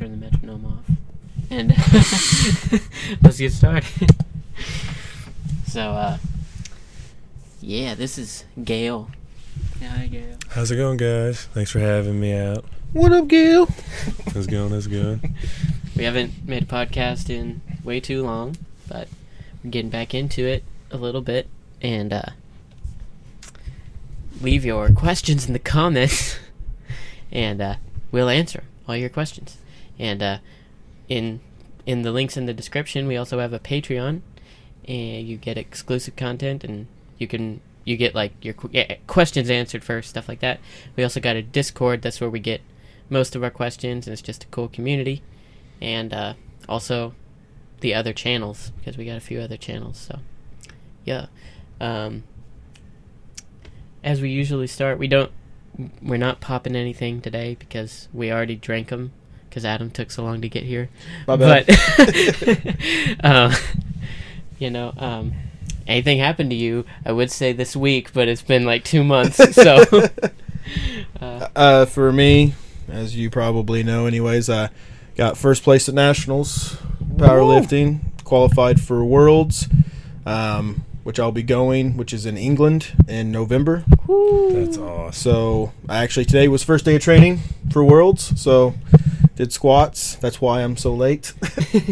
turn 0.00 0.12
the 0.12 0.16
metronome 0.16 0.64
off. 0.64 0.96
And 1.50 1.68
let's 3.22 3.36
get 3.36 3.52
started. 3.52 4.10
so, 5.66 5.90
uh, 5.90 6.16
yeah, 7.60 7.94
this 7.94 8.16
is 8.16 8.44
Gale. 8.64 9.10
Hi, 9.86 10.06
Gale. 10.06 10.38
How's 10.48 10.70
it 10.70 10.76
going, 10.76 10.96
guys? 10.96 11.44
Thanks 11.52 11.70
for 11.70 11.80
having 11.80 12.18
me 12.18 12.32
out. 12.32 12.64
What 12.94 13.12
up, 13.12 13.28
Gil? 13.28 13.68
How's 14.32 14.46
it 14.46 14.50
going? 14.50 14.70
That's 14.70 14.86
good. 14.86 15.20
We 15.96 16.04
haven't 16.04 16.48
made 16.48 16.62
a 16.62 16.66
podcast 16.66 17.28
in 17.28 17.60
way 17.84 18.00
too 18.00 18.22
long, 18.22 18.56
but 18.88 19.08
we're 19.62 19.70
getting 19.70 19.90
back 19.90 20.14
into 20.14 20.46
it 20.46 20.64
a 20.90 20.96
little 20.96 21.20
bit. 21.20 21.46
And, 21.82 22.10
uh, 22.10 22.30
leave 24.40 24.64
your 24.64 24.88
questions 24.92 25.46
in 25.46 25.52
the 25.52 25.58
comments, 25.58 26.38
and, 27.30 27.60
uh, 27.60 27.74
we'll 28.12 28.30
answer 28.30 28.62
all 28.88 28.96
your 28.96 29.10
questions. 29.10 29.58
And, 30.00 30.22
uh, 30.22 30.38
in 31.08 31.40
in 31.86 32.02
the 32.02 32.12
links 32.12 32.36
in 32.36 32.46
the 32.46 32.54
description, 32.54 33.06
we 33.06 33.16
also 33.16 33.38
have 33.40 33.52
a 33.52 33.58
Patreon, 33.58 34.22
and 34.86 35.28
you 35.28 35.36
get 35.36 35.58
exclusive 35.58 36.16
content, 36.16 36.64
and 36.64 36.86
you 37.18 37.26
can 37.26 37.60
you 37.84 37.96
get 37.96 38.14
like 38.14 38.32
your 38.42 38.54
yeah, 38.70 38.96
questions 39.06 39.50
answered 39.50 39.84
first, 39.84 40.08
stuff 40.08 40.28
like 40.28 40.40
that. 40.40 40.60
We 40.96 41.02
also 41.02 41.20
got 41.20 41.36
a 41.36 41.42
Discord. 41.42 42.02
That's 42.02 42.20
where 42.20 42.30
we 42.30 42.40
get 42.40 42.60
most 43.10 43.34
of 43.34 43.42
our 43.42 43.50
questions, 43.50 44.06
and 44.06 44.12
it's 44.12 44.22
just 44.22 44.44
a 44.44 44.46
cool 44.48 44.68
community. 44.68 45.22
And 45.82 46.12
uh, 46.14 46.34
also 46.68 47.14
the 47.80 47.94
other 47.94 48.12
channels 48.12 48.72
because 48.78 48.96
we 48.96 49.04
got 49.04 49.16
a 49.16 49.20
few 49.20 49.40
other 49.40 49.56
channels. 49.56 49.98
So 49.98 50.20
yeah, 51.04 51.26
um, 51.80 52.24
as 54.04 54.20
we 54.20 54.30
usually 54.30 54.66
start, 54.66 54.98
we 54.98 55.08
don't 55.08 55.32
we're 56.02 56.18
not 56.18 56.40
popping 56.40 56.76
anything 56.76 57.20
today 57.20 57.56
because 57.58 58.08
we 58.12 58.30
already 58.30 58.56
drank 58.56 58.88
them 58.88 59.12
because 59.50 59.64
Adam 59.64 59.90
took 59.90 60.10
so 60.10 60.22
long 60.24 60.40
to 60.40 60.48
get 60.48 60.62
here. 60.62 60.88
My 61.26 61.36
bad. 61.36 61.66
But 61.66 62.76
um, 63.24 63.52
you 64.58 64.70
know, 64.70 64.94
um, 64.96 65.32
anything 65.86 66.18
happened 66.18 66.50
to 66.50 66.56
you? 66.56 66.84
I 67.04 67.12
would 67.12 67.30
say 67.30 67.52
this 67.52 67.74
week, 67.76 68.12
but 68.12 68.28
it's 68.28 68.42
been 68.42 68.64
like 68.64 68.84
two 68.84 69.04
months. 69.04 69.40
So 69.60 69.84
uh, 71.20 71.48
Uh, 71.56 71.84
for 71.84 72.12
me, 72.12 72.54
as 72.88 73.16
you 73.16 73.28
probably 73.28 73.82
know, 73.82 74.06
anyways, 74.06 74.48
I 74.48 74.70
got 75.16 75.36
first 75.36 75.62
place 75.64 75.88
at 75.88 75.94
nationals 75.94 76.76
powerlifting, 77.16 78.00
qualified 78.24 78.80
for 78.80 79.04
worlds, 79.04 79.68
um, 80.24 80.84
which 81.02 81.18
I'll 81.18 81.32
be 81.32 81.42
going, 81.42 81.96
which 81.96 82.12
is 82.12 82.24
in 82.24 82.36
England 82.36 82.92
in 83.08 83.32
November. 83.32 83.84
That's 84.08 84.78
awesome. 84.78 85.12
So 85.12 85.72
I 85.88 85.98
actually 86.04 86.24
today 86.26 86.46
was 86.48 86.62
first 86.62 86.84
day 86.84 86.94
of 86.94 87.02
training 87.02 87.40
for 87.72 87.82
worlds. 87.84 88.40
So 88.40 88.74
did 89.40 89.54
squats. 89.54 90.16
That's 90.16 90.38
why 90.38 90.62
I'm 90.62 90.76
so 90.76 90.92
late. 90.94 91.32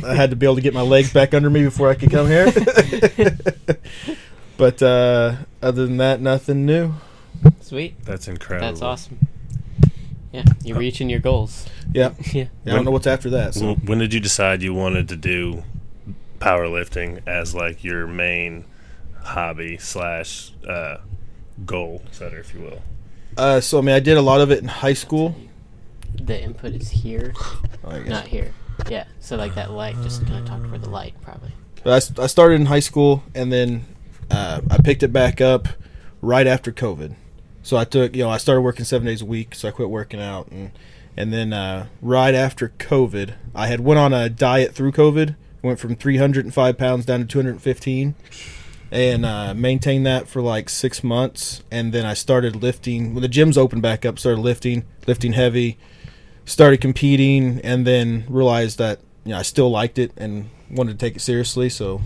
I 0.05 0.15
had 0.15 0.29
to 0.31 0.37
be 0.37 0.45
able 0.45 0.57
to 0.57 0.61
get 0.61 0.75
my 0.75 0.83
legs 0.83 1.11
back 1.15 1.33
under 1.33 1.49
me 1.49 1.65
before 1.65 1.89
I 1.89 1.95
could 1.95 2.11
come 2.11 2.27
here. 2.27 2.53
but 4.59 4.83
uh, 4.83 5.37
other 5.63 5.87
than 5.87 5.97
that, 5.97 6.21
nothing 6.21 6.67
new. 6.67 6.93
sweet, 7.63 8.05
That's 8.05 8.29
incredible. 8.29 8.69
that's 8.69 8.83
awesome. 8.83 9.27
Yeah, 10.31 10.45
you're 10.63 10.79
reaching 10.79 11.09
your 11.09 11.21
goals. 11.21 11.67
Yeah. 11.93 12.13
Yeah. 12.35 12.49
I 12.67 12.71
don't 12.71 12.85
know 12.85 12.91
what's 12.91 13.07
after 13.07 13.31
that. 13.31 13.55
So. 13.55 13.77
When 13.77 13.99
did 13.99 14.13
you 14.13 14.21
decide 14.21 14.63
you 14.63 14.75
wanted 14.75 15.09
to 15.09 15.17
do 15.17 15.65
powerlifting 16.41 17.27
as 17.27 17.55
like 17.55 17.83
your 17.83 18.07
main 18.07 18.67
hobby 19.23 19.79
slash 19.79 20.53
uh, 20.69 20.99
goal 21.65 22.03
setter, 22.11 22.39
if 22.39 22.53
you 22.53 22.61
will? 22.61 22.83
Uh, 23.39 23.61
so 23.63 23.79
I 23.79 23.81
mean, 23.81 23.95
I 23.95 24.01
did 24.01 24.19
a 24.19 24.23
lot 24.23 24.43
of 24.43 24.51
it 24.51 24.59
in 24.59 24.69
high 24.69 24.93
school. 24.93 25.35
The 26.21 26.43
input 26.43 26.75
is 26.75 26.91
here, 26.91 27.33
guess. 27.83 28.09
not 28.09 28.27
here. 28.27 28.53
Yeah, 28.89 29.05
so 29.21 29.37
like 29.37 29.55
that 29.55 29.71
light, 29.71 29.97
just 30.03 30.27
kind 30.27 30.39
of 30.39 30.47
talked 30.47 30.65
toward 30.65 30.83
the 30.83 30.91
light, 30.91 31.15
probably. 31.23 31.53
But 31.83 31.93
I 32.19 32.23
I, 32.23 32.27
started 32.27 32.57
in 32.57 32.67
high 32.67 32.81
school, 32.81 33.23
and 33.35 33.53
then 33.53 33.87
uh, 34.31 34.61
I 34.71 34.79
picked 34.79 35.03
it 35.03 35.13
back 35.13 35.41
up 35.41 35.69
right 36.21 36.47
after 36.47 36.73
COVID. 36.73 37.15
So 37.63 37.77
I 37.77 37.85
took, 37.85 38.15
you 38.17 38.23
know, 38.23 38.31
I 38.31 38.39
started 38.39 38.63
working 38.63 38.85
seven 38.85 39.07
days 39.07 39.23
a 39.23 39.27
week, 39.27 39.55
so 39.55 39.69
I 39.69 39.71
quit 39.71 39.91
working 39.91 40.21
out, 40.21 40.49
and 40.51 40.71
and 41.17 41.33
then 41.33 41.53
uh, 41.53 41.89
right 42.01 42.35
after 42.35 42.73
COVID, 42.79 43.35
I 43.55 43.67
had 43.67 43.81
went 43.81 43.99
on 43.99 44.13
a 44.13 44.29
diet 44.29 44.75
through 44.75 44.93
COVID, 44.93 45.35
went 45.63 45.81
from 45.81 45.97
305 45.97 46.79
pounds 46.79 47.05
down 47.05 47.21
to 47.21 47.27
215, 47.27 48.15
and 48.91 49.27
uh, 49.27 49.53
maintained 49.55 50.07
that 50.07 50.29
for 50.29 50.41
like 50.41 50.69
six 50.69 51.03
months, 51.03 51.63
and 51.71 51.93
then 51.93 52.07
I 52.07 52.15
started 52.15 52.57
lifting 52.57 53.15
when 53.15 53.23
the 53.23 53.29
gyms 53.29 53.59
opened 53.59 53.83
back 53.83 54.05
up. 54.05 54.19
Started 54.19 54.41
lifting, 54.41 54.85
lifting 55.07 55.33
heavy, 55.33 55.77
started 56.49 56.81
competing, 56.81 57.61
and 57.63 57.87
then 57.87 58.25
realized 58.29 58.79
that 58.79 59.01
you 59.25 59.33
know 59.33 59.39
I 59.39 59.43
still 59.43 59.71
liked 59.71 59.99
it 59.99 60.13
and 60.17 60.51
wanted 60.71 60.99
to 60.99 60.99
take 60.99 61.17
it 61.17 61.21
seriously. 61.21 61.69
So 61.69 62.01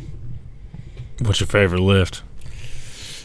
What's 1.21 1.41
your 1.41 1.47
favorite 1.47 1.81
lift? 1.81 2.23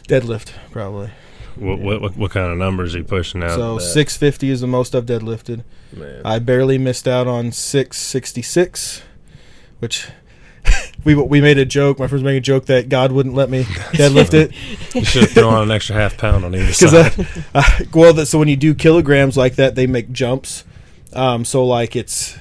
deadlift 0.07 0.53
probably. 0.71 1.09
What 1.55 1.79
what, 1.79 2.01
what, 2.01 2.17
what 2.17 2.31
kind 2.31 2.51
of 2.51 2.57
numbers 2.57 2.95
are 2.95 2.99
you 2.99 3.03
pushing 3.03 3.43
out? 3.43 3.55
so 3.55 3.79
650 3.79 4.49
is 4.49 4.61
the 4.61 4.67
most 4.67 4.95
I've 4.95 5.05
deadlifted. 5.05 5.63
Man. 5.91 6.21
I 6.23 6.39
barely 6.39 6.77
missed 6.77 7.07
out 7.07 7.27
on 7.27 7.51
666, 7.51 9.01
which 9.79 10.07
we 11.03 11.15
we 11.15 11.41
made 11.41 11.57
a 11.57 11.65
joke. 11.65 11.97
My 11.99 12.07
friends 12.07 12.23
made 12.23 12.37
a 12.37 12.41
joke 12.41 12.67
that 12.67 12.89
God 12.89 13.11
wouldn't 13.11 13.33
let 13.35 13.49
me 13.49 13.63
deadlift 13.93 14.33
it 14.33 14.51
you 14.93 15.03
should 15.03 15.23
have 15.23 15.31
thrown 15.31 15.53
on 15.53 15.63
an 15.63 15.71
extra 15.71 15.95
half 15.95 16.17
pound 16.17 16.45
on 16.45 16.53
either 16.55 16.73
side. 16.73 17.27
I, 17.53 17.59
I, 17.59 17.87
well, 17.93 18.13
that, 18.13 18.27
so 18.27 18.39
when 18.39 18.47
you 18.47 18.55
do 18.55 18.73
kilograms 18.75 19.35
like 19.35 19.55
that, 19.55 19.75
they 19.75 19.87
make 19.87 20.11
jumps. 20.11 20.63
Um, 21.17 21.43
so 21.43 21.65
like 21.65 21.95
it's 21.95 22.37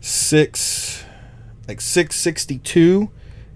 six, 0.00 1.04
like 1.66 1.80
662. 1.80 3.10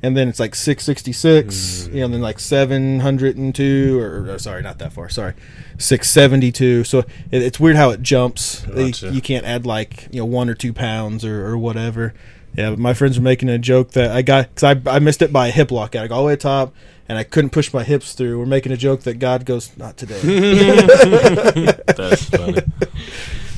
And 0.04 0.16
then 0.16 0.26
it's 0.26 0.40
like 0.40 0.56
666, 0.56 1.86
you 1.86 2.00
know, 2.00 2.06
and 2.06 2.14
then 2.14 2.20
like 2.20 2.40
702, 2.40 4.00
or, 4.00 4.32
or 4.32 4.38
sorry, 4.40 4.60
not 4.60 4.78
that 4.80 4.92
far. 4.92 5.08
Sorry, 5.08 5.34
672. 5.78 6.82
So 6.82 6.98
it, 6.98 7.06
it's 7.30 7.60
weird 7.60 7.76
how 7.76 7.90
it 7.90 8.02
jumps. 8.02 8.62
Gotcha. 8.62 9.12
you 9.12 9.20
can't 9.20 9.46
add 9.46 9.64
like 9.64 10.08
you 10.10 10.18
know 10.18 10.24
one 10.24 10.48
or 10.48 10.54
two 10.54 10.72
pounds 10.72 11.24
or, 11.24 11.46
or 11.46 11.56
whatever. 11.56 12.14
Yeah, 12.56 12.70
but 12.70 12.80
my 12.80 12.94
friends 12.94 13.16
were 13.16 13.22
making 13.22 13.48
a 13.48 13.58
joke 13.58 13.92
that 13.92 14.10
I 14.10 14.22
got 14.22 14.52
because 14.52 14.64
I, 14.64 14.96
I 14.96 14.98
missed 14.98 15.22
it 15.22 15.32
by 15.32 15.48
a 15.48 15.50
hip 15.52 15.70
lock. 15.70 15.94
I 15.94 16.08
got 16.08 16.16
all 16.16 16.22
the 16.22 16.26
way 16.26 16.32
to 16.32 16.36
top 16.36 16.74
and 17.08 17.16
I 17.16 17.22
couldn't 17.22 17.50
push 17.50 17.72
my 17.72 17.84
hips 17.84 18.12
through. 18.12 18.40
We're 18.40 18.46
making 18.46 18.72
a 18.72 18.76
joke 18.76 19.02
that 19.02 19.20
God 19.20 19.46
goes, 19.46 19.76
not 19.76 19.96
today. 19.96 20.20
That's 21.86 22.24
funny. 22.24 22.58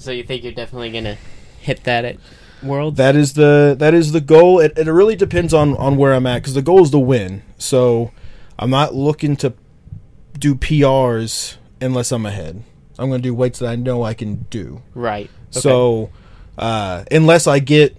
So 0.00 0.10
you 0.12 0.22
think 0.22 0.42
you're 0.42 0.52
definitely 0.52 0.90
gonna 0.90 1.18
hit 1.60 1.84
that 1.84 2.04
at 2.04 2.16
Worlds? 2.62 2.96
that 2.96 3.16
is 3.16 3.34
the 3.34 3.76
that 3.78 3.92
is 3.94 4.12
the 4.12 4.20
goal. 4.20 4.58
It, 4.58 4.76
it 4.76 4.86
really 4.86 5.14
depends 5.14 5.52
on 5.52 5.76
on 5.76 5.96
where 5.96 6.14
I'm 6.14 6.26
at 6.26 6.42
because 6.42 6.54
the 6.54 6.62
goal 6.62 6.82
is 6.82 6.90
to 6.90 6.98
win. 6.98 7.42
So 7.58 8.10
I'm 8.58 8.70
not 8.70 8.94
looking 8.94 9.36
to 9.36 9.52
do 10.38 10.54
PRs 10.54 11.56
unless 11.80 12.12
I'm 12.12 12.24
ahead. 12.24 12.62
I'm 12.98 13.08
going 13.08 13.22
to 13.22 13.28
do 13.28 13.34
weights 13.34 13.60
that 13.60 13.68
I 13.70 13.76
know 13.76 14.02
I 14.02 14.12
can 14.14 14.46
do. 14.50 14.82
right. 14.94 15.30
Okay. 15.52 15.60
So 15.60 16.10
uh, 16.58 17.04
unless 17.10 17.46
I 17.46 17.58
get 17.58 17.96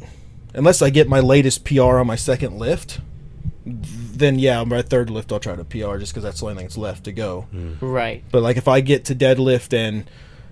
unless 0.53 0.81
I 0.81 0.89
get 0.89 1.07
my 1.07 1.19
latest 1.19 1.65
PR 1.65 1.99
on 1.99 2.07
my 2.07 2.15
second 2.15 2.57
lift, 2.57 2.99
then 3.65 4.39
yeah, 4.39 4.59
on 4.59 4.69
my 4.69 4.81
third 4.81 5.09
lift 5.09 5.31
I'll 5.31 5.39
try 5.39 5.55
to 5.55 5.63
PR 5.63 5.97
just 5.97 6.13
because 6.13 6.23
that's 6.23 6.39
the 6.39 6.45
only 6.47 6.55
thing 6.55 6.65
that's 6.65 6.77
left 6.77 7.03
to 7.05 7.11
go. 7.11 7.47
right. 7.79 8.23
But 8.31 8.41
like 8.41 8.57
if 8.57 8.67
I 8.67 8.81
get 8.81 9.05
to 9.05 9.15
deadlift 9.15 9.73
and 9.73 10.09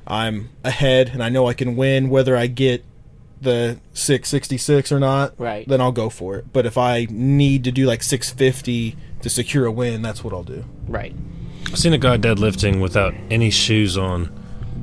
I'm 0.10 0.50
ahead 0.64 1.10
and 1.10 1.24
I 1.24 1.30
know 1.30 1.48
I 1.48 1.54
can 1.54 1.76
win, 1.76 2.10
whether 2.10 2.36
I 2.36 2.48
get 2.48 2.84
the 3.42 3.80
666 3.94 4.92
or 4.92 5.00
not, 5.00 5.34
Right. 5.38 5.68
then 5.68 5.80
I'll 5.80 5.92
go 5.92 6.10
for 6.10 6.36
it. 6.38 6.52
But 6.52 6.66
if 6.66 6.78
I 6.78 7.08
need 7.10 7.64
to 7.66 7.72
do 7.72 7.86
like 7.86 8.04
650 8.04 8.96
to 9.22 9.30
secure 9.30 9.66
a 9.66 9.72
win, 9.72 10.02
that's 10.02 10.24
what 10.24 10.34
I'll 10.34 10.44
do. 10.44 10.66
Right. 10.88 11.16
I've 11.68 11.78
seen 11.78 11.94
a 11.94 11.98
guy 11.98 12.18
deadlifting 12.18 12.82
without 12.82 13.14
any 13.30 13.50
shoes 13.50 13.98
on. 13.98 14.26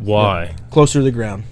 Why? 0.00 0.54
Closer 0.70 1.00
to 1.00 1.02
the 1.02 1.10
ground. 1.10 1.44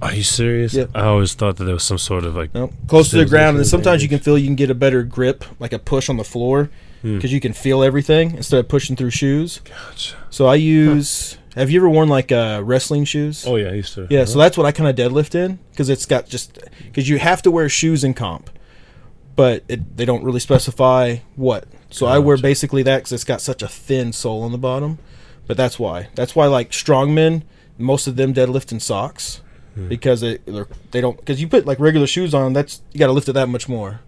Are 0.00 0.14
you 0.14 0.22
serious? 0.22 0.74
Yep. 0.74 0.90
I 0.94 1.02
always 1.06 1.34
thought 1.34 1.56
that 1.56 1.64
there 1.64 1.74
was 1.74 1.82
some 1.82 1.98
sort 1.98 2.24
of 2.24 2.36
like. 2.36 2.54
Nope. 2.54 2.72
Close 2.86 3.10
to 3.10 3.16
the 3.16 3.24
ground, 3.26 3.56
and 3.56 3.66
sometimes 3.66 4.00
you 4.02 4.08
can 4.08 4.20
feel 4.20 4.38
you 4.38 4.46
can 4.46 4.54
get 4.54 4.70
a 4.70 4.74
better 4.74 5.02
grip, 5.02 5.44
like 5.58 5.72
a 5.72 5.78
push 5.78 6.08
on 6.08 6.16
the 6.16 6.24
floor, 6.24 6.70
Hmm. 7.02 7.16
because 7.16 7.32
you 7.32 7.40
can 7.40 7.52
feel 7.52 7.82
everything 7.82 8.36
instead 8.36 8.58
of 8.60 8.68
pushing 8.68 8.94
through 8.94 9.10
shoes. 9.10 9.60
Gotcha. 9.64 10.14
So 10.30 10.46
I 10.46 10.54
use. 10.56 11.37
Have 11.54 11.70
you 11.70 11.80
ever 11.80 11.88
worn 11.88 12.08
like 12.08 12.30
uh, 12.30 12.60
wrestling 12.64 13.04
shoes? 13.04 13.44
Oh 13.46 13.56
yeah, 13.56 13.68
I 13.68 13.74
used 13.74 13.94
to. 13.94 14.06
Yeah, 14.10 14.24
so 14.24 14.38
that's 14.38 14.56
what 14.56 14.66
I 14.66 14.72
kind 14.72 14.88
of 14.88 14.96
deadlift 14.96 15.34
in 15.34 15.58
because 15.70 15.88
it's 15.88 16.06
got 16.06 16.28
just 16.28 16.58
because 16.84 17.08
you 17.08 17.18
have 17.18 17.42
to 17.42 17.50
wear 17.50 17.68
shoes 17.68 18.04
in 18.04 18.14
comp, 18.14 18.50
but 19.36 19.64
it, 19.68 19.96
they 19.96 20.04
don't 20.04 20.22
really 20.24 20.40
specify 20.40 21.16
what. 21.36 21.66
So 21.90 22.06
I 22.06 22.18
wear 22.18 22.36
basically 22.36 22.82
that 22.82 22.98
because 22.98 23.12
it's 23.12 23.24
got 23.24 23.40
such 23.40 23.62
a 23.62 23.68
thin 23.68 24.12
sole 24.12 24.42
on 24.42 24.52
the 24.52 24.58
bottom. 24.58 24.98
But 25.46 25.56
that's 25.56 25.78
why. 25.78 26.08
That's 26.14 26.36
why 26.36 26.46
like 26.46 26.70
strongmen, 26.70 27.42
most 27.78 28.06
of 28.06 28.16
them 28.16 28.34
deadlift 28.34 28.70
in 28.72 28.80
socks 28.80 29.40
because 29.88 30.22
it, 30.24 30.44
they're, 30.44 30.66
they 30.90 31.00
don't 31.00 31.16
because 31.16 31.40
you 31.40 31.48
put 31.48 31.64
like 31.64 31.78
regular 31.80 32.06
shoes 32.06 32.34
on. 32.34 32.52
That's 32.52 32.82
you 32.92 32.98
got 32.98 33.06
to 33.06 33.12
lift 33.12 33.28
it 33.28 33.32
that 33.32 33.48
much 33.48 33.68
more. 33.68 34.00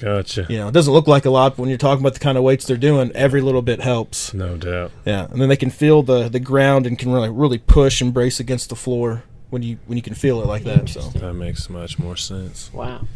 Gotcha. 0.00 0.46
You 0.48 0.58
know, 0.58 0.68
it 0.68 0.72
doesn't 0.72 0.92
look 0.92 1.06
like 1.06 1.24
a 1.24 1.30
lot, 1.30 1.52
but 1.56 1.60
when 1.60 1.68
you're 1.68 1.78
talking 1.78 2.02
about 2.02 2.14
the 2.14 2.20
kind 2.20 2.36
of 2.36 2.44
weights 2.44 2.66
they're 2.66 2.76
doing, 2.76 3.10
every 3.14 3.40
little 3.40 3.62
bit 3.62 3.80
helps. 3.80 4.34
No 4.34 4.56
doubt. 4.56 4.92
Yeah, 5.04 5.26
and 5.30 5.40
then 5.40 5.48
they 5.48 5.56
can 5.56 5.70
feel 5.70 6.02
the 6.02 6.28
the 6.28 6.40
ground 6.40 6.86
and 6.86 6.98
can 6.98 7.10
really 7.12 7.30
really 7.30 7.58
push 7.58 8.00
and 8.00 8.12
brace 8.12 8.38
against 8.40 8.68
the 8.68 8.76
floor 8.76 9.24
when 9.50 9.62
you 9.62 9.78
when 9.86 9.96
you 9.96 10.02
can 10.02 10.14
feel 10.14 10.40
it 10.42 10.46
like 10.46 10.64
that. 10.64 10.88
So 10.88 11.00
That 11.00 11.34
makes 11.34 11.70
much 11.70 11.98
more 11.98 12.16
sense. 12.16 12.70
Wow. 12.72 13.06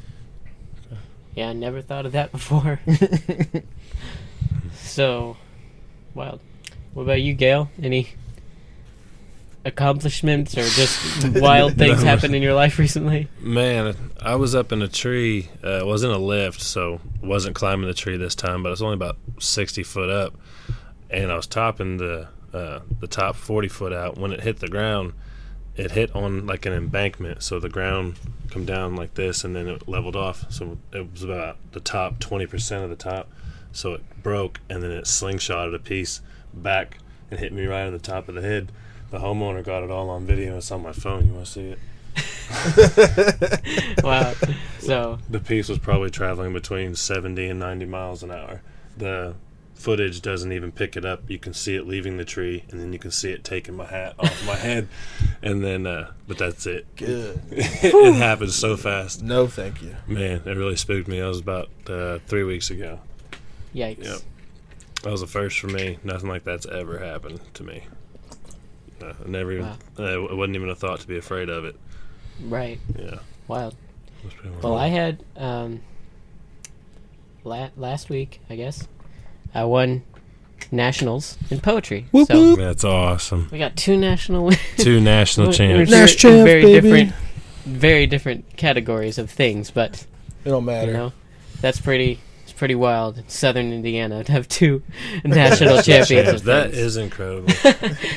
Yeah, 1.34 1.50
I 1.50 1.52
never 1.52 1.80
thought 1.80 2.06
of 2.06 2.12
that 2.12 2.32
before. 2.38 2.80
so, 4.74 5.36
wild. 6.14 6.40
What 6.92 7.04
about 7.04 7.20
you, 7.22 7.34
Gale? 7.34 7.70
Any 7.80 8.08
accomplishments 9.64 10.56
or 10.56 10.62
just 10.62 11.28
wild 11.40 11.74
things 11.78 11.98
No. 12.02 12.08
happen 12.08 12.34
in 12.34 12.42
your 12.42 12.54
life 12.54 12.78
recently? 12.78 13.28
Man, 13.40 13.94
I 14.20 14.34
was 14.36 14.54
up 14.54 14.72
in 14.72 14.82
a 14.82 14.88
tree. 14.88 15.48
Uh, 15.62 15.78
it 15.80 15.86
was 15.86 16.02
in 16.02 16.10
a 16.10 16.18
lift, 16.18 16.60
so 16.60 17.00
wasn't 17.22 17.54
climbing 17.54 17.86
the 17.86 17.94
tree 17.94 18.16
this 18.16 18.34
time, 18.34 18.62
but 18.62 18.72
it's 18.72 18.80
only 18.82 18.94
about 18.94 19.16
sixty 19.38 19.82
foot 19.82 20.10
up, 20.10 20.34
and 21.10 21.30
I 21.30 21.36
was 21.36 21.46
topping 21.46 21.96
the 21.98 22.28
uh, 22.52 22.80
the 23.00 23.06
top 23.06 23.36
forty 23.36 23.68
foot 23.68 23.92
out. 23.92 24.18
When 24.18 24.32
it 24.32 24.40
hit 24.40 24.60
the 24.60 24.68
ground, 24.68 25.12
it 25.76 25.92
hit 25.92 26.14
on 26.14 26.46
like 26.46 26.66
an 26.66 26.72
embankment, 26.72 27.42
so 27.42 27.60
the 27.60 27.68
ground 27.68 28.16
come 28.50 28.64
down 28.64 28.96
like 28.96 29.14
this, 29.14 29.44
and 29.44 29.54
then 29.54 29.68
it 29.68 29.88
leveled 29.88 30.16
off. 30.16 30.44
So 30.50 30.78
it 30.92 31.10
was 31.12 31.22
about 31.22 31.56
the 31.72 31.80
top 31.80 32.18
twenty 32.18 32.46
percent 32.46 32.82
of 32.84 32.90
the 32.90 32.96
top, 32.96 33.28
so 33.72 33.94
it 33.94 34.02
broke, 34.22 34.60
and 34.68 34.82
then 34.82 34.90
it 34.90 35.04
slingshotted 35.04 35.74
a 35.74 35.78
piece 35.78 36.20
back 36.52 36.98
and 37.30 37.38
hit 37.38 37.52
me 37.52 37.64
right 37.66 37.86
on 37.86 37.92
the 37.92 37.98
top 38.00 38.28
of 38.28 38.34
the 38.34 38.42
head. 38.42 38.72
The 39.10 39.18
homeowner 39.18 39.64
got 39.64 39.82
it 39.82 39.90
all 39.90 40.08
on 40.10 40.24
video. 40.26 40.56
It's 40.58 40.70
on 40.70 40.82
my 40.82 40.92
phone. 40.92 41.26
You 41.26 41.32
want 41.34 41.46
to 41.46 41.52
see 41.52 41.74
it? 41.74 41.78
Wow. 44.04 44.34
So, 44.80 45.18
The 45.28 45.40
piece 45.40 45.68
was 45.68 45.78
probably 45.78 46.10
traveling 46.10 46.52
between 46.52 46.94
70 46.94 47.48
and 47.48 47.60
90 47.60 47.84
miles 47.86 48.22
an 48.22 48.30
hour. 48.30 48.62
The 48.96 49.34
footage 49.74 50.20
doesn't 50.20 50.52
even 50.52 50.72
pick 50.72 50.96
it 50.96 51.04
up. 51.04 51.28
You 51.28 51.38
can 51.38 51.54
see 51.54 51.74
it 51.76 51.86
leaving 51.86 52.16
the 52.16 52.24
tree, 52.24 52.64
and 52.70 52.80
then 52.80 52.92
you 52.92 52.98
can 52.98 53.10
see 53.10 53.30
it 53.30 53.44
taking 53.44 53.74
my 53.76 53.86
hat 53.86 54.14
off 54.18 54.46
my 54.46 54.56
head, 54.56 54.88
and 55.42 55.62
then, 55.64 55.86
uh, 55.86 56.12
but 56.26 56.38
that's 56.38 56.66
it. 56.66 56.86
good. 56.96 57.40
it 57.50 58.14
happened 58.14 58.52
so 58.52 58.76
fast. 58.76 59.22
No, 59.22 59.46
thank 59.46 59.80
you. 59.82 59.96
Man, 60.06 60.42
it 60.44 60.56
really 60.56 60.76
spooked 60.76 61.08
me. 61.08 61.20
That 61.20 61.26
was 61.28 61.40
about 61.40 61.68
uh, 61.88 62.18
three 62.26 62.44
weeks 62.44 62.70
ago. 62.70 63.00
yikes. 63.74 64.04
Yep. 64.04 64.18
That 65.02 65.10
was 65.12 65.22
a 65.22 65.26
first 65.26 65.58
for 65.58 65.68
me. 65.68 65.98
Nothing 66.04 66.28
like 66.28 66.44
that's 66.44 66.66
ever 66.66 66.98
happened 66.98 67.40
to 67.54 67.62
me. 67.62 67.84
Uh, 69.02 69.14
I 69.25 69.29
never 69.29 69.52
even. 69.52 69.67
Wow. 69.67 69.76
Uh, 69.99 70.25
it 70.25 70.37
wasn't 70.37 70.56
even 70.56 70.69
a 70.70 70.75
thought 70.75 71.00
to 71.00 71.06
be 71.08 71.17
afraid 71.19 71.49
of 71.49 71.64
it. 71.64 71.76
Right. 72.43 72.79
Yeah. 72.99 73.19
Wild. 73.49 73.75
It 74.25 74.62
Well. 74.62 74.76
I 74.76 74.88
had 74.88 75.23
um, 75.37 75.81
la- 77.44 77.70
last 77.76 78.11
week, 78.11 78.41
I 78.50 78.56
guess. 78.56 78.87
I 79.55 79.64
won 79.64 80.02
nationals 80.70 81.37
in 81.50 81.61
poetry. 81.61 82.06
Whoop, 82.12 82.29
so 82.29 82.38
whoop. 82.38 82.58
That's 82.58 82.85
awesome. 82.85 83.49
we 83.50 83.58
got 83.58 83.76
two 83.76 83.97
national 83.97 84.44
wins. 84.44 84.58
Two 84.79 85.00
national 85.00 85.49
We're- 85.49 85.56
champs. 85.56 85.91
we're 85.91 85.97
Nash 86.00 86.17
champ, 86.17 86.44
very 86.47 86.62
baby. 86.62 86.81
different, 86.81 87.12
very 87.64 88.06
different 88.06 88.56
categories 88.56 89.19
of 89.19 89.31
things, 89.31 89.70
but 89.70 90.06
It 90.44 90.50
don't 90.50 90.64
matter. 90.64 90.91
you 90.93 90.97
know, 90.97 91.12
that's 91.61 91.81
pretty. 91.81 92.20
It's 92.60 92.62
pretty 92.62 92.74
wild. 92.74 93.16
in 93.16 93.26
Southern 93.26 93.72
Indiana 93.72 94.22
to 94.22 94.32
have 94.32 94.46
two 94.46 94.82
national 95.24 95.80
champions. 95.80 96.28
of 96.28 96.44
That 96.44 96.64
things 96.72 96.76
is 96.76 96.96
incredible. 96.98 97.48
I 97.64 97.72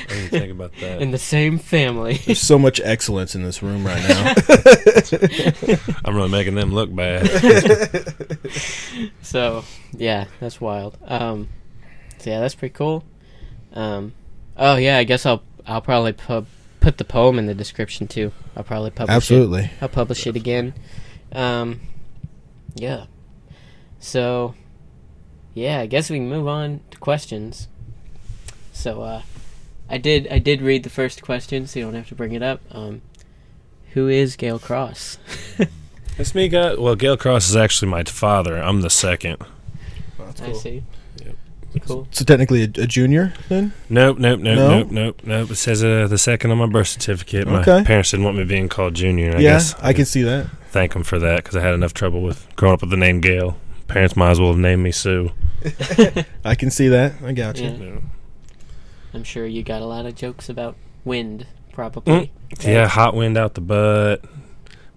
didn't 0.09 0.29
think 0.31 0.51
about 0.51 0.73
that. 0.81 1.01
in 1.01 1.11
the 1.11 1.17
same 1.17 1.57
family. 1.57 2.15
There's 2.25 2.41
so 2.41 2.59
much 2.59 2.81
excellence 2.83 3.35
in 3.35 3.43
this 3.43 3.63
room 3.63 3.85
right 3.87 4.03
now. 4.05 4.33
I'm 6.03 6.13
really 6.13 6.27
making 6.27 6.55
them 6.55 6.73
look 6.73 6.93
bad. 6.93 7.25
So 9.21 9.63
yeah, 9.93 10.25
that's 10.41 10.59
wild. 10.59 10.97
Um, 11.05 11.47
so 12.17 12.29
yeah, 12.29 12.41
that's 12.41 12.55
pretty 12.55 12.73
cool. 12.73 13.05
Um, 13.71 14.11
oh 14.57 14.75
yeah, 14.75 14.97
I 14.97 15.05
guess 15.05 15.25
I'll 15.25 15.41
I'll 15.65 15.79
probably 15.79 16.11
pub, 16.11 16.47
put 16.81 16.97
the 16.97 17.05
poem 17.05 17.39
in 17.39 17.45
the 17.45 17.55
description 17.55 18.09
too. 18.09 18.33
I'll 18.57 18.63
probably 18.65 18.89
publish 18.89 19.13
it. 19.13 19.15
Absolutely. 19.15 19.71
I'll 19.79 19.87
publish 19.87 20.27
it 20.27 20.35
again. 20.35 20.73
Um, 21.31 21.79
yeah. 22.75 23.05
So, 24.03 24.53
yeah, 25.53 25.79
I 25.79 25.85
guess 25.85 26.09
we 26.09 26.17
can 26.17 26.29
move 26.29 26.45
on 26.45 26.81
to 26.91 26.97
questions. 26.97 27.69
So, 28.73 29.01
uh, 29.01 29.21
I 29.89 29.97
did 29.97 30.27
I 30.29 30.39
did 30.39 30.61
read 30.61 30.83
the 30.83 30.89
first 30.89 31.21
question, 31.21 31.67
so 31.67 31.79
you 31.79 31.85
don't 31.85 31.93
have 31.95 32.09
to 32.09 32.15
bring 32.15 32.33
it 32.33 32.43
up. 32.43 32.59
Um, 32.71 33.01
who 33.93 34.07
is 34.09 34.35
Gale 34.35 34.59
Cross? 34.59 35.17
It's 36.15 36.35
me, 36.35 36.47
guy. 36.47 36.75
Well, 36.75 36.93
Gale 36.95 37.17
Cross 37.17 37.49
is 37.49 37.55
actually 37.55 37.89
my 37.89 38.03
father. 38.03 38.57
I'm 38.61 38.81
the 38.81 38.89
second. 38.91 39.37
That's 40.19 40.41
I 40.43 40.45
cool. 40.45 40.53
see. 40.53 40.83
Yep. 41.25 41.35
Cool. 41.87 42.07
So 42.11 42.23
technically 42.23 42.61
a, 42.61 42.65
a 42.65 42.85
junior 42.85 43.33
then? 43.49 43.73
Nope, 43.89 44.19
nope, 44.19 44.39
nope, 44.39 44.57
No? 44.57 44.69
nope, 44.83 44.91
nope, 44.91 45.21
nope. 45.23 45.49
It 45.49 45.55
says 45.55 45.83
uh, 45.83 46.05
the 46.07 46.19
second 46.19 46.51
on 46.51 46.59
my 46.59 46.67
birth 46.67 46.89
certificate. 46.89 47.47
My 47.47 47.61
Okay. 47.61 47.83
parents 47.83 48.11
didn't 48.11 48.25
want 48.25 48.37
me 48.37 48.43
being 48.43 48.69
called 48.69 48.93
Junior. 48.93 49.29
I 49.31 49.39
yeah, 49.39 49.53
guess 49.53 49.73
I 49.81 49.91
can 49.93 50.05
see 50.05 50.21
that. 50.21 50.45
thank 50.69 50.93
them 50.93 51.01
for 51.03 51.17
that 51.17 51.37
because 51.37 51.55
I 51.55 51.61
had 51.61 51.73
enough 51.73 51.95
trouble 51.95 52.21
with 52.21 52.45
growing 52.57 52.75
up 52.75 52.81
with 52.81 52.91
the 52.91 52.97
name 52.97 53.19
Gale. 53.19 53.57
Parents 53.93 54.15
might 54.15 54.31
as 54.31 54.39
well 54.39 54.49
have 54.49 54.57
named 54.59 54.81
me 54.83 54.91
Sue. 54.91 55.31
I 56.43 56.55
can 56.55 56.71
see 56.71 56.87
that. 56.89 57.13
I 57.23 57.31
got 57.31 57.59
you. 57.59 57.69
Yeah. 57.69 57.77
Yeah, 57.77 57.99
I'm 59.13 59.23
sure 59.23 59.45
you 59.45 59.61
got 59.63 59.81
a 59.81 59.85
lot 59.85 60.05
of 60.07 60.15
jokes 60.15 60.49
about 60.49 60.75
wind, 61.05 61.45
probably. 61.71 62.31
Yeah, 62.61 62.87
hot 62.87 63.15
wind 63.15 63.37
out 63.37 63.53
the 63.53 63.61
butt. 63.61 64.23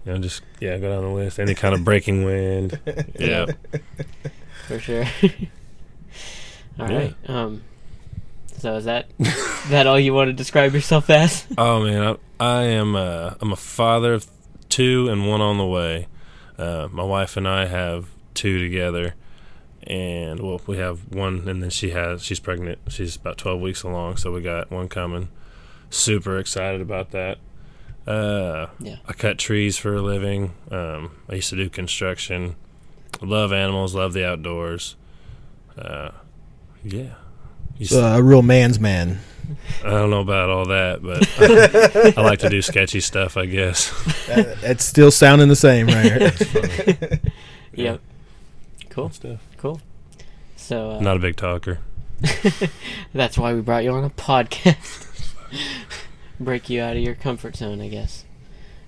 You 0.05 0.13
know, 0.13 0.17
just 0.19 0.41
yeah, 0.59 0.77
go 0.77 0.89
down 0.91 1.03
the 1.03 1.09
list. 1.09 1.39
Any 1.39 1.53
kind 1.53 1.75
of 1.75 1.83
breaking 1.83 2.23
wind. 2.25 2.79
Yeah. 3.19 3.45
for 4.67 4.79
sure. 4.79 5.05
All 6.79 6.89
Yeah. 6.89 6.97
right. 6.97 7.15
Um. 7.27 7.63
So 8.57 8.75
is 8.77 8.85
that 8.85 9.05
that 9.69 9.85
all 9.85 9.99
you 9.99 10.15
want 10.15 10.29
to 10.29 10.33
describe 10.33 10.73
yourself 10.73 11.11
as? 11.11 11.45
Oh 11.59 11.83
man, 11.83 12.17
I, 12.39 12.43
I 12.43 12.63
am. 12.63 12.95
Uh, 12.95 13.35
I'm 13.39 13.51
a 13.51 13.55
father 13.55 14.13
of 14.15 14.25
two 14.69 15.07
and 15.09 15.27
one 15.27 15.41
on 15.41 15.59
the 15.59 15.65
way. 15.65 16.07
Uh, 16.57 16.87
my 16.91 17.03
wife 17.03 17.37
and 17.37 17.47
I 17.47 17.67
have 17.67 18.07
two 18.37 18.59
together, 18.59 19.15
and 19.83 20.39
well, 20.39 20.61
we 20.67 20.77
have 20.77 21.13
one, 21.13 21.47
and 21.49 21.61
then 21.61 21.69
she 21.69 21.89
has. 21.91 22.23
She's 22.23 22.39
pregnant. 22.39 22.79
She's 22.87 23.15
about 23.15 23.37
12 23.37 23.59
weeks 23.59 23.83
along, 23.83 24.17
so 24.17 24.31
we 24.31 24.41
got 24.41 24.71
one 24.71 24.87
coming. 24.87 25.29
Super 25.89 26.37
excited 26.37 26.79
about 26.81 27.11
that. 27.11 27.37
Uh, 28.05 28.67
Yeah. 28.79 28.97
I 29.07 29.13
cut 29.13 29.37
trees 29.37 29.77
for 29.77 29.95
a 29.95 30.01
living. 30.01 30.53
Um, 30.71 31.11
I 31.29 31.35
used 31.35 31.49
to 31.49 31.55
do 31.57 31.69
construction. 31.69 32.55
Love 33.21 33.51
animals. 33.51 33.95
Love 33.95 34.13
the 34.13 34.25
outdoors. 34.25 34.95
Uh, 35.77 36.11
yeah. 36.83 37.15
Used 37.77 37.93
Uh, 37.93 38.15
a 38.17 38.23
real 38.23 38.41
man's 38.41 38.79
man. 38.79 39.19
I 39.83 39.89
don't 39.91 40.09
know 40.09 40.19
about 40.21 40.49
all 40.49 40.65
that, 40.67 41.01
but 41.01 41.25
I, 42.17 42.21
I 42.21 42.23
like 42.25 42.39
to 42.39 42.49
do 42.49 42.61
sketchy 42.61 42.99
stuff, 42.99 43.37
I 43.37 43.45
guess. 43.45 43.93
It's 44.27 44.83
still 44.83 45.09
sounding 45.11 45.47
the 45.47 45.55
same, 45.55 45.87
right? 45.87 47.21
Yep. 47.73 48.01
Cool. 48.97 49.09
stuff. 49.11 49.47
Cool. 49.57 49.81
So 50.55 50.91
uh, 50.91 50.99
Not 50.99 51.17
a 51.17 51.19
big 51.19 51.35
talker. 51.35 51.79
that's 53.13 53.37
why 53.37 53.53
we 53.53 53.61
brought 53.61 53.83
you 53.83 53.91
on 53.91 54.03
a 54.03 54.09
podcast. 54.09 55.33
Break 56.39 56.69
you 56.69 56.81
out 56.81 56.97
of 56.97 57.03
your 57.03 57.15
comfort 57.15 57.55
zone, 57.55 57.81
I 57.81 57.87
guess. 57.89 58.25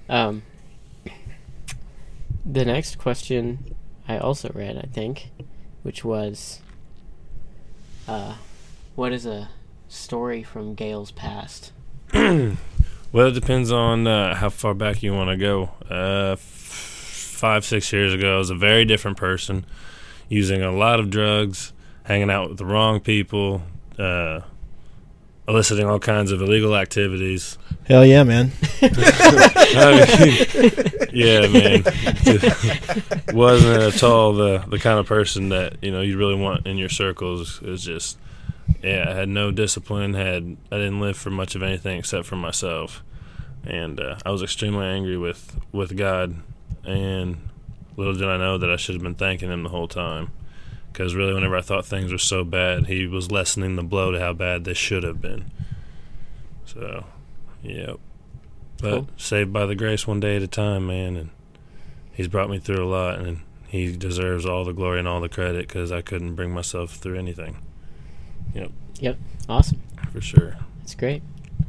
Um. 0.08 0.44
The 2.46 2.66
next 2.66 2.98
question 2.98 3.76
I 4.08 4.18
also 4.18 4.50
read, 4.56 4.78
I 4.78 4.88
think, 4.92 5.30
which 5.84 6.04
was, 6.04 6.62
uh, 8.08 8.36
what 8.96 9.14
is 9.14 9.28
a 9.28 9.50
story 9.88 10.42
from 10.42 10.74
Gale's 10.74 11.12
past? 11.12 11.72
Well, 13.12 13.28
it 13.30 13.32
depends 13.34 13.72
on 13.72 14.06
uh, 14.06 14.36
how 14.36 14.50
far 14.50 14.76
back 14.76 15.02
you 15.02 15.16
want 15.16 15.32
to 15.32 15.38
go. 15.38 15.72
Uh, 15.90 16.34
f- 16.34 16.40
five, 16.40 17.66
six 17.66 17.92
years 17.92 18.14
ago, 18.14 18.36
I 18.36 18.38
was 18.38 18.52
a 18.52 18.56
very 18.56 18.86
different 18.86 19.18
person, 19.18 19.66
using 20.30 20.62
a 20.62 20.72
lot 20.72 21.00
of 21.00 21.10
drugs, 21.10 21.74
hanging 22.04 22.30
out 22.30 22.50
with 22.50 22.58
the 22.58 22.66
wrong 22.66 23.00
people, 23.00 23.64
uh, 23.98 24.42
eliciting 25.48 25.88
all 25.88 26.00
kinds 26.00 26.32
of 26.32 26.42
illegal 26.42 26.76
activities. 26.76 27.58
Hell 27.86 28.06
yeah, 28.06 28.24
man. 28.24 28.52
I 28.82 30.18
mean, 30.20 30.82
yeah, 31.12 31.48
man. 31.48 31.84
Wasn't 33.36 33.82
at 33.82 34.04
all 34.04 34.34
the 34.34 34.60
the 34.68 34.80
kind 34.80 35.00
of 35.00 35.08
person 35.08 35.50
that 35.50 35.78
you 35.82 35.92
know 35.92 36.02
you 36.02 36.18
really 36.18 36.36
want 36.36 36.68
in 36.68 36.78
your 36.78 36.90
circles. 36.90 37.60
It 37.62 37.70
was 37.70 37.84
just, 37.84 38.20
yeah, 38.84 39.06
I 39.10 39.14
had 39.14 39.28
no 39.28 39.52
discipline. 39.52 40.14
Had 40.14 40.58
I 40.72 40.78
didn't 40.78 41.02
live 41.02 41.18
for 41.18 41.32
much 41.32 41.56
of 41.56 41.64
anything 41.64 41.98
except 41.98 42.28
for 42.28 42.36
myself, 42.36 43.04
and 43.64 44.00
uh, 44.00 44.18
I 44.24 44.30
was 44.30 44.44
extremely 44.44 44.86
angry 44.86 45.18
with 45.18 45.60
with 45.72 45.98
God. 45.98 46.36
And 46.86 47.49
little 48.00 48.14
did 48.14 48.28
I 48.28 48.38
know 48.38 48.58
that 48.58 48.70
I 48.72 48.76
should 48.78 48.96
have 48.96 49.04
been 49.04 49.16
thanking 49.16 49.50
Him 49.52 49.64
the 49.64 49.70
whole 49.70 49.88
time. 49.88 50.32
Because 50.92 51.14
really, 51.14 51.34
whenever 51.34 51.56
I 51.56 51.62
thought 51.62 51.86
things 51.86 52.12
were 52.12 52.18
so 52.18 52.44
bad, 52.44 52.88
He 52.88 53.06
was 53.06 53.32
lessening 53.32 53.76
the 53.76 53.84
blow 53.84 54.12
to 54.12 54.20
how 54.20 54.34
bad 54.34 54.64
they 54.64 54.74
should 54.74 55.04
have 55.04 55.22
been. 55.22 55.52
So, 56.66 57.06
yep. 57.62 57.98
But 58.82 58.92
Cool. 58.92 59.08
saved 59.18 59.52
by 59.54 59.66
the 59.66 59.76
grace 59.76 60.08
one 60.08 60.20
day 60.20 60.36
at 60.38 60.42
a 60.42 60.48
time, 60.48 60.88
man. 60.88 61.16
And 61.16 61.30
he's 62.14 62.28
brought 62.28 62.50
me 62.50 62.60
through 62.60 62.84
a 62.84 62.90
lot, 62.90 63.20
and 63.20 63.42
he 63.68 63.96
deserves 63.96 64.46
all 64.46 64.64
the 64.64 64.72
glory 64.74 65.00
and 65.00 65.08
all 65.08 65.20
the 65.22 65.30
credit 65.30 65.68
because 65.68 65.92
I 65.92 66.02
couldn't 66.02 66.36
bring 66.36 66.52
myself 66.54 66.96
through 66.96 67.18
anything. 67.20 67.58
Yep. 68.54 68.72
Yep. 69.00 69.18
Awesome. 69.48 69.82
For 70.12 70.22
sure. 70.22 70.56
That's 70.80 70.96
great. 70.96 71.22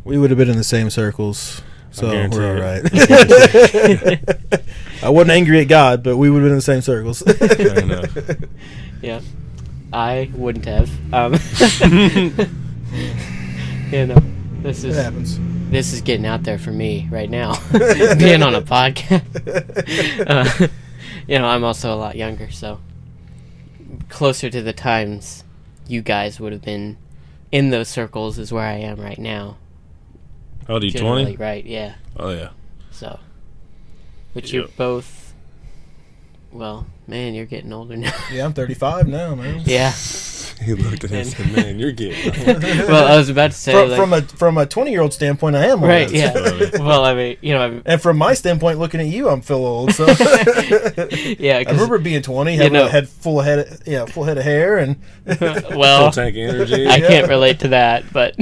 We 0.05 0.17
would 0.17 0.31
have 0.31 0.39
been 0.39 0.49
in 0.51 0.57
the 0.57 0.65
same 0.65 0.89
circles 0.91 1.63
So 1.93 2.09
we're 2.31 2.55
all 2.55 2.61
right. 2.61 2.83
I 5.03 5.09
wasn't 5.09 5.31
angry 5.33 5.61
at 5.61 5.69
God, 5.69 6.03
but 6.03 6.17
we 6.17 6.31
would 6.31 6.43
have 6.43 6.47
been 6.47 6.53
in 6.53 6.59
the 6.59 6.63
same 6.63 6.83
circles. 6.83 7.23
I. 7.27 8.07
Yeah. 9.03 9.21
I 9.93 10.31
wouldn't 10.35 10.67
have. 10.67 10.89
Um, 11.13 11.33
you 13.91 14.07
know, 14.07 14.23
this 14.63 14.85
It 14.85 14.91
is 14.91 14.97
happens. 14.97 15.39
this 15.71 15.93
is 15.93 16.01
getting 16.03 16.27
out 16.27 16.43
there 16.45 16.59
for 16.59 16.71
me 16.71 17.09
right 17.11 17.31
now, 17.31 17.55
being 18.19 18.43
on 18.43 18.55
a 18.55 18.61
podcast. 18.63 19.25
Uh, 20.29 20.69
you 21.27 21.39
know, 21.39 21.47
I'm 21.47 21.65
also 21.65 21.93
a 21.95 21.97
lot 21.97 22.15
younger, 22.15 22.51
so 22.51 22.79
closer 24.11 24.51
to 24.51 24.61
the 24.63 24.73
times 24.75 25.45
you 25.89 26.03
guys 26.03 26.39
would 26.39 26.53
have 26.53 26.63
been 26.63 26.97
in 27.51 27.71
those 27.71 27.89
circles 27.89 28.39
is 28.39 28.53
where 28.53 28.67
I 28.67 28.75
am 28.75 29.01
right 29.01 29.19
now. 29.19 29.57
How 30.71 30.75
old 30.75 30.85
are 30.85 30.91
20? 30.93 31.37
right? 31.37 31.67
Yeah. 31.67 31.95
Oh, 32.17 32.31
yeah. 32.31 32.50
So, 32.93 33.19
but 34.35 34.53
you're 34.53 34.67
Yep. 34.67 34.77
both. 34.77 35.35
Well, 36.53 36.87
man, 37.09 37.35
you're 37.35 37.45
getting 37.47 37.73
older 37.73 37.97
now. 37.97 38.12
Yeah, 38.33 38.45
I'm 38.45 38.53
35 38.53 39.09
now, 39.09 39.35
man. 39.35 39.62
yeah. 39.67 39.93
He 40.61 40.75
looked 40.75 41.05
at 41.05 41.11
him 41.11 41.17
and 41.21 41.27
And- 41.27 41.27
said, 41.27 41.53
man, 41.57 41.79
you're 41.79 41.91
getting 41.91 42.87
well, 42.87 43.07
I 43.11 43.17
was 43.17 43.31
about 43.31 43.50
to 43.53 43.57
say, 43.57 43.73
From, 43.73 43.89
like, 43.89 43.97
from 43.99 44.12
a 44.12 44.23
from 44.37 44.59
a 44.59 44.67
20 44.67 44.91
year 44.91 45.00
old 45.00 45.12
standpoint, 45.15 45.57
I 45.57 45.65
am 45.69 45.79
old. 45.81 45.89
right? 45.89 46.11
Yeah. 46.11 46.35
well, 46.79 47.05
I 47.07 47.15
mean, 47.15 47.37
you 47.41 47.55
know, 47.55 47.62
I'm, 47.62 47.83
And 47.87 48.00
from 48.00 48.19
my 48.19 48.35
standpoint, 48.35 48.79
looking 48.79 49.00
at 49.00 49.07
you, 49.07 49.31
I'm 49.31 49.41
feel 49.41 49.57
old. 49.65 49.93
So 49.95 50.05
yeah. 50.07 51.62
I 51.67 51.71
remember 51.71 51.97
being 51.99 52.21
20, 52.23 52.53
You 52.53 52.59
having 52.59 52.75
know- 52.75 52.87
a 52.87 52.91
head 52.91 53.09
full 53.09 53.41
head, 53.41 53.59
of, 53.61 53.89
yeah, 53.89 54.05
full 54.05 54.25
head 54.25 54.37
of 54.39 54.45
hair, 54.45 54.77
and 54.77 54.97
full 55.39 55.79
well, 55.79 56.12
tank 56.12 56.37
energy. 56.37 56.87
I 56.87 56.97
Yeah. 56.97 57.09
can't 57.09 57.29
relate 57.29 57.59
to 57.61 57.69
that, 57.69 58.12
but 58.12 58.37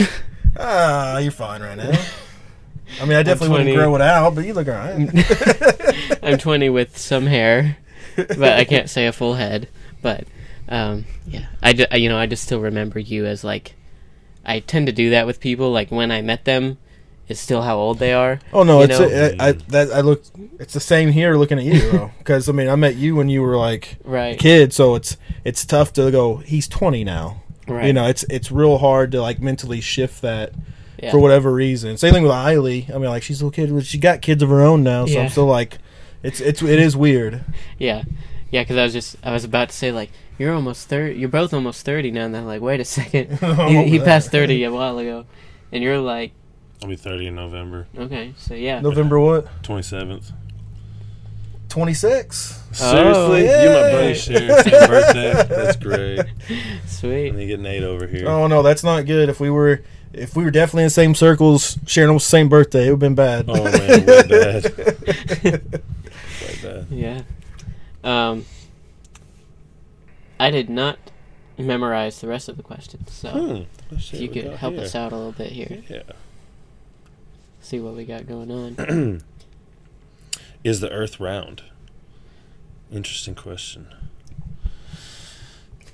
ah, 0.58 1.18
you're 1.18 1.32
fine 1.32 1.62
right 1.62 1.76
now. 1.76 1.98
I 3.00 3.04
mean, 3.04 3.16
I 3.18 3.22
definitely 3.22 3.50
wouldn't 3.50 3.68
20. 3.68 3.76
grow 3.76 3.94
it 3.96 4.00
out, 4.00 4.34
but 4.34 4.44
you 4.46 4.54
look 4.54 4.66
alright. 4.68 5.08
I'm 6.22 6.38
20 6.38 6.70
with 6.70 6.96
some 6.96 7.26
hair, 7.26 7.76
but 8.16 8.42
I 8.54 8.64
can't 8.64 8.88
say 8.88 9.06
a 9.06 9.12
full 9.12 9.34
head. 9.34 9.68
But 10.00 10.24
um, 10.68 11.04
yeah, 11.26 11.46
I, 11.62 11.72
ju- 11.74 11.86
I- 11.90 11.96
you 11.96 12.08
know 12.08 12.18
I 12.18 12.26
just 12.26 12.44
still 12.44 12.60
remember 12.60 12.98
you 12.98 13.26
as 13.26 13.44
like 13.44 13.74
I 14.44 14.60
tend 14.60 14.86
to 14.86 14.92
do 14.92 15.10
that 15.10 15.26
with 15.26 15.38
people. 15.40 15.70
Like 15.70 15.90
when 15.90 16.10
I 16.10 16.22
met 16.22 16.44
them, 16.46 16.78
is 17.28 17.38
still 17.38 17.60
how 17.60 17.76
old 17.76 17.98
they 17.98 18.14
are. 18.14 18.40
Oh 18.54 18.62
no, 18.62 18.80
it's 18.80 18.98
know? 18.98 19.06
I, 19.38 19.48
I 19.48 19.52
that 19.68 19.90
I 19.92 20.00
look. 20.00 20.22
It's 20.58 20.72
the 20.72 20.80
same 20.80 21.12
here 21.12 21.36
looking 21.36 21.58
at 21.58 21.64
you, 21.66 22.10
because 22.18 22.48
I 22.48 22.52
mean 22.52 22.68
I 22.70 22.74
met 22.76 22.96
you 22.96 23.14
when 23.16 23.28
you 23.28 23.42
were 23.42 23.56
like 23.56 23.98
a 24.04 24.08
Right. 24.08 24.38
kid, 24.38 24.72
so 24.72 24.94
it's 24.94 25.18
it's 25.44 25.66
tough 25.66 25.92
to 25.94 26.10
go. 26.10 26.36
He's 26.38 26.66
twenty 26.68 27.04
now. 27.04 27.42
Right. 27.68 27.86
You 27.86 27.92
know, 27.92 28.06
it's 28.06 28.24
it's 28.24 28.50
real 28.50 28.78
hard 28.78 29.12
to 29.12 29.20
like 29.20 29.40
mentally 29.40 29.80
shift 29.80 30.22
that 30.22 30.52
yeah. 31.02 31.10
for 31.10 31.18
whatever 31.18 31.52
reason. 31.52 31.96
Same 31.96 32.12
thing 32.12 32.22
with 32.22 32.32
Eiley. 32.32 32.88
I 32.90 32.94
mean, 32.94 33.10
like 33.10 33.22
she's 33.22 33.40
a 33.40 33.46
little 33.46 33.66
kid, 33.66 33.84
she 33.86 33.98
got 33.98 34.22
kids 34.22 34.42
of 34.42 34.48
her 34.48 34.60
own 34.60 34.82
now, 34.82 35.06
so 35.06 35.12
yeah. 35.12 35.20
I'm 35.20 35.28
still 35.28 35.46
like, 35.46 35.78
it's 36.22 36.40
it's 36.40 36.62
it 36.62 36.78
is 36.78 36.96
weird. 36.96 37.44
yeah, 37.78 38.04
yeah. 38.50 38.62
Because 38.62 38.76
I 38.76 38.82
was 38.84 38.92
just 38.92 39.16
I 39.22 39.32
was 39.32 39.44
about 39.44 39.70
to 39.70 39.76
say 39.76 39.92
like 39.92 40.10
you're 40.38 40.54
almost 40.54 40.88
thirty, 40.88 41.18
you're 41.18 41.28
both 41.28 41.52
almost 41.54 41.84
thirty 41.84 42.10
now, 42.10 42.24
and 42.24 42.34
then 42.34 42.46
like 42.46 42.60
wait 42.60 42.80
a 42.80 42.84
second, 42.84 43.38
he, 43.68 43.84
he 43.84 43.98
passed 43.98 44.30
thirty 44.30 44.64
a 44.64 44.72
while 44.72 44.98
ago, 44.98 45.26
and 45.72 45.82
you're 45.82 45.98
like, 45.98 46.32
I'll 46.82 46.88
be 46.88 46.96
thirty 46.96 47.26
in 47.26 47.34
November. 47.34 47.86
Okay, 47.96 48.34
so 48.36 48.54
yeah, 48.54 48.80
November 48.80 49.20
what? 49.20 49.62
Twenty 49.62 49.82
seventh. 49.82 50.32
26. 51.68 52.62
Seriously? 52.72 53.48
Oh, 53.48 53.62
you 53.62 53.68
my 53.70 53.92
buddy 53.92 54.14
share. 54.14 54.48
birthday. 54.88 55.32
That's 55.48 55.76
great. 55.76 56.20
Sweet. 56.86 57.30
Let 57.30 57.34
me 57.34 57.46
get 57.46 57.60
Nate 57.60 57.82
over 57.82 58.06
here. 58.06 58.28
Oh 58.28 58.46
no, 58.46 58.62
that's 58.62 58.84
not 58.84 59.06
good. 59.06 59.28
If 59.28 59.40
we 59.40 59.50
were 59.50 59.82
if 60.12 60.36
we 60.36 60.44
were 60.44 60.50
definitely 60.50 60.84
in 60.84 60.86
the 60.86 60.90
same 60.90 61.14
circles 61.14 61.78
sharing 61.86 62.12
the 62.12 62.20
same 62.20 62.48
birthday, 62.48 62.88
it 62.88 62.90
would 62.90 62.94
have 62.94 62.98
been 63.00 63.14
bad. 63.14 63.46
Oh 63.48 63.64
man, 63.64 64.06
bad. 64.28 65.82
bad. 66.62 66.86
Yeah. 66.90 67.22
Um 68.04 68.44
I 70.40 70.50
did 70.50 70.70
not 70.70 70.98
memorize 71.58 72.20
the 72.20 72.28
rest 72.28 72.48
of 72.48 72.56
the 72.56 72.62
questions, 72.62 73.12
so 73.12 73.30
hmm. 73.30 73.94
if 73.96 74.14
you 74.14 74.28
could 74.28 74.52
help 74.54 74.74
here. 74.74 74.84
us 74.84 74.94
out 74.94 75.12
a 75.12 75.16
little 75.16 75.32
bit 75.32 75.50
here. 75.50 75.82
Yeah. 75.88 76.02
See 77.60 77.80
what 77.80 77.94
we 77.94 78.04
got 78.04 78.26
going 78.26 78.50
on. 78.50 79.22
Is 80.64 80.80
the 80.80 80.90
Earth 80.90 81.20
round? 81.20 81.62
Interesting 82.90 83.34
question. 83.34 83.88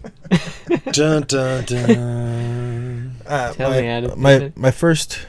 dun 0.93 1.23
dun 1.23 1.65
dun. 1.65 3.17
Uh, 3.27 3.53
Tell 3.53 3.71
my, 3.71 3.81
me 3.81 3.87
how 3.87 4.01
to 4.01 4.09
do 4.09 4.17
my 4.17 4.53
my 4.55 4.71
first 4.71 5.27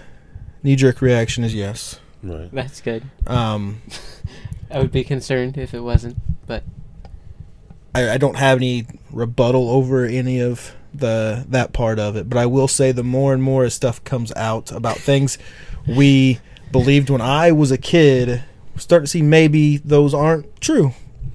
knee 0.64 0.76
jerk 0.76 1.02
reaction 1.02 1.44
is 1.44 1.54
yes. 1.54 2.00
Right. 2.22 2.50
That's 2.52 2.82
good. 2.82 3.04
Um, 3.28 3.82
I 4.72 4.80
would 4.80 4.92
be 4.92 5.04
concerned 5.04 5.58
if 5.58 5.74
it 5.74 5.82
wasn't, 5.82 6.18
but 6.48 6.64
I, 7.94 8.12
I 8.12 8.18
don't 8.18 8.36
have 8.36 8.58
any 8.58 8.86
rebuttal 9.12 9.70
over 9.70 10.06
any 10.06 10.42
of 10.42 10.76
the 10.94 11.46
that 11.50 11.72
part 11.74 12.00
of 12.00 12.16
it, 12.16 12.30
but 12.30 12.38
I 12.38 12.46
will 12.46 12.68
say 12.68 12.92
the 12.92 13.04
more 13.04 13.34
and 13.34 13.42
more 13.42 13.64
as 13.64 13.74
stuff 13.74 14.04
comes 14.04 14.34
out 14.36 14.72
about 14.72 14.98
things 14.98 15.38
we 15.88 16.40
believed 16.72 17.10
when 17.10 17.22
I 17.22 17.52
was 17.52 17.72
a 17.72 17.78
kid, 17.78 18.44
we 18.76 18.82
start 18.82 19.04
to 19.04 19.08
see 19.08 19.22
maybe 19.22 19.78
those 19.78 20.14
aren't 20.14 20.60
true. 20.62 20.94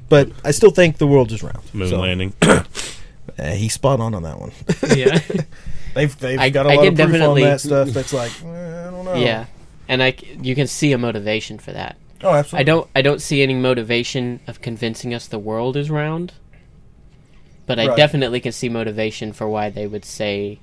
But 0.08 0.30
I 0.44 0.50
still 0.50 0.70
think 0.70 0.98
the 0.98 1.06
world 1.06 1.30
is 1.32 1.42
round. 1.42 1.60
Moon 1.72 1.88
So, 1.88 2.00
landing. 2.00 2.32
uh, 2.42 2.62
he's 3.54 3.74
spot 3.74 4.00
on 4.00 4.14
on 4.14 4.22
that 4.24 4.38
one. 4.40 4.52
yeah, 4.96 5.18
they've 5.94 6.18
they've 6.18 6.38
I- 6.38 6.50
got 6.50 6.66
a 6.66 6.70
I 6.70 6.74
lot 6.76 6.86
of 6.88 6.94
proof 6.96 7.22
on 7.22 7.40
that 7.40 7.60
stuff. 7.60 7.88
That's 7.90 8.12
like 8.12 8.32
eh, 8.44 8.88
I 8.88 8.90
don't 8.90 9.04
know. 9.04 9.14
yeah, 9.14 9.46
and 9.88 10.02
I 10.02 10.12
c- 10.12 10.38
you 10.42 10.54
can 10.54 10.66
see 10.66 10.92
a 10.92 10.98
motivation 10.98 11.58
for 11.58 11.72
that. 11.72 11.96
Oh, 12.22 12.34
absolutely. 12.34 12.58
I 12.60 12.62
don't 12.64 12.90
I 12.96 13.02
don't 13.02 13.22
see 13.22 13.42
any 13.42 13.54
motivation 13.54 14.40
of 14.46 14.60
convincing 14.60 15.14
us 15.14 15.26
the 15.28 15.38
world 15.38 15.76
is 15.76 15.90
round. 15.90 16.32
But 17.66 17.78
I 17.78 17.86
Right. 17.86 17.96
definitely 17.96 18.40
can 18.40 18.50
see 18.52 18.68
motivation 18.68 19.32
for 19.32 19.48
why 19.48 19.70
they 19.70 19.86
would 19.86 20.04
say 20.04 20.58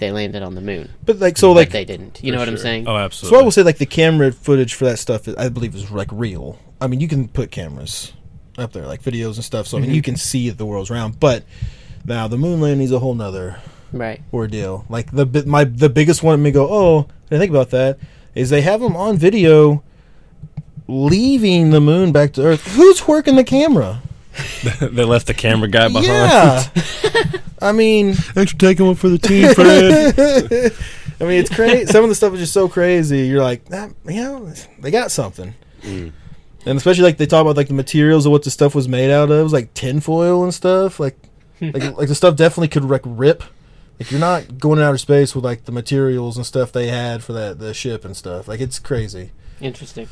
they 0.00 0.10
landed 0.10 0.42
on 0.42 0.54
the 0.56 0.60
moon. 0.60 0.90
But 1.06 1.20
like 1.20 1.38
so, 1.38 1.50
But 1.50 1.60
like 1.60 1.70
they 1.70 1.84
didn't. 1.84 2.22
You 2.24 2.32
know 2.32 2.38
what 2.38 2.48
I'm 2.48 2.56
saying? 2.58 2.88
Oh, 2.88 2.96
absolutely. 2.96 3.36
So. 3.36 3.40
I 3.40 3.44
will 3.44 3.50
say, 3.52 3.62
like 3.62 3.78
the 3.78 3.86
camera 3.86 4.32
footage 4.32 4.74
for 4.74 4.84
that 4.86 4.98
stuff, 4.98 5.28
I 5.38 5.48
believe 5.48 5.74
is 5.74 5.90
like 5.90 6.08
real. 6.10 6.58
I 6.80 6.88
mean, 6.88 7.00
you 7.00 7.06
can 7.08 7.28
put 7.28 7.50
cameras 7.52 8.12
up 8.58 8.72
there, 8.72 8.86
like 8.86 9.02
videos 9.02 9.36
and 9.36 9.44
stuff. 9.44 9.66
So 9.68 9.78
I 9.78 9.80
mean, 9.82 9.90
Mhm. 9.90 9.94
you 9.94 10.02
can 10.02 10.16
see 10.16 10.48
that 10.48 10.58
the 10.58 10.66
world's 10.66 10.90
round. 10.90 11.20
But 11.20 11.44
now 12.04 12.26
the 12.26 12.36
moon 12.36 12.60
landing's 12.60 12.90
a 12.92 12.98
whole 12.98 13.14
nother 13.14 13.56
Right. 13.92 14.20
ordeal. 14.32 14.84
Like 14.88 15.12
the 15.12 15.24
bi- 15.26 15.42
my 15.46 15.64
the 15.64 15.88
biggest 15.88 16.22
one 16.22 16.42
made 16.42 16.50
me 16.50 16.52
go, 16.52 16.68
oh, 16.70 17.06
I 17.30 17.38
think 17.38 17.50
about 17.50 17.70
that. 17.70 17.98
Is 18.34 18.50
they 18.50 18.62
have 18.62 18.80
them 18.80 18.96
on 18.96 19.16
video 19.16 19.82
leaving 20.88 21.70
the 21.70 21.80
moon 21.80 22.10
back 22.12 22.32
to 22.34 22.42
Earth. 22.42 22.66
Who's 22.74 23.06
working 23.06 23.36
the 23.36 23.44
camera? 23.44 24.02
they 24.80 25.04
left 25.04 25.26
the 25.26 25.34
camera 25.34 25.68
guy 25.68 25.88
behind. 25.88 26.06
Yeah. 26.06 26.64
I 27.60 27.72
mean, 27.72 28.14
Thanks 28.14 28.52
for 28.52 28.58
taking 28.58 28.86
one 28.86 28.94
for 28.94 29.08
the 29.08 29.18
team, 29.18 29.54
Fred. 29.54 30.14
I 31.20 31.24
mean, 31.24 31.40
it's 31.40 31.54
crazy. 31.54 31.86
Some 31.86 32.02
of 32.02 32.08
the 32.08 32.14
stuff 32.14 32.32
is 32.32 32.40
just 32.40 32.52
so 32.52 32.68
crazy. 32.68 33.26
You're 33.26 33.42
like, 33.42 33.66
that, 33.66 33.92
you 34.06 34.22
know, 34.22 34.52
they 34.78 34.90
got 34.90 35.10
something. 35.10 35.54
Mm. 35.82 36.12
And 36.66 36.76
especially 36.76 37.04
like 37.04 37.18
they 37.18 37.26
talk 37.26 37.42
about 37.42 37.56
like 37.56 37.68
the 37.68 37.74
materials 37.74 38.26
of 38.26 38.32
what 38.32 38.42
the 38.42 38.50
stuff 38.50 38.74
was 38.74 38.88
made 38.88 39.10
out 39.10 39.30
of, 39.30 39.38
It 39.38 39.42
was 39.42 39.52
like 39.52 39.74
tinfoil 39.74 40.42
and 40.44 40.52
stuff. 40.52 40.98
Like, 40.98 41.16
like, 41.60 41.96
like 41.96 42.08
the 42.08 42.14
stuff 42.14 42.36
definitely 42.36 42.68
could 42.68 42.84
like 42.84 43.02
rip. 43.04 43.42
Like 43.98 44.10
you're 44.10 44.20
not 44.20 44.58
going 44.58 44.78
in 44.78 44.84
outer 44.84 44.96
space 44.96 45.34
with 45.34 45.44
like 45.44 45.66
the 45.66 45.72
materials 45.72 46.38
and 46.38 46.46
stuff 46.46 46.72
they 46.72 46.88
had 46.88 47.22
for 47.22 47.34
that 47.34 47.58
the 47.58 47.74
ship 47.74 48.04
and 48.04 48.16
stuff. 48.16 48.48
Like 48.48 48.60
it's 48.60 48.78
crazy. 48.78 49.30
Interesting. 49.60 50.08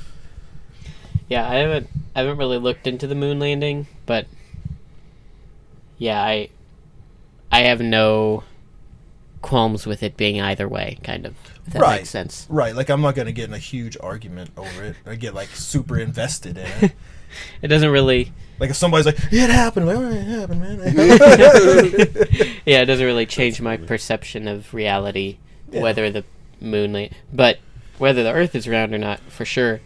Yeah, 1.28 1.48
I 1.48 1.54
haven't 1.56 1.88
I 2.14 2.20
haven't 2.20 2.36
really 2.36 2.58
looked 2.58 2.86
into 2.86 3.06
the 3.06 3.14
moon 3.14 3.38
landing, 3.38 3.86
but 4.04 4.26
yeah, 5.96 6.22
I 6.22 6.50
I 7.50 7.60
have 7.62 7.80
no 7.80 8.44
qualms 9.42 9.86
with 9.86 10.02
it 10.02 10.16
being 10.16 10.40
either 10.40 10.68
way, 10.68 10.98
kind 11.04 11.24
of. 11.26 11.34
If 11.66 11.72
that 11.74 11.82
Right. 11.82 11.96
makes 12.00 12.10
sense. 12.10 12.46
Right. 12.50 12.74
Like 12.74 12.88
I'm 12.90 13.00
not 13.00 13.14
gonna 13.14 13.32
get 13.32 13.48
in 13.48 13.54
a 13.54 13.58
huge 13.58 13.96
argument 14.00 14.50
over 14.56 14.82
it. 14.84 14.96
I 15.06 15.14
get 15.16 15.34
like 15.34 15.48
super 15.50 15.98
invested 15.98 16.58
in 16.58 16.66
it. 16.84 16.92
It 17.60 17.68
doesn't 17.68 17.90
really 17.90 18.32
like 18.58 18.70
if 18.70 18.76
somebody's 18.76 19.04
like, 19.04 19.18
yeah, 19.30 19.44
it 19.44 19.50
happened. 19.50 19.86
Like, 19.86 19.96
oh, 19.98 20.02
all 20.02 20.08
right, 20.10 20.16
it 20.16 20.24
happened, 20.24 20.60
man. 20.62 20.78
Yeah, 22.66 22.80
it 22.80 22.86
doesn't 22.86 23.04
really 23.04 23.26
change 23.26 23.60
my 23.60 23.76
perception 23.76 24.48
of 24.48 24.72
reality, 24.72 25.36
Yeah. 25.70 25.82
whether 25.82 26.10
the 26.10 26.24
moon, 26.58 26.94
la- 26.94 27.08
but 27.30 27.58
whether 27.98 28.22
the 28.22 28.32
Earth 28.32 28.54
is 28.54 28.66
round 28.66 28.94
or 28.94 28.98
not, 28.98 29.20
for 29.28 29.44
sure. 29.44 29.80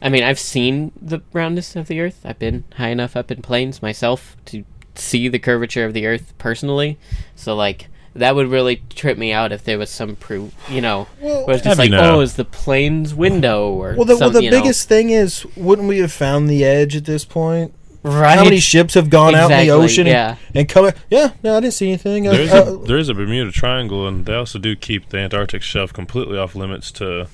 I 0.00 0.08
mean, 0.08 0.22
I've 0.22 0.38
seen 0.38 0.92
the 1.00 1.20
roundness 1.34 1.76
of 1.76 1.88
the 1.88 2.00
Earth. 2.00 2.20
I've 2.24 2.38
been 2.38 2.64
high 2.76 2.88
enough 2.88 3.16
up 3.16 3.30
in 3.30 3.42
planes 3.42 3.82
myself 3.82 4.36
to 4.46 4.64
see 4.98 5.28
the 5.28 5.38
curvature 5.38 5.84
of 5.84 5.94
the 5.94 6.06
Earth 6.06 6.34
personally. 6.38 6.98
So, 7.36 7.54
like, 7.54 7.88
that 8.14 8.34
would 8.34 8.48
really 8.48 8.82
trip 8.90 9.16
me 9.18 9.32
out 9.32 9.52
if 9.52 9.64
there 9.64 9.78
was 9.78 9.90
some 9.90 10.16
proof, 10.16 10.52
you 10.68 10.80
know, 10.80 11.06
Well, 11.20 11.46
where 11.46 11.56
it's 11.56 11.64
just 11.64 11.78
like, 11.78 11.90
know? 11.90 12.16
oh, 12.16 12.20
is 12.20 12.34
the 12.34 12.44
plane's 12.44 13.14
window 13.14 13.70
or 13.70 13.94
Well, 13.94 14.04
the, 14.04 14.16
well, 14.16 14.30
the 14.30 14.42
you 14.42 14.50
know- 14.50 14.60
biggest 14.60 14.88
thing 14.88 15.10
is, 15.10 15.46
wouldn't 15.56 15.88
we 15.88 15.98
have 15.98 16.12
found 16.12 16.48
the 16.48 16.64
edge 16.64 16.96
at 16.96 17.04
this 17.04 17.24
point? 17.24 17.74
right? 18.02 18.38
How 18.38 18.44
many 18.44 18.60
ships 18.60 18.94
have 18.94 19.10
gone 19.10 19.34
out 19.34 19.50
in 19.50 19.66
the 19.66 19.70
ocean 19.72 20.06
and, 20.06 20.08
yeah. 20.08 20.36
and 20.54 20.68
come? 20.68 20.92
Yeah, 21.10 21.32
no, 21.42 21.56
I 21.56 21.60
didn't 21.60 21.74
see 21.74 21.88
anything. 21.88 22.26
Uh, 22.28 22.32
There's 22.32 22.52
uh, 22.52 22.74
a, 22.74 22.86
there 22.86 22.96
is 22.96 23.08
a 23.08 23.14
Bermuda 23.14 23.50
Triangle, 23.50 24.06
and 24.06 24.24
they 24.24 24.34
also 24.34 24.58
do 24.58 24.76
keep 24.76 25.08
the 25.10 25.18
Antarctic 25.18 25.62
shelf 25.62 25.92
completely 25.92 26.38
off 26.38 26.54
limits 26.54 26.90
to 26.92 27.28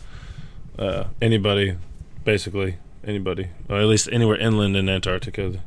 uh, 0.79 1.05
anybody, 1.21 1.77
basically 2.25 2.77
anybody, 3.07 3.49
or 3.69 3.79
at 3.79 3.87
least 3.87 4.09
anywhere 4.11 4.37
inland 4.37 4.77
in 4.77 4.89
Antarctica. 4.89 5.61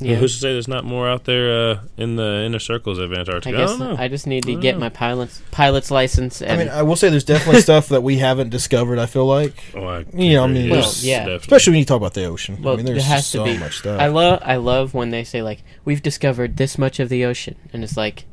Yeah. 0.00 0.16
Who's 0.16 0.34
to 0.34 0.40
say 0.40 0.52
there's 0.52 0.68
not 0.68 0.84
more 0.84 1.08
out 1.08 1.24
there 1.24 1.70
uh, 1.72 1.80
in 1.96 2.16
the 2.16 2.42
inner 2.44 2.58
circles 2.58 2.98
of 2.98 3.12
Antarctica? 3.12 3.48
I 3.48 3.52
Antarctica? 3.52 3.56
guess 3.56 3.78
don't 3.78 3.96
know. 3.96 4.02
I 4.02 4.08
just 4.08 4.26
need 4.26 4.44
to 4.44 4.60
get 4.60 4.74
know. 4.74 4.80
my 4.80 4.88
pilot's 4.88 5.42
pilot's 5.50 5.90
license 5.90 6.40
I 6.42 6.56
mean, 6.56 6.68
I 6.68 6.82
will 6.82 6.96
say 6.96 7.08
there's 7.08 7.24
definitely 7.24 7.60
stuff 7.70 7.88
that 7.88 8.02
we 8.02 8.18
haven't 8.18 8.50
discovered. 8.50 8.98
I 8.98 9.06
feel 9.06 9.26
like, 9.26 9.54
Oh, 9.74 9.84
I 9.84 10.04
You 10.14 10.34
know, 10.34 10.44
I 10.44 10.46
mean, 10.46 10.70
Well, 10.70 10.92
yeah. 11.00 11.18
definitely. 11.18 11.36
especially 11.36 11.70
when 11.72 11.78
you 11.80 11.84
talk 11.84 11.96
about 11.98 12.14
the 12.14 12.24
ocean. 12.24 12.62
Well, 12.62 12.74
I 12.74 12.76
mean, 12.76 12.86
there 12.86 12.94
there's 12.94 13.06
has 13.06 13.26
so 13.26 13.44
to 13.44 13.52
be. 13.52 13.58
much 13.58 13.78
stuff. 13.78 14.00
I 14.00 14.06
love 14.06 14.40
I 14.44 14.56
love 14.56 14.94
when 14.94 15.10
they 15.10 15.24
say 15.24 15.42
like 15.42 15.62
we've 15.84 16.02
discovered 16.02 16.56
this 16.56 16.78
much 16.78 17.00
of 17.00 17.08
the 17.08 17.24
ocean 17.24 17.56
and 17.72 17.82
it's 17.82 17.96
like 17.96 18.24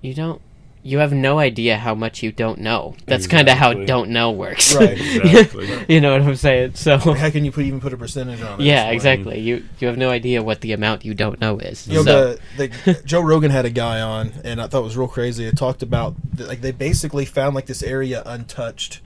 you 0.00 0.14
don't 0.14 0.40
you 0.84 0.98
have 0.98 1.12
no 1.12 1.38
idea 1.38 1.78
how 1.78 1.94
much 1.94 2.22
you 2.24 2.32
don't 2.32 2.58
know. 2.58 2.96
That's 3.06 3.26
kind 3.28 3.48
of 3.48 3.56
how 3.56 3.72
don't 3.72 4.10
know 4.10 4.32
works. 4.32 4.74
Right. 4.74 4.98
Exactly. 5.22 5.68
you 5.88 6.00
know 6.00 6.12
what 6.12 6.22
I'm 6.22 6.34
saying? 6.36 6.74
So 6.74 6.98
How 6.98 7.30
can 7.30 7.44
you 7.44 7.52
put 7.52 7.64
even 7.64 7.80
put 7.80 7.92
a 7.92 7.96
percentage 7.96 8.40
on 8.42 8.60
it? 8.60 8.64
yeah, 8.64 8.90
It's 8.90 9.04
like- 9.04 9.18
exactly. 9.20 9.40
You 9.40 9.64
you 9.78 9.86
have 9.88 9.96
no 9.96 10.10
idea 10.10 10.42
what 10.42 10.60
the 10.60 10.72
amount 10.72 11.04
you 11.04 11.14
don't 11.14 11.40
know 11.40 11.58
is. 11.58 11.86
You 11.86 12.02
know, 12.02 12.02
the, 12.02 12.40
the 12.84 13.02
Joe 13.04 13.20
Rogan 13.20 13.50
had 13.52 13.64
a 13.64 13.70
guy 13.70 14.00
on, 14.00 14.32
and 14.44 14.60
I 14.60 14.66
thought 14.66 14.80
it 14.80 14.84
was 14.84 14.96
real 14.96 15.08
crazy. 15.08 15.44
It 15.44 15.56
talked 15.56 15.82
about 15.82 16.16
like 16.36 16.60
they 16.62 16.72
basically 16.72 17.24
found 17.26 17.54
like 17.54 17.66
this 17.66 17.82
area 17.82 18.22
untouched. 18.26 19.00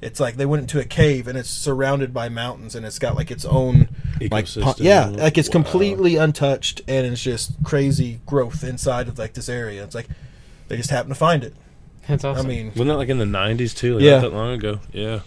It's 0.00 0.18
like 0.18 0.36
they 0.36 0.46
went 0.46 0.62
into 0.62 0.80
a 0.80 0.84
cave, 0.86 1.28
and 1.28 1.36
it's 1.36 1.50
surrounded 1.50 2.14
by 2.14 2.30
mountains, 2.30 2.74
and 2.74 2.86
it's 2.86 2.98
got 2.98 3.14
like 3.16 3.30
its 3.30 3.44
own 3.44 3.88
like 4.30 4.46
yeah, 4.78 5.06
like 5.08 5.36
it's 5.36 5.48
Wow. 5.50 5.52
completely 5.52 6.16
untouched, 6.16 6.80
and 6.88 7.06
it's 7.06 7.22
just 7.22 7.52
crazy 7.62 8.20
growth 8.24 8.64
inside 8.64 9.08
of 9.08 9.18
like 9.18 9.34
this 9.34 9.50
area. 9.50 9.84
It's 9.84 9.94
like 9.94 10.08
they 10.70 10.76
just 10.78 10.88
happened 10.90 11.10
to 11.14 11.18
find 11.18 11.44
it. 11.44 11.54
that's 12.08 12.24
awesome. 12.24 12.46
I 12.46 12.48
mean, 12.48 12.68
Wasn't 12.68 12.88
that 12.88 12.96
like 12.96 13.08
in 13.10 13.18
the 13.18 13.24
'90s 13.26 13.76
too? 13.76 13.96
Like 13.96 14.02
Yeah. 14.04 14.12
not 14.20 14.22
that 14.22 14.32
long 14.32 14.54
ago. 14.54 14.80
Yeah. 14.92 15.20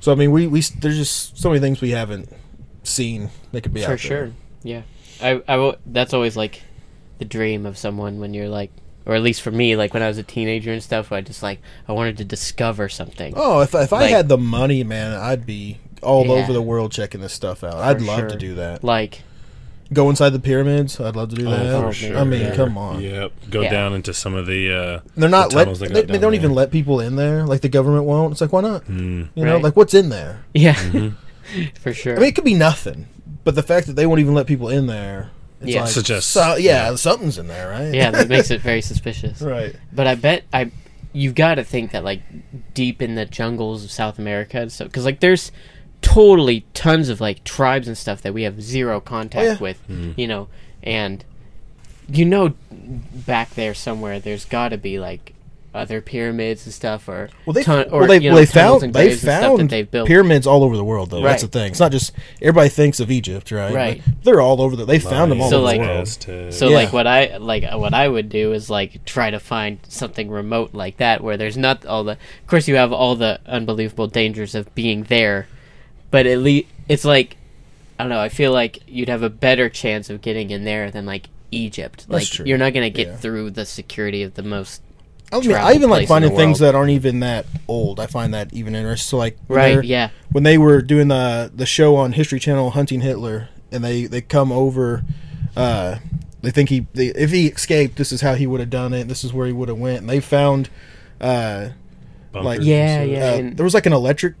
so 0.00 0.12
I 0.12 0.14
mean, 0.14 0.30
we 0.30 0.46
we 0.46 0.60
there's 0.60 0.96
just 0.96 1.36
so 1.36 1.48
many 1.48 1.60
things 1.60 1.80
we 1.80 1.90
haven't 1.90 2.32
seen 2.84 3.30
that 3.52 3.62
could 3.62 3.74
be 3.74 3.80
out 3.82 3.86
for 3.86 3.90
there. 3.90 3.98
sure. 3.98 4.32
Yeah, 4.62 4.82
I 5.20 5.42
I 5.48 5.56
will, 5.56 5.76
that's 5.86 6.14
always 6.14 6.36
like 6.36 6.62
the 7.18 7.24
dream 7.24 7.66
of 7.66 7.76
someone 7.76 8.20
when 8.20 8.32
you're 8.34 8.48
like, 8.48 8.70
or 9.06 9.14
at 9.14 9.22
least 9.22 9.42
for 9.42 9.50
me, 9.50 9.74
like 9.76 9.92
when 9.94 10.02
I 10.02 10.08
was 10.08 10.18
a 10.18 10.22
teenager 10.22 10.72
and 10.72 10.82
stuff, 10.82 11.10
I 11.12 11.20
just 11.20 11.42
like 11.42 11.60
I 11.88 11.92
wanted 11.92 12.16
to 12.18 12.24
discover 12.24 12.88
something. 12.88 13.34
Oh, 13.36 13.60
if 13.60 13.74
if 13.74 13.92
I 13.92 14.04
had 14.04 14.28
the 14.28 14.38
money, 14.38 14.84
man, 14.84 15.12
I'd 15.14 15.44
be 15.46 15.78
all 16.02 16.26
Yeah. 16.26 16.32
over 16.32 16.52
the 16.52 16.62
world 16.62 16.92
checking 16.92 17.20
this 17.20 17.32
stuff 17.32 17.62
out. 17.64 17.74
I'd 17.74 17.98
For 17.98 18.04
love 18.04 18.28
to 18.28 18.36
do 18.36 18.54
that. 18.56 18.82
Like 18.84 19.22
Go 19.92 20.08
inside 20.10 20.30
the 20.30 20.38
pyramids. 20.38 20.98
I'd 21.00 21.16
love 21.16 21.30
to 21.30 21.36
do 21.36 21.46
Oh, 21.46 21.50
that. 21.50 21.80
for 21.80 21.86
for 21.88 21.92
sure. 21.92 22.08
sure. 22.10 22.18
I 22.18 22.24
mean, 22.24 22.40
Yeah. 22.42 22.54
come 22.56 22.78
on. 22.78 23.00
Yep. 23.02 23.32
Go 23.50 23.62
Yeah. 23.62 23.70
down 23.70 23.92
into 23.94 24.12
some 24.14 24.34
of 24.34 24.46
the. 24.46 24.72
Uh, 24.72 25.00
They're 25.16 25.28
not 25.28 25.50
The 25.50 25.56
let. 25.56 25.62
tunnels 25.64 25.80
they 25.80 25.86
They, 25.88 25.94
got 25.94 26.06
they 26.06 26.12
down 26.14 26.20
don't 26.22 26.34
even 26.34 26.54
let 26.54 26.70
people 26.70 27.00
in 27.00 27.16
there. 27.16 27.44
Like 27.44 27.60
the 27.60 27.68
government 27.68 28.04
won't. 28.04 28.32
It's 28.32 28.40
like 28.40 28.52
why 28.52 28.60
not? 28.62 28.84
mm, 28.86 29.28
You 29.34 29.44
know, 29.44 29.54
Right. 29.54 29.62
like 29.64 29.76
what's 29.76 29.94
in 29.94 30.08
there? 30.08 30.44
yeah, 30.54 30.74
mhm. 30.74 31.14
for 31.80 31.92
sure. 31.92 32.16
I 32.16 32.20
mean, 32.20 32.28
it 32.28 32.34
could 32.34 32.44
be 32.44 32.54
nothing, 32.54 33.06
but 33.44 33.54
the 33.54 33.62
fact 33.62 33.86
that 33.86 33.94
they 33.96 34.06
won't 34.06 34.20
even 34.20 34.34
let 34.34 34.46
people 34.46 34.68
in 34.68 34.86
there, 34.86 35.30
it's 35.60 35.72
Yeah. 35.72 35.80
like, 35.82 35.90
Suggests- 35.90 36.30
so, 36.30 36.56
yeah, 36.56 36.90
yeah. 36.90 36.94
something's 36.96 37.38
in 37.38 37.48
there, 37.48 37.68
right? 37.70 37.92
yeah, 37.92 38.10
that 38.10 38.28
makes 38.28 38.50
it 38.50 38.60
very 38.70 38.80
suspicious. 38.82 39.40
right. 39.42 39.74
But 39.92 40.06
I 40.06 40.14
bet 40.14 40.44
I, 40.52 40.70
you've 41.12 41.34
got 41.34 41.56
to 41.56 41.64
think 41.64 41.92
that 41.92 42.04
like 42.04 42.22
deep 42.74 43.02
in 43.02 43.14
the 43.16 43.26
jungles 43.26 43.84
of 43.84 43.90
South 43.90 44.18
America 44.18 44.58
and 44.60 44.72
stuff, 44.72 44.88
because 44.88 45.04
like 45.04 45.20
there's 45.20 45.52
totally 46.12 46.64
tons 46.74 47.08
of 47.08 47.20
like 47.20 47.42
tribes 47.44 47.88
and 47.88 47.96
stuff 47.96 48.22
that 48.22 48.34
we 48.34 48.42
have 48.42 48.60
zero 48.62 49.00
contact 49.00 49.44
Oh, 49.46 49.52
yeah. 49.52 49.58
with, 49.58 49.88
Mhm. 49.88 50.14
you 50.18 50.26
know, 50.26 50.48
and 50.82 51.24
you 52.08 52.24
know, 52.24 52.52
back 52.70 53.54
there 53.54 53.74
somewhere, 53.74 54.18
there's 54.20 54.44
got 54.44 54.70
to 54.70 54.76
be 54.78 54.98
like 54.98 55.32
other 55.74 56.02
pyramids 56.02 56.66
and 56.66 56.74
stuff, 56.74 57.08
or 57.08 57.30
Well, 57.46 57.54
they 57.54 57.62
ton- 57.62 57.86
or 57.90 58.00
well, 58.00 58.08
they, 58.08 58.18
you 58.20 58.28
know, 58.28 58.36
they 58.36 58.44
found 58.44 58.82
and 58.82 58.92
they 58.92 59.06
graves 59.06 59.22
that 59.22 59.40
found 59.40 59.70
they've 59.70 59.90
built. 59.90 60.06
pyramids 60.06 60.46
all 60.46 60.62
over 60.64 60.76
the 60.76 60.84
world, 60.84 61.08
though. 61.10 61.22
That's 61.22 61.40
the 61.42 61.46
Right. 61.46 61.52
thing. 61.52 61.70
It's 61.70 61.80
not 61.80 61.92
just 61.92 62.12
everybody 62.42 62.68
thinks 62.68 63.00
of 63.00 63.10
Egypt, 63.10 63.50
right? 63.50 63.72
Right. 63.72 64.02
But 64.04 64.24
they're 64.24 64.40
all 64.42 64.60
over 64.60 64.76
the. 64.76 64.84
They 64.84 64.98
found 64.98 65.30
them 65.32 65.40
all 65.40 65.48
So, 65.48 65.56
over 65.58 65.64
like- 65.64 65.80
the 65.80 65.86
world. 65.86 66.02
Aztec. 66.02 66.52
So 66.52 66.68
Yeah. 66.68 66.76
like 66.76 66.92
what 66.92 67.06
I 67.06 67.38
like 67.38 67.64
uh, 67.72 67.78
what 67.78 67.94
I 67.94 68.06
would 68.06 68.28
do 68.28 68.52
is 68.52 68.68
like 68.68 69.02
try 69.06 69.30
to 69.30 69.40
find 69.40 69.78
something 69.88 70.28
remote 70.28 70.74
like 70.74 70.98
that 70.98 71.22
where 71.24 71.38
there's 71.38 71.56
not 71.56 71.86
all 71.86 72.04
the 72.04 72.12
of 72.12 72.46
course 72.48 72.68
you 72.68 72.74
have 72.76 72.92
all 72.92 73.14
the 73.16 73.38
unbelievable 73.46 74.08
dangers 74.08 74.54
of 74.54 74.74
being 74.74 75.04
there 75.04 75.46
but 76.12 76.26
at 76.26 76.38
least 76.38 76.68
it's 76.88 77.04
like 77.04 77.36
I 77.98 78.04
don't 78.04 78.10
know 78.10 78.20
I 78.20 78.28
feel 78.28 78.52
like 78.52 78.78
you'd 78.86 79.08
have 79.08 79.24
a 79.24 79.30
better 79.30 79.68
chance 79.68 80.08
of 80.10 80.20
getting 80.22 80.50
in 80.50 80.62
there 80.62 80.92
than 80.92 81.04
like 81.06 81.28
Egypt 81.50 82.06
like 82.08 82.26
true. 82.28 82.46
you're 82.46 82.56
not 82.58 82.72
going 82.72 82.90
to 82.90 82.96
get 82.96 83.08
Yeah. 83.08 83.16
through 83.16 83.50
the 83.50 83.66
security 83.66 84.22
of 84.22 84.34
the 84.34 84.42
most 84.44 84.80
I 85.32 85.40
mean, 85.40 85.52
I 85.52 85.72
even 85.72 85.88
like 85.90 86.08
finding 86.08 86.36
things 86.36 86.58
that 86.58 86.74
aren't 86.74 86.90
even 86.90 87.20
that 87.20 87.46
old. 87.66 87.98
I 87.98 88.06
find 88.06 88.34
that 88.34 88.52
even 88.52 88.74
interesting. 88.74 89.08
So 89.08 89.16
like 89.16 89.38
right 89.48 89.82
yeah 89.82 90.10
when 90.30 90.44
they 90.44 90.58
were 90.58 90.80
doing 90.82 91.08
the 91.08 91.50
the 91.54 91.64
show 91.66 91.96
on 91.96 92.12
History 92.12 92.38
Channel, 92.38 92.70
Hunting 92.70 93.00
Hitler, 93.00 93.48
and 93.70 93.82
they 93.82 94.04
they 94.04 94.20
come 94.20 94.52
over, 94.52 95.04
uh, 95.56 95.96
they 96.42 96.50
think 96.50 96.68
he 96.68 96.86
they, 96.92 97.06
if 97.08 97.30
he 97.30 97.46
escaped, 97.46 97.96
this 97.96 98.12
is 98.12 98.20
how 98.20 98.34
he 98.34 98.46
would 98.46 98.60
have 98.60 98.68
done 98.68 98.92
it. 98.92 99.08
This 99.08 99.24
is 99.24 99.32
where 99.32 99.46
he 99.46 99.52
would 99.54 99.68
have 99.70 99.78
went. 99.78 100.00
And 100.00 100.10
they 100.10 100.20
found, 100.20 100.68
uh, 101.20 101.68
Bunkers 102.32 102.44
like- 102.44 102.58
and 102.58 102.66
Yeah, 102.66 102.96
stuff. 102.96 103.08
yeah. 103.08 103.24
uh, 103.30 103.34
and- 103.36 103.56
there 103.56 103.64
was 103.64 103.72
like 103.74 103.86
an 103.86 103.92
electric 103.94 104.34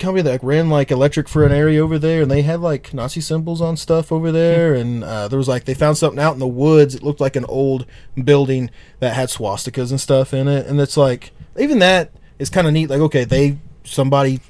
company 0.00 0.22
that 0.22 0.30
like, 0.30 0.42
ran 0.42 0.68
like 0.70 0.90
electric 0.90 1.28
for 1.28 1.44
an 1.44 1.52
area 1.52 1.82
over 1.82 1.98
there, 1.98 2.22
and 2.22 2.30
they 2.30 2.42
had 2.42 2.60
like 2.60 2.92
Nazi 2.92 3.20
symbols 3.20 3.60
on 3.60 3.76
stuff 3.76 4.10
over 4.10 4.32
there. 4.32 4.74
and 4.74 5.04
uh, 5.04 5.28
there 5.28 5.38
was 5.38 5.48
like 5.48 5.64
they 5.64 5.74
found 5.74 5.96
something 5.98 6.18
out 6.18 6.32
in 6.32 6.38
the 6.40 6.46
woods. 6.48 6.94
It 6.94 7.02
looked 7.02 7.20
like 7.20 7.36
an 7.36 7.44
old 7.44 7.86
building 8.22 8.70
that 8.98 9.14
had 9.14 9.28
swastikas 9.28 9.90
and 9.90 10.00
stuff 10.00 10.34
in 10.34 10.48
it, 10.48 10.66
and 10.66 10.80
it's 10.80 10.96
like 10.96 11.30
even 11.58 11.78
that 11.80 12.10
is 12.38 12.50
kind 12.50 12.66
of 12.66 12.72
neat. 12.72 12.90
Like 12.90 13.00
okay, 13.00 13.24
they 13.24 13.58
somebody 13.84 14.40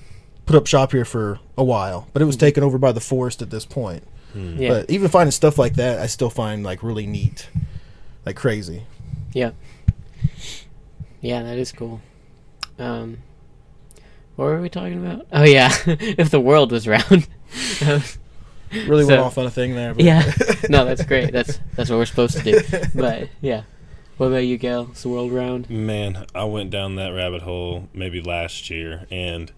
put 0.46 0.56
up 0.56 0.66
shop 0.66 0.92
here 0.92 1.04
for 1.04 1.38
a 1.58 1.64
while, 1.64 2.08
but 2.12 2.22
it 2.22 2.24
was 2.24 2.36
taken 2.36 2.64
over 2.64 2.78
by 2.78 2.92
the 2.92 3.00
forest 3.00 3.42
at 3.42 3.50
this 3.50 3.64
point. 3.66 4.02
Hmm. 4.32 4.56
yeah 4.58 4.68
But 4.68 4.90
even 4.90 5.08
finding 5.08 5.32
stuff 5.32 5.58
like 5.58 5.74
that, 5.74 5.98
I 5.98 6.06
still 6.06 6.30
find 6.30 6.62
like 6.62 6.82
really 6.82 7.06
neat, 7.06 7.48
like 8.24 8.36
crazy. 8.36 8.84
yeah 9.32 9.50
yeah 11.20 11.42
that 11.42 11.58
is 11.58 11.70
cool 11.70 12.00
um 12.78 13.18
what 14.40 14.46
were 14.46 14.60
we 14.62 14.68
talking 14.70 15.04
about 15.04 15.26
oh 15.32 15.44
yeah 15.44 15.70
if 15.86 16.30
the 16.30 16.40
world 16.40 16.72
was 16.72 16.88
round 16.88 17.28
Really 18.72 19.02
So- 19.02 19.08
went 19.08 19.20
off 19.20 19.36
on 19.36 19.46
a 19.46 19.50
thing 19.50 19.74
there. 19.74 19.94
But 19.94 20.04
Yeah. 20.04 20.32
no, 20.68 20.84
that's 20.84 21.04
great. 21.04 21.32
That's 21.32 21.58
that's 21.74 21.90
what 21.90 21.96
we're 21.96 22.06
supposed 22.06 22.38
to 22.38 22.44
do. 22.44 22.60
But 22.94 23.28
yeah. 23.40 23.62
What 24.16 24.26
about 24.28 24.44
you, 24.44 24.58
Gal? 24.58 24.90
Is 24.92 25.02
the 25.02 25.08
world 25.08 25.32
round? 25.32 25.68
Man, 25.68 26.24
I 26.36 26.44
went 26.44 26.70
down 26.70 26.94
that 26.94 27.08
rabbit 27.08 27.42
hole 27.42 27.88
maybe 27.92 28.20
last 28.20 28.70
year, 28.70 29.06
and 29.10 29.50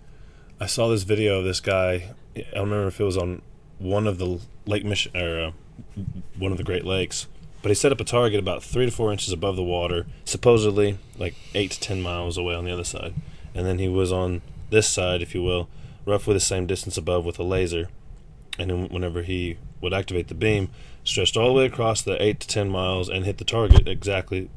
I 0.60 0.64
saw 0.66 0.88
this 0.88 1.02
video 1.02 1.40
of 1.40 1.44
this 1.44 1.60
guy. 1.60 2.14
I 2.36 2.40
don't 2.54 2.70
remember 2.70 2.86
if 2.86 3.00
it 3.00 3.04
was 3.04 3.18
on 3.18 3.42
one 3.78 4.06
of 4.06 4.16
the 4.16 4.40
Lake 4.64 4.84
Mich- 4.86 5.10
or 5.14 5.40
uh, 5.96 6.00
one 6.38 6.52
of 6.52 6.56
the 6.58 6.64
Great 6.64 6.86
Lakes, 6.86 7.26
but 7.60 7.68
he 7.68 7.74
set 7.74 7.92
up 7.92 8.00
a 8.00 8.04
target 8.04 8.38
about 8.40 8.62
three 8.62 8.86
to 8.86 8.92
four 8.92 9.12
inches 9.12 9.30
above 9.32 9.56
the 9.56 9.62
water, 9.62 10.06
supposedly 10.24 10.96
like 11.18 11.34
eight 11.54 11.72
to 11.72 11.80
ten 11.80 12.00
miles 12.00 12.38
away 12.38 12.54
on 12.54 12.64
the 12.64 12.72
other 12.72 12.84
side, 12.84 13.12
and 13.54 13.66
then 13.66 13.78
he 13.78 13.88
was 13.88 14.10
on 14.10 14.40
this 14.72 14.88
side, 14.88 15.22
if 15.22 15.34
you 15.34 15.42
will, 15.42 15.68
roughly 16.04 16.34
the 16.34 16.40
same 16.40 16.66
distance 16.66 16.96
above 16.96 17.24
with 17.24 17.38
a 17.38 17.44
laser, 17.44 17.88
and 18.58 18.70
then 18.70 18.88
whenever 18.88 19.22
he 19.22 19.58
would 19.80 19.94
activate 19.94 20.28
the 20.28 20.34
beam, 20.34 20.68
stretched 21.04 21.36
all 21.36 21.48
the 21.48 21.52
way 21.54 21.66
across 21.66 22.02
the 22.02 22.20
eight 22.20 22.40
to 22.40 22.48
ten 22.48 22.68
miles 22.68 23.08
and 23.08 23.24
hit 23.24 23.38
the 23.38 23.44
target 23.44 23.86
exactly 23.86 24.50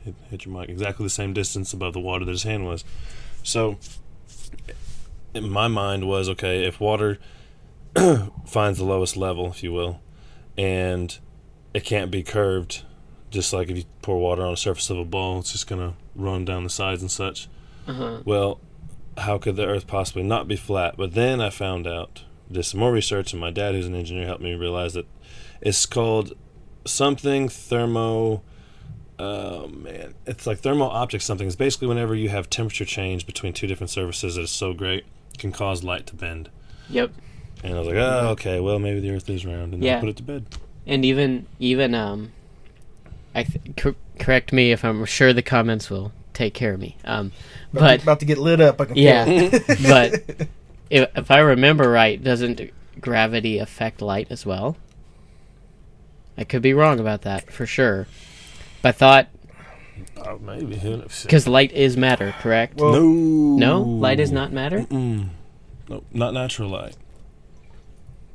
hit, 0.00 0.14
hit 0.30 0.44
your 0.44 0.58
mic 0.58 0.68
exactly 0.68 1.04
the 1.04 1.10
same 1.10 1.32
distance 1.32 1.72
above 1.72 1.92
the 1.92 2.00
water 2.00 2.24
that 2.24 2.30
his 2.30 2.44
hand 2.44 2.64
was. 2.64 2.84
So, 3.42 3.78
in 5.34 5.50
my 5.50 5.68
mind 5.68 6.08
was 6.08 6.28
okay 6.30 6.64
if 6.66 6.80
water 6.80 7.18
finds 8.46 8.78
the 8.78 8.84
lowest 8.84 9.16
level, 9.16 9.48
if 9.50 9.62
you 9.62 9.72
will, 9.72 10.00
and 10.56 11.16
it 11.74 11.84
can't 11.84 12.10
be 12.10 12.22
curved, 12.22 12.82
just 13.30 13.52
like 13.52 13.68
if 13.70 13.76
you 13.76 13.84
pour 14.02 14.18
water 14.18 14.42
on 14.42 14.52
the 14.52 14.56
surface 14.56 14.90
of 14.90 14.98
a 14.98 15.04
ball, 15.04 15.40
it's 15.40 15.52
just 15.52 15.66
gonna 15.66 15.94
run 16.14 16.44
down 16.44 16.64
the 16.64 16.70
sides 16.70 17.02
and 17.02 17.10
such. 17.10 17.48
Uh-huh. 17.86 18.20
Well, 18.24 18.60
how 19.20 19.38
could 19.38 19.56
the 19.56 19.66
Earth 19.66 19.86
possibly 19.86 20.22
not 20.22 20.48
be 20.48 20.56
flat? 20.56 20.96
But 20.96 21.14
then 21.14 21.40
I 21.40 21.50
found 21.50 21.86
out, 21.86 22.24
did 22.50 22.64
some 22.64 22.80
more 22.80 22.92
research, 22.92 23.32
and 23.32 23.40
my 23.40 23.50
dad, 23.50 23.74
who's 23.74 23.86
an 23.86 23.94
engineer, 23.94 24.26
helped 24.26 24.42
me 24.42 24.54
realize 24.54 24.94
that 24.94 25.06
it's 25.60 25.86
called 25.86 26.34
something 26.84 27.48
thermo. 27.48 28.42
Oh 29.18 29.66
man, 29.68 30.14
it's 30.26 30.46
like 30.46 30.60
thermal 30.60 30.88
optics. 30.88 31.24
Something. 31.24 31.46
It's 31.46 31.56
basically 31.56 31.88
whenever 31.88 32.14
you 32.14 32.28
have 32.28 32.48
temperature 32.48 32.84
change 32.84 33.26
between 33.26 33.52
two 33.52 33.66
different 33.66 33.90
surfaces 33.90 34.36
that 34.36 34.42
is 34.42 34.50
so 34.50 34.72
great, 34.72 35.04
it 35.34 35.38
can 35.38 35.52
cause 35.52 35.82
light 35.82 36.06
to 36.06 36.14
bend. 36.14 36.50
Yep. 36.88 37.12
And 37.64 37.74
I 37.74 37.78
was 37.80 37.88
like, 37.88 37.96
oh, 37.96 38.28
okay, 38.30 38.60
well 38.60 38.78
maybe 38.78 39.00
the 39.00 39.10
Earth 39.10 39.28
is 39.28 39.44
round, 39.44 39.74
and 39.74 39.82
then 39.82 39.96
I 39.96 40.00
put 40.00 40.08
it 40.08 40.16
to 40.16 40.22
bed. 40.22 40.46
And 40.86 41.04
even 41.04 41.46
even 41.58 41.94
um, 41.94 42.32
I 43.34 43.42
th- 43.42 43.76
cor- 43.76 43.96
correct 44.18 44.52
me 44.52 44.72
if 44.72 44.84
I'm 44.84 45.04
sure 45.04 45.32
the 45.32 45.42
comments 45.42 45.90
will 45.90 46.12
take 46.38 46.54
care 46.54 46.72
of 46.72 46.80
me. 46.80 46.96
Um, 47.04 47.32
About, 47.72 47.80
but 47.80 47.96
to, 47.96 48.02
about 48.04 48.20
to 48.20 48.26
get 48.26 48.38
lit 48.38 48.60
up. 48.60 48.80
I 48.80 48.84
can 48.86 48.96
yeah, 48.96 49.24
but 49.66 50.48
if, 50.90 51.10
if 51.16 51.30
I 51.30 51.40
remember 51.40 51.90
right, 51.90 52.22
doesn't 52.22 52.60
gravity 53.00 53.58
affect 53.58 54.00
light 54.00 54.28
as 54.30 54.46
well? 54.46 54.76
I 56.36 56.44
could 56.44 56.62
be 56.62 56.72
wrong 56.72 57.00
about 57.00 57.22
that 57.22 57.50
for 57.50 57.66
sure. 57.66 58.06
But 58.80 58.90
I 58.90 58.92
thought 58.92 59.28
Oh, 60.16 60.38
maybe. 60.38 60.76
because 61.22 61.48
light 61.48 61.72
is 61.72 61.96
matter, 61.96 62.32
correct? 62.40 62.76
Well, 62.78 62.92
no, 62.92 63.02
no, 63.02 63.82
light 63.82 64.20
is 64.20 64.30
not 64.30 64.52
matter. 64.52 64.80
Mm-mm. 64.80 65.28
Nope, 65.88 66.04
not 66.12 66.34
natural 66.34 66.68
light. 66.70 66.96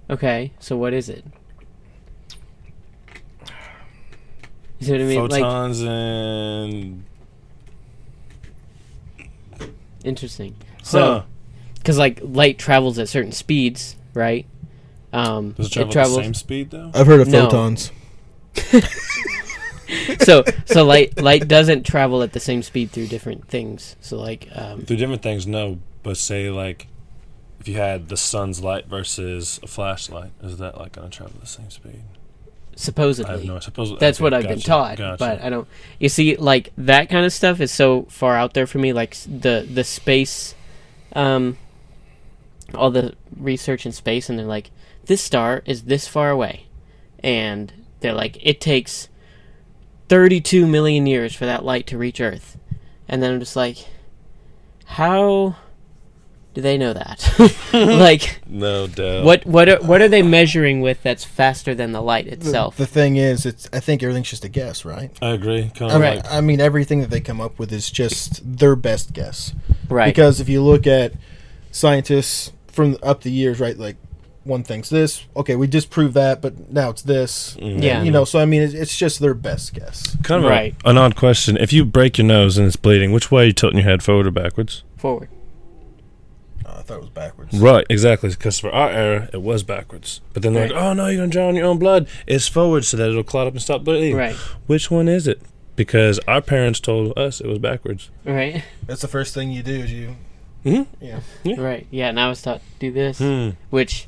Okay, 0.09 0.51
so 0.59 0.75
what 0.75 0.93
is 0.93 1.07
it? 1.07 1.23
You 4.79 4.87
see 4.87 4.91
what 4.91 5.01
I 5.01 5.03
mean? 5.05 5.27
Like 5.29 5.41
Photons 5.43 5.81
and 5.81 7.05
interesting. 10.03 10.55
Huh. 10.79 10.83
So, 10.83 11.23
because 11.75 11.97
like 11.97 12.19
light 12.23 12.57
travels 12.57 12.97
at 12.99 13.09
certain 13.09 13.31
speeds, 13.31 13.95
right? 14.13 14.45
Um, 15.11 15.51
does 15.51 15.67
it 15.67 15.73
travel 15.73 15.89
it 15.89 15.93
travels. 15.93 16.17
at 16.17 16.19
the 16.19 16.23
same 16.25 16.33
speed 16.33 16.71
though? 16.71 16.91
I've 16.93 17.07
heard 17.07 17.21
of 17.21 17.27
No. 17.27 17.45
photons. 17.45 17.91
so 20.21 20.43
so 20.65 20.85
light 20.85 21.19
light 21.21 21.47
doesn't 21.47 21.85
travel 21.85 22.21
at 22.23 22.33
the 22.33 22.39
same 22.39 22.63
speed 22.63 22.91
through 22.91 23.07
different 23.07 23.47
things. 23.47 23.95
So 24.01 24.17
like 24.19 24.47
um, 24.55 24.81
Through 24.81 24.97
different 24.97 25.21
things, 25.21 25.45
no. 25.45 25.79
But 26.01 26.17
say 26.17 26.49
like, 26.49 26.87
if 27.59 27.67
you 27.67 27.77
had 27.77 28.09
the 28.09 28.17
sun's 28.17 28.61
light 28.63 28.87
versus 28.87 29.59
a 29.63 29.67
flashlight, 29.67 30.31
is 30.41 30.57
that 30.57 30.77
like 30.77 30.93
gonna 30.93 31.09
travel 31.09 31.33
the 31.39 31.47
same 31.47 31.69
speed? 31.69 32.01
Supposedly. 32.75 33.43
I 33.43 33.45
no. 33.45 33.59
Suppose 33.59 33.97
That's 33.99 34.17
okay, 34.17 34.23
what 34.23 34.33
I've 34.33 34.47
been 34.47 34.59
taught, 34.59 34.97
gotcha. 34.97 35.17
but 35.17 35.41
I 35.41 35.49
don't. 35.49 35.67
You 35.99 36.09
see, 36.09 36.35
like 36.35 36.71
that 36.77 37.09
kind 37.09 37.25
of 37.25 37.33
stuff 37.33 37.59
is 37.61 37.71
so 37.71 38.03
far 38.03 38.35
out 38.35 38.53
there 38.53 38.67
for 38.67 38.79
me. 38.79 38.93
Like 38.93 39.15
the 39.27 39.67
the 39.69 39.83
space, 39.83 40.55
um, 41.13 41.57
all 42.73 42.91
the 42.91 43.15
research 43.37 43.85
in 43.85 43.91
space, 43.91 44.29
and 44.29 44.37
they're 44.37 44.45
like, 44.45 44.71
this 45.05 45.21
star 45.21 45.63
is 45.65 45.83
this 45.83 46.07
far 46.07 46.29
away, 46.29 46.67
and 47.23 47.73
they're 47.99 48.13
like, 48.13 48.37
it 48.45 48.59
takes 48.61 49.09
thirty 50.09 50.41
two 50.41 50.67
million 50.67 51.07
years 51.07 51.35
for 51.35 51.45
that 51.45 51.63
light 51.65 51.87
to 51.87 51.97
reach 51.97 52.19
Earth, 52.21 52.57
and 53.07 53.21
then 53.21 53.33
I'm 53.33 53.39
just 53.39 53.55
like, 53.55 53.77
how 54.85 55.55
do 56.53 56.61
they 56.61 56.77
know 56.77 56.93
that? 56.93 57.63
like, 57.73 58.41
no 58.47 58.87
doubt. 58.87 59.25
what 59.25 59.45
what 59.45 59.67
are, 59.69 59.77
what 59.81 60.01
are 60.01 60.07
they 60.07 60.21
measuring 60.21 60.81
with 60.81 61.01
that's 61.03 61.23
faster 61.23 61.73
than 61.75 61.91
the 61.91 62.01
light 62.01 62.27
itself? 62.27 62.77
the 62.77 62.85
thing 62.85 63.15
is, 63.17 63.45
it's 63.45 63.67
I 63.73 63.79
think 63.79 64.03
everything's 64.03 64.29
just 64.29 64.45
a 64.45 64.49
guess, 64.49 64.85
right? 64.85 65.11
I 65.21 65.29
agree. 65.31 65.71
Kind 65.75 65.91
I 65.91 65.95
of 65.95 66.01
mean, 66.01 66.15
like 66.17 66.31
I 66.31 66.41
mean, 66.41 66.61
everything 66.61 67.01
that 67.01 67.09
they 67.09 67.19
come 67.21 67.41
up 67.41 67.57
with 67.59 67.71
is 67.73 67.89
just 67.89 68.41
their 68.59 68.75
best 68.75 69.13
guess. 69.13 69.53
right. 69.89 70.07
Because 70.07 70.39
if 70.39 70.47
you 70.49 70.61
look 70.63 70.85
at 70.87 71.13
scientists 71.71 72.51
from 72.67 72.97
up 73.03 73.21
the 73.21 73.31
years, 73.31 73.59
right, 73.59 73.77
like 73.77 73.97
one 74.43 74.61
thinks 74.63 74.89
this, 74.89 75.23
okay, 75.37 75.55
we 75.55 75.67
disproved 75.67 76.13
that, 76.15 76.41
but 76.41 76.69
now 76.71 76.89
it's 76.89 77.01
this. 77.01 77.55
Mhm. 77.61 77.81
Yeah. 77.81 78.03
You 78.03 78.11
know, 78.11 78.25
so 78.25 78.39
I 78.39 78.45
mean, 78.45 78.61
it's, 78.61 78.73
it's 78.73 78.97
just 78.97 79.19
their 79.21 79.33
best 79.33 79.73
guess. 79.73 80.17
kind 80.23 80.43
of 80.43 80.49
Right. 80.49 80.75
a, 80.83 80.89
an 80.89 80.97
odd 80.97 81.15
question. 81.15 81.55
If 81.57 81.71
you 81.71 81.85
break 81.85 82.17
your 82.17 82.27
nose 82.27 82.57
and 82.57 82.67
it's 82.67 82.75
bleeding, 82.75 83.11
which 83.13 83.31
way 83.31 83.43
are 83.43 83.45
you 83.47 83.53
tilting 83.53 83.79
your 83.79 83.87
head, 83.89 84.03
forward 84.03 84.27
or 84.27 84.31
backwards? 84.31 84.83
forward. 84.97 85.27
I 86.83 86.85
thought 86.85 86.97
it 86.97 87.01
was 87.01 87.09
backwards. 87.11 87.57
Right, 87.57 87.85
exactly. 87.89 88.29
Because 88.29 88.59
for 88.59 88.69
our 88.69 88.89
era, 88.89 89.29
it 89.31 89.41
was 89.41 89.63
backwards. 89.63 90.19
But 90.33 90.43
then 90.43 90.53
they're 90.53 90.67
like, 90.67 90.75
"Oh 90.77 90.91
no, 90.93 91.07
you're 91.07 91.17
gonna 91.21 91.31
drown 91.31 91.55
your 91.55 91.65
own 91.65 91.79
blood." 91.79 92.07
It's 92.27 92.47
forward 92.49 92.83
so 92.83 92.97
that 92.97 93.09
it'll 93.09 93.23
clot 93.23 93.47
up 93.47 93.53
and 93.53 93.61
stop 93.61 93.83
bleeding. 93.85 94.15
Right. 94.17 94.35
Which 94.67 94.91
one 94.91 95.07
is 95.07 95.25
it? 95.27 95.41
Because 95.77 96.19
our 96.27 96.41
parents 96.41 96.79
told 96.81 97.17
us 97.17 97.39
it 97.39 97.47
was 97.47 97.59
backwards. 97.59 98.09
Right. 98.25 98.63
That's 98.85 99.01
the 99.01 99.07
first 99.07 99.33
thing 99.33 99.51
you 99.51 99.63
do 99.63 99.73
is 99.75 99.91
you, 99.93 100.15
Hmm. 100.63 100.81
yeah. 101.01 101.19
Right. 101.57 101.87
Yeah. 101.89 102.09
And 102.09 102.19
I 102.19 102.27
was 102.27 102.41
taught 102.41 102.59
to 102.59 102.79
do 102.79 102.91
this, 102.91 103.17
Hmm. 103.19 103.51
which 103.69 104.07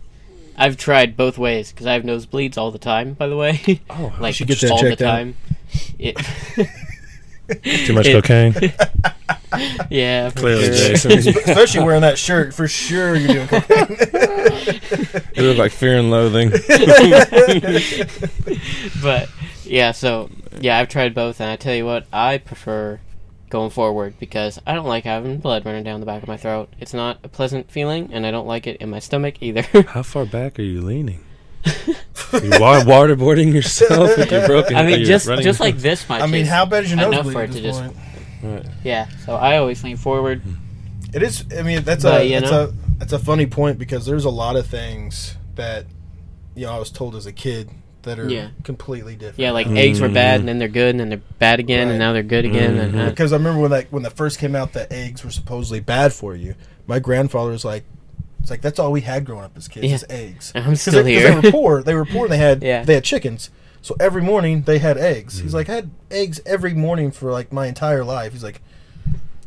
I've 0.57 0.75
tried 0.77 1.15
both 1.17 1.37
ways 1.37 1.71
because 1.71 1.87
I 1.87 1.93
have 1.93 2.03
nosebleeds 2.03 2.57
all 2.57 2.71
the 2.71 2.77
time. 2.77 3.13
By 3.13 3.27
the 3.27 3.37
way, 3.37 3.81
Oh, 3.89 4.13
like 4.19 4.35
should 4.35 4.47
get 4.47 4.59
that 4.61 4.71
all 4.71 4.81
the 4.83 4.89
checked 4.89 5.01
out. 5.01 5.11
time. 5.11 5.35
It, 5.97 6.17
too 7.63 7.93
much 7.93 8.07
it- 8.07 8.13
cocaine. 8.13 8.53
yeah. 9.89 10.31
Clearly, 10.31 10.65
sure. 10.65 10.73
Jason. 10.73 11.11
Especially 11.29 11.83
wearing 11.83 12.01
that 12.01 12.17
shirt, 12.17 12.53
for 12.53 12.67
sure 12.67 13.15
you're 13.15 13.45
doing 13.45 13.47
cocaine. 13.47 13.97
You 15.35 15.43
look 15.43 15.57
like 15.57 15.71
fear 15.73 15.97
and 15.97 16.09
loathing. 16.09 16.49
but 19.01 19.29
yeah. 19.65 19.91
So 19.91 20.29
yeah, 20.59 20.77
I've 20.77 20.87
tried 20.87 21.13
both, 21.13 21.41
and 21.41 21.49
I 21.51 21.55
tell 21.57 21.75
you 21.75 21.85
what, 21.85 22.07
I 22.13 22.37
prefer 22.37 22.99
going 23.49 23.69
forward 23.69 24.15
because 24.19 24.59
I 24.65 24.73
don't 24.73 24.85
like 24.87 25.03
having 25.03 25.37
blood 25.39 25.65
running 25.65 25.83
down 25.83 25.99
the 25.99 26.05
back 26.05 26.21
of 26.23 26.27
my 26.29 26.37
throat. 26.37 26.69
It's 26.79 26.93
not 26.93 27.19
a 27.23 27.27
pleasant 27.27 27.69
feeling, 27.69 28.11
and 28.13 28.25
I 28.25 28.31
don't 28.31 28.47
like 28.47 28.65
it 28.65 28.77
in 28.77 28.89
my 28.89 28.99
stomach 28.99 29.35
either. 29.41 29.63
How 29.87 30.03
far 30.03 30.25
back 30.25 30.57
are 30.57 30.63
you 30.63 30.81
leaning? 30.81 31.24
Are 31.65 32.43
you 32.43 32.49
wa- 32.59 32.81
waterboarding 32.83 33.53
yourself 33.53 34.17
with 34.17 34.31
your 34.31 34.45
broken? 34.47 34.75
I 34.75 34.85
mean, 34.85 35.05
just 35.05 35.27
just 35.41 35.59
like 35.59 35.77
this 35.77 36.07
much. 36.09 36.21
I 36.21 36.27
mean, 36.27 36.45
how 36.45 36.65
bad 36.65 36.83
is 36.83 36.91
your 36.91 36.99
enough 36.99 37.11
nosebleed 37.25 37.33
for 37.33 37.41
at 37.43 37.49
it 37.49 37.53
to 37.53 37.61
this 37.61 37.77
just 37.77 37.93
point? 37.93 37.97
Right. 38.43 38.65
yeah. 38.83 39.07
So 39.25 39.35
I 39.35 39.57
always 39.57 39.83
lean 39.83 39.97
forward. 39.97 40.41
It 41.13 41.23
is. 41.23 41.45
I 41.57 41.61
mean, 41.61 41.83
that's 41.83 42.03
But, 42.03 42.21
a 42.21 42.25
you 42.25 42.39
that's 42.39 42.51
know. 42.51 42.63
a 42.65 42.97
that's 42.99 43.13
a 43.13 43.19
funny 43.19 43.45
point 43.45 43.79
because 43.79 44.05
there's 44.05 44.25
a 44.25 44.29
lot 44.29 44.55
of 44.55 44.67
things 44.67 45.35
that 45.55 45.85
you 46.55 46.65
know 46.65 46.73
I 46.73 46.77
was 46.79 46.91
told 46.91 47.15
as 47.15 47.25
a 47.25 47.31
kid 47.31 47.69
that 48.03 48.19
are 48.19 48.29
Yeah. 48.29 48.49
completely 48.63 49.15
different. 49.15 49.39
Yeah, 49.39 49.51
like 49.51 49.67
eggs 49.67 49.99
were 49.99 50.09
bad, 50.09 50.37
Mm. 50.37 50.39
and 50.41 50.47
then 50.49 50.59
they're 50.59 50.67
good, 50.67 50.89
and 50.91 50.99
then 50.99 51.09
they're 51.09 51.21
bad 51.39 51.59
again, 51.59 51.87
Right. 51.87 51.91
and 51.91 51.99
now 51.99 52.13
they're 52.13 52.21
good 52.21 52.45
again. 52.45 52.77
And, 52.77 52.93
Mhm. 52.93 53.07
uh, 53.07 53.09
because 53.09 53.33
I 53.33 53.37
remember 53.37 53.61
when 53.61 53.71
that 53.71 53.87
when 53.91 54.03
that 54.03 54.13
first 54.15 54.37
came 54.39 54.55
out 54.55 54.73
that 54.73 54.91
eggs 54.91 55.23
were 55.23 55.31
supposedly 55.31 55.79
bad 55.79 56.13
for 56.13 56.35
you. 56.35 56.53
My 56.85 56.99
grandfather 56.99 57.49
was 57.51 57.65
like, 57.65 57.83
"It's 58.45 58.51
like 58.51 58.61
that's 58.61 58.77
all 58.79 58.91
we 58.91 59.01
had 59.01 59.25
growing 59.25 59.43
up 59.43 59.57
as 59.57 59.67
kids 59.67 59.87
Yeah. 59.87 59.95
is 59.95 60.05
eggs." 60.07 60.51
I'm 60.55 60.63
'Cause 60.65 60.81
still 60.81 61.03
they, 61.03 61.15
'cause 61.15 61.23
here. 61.23 61.41
They 61.41 61.47
were 61.47 61.51
poor. 61.51 61.81
They 61.83 61.95
were 61.95 62.05
poor. 62.05 62.27
They 62.27 62.37
had 62.37 62.61
Yeah. 62.61 62.83
they 62.83 62.93
had 62.93 63.03
chickens. 63.03 63.49
So 63.81 63.95
every 63.99 64.21
morning 64.21 64.61
they 64.63 64.77
had 64.79 64.97
eggs. 64.97 65.39
He's 65.39 65.53
like, 65.53 65.69
I 65.69 65.75
had 65.75 65.89
eggs 66.11 66.39
every 66.45 66.73
morning 66.73 67.11
for 67.11 67.31
like 67.31 67.51
my 67.51 67.67
entire 67.67 68.03
life. 68.03 68.31
He's 68.33 68.43
like, 68.43 68.61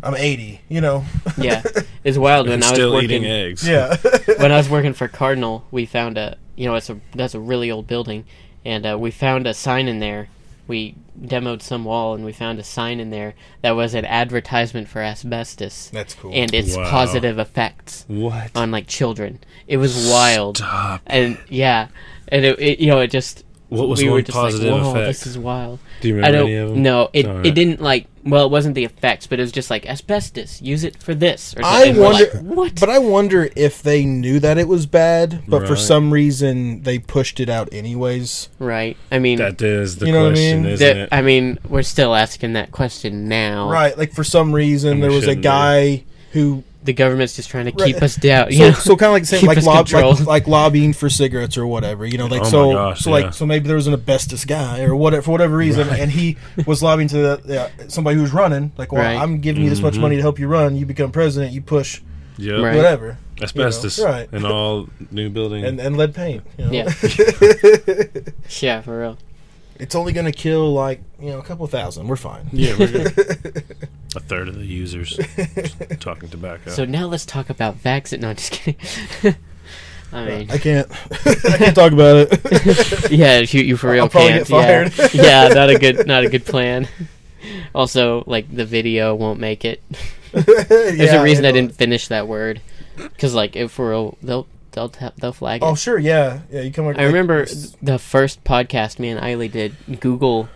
I'm 0.03 0.15
80, 0.15 0.61
you 0.69 0.81
know. 0.81 1.05
yeah, 1.39 1.63
it's 2.05 2.19
wild 2.19 2.47
when 2.47 2.55
And 2.55 2.65
I 2.65 2.71
was 2.71 2.77
still 2.77 2.93
working. 2.93 3.11
eating 3.11 3.25
eggs. 3.25 3.67
yeah. 3.67 3.97
when 4.39 4.53
I 4.53 4.57
was 4.57 4.69
working 4.69 4.93
for 4.95 5.09
Cardinal, 5.09 5.65
we 5.71 5.87
found 5.87 6.19
a 6.19 6.37
you 6.57 6.67
know 6.67 6.75
it's 6.75 6.91
a 6.91 7.01
that's 7.15 7.35
a 7.35 7.41
really 7.41 7.71
old 7.71 7.87
building, 7.87 8.25
and 8.65 8.85
uh, 8.87 8.97
we 8.99 9.11
found 9.11 9.47
a 9.47 9.55
sign 9.55 9.87
in 9.89 9.99
there. 10.01 10.29
We 10.69 10.95
demoed 11.23 11.63
some 11.63 11.85
wall, 11.85 12.15
and 12.15 12.25
we 12.25 12.33
found 12.33 12.59
a 12.59 12.65
sign 12.65 13.01
in 13.01 13.11
there 13.11 13.35
that 13.63 13.73
was 13.73 13.95
an 13.95 14.05
advertisement 14.05 14.89
for 14.89 15.01
asbestos 15.03 15.91
That's 15.93 16.15
cool. 16.15 16.31
and 16.35 16.53
its 16.55 16.77
Wow. 16.77 16.89
positive 16.91 17.39
effects 17.39 18.05
What? 18.09 18.51
on 18.55 18.71
like 18.71 18.87
children. 18.87 19.41
It 19.67 19.79
was 19.79 20.09
wild, 20.11 20.59
Stop. 20.59 21.03
and 21.07 21.39
yeah, 21.49 21.89
and 22.29 22.45
it, 22.45 22.59
it 22.61 22.79
you 22.81 22.87
know 22.87 23.01
it 23.01 23.09
just 23.11 23.45
What 23.69 23.89
was 23.89 24.01
we 24.01 24.07
one 24.07 24.15
were 24.15 24.23
just 24.23 24.37
positive 24.37 24.73
like, 24.73 24.83
whoa, 24.83 24.91
effect? 24.93 25.07
this 25.09 25.27
is 25.27 25.37
wild. 25.37 25.79
Do 26.01 26.09
you 26.09 26.15
I 26.15 26.17
remember 26.29 26.39
don't 26.39 26.47
any 26.47 26.57
of 26.57 26.69
them? 26.71 26.83
no, 26.83 27.11
it 27.13 27.27
Alright. 27.27 27.47
it 27.47 27.55
didn't 27.55 27.81
like 27.83 28.07
well, 28.25 28.45
it 28.45 28.51
wasn't 28.51 28.75
the 28.75 28.85
effects, 28.85 29.27
but 29.27 29.39
it 29.39 29.43
was 29.43 29.53
just 29.53 29.71
like 29.71 29.87
asbestos. 29.87 30.61
Use 30.61 30.85
it 30.85 31.03
for 31.03 31.15
this. 31.15 31.55
Or 31.57 31.63
I 31.65 31.85
something. 31.85 31.97
We're 31.97 32.03
wonder, 32.03 32.25
like, 32.35 32.43
what? 32.43 32.81
but 32.81 32.91
I 32.91 32.99
wonder 32.99 33.49
if 33.57 33.83
they 33.83 34.05
knew 34.05 34.39
that 34.41 34.59
it 34.59 34.69
was 34.69 34.85
bad, 34.87 35.43
but 35.49 35.67
for 35.67 35.77
some 35.77 36.13
reason 36.13 36.83
they 36.83 36.99
pushed 36.99 37.41
it 37.41 37.49
out 37.49 37.69
anyways. 37.73 38.49
right? 38.59 38.97
I 39.11 39.19
mean, 39.19 39.39
That 39.39 39.61
is 39.63 39.97
the 39.97 40.07
You 40.07 40.13
know 40.13 40.25
what 40.25 40.29
I 40.29 40.31
question, 40.33 40.63
mean? 40.63 40.73
isn't 40.73 40.87
that- 40.87 40.97
it? 41.05 41.09
I 41.13 41.23
mean, 41.23 41.59
we're 41.69 41.83
still 41.83 42.15
asking 42.15 42.53
that 42.55 42.71
question 42.71 43.29
now. 43.29 43.71
Right, 43.71 43.97
like 43.97 44.13
for 44.13 44.25
some 44.25 44.55
reason 44.55 44.95
And 44.95 45.03
there 45.03 45.11
was 45.11 45.19
a 45.25 45.29
shouldn't 45.29 45.39
be. 45.39 45.43
guy 45.45 46.05
who 46.33 46.65
The 46.89 46.95
government's 46.95 47.37
just 47.37 47.51
trying 47.51 47.67
to 47.67 47.73
Right. 47.73 47.93
keep 47.93 48.03
us 48.03 48.17
down. 48.17 48.51
You 48.51 48.57
so, 48.57 48.65
know? 48.69 48.73
so 48.73 48.97
kind 48.97 49.09
of 49.11 49.13
like 49.13 49.27
saying 49.27 49.45
like, 49.53 49.63
lob, 49.63 49.91
like 49.93 50.21
like 50.27 50.47
lobbying 50.49 50.95
for 50.95 51.11
cigarettes 51.11 51.59
or 51.59 51.67
whatever, 51.67 52.07
you 52.07 52.17
know, 52.17 52.25
like 52.25 52.41
Oh 52.41 52.45
so 52.51 52.73
gosh, 52.73 53.01
so 53.01 53.11
yeah. 53.15 53.25
like 53.27 53.35
so 53.35 53.45
maybe 53.45 53.67
there 53.67 53.77
was 53.77 53.87
an 53.87 53.93
asbestos 53.93 54.47
guy 54.47 54.81
or 54.85 54.97
whatever 54.97 55.21
for 55.21 55.33
whatever 55.33 55.55
reason, 55.55 55.87
and 55.91 56.11
he 56.11 56.39
was 56.65 56.83
lobbying 56.83 57.09
to 57.09 57.17
the, 57.19 57.43
yeah, 57.45 57.69
somebody 57.89 58.17
who's 58.17 58.33
running, 58.33 58.73
like, 58.79 58.91
well, 58.91 59.03
Right. 59.03 59.19
I'm 59.21 59.41
giving 59.41 59.65
you 59.65 59.69
this 59.69 59.81
much 59.83 59.97
Mhm. 59.97 60.01
money 60.01 60.17
to 60.17 60.23
help 60.23 60.39
you 60.39 60.49
run, 60.49 60.77
you 60.77 60.87
become 60.87 61.11
president, 61.13 61.53
you 61.53 61.61
push 61.61 62.01
Yep. 62.39 62.63
Right. 62.63 62.77
whatever, 62.77 63.19
Asbestos 63.43 63.99
Right. 64.01 64.27
And 64.33 64.47
all 64.47 64.89
new 65.11 65.29
buildings. 65.29 65.67
and 65.69 65.79
and 65.81 65.99
lead 65.99 66.15
paint. 66.15 66.43
You 66.57 66.65
know? 66.65 66.73
Yeah. 66.73 66.89
yeah, 68.61 68.81
for 68.81 68.99
real. 68.99 69.19
It's 69.79 69.95
only 69.95 70.13
gonna 70.13 70.33
kill 70.33 70.73
like 70.73 71.01
you 71.21 71.31
know 71.31 71.39
a 71.39 71.43
couple 71.43 71.67
thousand. 71.67 72.09
We're 72.09 72.17
fine. 72.17 72.49
yeah, 72.53 72.77
we're 72.79 72.91
good. 72.91 73.09
a 74.17 74.21
third 74.21 74.49
of 74.49 74.57
the 74.57 74.67
users 74.67 75.19
talking 76.01 76.29
tobacco. 76.29 76.71
So 76.71 76.85
now 76.85 77.07
let's 77.07 77.27
talk 77.27 77.51
about 77.51 77.77
vaccine. 77.77 78.21
No, 78.21 78.31
I'm 78.31 78.37
just 78.37 78.53
kidding. 78.53 78.81
I 80.13 80.25
mean, 80.25 80.51
I 80.51 80.57
can't. 80.57 80.91
I 81.27 81.57
can't 81.59 81.75
talk 81.75 81.93
about 81.93 82.29
it. 82.31 83.11
yeah, 83.11 83.41
you, 83.41 83.61
you 83.61 83.77
for 83.77 83.91
real 83.91 84.05
I'll 84.05 84.09
probably 84.09 84.31
can't. 84.31 84.49
get 84.49 84.97
fired. 84.97 85.15
Yeah. 85.15 85.49
yeah, 85.49 85.55
not 85.55 85.69
a 85.69 85.79
good, 85.79 86.07
not 86.07 86.25
a 86.25 86.31
good 86.31 86.47
plan. 86.47 86.89
Also, 87.75 88.25
like 88.27 88.55
the 88.55 88.65
video 88.65 89.15
won't 89.15 89.39
make 89.39 89.67
it. 89.67 89.83
There's 90.33 91.13
a 91.13 91.23
reason 91.23 91.45
I 91.45 91.53
didn't 91.53 91.75
finish 91.75 92.09
that 92.09 92.27
word, 92.27 92.63
because 92.97 93.35
like 93.35 93.55
if 93.55 93.73
for 93.73 93.91
real, 93.91 94.19
they'll 94.23 94.47
they'll 94.79 94.89
ta- 94.89 95.13
they'll 95.17 95.33
flag 95.33 95.63
it. 95.63 95.65
Oh 95.65 95.75
sure, 95.75 95.99
yeah, 95.99 96.41
yeah. 96.51 96.61
You 96.61 96.73
come. 96.73 96.87
I 96.87 97.03
remember 97.03 97.47
the 97.83 97.99
first 97.99 98.45
podcast 98.45 98.99
me 98.99 99.09
and 99.09 99.21
Eiley 99.21 99.51
did. 99.51 99.75
Google, 100.01 100.49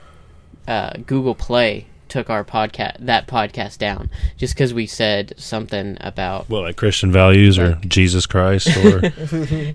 uh, 0.68 0.92
Google 1.06 1.35
Play 1.35 1.87
took 2.08 2.30
our 2.30 2.44
podcast 2.44 2.98
that 3.00 3.26
podcast 3.26 3.78
down 3.78 4.11
just 4.37 4.54
because 4.54 4.72
we 4.72 4.87
said 4.87 5.32
something 5.38 5.96
about 6.00 6.48
well, 6.48 6.62
like 6.62 6.76
Christian 6.76 7.11
values 7.11 7.58
or 7.58 7.74
Jesus 7.87 8.26
Christ 8.26 8.68
or 8.85 9.00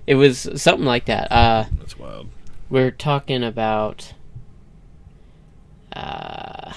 it 0.06 0.14
was 0.14 0.48
something 0.54 0.86
like 0.86 1.04
that. 1.06 1.30
Uh, 1.30 1.64
that's 1.78 1.98
wild. 1.98 2.28
we're 2.70 2.90
talking 2.90 3.44
about. 3.44 4.14
Uh, 5.92 6.72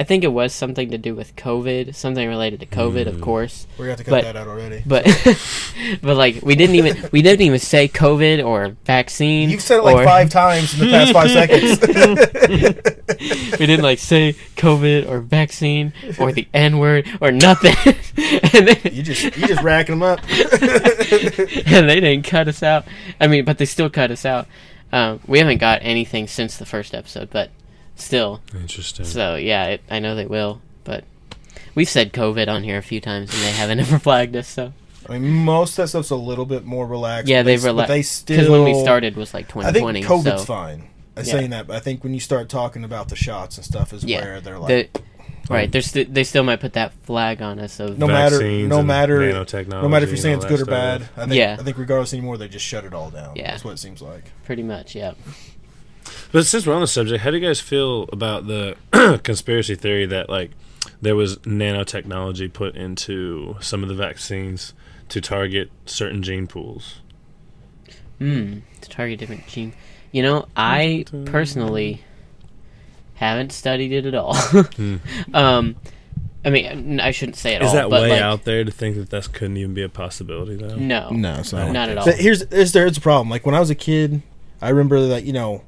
I 0.00 0.04
think 0.04 0.22
it 0.22 0.28
was 0.28 0.54
something 0.54 0.90
to 0.92 0.98
do 0.98 1.16
with 1.16 1.34
COVID, 1.34 1.92
something 1.92 2.28
related 2.28 2.60
to 2.60 2.66
COVID, 2.66 3.08
of 3.08 3.16
Mm. 3.16 3.20
course. 3.20 3.66
We're 3.76 3.86
gonna 3.86 3.90
have 3.90 3.98
to 3.98 4.04
cut 4.04 4.10
But- 4.10 4.22
that 4.24 4.36
out 4.36 4.46
already. 4.46 4.82
But 4.86 5.04
but 6.02 6.16
like 6.16 6.40
we 6.42 6.54
didn't 6.54 6.76
even 6.76 7.08
we 7.10 7.20
didn't 7.20 7.42
even 7.42 7.58
say 7.58 7.88
COVID 7.88 8.44
or 8.44 8.76
vaccine. 8.84 9.50
You've 9.50 9.60
said 9.60 9.78
it 9.78 9.82
like 9.82 9.96
or- 9.96 10.04
five 10.04 10.30
times 10.30 10.72
in 10.74 10.86
the 10.86 10.92
past 10.92 11.12
five 11.12 11.30
seconds. 11.30 11.80
we 13.58 13.66
didn't 13.66 13.82
like 13.82 13.98
say 13.98 14.34
COVID 14.56 15.08
or 15.08 15.20
vaccine 15.20 15.92
or 16.18 16.30
the 16.32 16.46
N 16.54 16.78
word 16.78 17.08
or 17.20 17.32
nothing, 17.32 17.74
and 18.54 18.68
then, 18.68 18.76
you 18.92 19.02
just 19.02 19.24
you 19.36 19.46
just 19.48 19.62
racking 19.62 19.98
them 19.98 20.02
up. 20.04 20.20
and 20.28 21.88
they 21.88 22.00
didn't 22.00 22.22
cut 22.22 22.46
us 22.48 22.62
out. 22.62 22.84
I 23.20 23.26
mean, 23.26 23.44
but 23.44 23.58
they 23.58 23.64
still 23.64 23.90
cut 23.90 24.10
us 24.10 24.24
out. 24.24 24.46
Um, 24.92 25.20
we 25.26 25.38
haven't 25.38 25.58
got 25.58 25.80
anything 25.82 26.28
since 26.28 26.56
the 26.56 26.64
first 26.66 26.94
episode, 26.94 27.30
but 27.30 27.50
still. 27.98 28.40
Interesting. 28.54 29.04
So 29.04 29.34
yeah, 29.36 29.64
it, 29.66 29.82
I 29.90 29.98
know 29.98 30.14
they 30.14 30.26
will, 30.26 30.60
but 30.84 31.04
we've 31.74 31.88
said 31.88 32.12
COVID 32.12 32.48
on 32.48 32.62
here 32.62 32.78
a 32.78 32.82
few 32.82 33.00
times 33.00 33.32
and 33.32 33.42
they 33.42 33.52
haven't 33.52 33.80
ever 33.84 33.98
flagged 33.98 34.34
us. 34.36 34.48
So 34.48 34.72
I 35.08 35.18
mean, 35.18 35.30
most 35.44 35.72
of 35.78 35.84
that 35.84 35.88
stuff's 35.88 36.10
a 36.10 36.16
little 36.16 36.46
bit 36.46 36.64
more 36.64 36.86
relaxed. 36.86 37.28
yeah, 37.28 37.42
they, 37.42 37.52
they've 37.56 37.62
but 37.62 37.68
relaxed 37.68 37.88
they 37.90 38.02
still 38.02 38.36
because 38.36 38.50
when 38.50 38.64
we 38.64 38.74
started 38.82 39.16
was 39.16 39.32
like 39.34 39.48
2020. 39.48 40.00
I 40.00 40.02
think 40.02 40.06
COVID's 40.26 40.40
so 40.40 40.44
fine. 40.46 40.88
I'm 41.16 41.24
Yeah. 41.24 41.32
saying 41.32 41.50
that, 41.50 41.66
but 41.66 41.76
I 41.76 41.80
think 41.80 42.04
when 42.04 42.14
you 42.14 42.20
start 42.20 42.48
talking 42.48 42.84
about 42.84 43.08
the 43.08 43.16
shots 43.16 43.56
and 43.56 43.64
stuff, 43.64 43.92
is 43.92 44.04
Yeah. 44.04 44.20
where 44.20 44.40
they're 44.40 44.58
like, 44.58 44.92
the, 44.92 45.00
right, 45.50 45.72
there's 45.72 45.86
st- 45.90 46.14
they 46.14 46.22
still 46.22 46.44
might 46.44 46.60
put 46.60 46.74
that 46.74 46.92
flag 47.04 47.42
on 47.42 47.58
us 47.58 47.80
of 47.80 47.98
no 47.98 48.06
matter, 48.06 48.36
Vaccines 48.36 48.68
no 48.68 48.78
and 48.80 48.86
matter, 48.86 49.18
nanotechnology 49.18 49.82
no 49.82 49.88
matter 49.88 50.04
if 50.04 50.10
you're 50.10 50.16
saying 50.18 50.36
it's 50.36 50.44
good 50.44 50.60
or 50.60 50.66
bad. 50.66 51.00
stuff. 51.02 51.12
I 51.16 51.20
think, 51.22 51.34
Yeah. 51.34 51.56
I 51.58 51.62
think 51.64 51.76
regardless 51.78 52.12
anymore, 52.12 52.36
they 52.36 52.46
just 52.48 52.64
shut 52.64 52.84
it 52.84 52.94
all 52.94 53.10
down. 53.10 53.34
Yeah. 53.34 53.50
that's 53.50 53.64
what 53.64 53.72
it 53.72 53.78
seems 53.78 54.00
like. 54.00 54.30
pretty 54.44 54.62
much. 54.62 54.94
Yeah. 54.94 55.14
But 56.32 56.46
since 56.46 56.66
we're 56.66 56.74
on 56.74 56.80
the 56.80 56.86
subject, 56.86 57.22
how 57.22 57.30
do 57.30 57.38
you 57.38 57.46
guys 57.46 57.60
feel 57.60 58.08
about 58.12 58.46
the 58.46 58.76
conspiracy 59.22 59.74
theory 59.74 60.06
that 60.06 60.28
like 60.28 60.52
there 61.00 61.16
was 61.16 61.38
nanotechnology 61.38 62.52
put 62.52 62.76
into 62.76 63.56
some 63.60 63.82
of 63.82 63.88
the 63.88 63.94
vaccines 63.94 64.74
to 65.08 65.20
target 65.20 65.70
certain 65.86 66.22
gene 66.22 66.46
pools? 66.46 67.00
Hmm. 68.18 68.58
To 68.80 68.90
target 68.90 69.18
different 69.18 69.46
gene. 69.46 69.74
You 70.12 70.22
know, 70.22 70.48
I 70.56 71.04
personally 71.26 72.02
haven't 73.14 73.52
studied 73.52 73.92
it 73.92 74.06
at 74.06 74.14
all. 74.14 74.36
um, 75.34 75.76
I 76.44 76.50
mean, 76.50 77.00
I 77.00 77.10
shouldn't 77.10 77.36
say 77.36 77.54
it 77.54 77.62
Is 77.62 77.68
all. 77.70 77.74
that 77.74 77.90
but 77.90 78.02
way 78.02 78.10
like, 78.10 78.22
out 78.22 78.44
there 78.44 78.64
to 78.64 78.70
think 78.70 78.96
that 78.96 79.10
that 79.10 79.32
couldn't 79.32 79.56
even 79.56 79.74
be 79.74 79.82
a 79.82 79.88
possibility 79.88 80.56
though? 80.56 80.76
No. 80.76 81.10
No, 81.10 81.34
it's 81.40 81.52
not. 81.52 81.72
Not 81.72 81.88
at 81.88 81.98
all. 81.98 82.04
So 82.04 82.12
here's 82.12 82.46
there's 82.46 82.72
there's 82.72 82.96
a 82.96 83.00
problem. 83.00 83.28
Like 83.28 83.44
when 83.44 83.54
I 83.54 83.60
was 83.60 83.70
a 83.70 83.74
kid, 83.74 84.22
I 84.62 84.70
remember 84.70 85.08
that 85.08 85.24
you 85.24 85.32
know, 85.32 85.64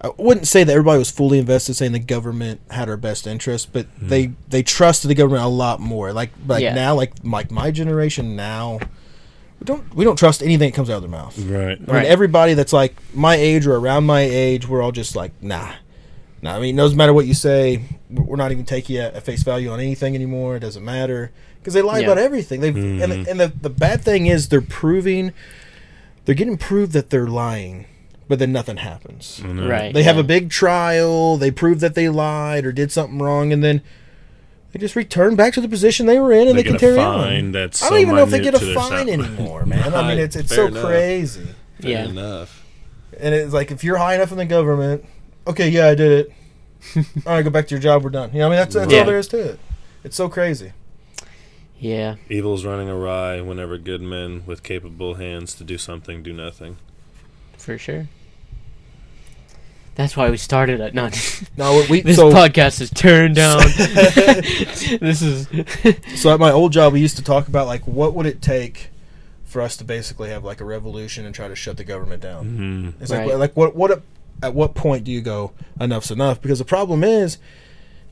I 0.00 0.10
wouldn't 0.16 0.46
say 0.46 0.62
that 0.62 0.70
everybody 0.72 0.98
was 0.98 1.10
fully 1.10 1.38
invested, 1.40 1.74
saying 1.74 1.92
the 1.92 1.98
government 1.98 2.60
had 2.70 2.88
our 2.88 2.96
best 2.96 3.26
interest, 3.26 3.72
but 3.72 3.86
hmm. 3.86 4.08
they 4.08 4.32
they 4.48 4.62
trusted 4.62 5.10
the 5.10 5.14
government 5.14 5.44
a 5.44 5.48
lot 5.48 5.80
more. 5.80 6.12
Like 6.12 6.30
like 6.46 6.62
Yeah. 6.62 6.74
now, 6.74 6.94
like 6.94 7.12
like 7.24 7.50
my 7.50 7.70
generation 7.70 8.36
now, 8.36 8.78
we 9.60 9.64
don't 9.64 9.94
we 9.94 10.04
don't 10.04 10.16
trust 10.18 10.42
anything 10.42 10.70
that 10.70 10.76
comes 10.76 10.88
out 10.88 10.96
of 10.96 11.02
their 11.02 11.10
mouth. 11.10 11.36
Right. 11.38 11.78
I 11.80 11.92
Right. 11.92 12.02
mean, 12.02 12.12
everybody 12.12 12.54
that's 12.54 12.72
like 12.72 12.94
my 13.12 13.34
age 13.34 13.66
or 13.66 13.74
around 13.76 14.04
my 14.06 14.20
age, 14.20 14.68
we're 14.68 14.82
all 14.82 14.92
just 14.92 15.16
like, 15.16 15.32
nah. 15.42 15.72
Nah, 16.40 16.54
I 16.54 16.60
mean, 16.60 16.76
no 16.76 16.88
matter 16.90 17.12
what 17.12 17.26
you 17.26 17.34
say, 17.34 17.82
we're 18.08 18.36
not 18.36 18.52
even 18.52 18.64
taking 18.64 18.94
you 18.96 19.02
at, 19.02 19.14
at 19.14 19.24
face 19.24 19.42
value 19.42 19.70
on 19.72 19.80
anything 19.80 20.14
anymore. 20.14 20.54
It 20.54 20.60
doesn't 20.60 20.84
matter 20.84 21.32
because 21.58 21.74
they 21.74 21.82
lie 21.82 21.98
Yeah. 21.98 22.04
about 22.04 22.18
everything. 22.18 22.60
They 22.60 22.68
and, 22.68 23.00
the, 23.10 23.26
and 23.28 23.40
the 23.40 23.52
the 23.60 23.70
bad 23.70 24.02
thing 24.02 24.26
is 24.26 24.48
they're 24.48 24.60
proving, 24.60 25.32
they're 26.24 26.36
getting 26.36 26.56
proved 26.56 26.92
that 26.92 27.10
they're 27.10 27.26
lying, 27.26 27.86
but 28.28 28.38
then 28.38 28.52
nothing 28.52 28.76
happens. 28.78 29.40
I 29.44 29.48
know. 29.48 29.68
Right. 29.68 29.92
They 29.94 30.02
have 30.04 30.16
yeah. 30.16 30.20
a 30.20 30.24
big 30.24 30.50
trial. 30.50 31.36
They 31.36 31.50
prove 31.50 31.80
that 31.80 31.94
they 31.94 32.08
lied 32.08 32.64
or 32.64 32.72
did 32.72 32.92
something 32.92 33.18
wrong, 33.18 33.52
and 33.52 33.64
then 33.64 33.82
they 34.72 34.78
just 34.78 34.94
return 34.96 35.34
back 35.34 35.54
to 35.54 35.60
the 35.60 35.68
position 35.68 36.06
they 36.06 36.18
were 36.20 36.32
in, 36.32 36.46
and 36.48 36.58
They 36.58 36.62
they, 36.62 36.68
can 36.70 36.72
get 36.72 36.82
a 36.82 36.86
carry 36.86 36.96
fine 36.96 37.44
on. 37.46 37.52
that's 37.52 37.82
I 37.82 37.88
don't 37.90 38.00
even 38.00 38.14
know 38.16 38.22
if 38.22 38.30
they 38.30 38.40
get 38.40 38.54
a 38.54 38.74
fine 38.74 39.08
anymore, 39.08 39.64
man. 39.66 39.94
I 39.94 40.06
mean, 40.06 40.18
it's 40.18 40.36
it's 40.36 40.48
Fair 40.54 40.66
so 40.66 40.66
enough. 40.66 40.84
crazy. 40.84 41.48
Fair 41.80 41.90
Yeah. 41.90 42.04
enough. 42.04 42.64
And 43.18 43.34
it's 43.34 43.52
like 43.52 43.70
if 43.70 43.82
you're 43.82 43.96
high 43.96 44.14
enough 44.14 44.30
in 44.30 44.38
the 44.38 44.44
government, 44.44 45.04
okay, 45.46 45.68
yeah, 45.70 45.88
I 45.88 45.94
did 45.94 46.12
it. 46.26 46.32
all 47.26 47.32
right, 47.34 47.42
go 47.42 47.50
back 47.50 47.66
to 47.68 47.74
your 47.74 47.80
job. 47.80 48.04
We're 48.04 48.10
done. 48.10 48.30
You 48.32 48.40
know, 48.40 48.46
I 48.46 48.50
mean, 48.50 48.58
that's 48.58 48.74
that's 48.74 48.92
Yeah. 48.92 49.00
all 49.00 49.06
there 49.06 49.18
is 49.18 49.26
to 49.28 49.38
it. 49.52 49.58
It's 50.04 50.14
so 50.16 50.28
crazy. 50.28 50.72
Yeah. 51.80 52.16
Evil's 52.28 52.64
running 52.64 52.88
awry 52.88 53.40
whenever 53.40 53.78
good 53.78 54.02
men 54.02 54.42
with 54.46 54.62
capable 54.62 55.14
hands 55.14 55.54
to 55.54 55.64
do 55.64 55.78
something 55.78 56.22
do 56.22 56.32
nothing. 56.32 56.76
For 57.56 57.78
sure. 57.78 58.08
That's 59.98 60.16
why 60.16 60.30
we 60.30 60.36
started 60.36 60.78
it. 60.80 60.94
No, 60.94 61.10
No, 61.56 61.84
we 61.90 62.00
this 62.02 62.16
so 62.16 62.30
podcast 62.32 62.80
is 62.80 62.88
turned 62.90 63.34
down. 63.44 63.58
this 65.00 65.20
is. 65.22 65.48
so 66.20 66.32
at 66.32 66.38
my 66.40 66.52
old 66.52 66.72
job, 66.72 66.92
we 66.92 67.00
used 67.00 67.16
to 67.16 67.24
talk 67.24 67.48
about 67.48 67.66
like 67.66 67.86
what 67.86 68.14
would 68.14 68.24
it 68.24 68.40
take 68.40 68.90
for 69.44 69.60
us 69.60 69.76
to 69.78 69.84
basically 69.84 70.28
have 70.30 70.44
like 70.44 70.60
a 70.60 70.64
revolution 70.64 71.26
and 71.26 71.34
try 71.34 71.48
to 71.48 71.56
shut 71.56 71.76
the 71.76 71.84
government 71.84 72.22
down. 72.22 72.44
Mm-hmm. 72.46 73.02
It's 73.02 73.10
like 73.10 73.26
Right. 73.28 73.36
like 73.36 73.56
what 73.56 73.74
what 73.74 74.02
at 74.42 74.54
what 74.54 74.74
point 74.74 75.02
do 75.04 75.10
you 75.10 75.20
go 75.20 75.52
enough's 75.80 76.10
enough? 76.10 76.40
Because 76.40 76.58
the 76.60 76.64
problem 76.64 77.02
is, 77.02 77.38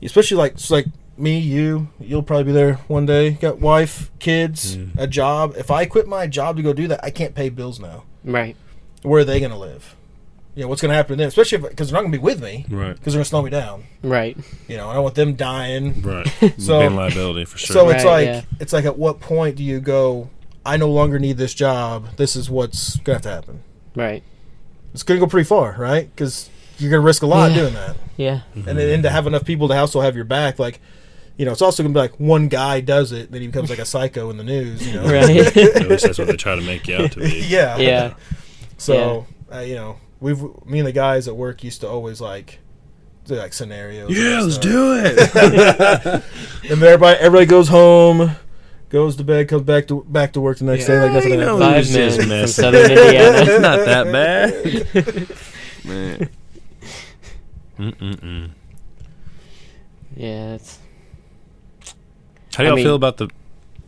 especially 0.01 0.37
like 0.37 0.53
it's 0.53 0.69
like 0.69 0.87
me, 1.17 1.39
you, 1.39 1.87
you'll 1.99 2.21
probably 2.21 2.43
be 2.43 2.51
there 2.51 2.73
one 2.87 3.05
day. 3.05 3.31
Got 3.31 3.59
wife, 3.59 4.11
kids, 4.19 4.75
Mm. 4.77 4.97
a 4.99 5.07
job. 5.07 5.55
If 5.57 5.71
I 5.71 5.85
quit 5.85 6.05
my 6.07 6.27
job 6.27 6.57
to 6.57 6.61
go 6.63 6.73
do 6.73 6.87
that, 6.89 6.99
I 7.03 7.09
can't 7.11 7.33
pay 7.33 7.49
bills 7.49 7.79
now. 7.79 8.03
right. 8.25 8.55
Where 9.03 9.21
are 9.21 9.25
they 9.25 9.39
going 9.39 9.51
to 9.51 9.57
live? 9.57 9.95
You 10.57 10.63
know 10.63 10.69
what's 10.69 10.81
going 10.81 10.89
to 10.89 10.95
happen 10.95 11.17
to 11.17 11.21
them? 11.21 11.27
Especially 11.27 11.59
because 11.59 11.89
they're 11.89 11.93
not 11.93 12.01
going 12.01 12.11
to 12.11 12.17
be 12.17 12.23
with 12.23 12.41
me 12.41 12.65
Right. 12.69 12.93
because 12.95 13.13
they're 13.13 13.19
going 13.19 13.23
to 13.25 13.29
slow 13.29 13.43
me 13.43 13.51
down. 13.51 13.83
Right. 14.01 14.35
You 14.67 14.75
know, 14.77 14.89
I 14.89 14.95
don't 14.95 15.03
want 15.03 15.13
them 15.13 15.35
dying. 15.35 16.01
Right. 16.01 16.27
So- 16.57 16.79
Being 16.79 16.95
liability 16.95 17.45
for 17.45 17.59
sure. 17.59 17.73
So 17.75 17.89
it's 17.89 18.03
Right, 18.03 18.09
like 18.11 18.25
yeah. 18.25 18.41
it's 18.59 18.73
like 18.73 18.85
at 18.85 18.97
what 18.97 19.19
point 19.19 19.55
do 19.55 19.63
you 19.63 19.79
go? 19.79 20.29
I 20.65 20.75
no 20.77 20.89
longer 20.89 21.19
need 21.19 21.37
this 21.37 21.53
job. 21.53 22.07
This 22.17 22.35
is 22.35 22.49
what's 22.49 22.95
going 22.97 23.03
to 23.05 23.11
have 23.13 23.21
to 23.21 23.29
happen. 23.49 23.63
Right. 23.95 24.23
It's 24.95 25.03
going 25.03 25.19
to 25.19 25.25
go 25.25 25.29
pretty 25.29 25.47
far, 25.47 25.75
right? 25.77 26.09
Because 26.13 26.49
you're 26.79 26.89
going 26.89 27.01
to 27.01 27.05
risk 27.05 27.21
a 27.21 27.27
lot 27.27 27.51
Yeah. 27.51 27.57
doing 27.57 27.73
that. 27.75 27.95
Yeah. 28.17 28.41
and 28.55 28.65
then 28.65 28.79
and 28.89 29.03
to 29.03 29.11
have 29.11 29.27
enough 29.27 29.45
people 29.45 29.67
to 29.67 29.75
also 29.77 30.01
have 30.01 30.15
your 30.15 30.25
back, 30.25 30.57
like 30.57 30.79
you 31.37 31.45
know, 31.45 31.51
it's 31.51 31.61
also 31.61 31.83
gonna 31.83 31.93
be 31.93 31.99
like 31.99 32.19
one 32.19 32.47
guy 32.47 32.81
does 32.81 33.11
it, 33.11 33.31
then 33.31 33.41
he 33.41 33.47
becomes 33.47 33.69
like 33.69 33.77
a 33.77 33.85
psycho 33.85 34.31
in 34.31 34.37
the 34.37 34.43
news, 34.43 34.87
you 34.87 34.93
know. 34.95 35.03
Right. 35.11 35.55
At 35.55 35.87
least 35.87 36.03
that's 36.03 36.17
what 36.17 36.25
they 36.25 36.35
try 36.35 36.55
to 36.55 36.61
make 36.63 36.87
you 36.87 36.95
out 36.95 37.11
to 37.11 37.19
be. 37.19 37.45
yeah, 37.47 37.77
Yeah. 37.77 38.13
So 38.79 39.27
uh, 39.53 39.59
you 39.59 39.75
know, 39.75 39.97
we've 40.19 40.41
me 40.65 40.79
and 40.79 40.87
the 40.87 40.91
guys 40.91 41.27
at 41.27 41.35
work 41.35 41.63
used 41.63 41.81
to 41.81 41.87
always 41.89 42.19
like 42.21 42.59
do 43.25 43.35
like 43.35 43.53
scenarios. 43.53 44.09
Yeah, 44.09 44.37
and 44.39 44.45
let's 44.45 44.57
do 44.57 44.93
it. 45.03 46.23
And 46.69 46.83
everybody 46.83 47.17
everybody 47.19 47.45
goes 47.45 47.67
home, 47.69 48.31
goes 48.89 49.15
to 49.17 49.23
bed, 49.23 49.47
comes 49.47 49.63
back 49.63 49.87
to 49.87 50.03
back 50.03 50.33
to 50.33 50.41
work 50.41 50.57
the 50.57 50.65
next 50.65 50.85
day 50.85 50.99
like 51.01 51.11
nothing 51.13 51.31
you 51.33 51.37
know. 51.37 51.57
Five 51.59 51.77
was 51.77 51.89
just 51.93 52.21
from. 52.21 52.47
Southern 52.47 52.91
Indiana. 52.91 53.37
it's 53.41 53.61
not 53.61 53.85
that 53.85 54.11
bad. 54.11 55.85
Man. 55.85 56.29
Mm-mm-mm. 57.79 58.49
Yeah. 60.15 60.53
It's. 60.55 60.79
How 62.55 62.63
do 62.63 62.63
y'all 62.63 62.73
I 62.73 62.75
mean- 62.75 62.85
feel 62.85 62.95
about 62.95 63.17
the? 63.17 63.29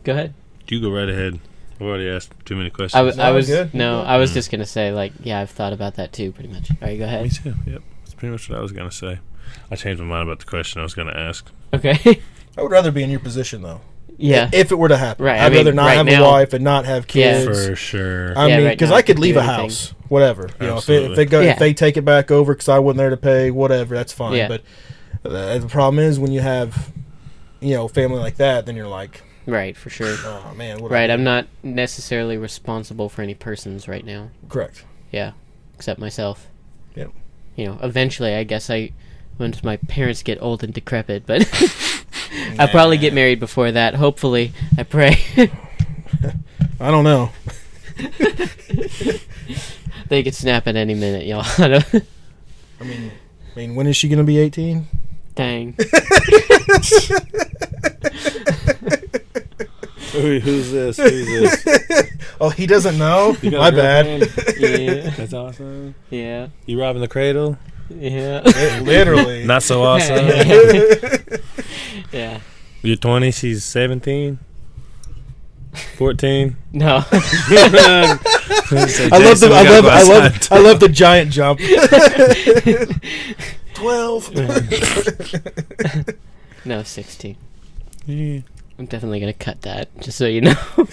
Go 0.03 0.11
ahead. 0.13 0.33
You 0.67 0.79
go 0.79 0.91
right 0.91 1.09
ahead. 1.09 1.39
I've 1.79 1.87
already 1.87 2.09
asked 2.09 2.33
too 2.45 2.55
many 2.55 2.69
questions. 2.69 2.95
I, 2.95 2.99
w- 2.99 3.15
No, 3.17 3.23
I 3.23 3.31
was 3.31 3.47
good. 3.47 3.73
no. 3.73 4.01
I'm 4.05 4.19
was 4.19 4.31
Mm. 4.31 4.35
just 4.35 4.51
gonna 4.51 4.65
say 4.65 4.91
like 4.91 5.13
yeah. 5.23 5.39
I've 5.39 5.49
thought 5.49 5.73
about 5.73 5.95
that 5.95 6.11
too. 6.11 6.31
Pretty 6.31 6.49
much. 6.49 6.69
All 6.71 6.77
right. 6.87 6.97
Go 6.99 7.05
ahead. 7.05 7.23
Me 7.23 7.29
too. 7.29 7.53
Yep. 7.65 7.81
That's 8.03 8.13
pretty 8.15 8.31
much 8.31 8.49
what 8.49 8.57
I 8.59 8.61
was 8.61 8.71
gonna 8.71 8.91
say. 8.91 9.19
I 9.71 9.75
changed 9.75 10.01
my 10.01 10.07
mind 10.07 10.23
about 10.27 10.39
the 10.39 10.45
question 10.45 10.79
I 10.79 10.83
was 10.83 10.93
gonna 10.93 11.13
ask. 11.15 11.49
Okay. 11.73 12.21
I 12.57 12.61
would 12.61 12.71
rather 12.71 12.91
be 12.91 13.03
in 13.03 13.09
your 13.09 13.19
position 13.21 13.61
though. 13.61 13.79
yeah. 14.17 14.49
If 14.51 14.71
it 14.71 14.75
were 14.75 14.89
to 14.89 14.97
happen, 14.97 15.23
Right, 15.25 15.39
I 15.39 15.45
I'd 15.45 15.49
mean, 15.53 15.59
rather 15.59 15.71
not 15.73 15.85
right 15.85 16.05
have 16.05 16.07
a 16.19 16.21
wife 16.23 16.51
and 16.53 16.63
not 16.63 16.83
have 16.85 17.05
Yeah. 17.13 17.43
kids. 17.45 17.67
For 17.67 17.75
sure. 17.75 18.37
I 18.37 18.47
Yeah, 18.47 18.57
mean, 18.57 18.65
right 18.65 18.77
because 18.77 18.89
now 18.89 18.95
I 18.95 18.99
I 18.99 19.01
could 19.03 19.15
could 19.15 19.19
leave 19.19 19.35
do 19.35 19.39
a 19.39 19.43
anything. 19.43 19.61
house, 19.61 19.93
whatever. 20.09 20.49
You 20.59 20.67
know, 20.67 20.77
if, 20.79 20.89
it, 20.89 21.11
if 21.11 21.15
they 21.15 21.25
go, 21.25 21.39
Yeah. 21.39 21.51
if 21.51 21.59
they 21.59 21.73
take 21.73 21.95
it 21.95 22.03
back 22.03 22.29
over 22.31 22.53
because 22.53 22.67
I 22.67 22.79
wasn't 22.79 22.97
there 22.97 23.09
to 23.11 23.17
pay, 23.17 23.49
whatever, 23.51 23.95
that's 23.95 24.11
fine. 24.11 24.33
Yeah. 24.35 24.47
But 24.49 24.61
uh, 25.23 25.57
the 25.59 25.67
problem 25.67 25.99
is 25.99 26.19
when 26.19 26.31
you 26.33 26.41
have, 26.41 26.91
you 27.61 27.75
know, 27.75 27.87
family 27.87 28.19
like 28.19 28.35
that, 28.37 28.65
then 28.65 28.75
you're 28.75 28.87
like, 28.89 29.21
Right. 29.49 29.75
For 29.77 29.89
sure. 29.89 30.15
oh 30.19 30.53
man, 30.55 30.79
what 30.79 30.89
do 30.89 30.95
I 30.95 30.99
Right. 30.99 31.09
I'm 31.09 31.23
not 31.23 31.47
necessarily 31.63 32.37
responsible 32.37 33.09
for 33.09 33.21
any 33.21 33.33
persons 33.35 33.87
right 33.87 34.05
now. 34.05 34.29
correct. 34.47 34.85
Yeah. 35.11 35.31
Except 35.75 35.99
myself. 35.99 36.47
Yep. 36.95 37.11
You 37.55 37.65
know. 37.65 37.79
Eventually, 37.81 38.35
I 38.35 38.43
guess 38.43 38.69
I. 38.69 38.91
Once 39.37 39.63
my 39.63 39.77
parents 39.77 40.21
get 40.21 40.37
old 40.41 40.65
and 40.65 40.73
decrepit, 40.73 41.25
but 41.25 41.47
I'll 42.59 42.67
probably 42.67 42.97
get 42.97 43.13
married 43.13 43.39
before 43.39 43.71
that. 43.71 43.95
Hopefully, 43.95 44.51
I 44.77 44.83
pray. 44.83 45.17
I 46.81 46.91
don't 46.91 47.05
know. 47.05 47.31
they 50.09 50.23
could 50.23 50.35
snap 50.35 50.67
at 50.67 50.75
any 50.75 50.93
minute, 50.93 51.25
y'all. 51.25 51.45
I 51.57 51.67
don't- 51.69 52.05
I 52.81 52.83
mean, 52.83 53.11
I 53.55 53.59
mean, 53.59 53.75
when 53.75 53.87
is 53.87 53.95
she 53.95 54.09
gonna 54.09 54.25
be 54.25 54.37
18? 54.39 54.87
Dang. 55.35 55.75
Who, 60.11 60.39
who's 60.39 60.71
this? 60.71 60.97
Who's 60.97 61.27
this? 61.27 62.11
Oh, 62.41 62.49
he 62.49 62.65
doesn't 62.67 62.97
know. 62.97 63.35
My 63.43 63.69
bad. 63.69 64.21
Yeah. 64.57 65.09
That's 65.17 65.33
awesome. 65.33 65.93
Yeah. 66.09 66.47
You 66.65 66.79
robbing 66.79 67.01
the 67.01 67.09
cradle? 67.09 67.57
Yeah. 67.89 68.41
It- 68.45 68.83
literally. 68.83 69.45
Not 69.47 69.61
so 69.61 69.83
awesome. 69.83 70.25
Yeah. 72.13 72.39
You're 72.81 72.95
20. 72.95 73.31
She's 73.31 73.65
17. 73.65 74.39
14. 75.97 76.55
No. 76.71 77.03
I 77.11 77.19
love 79.11 79.39
the 79.41 79.49
I 79.51 79.69
love 79.69 79.85
I 79.85 80.03
love 80.03 80.47
I 80.51 80.59
love 80.59 80.79
the 80.79 80.87
giant 80.89 81.31
jump. 81.31 81.59
Twelve. 83.73 84.33
no, 86.65 86.83
16. 86.83 87.35
Yeah. 88.05 88.39
I'm 88.79 88.85
definitely 88.85 89.19
going 89.19 89.33
to 89.33 89.37
cut 89.37 89.61
that, 89.63 89.89
just 89.99 90.17
so 90.17 90.25
you 90.25 90.39
know. 90.39 90.53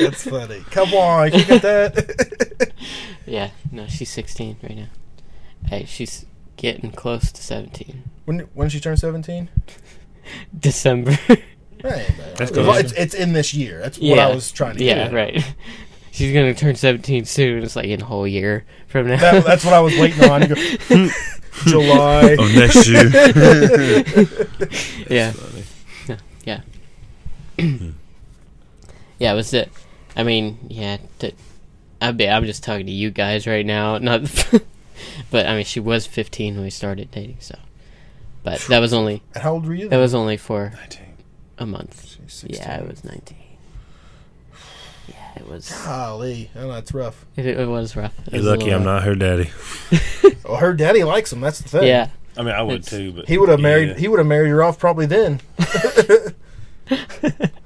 That's 0.00 0.28
funny. 0.28 0.60
Come 0.70 0.92
on, 0.92 1.32
you 1.32 1.44
get 1.46 1.62
that? 1.62 2.72
yeah. 3.26 3.50
No, 3.72 3.86
she's 3.86 4.10
16 4.10 4.58
right 4.62 4.76
now. 4.76 4.86
Hey, 5.66 5.86
she's 5.86 6.26
getting 6.58 6.92
close 6.92 7.32
to 7.32 7.42
17. 7.42 8.02
when 8.26 8.40
when 8.54 8.68
she 8.68 8.78
turn 8.78 8.98
seventeen? 8.98 9.48
December. 10.58 11.16
Right. 11.82 12.06
That's 12.36 12.52
Well, 12.52 12.74
it's, 12.74 12.92
it's 12.92 13.14
in 13.14 13.32
this 13.32 13.54
year. 13.54 13.80
That's 13.80 13.98
what 13.98 14.18
I 14.18 14.32
was 14.34 14.52
trying 14.52 14.76
to 14.76 14.84
yeah, 14.84 15.04
get. 15.04 15.12
right. 15.14 15.54
She's 16.12 16.32
going 16.34 16.52
to 16.54 16.60
turn 16.60 16.74
17 16.74 17.24
soon. 17.24 17.62
It's 17.62 17.74
like 17.74 17.86
in 17.86 18.02
a 18.02 18.04
whole 18.04 18.26
year 18.26 18.66
from 18.86 19.08
now. 19.08 19.18
That, 19.18 19.44
that's 19.44 19.64
what 19.64 19.72
I 19.72 19.80
was 19.80 19.96
waiting 19.98 20.24
on. 20.30 20.46
Go, 20.46 20.54
July. 21.64 22.36
Oh, 22.38 22.52
next 22.54 22.86
year. 22.86 23.08
yeah. 25.08 25.32
Funny. 26.44 26.62
Yeah. 27.58 27.66
yeah, 29.18 29.32
it 29.32 29.36
was 29.36 29.52
it. 29.54 29.70
I 30.16 30.22
mean, 30.22 30.58
yeah. 30.68 30.98
To, 31.20 31.32
I 32.00 32.12
be, 32.12 32.28
I'm 32.28 32.44
just 32.46 32.64
talking 32.64 32.86
to 32.86 32.92
you 32.92 33.10
guys 33.10 33.46
right 33.46 33.64
now, 33.66 33.98
not. 33.98 34.22
but 35.30 35.46
I 35.46 35.54
mean, 35.56 35.64
she 35.64 35.80
was 35.80 36.06
15 36.06 36.54
when 36.54 36.64
we 36.64 36.70
started 36.70 37.10
dating, 37.10 37.36
so. 37.40 37.58
But 38.42 38.60
that 38.68 38.78
was 38.78 38.94
only 38.94 39.22
And 39.34 39.42
How 39.42 39.52
old 39.52 39.66
were 39.66 39.74
you? 39.74 39.88
that 39.90 39.98
was 39.98 40.14
only 40.14 40.38
for 40.38 40.70
19. 40.74 41.02
a 41.58 41.66
month. 41.66 42.16
She's 42.26 42.44
Yeah, 42.58 42.80
it 42.80 42.88
was 42.88 43.04
19. 43.04 43.36
Yeah, 45.08 45.14
it 45.36 45.46
was. 45.46 45.70
Golly, 45.84 46.50
oh, 46.56 46.68
that's 46.68 46.94
rough. 46.94 47.26
It, 47.36 47.44
it 47.44 47.68
was 47.68 47.96
rough. 47.96 48.18
It 48.26 48.32
You're 48.32 48.42
was 48.42 48.46
lucky 48.58 48.70
I'm 48.72 48.84
rough. 48.84 48.84
not 48.84 49.02
her 49.04 49.14
daddy. 49.14 49.50
Well, 50.42 50.58
her 50.58 50.72
daddy 50.74 51.04
likes 51.04 51.32
him. 51.32 51.40
That's 51.40 51.60
the 51.60 51.68
thing. 51.68 51.86
Yeah, 51.86 52.08
I 52.40 52.42
mean, 52.42 52.54
I 52.54 52.62
would 52.62 52.76
It's- 52.76 52.88
too, 52.90 53.12
but 53.12 53.28
He 53.28 53.36
would 53.36 53.50
have 53.50 53.60
married. 53.60 53.88
Yeah. 53.90 53.94
He 53.98 54.08
would 54.08 54.18
have 54.18 54.26
married 54.26 54.48
her 54.48 54.62
off 54.62 54.78
probably 54.78 55.04
then. 55.04 55.40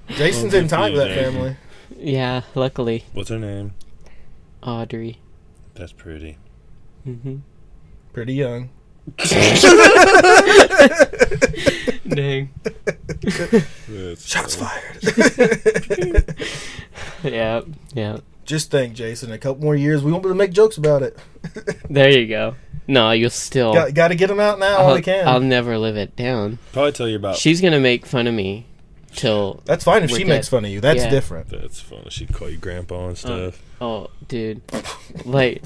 Jason's 0.08 0.52
Well, 0.52 0.62
in 0.62 0.68
time 0.68 0.92
for 0.92 0.98
that 0.98 1.16
for 1.16 1.22
family. 1.22 1.56
yeah. 1.96 2.42
Luckily, 2.56 3.04
What's 3.12 3.28
her 3.30 3.38
name? 3.38 3.72
Audrey. 4.64 5.18
That's 5.74 5.92
pretty. 5.92 6.38
Mm-hmm. 7.06 7.36
Pretty 8.12 8.34
young. 8.34 8.70
Dang. 12.08 12.50
That's 13.88 14.26
Shots 14.26 14.56
funny. 14.56 14.80
fired. 15.12 16.36
Yeah, 17.22 17.60
yeah. 17.94 18.18
Just 18.44 18.70
think, 18.70 18.94
Jason. 18.94 19.32
A 19.32 19.38
couple 19.38 19.62
more 19.62 19.74
years, 19.76 20.02
we 20.02 20.10
won't 20.12 20.22
be 20.22 20.28
able 20.28 20.34
to 20.36 20.38
make 20.38 20.52
jokes 20.52 20.76
about 20.76 21.02
it. 21.02 21.18
There 21.88 22.10
you 22.10 22.26
go. 22.26 22.54
No, 22.86 23.12
you'll 23.12 23.30
still. 23.30 23.72
Got, 23.72 23.94
got 23.94 24.08
to 24.08 24.14
get 24.14 24.26
them 24.26 24.40
out 24.40 24.58
now 24.58 24.78
while 24.78 24.88
I'll, 24.88 24.94
we 24.96 25.02
can. 25.02 25.26
I'll 25.26 25.40
never 25.40 25.78
live 25.78 25.96
it 25.96 26.16
down. 26.16 26.58
Probably 26.72 26.92
tell 26.92 27.08
you 27.08 27.16
about. 27.16 27.36
She's 27.36 27.60
gonna 27.60 27.80
make 27.80 28.04
fun 28.06 28.26
of 28.26 28.34
me 28.34 28.66
till. 29.14 29.62
That's 29.64 29.84
fine 29.84 30.02
if 30.02 30.10
she 30.10 30.18
dead. 30.18 30.28
makes 30.28 30.48
fun 30.48 30.64
of 30.64 30.70
you. 30.70 30.80
That's 30.80 31.04
Yeah. 31.04 31.10
different. 31.10 31.48
That's 31.48 31.80
funny. 31.80 32.10
She'd 32.10 32.32
call 32.32 32.50
you 32.50 32.58
grandpa 32.58 33.08
and 33.08 33.18
stuff. 33.18 33.62
Oh, 33.80 34.10
dude. 34.28 34.62
Like 35.24 35.62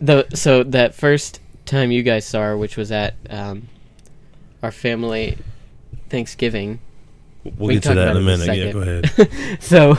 the 0.00 0.26
so 0.34 0.62
that 0.64 0.94
first 0.94 1.40
time 1.66 1.90
you 1.90 2.02
guys 2.02 2.26
saw 2.26 2.40
her, 2.42 2.56
which 2.56 2.76
was 2.76 2.92
at 2.92 3.14
um, 3.28 3.68
our 4.62 4.72
family 4.72 5.38
Thanksgiving. 6.08 6.80
we'll 7.44 7.68
we 7.68 7.74
get 7.74 7.82
to 7.84 7.88
can 7.90 7.96
that 7.96 8.16
in 8.16 8.16
a 8.16 8.20
about 8.20 8.40
it 8.40 8.42
in 8.42 8.42
a 8.42 8.52
minute. 8.52 8.66
Yeah, 8.66 8.72
go 8.72 8.80
ahead. 9.30 9.62
so 9.62 9.96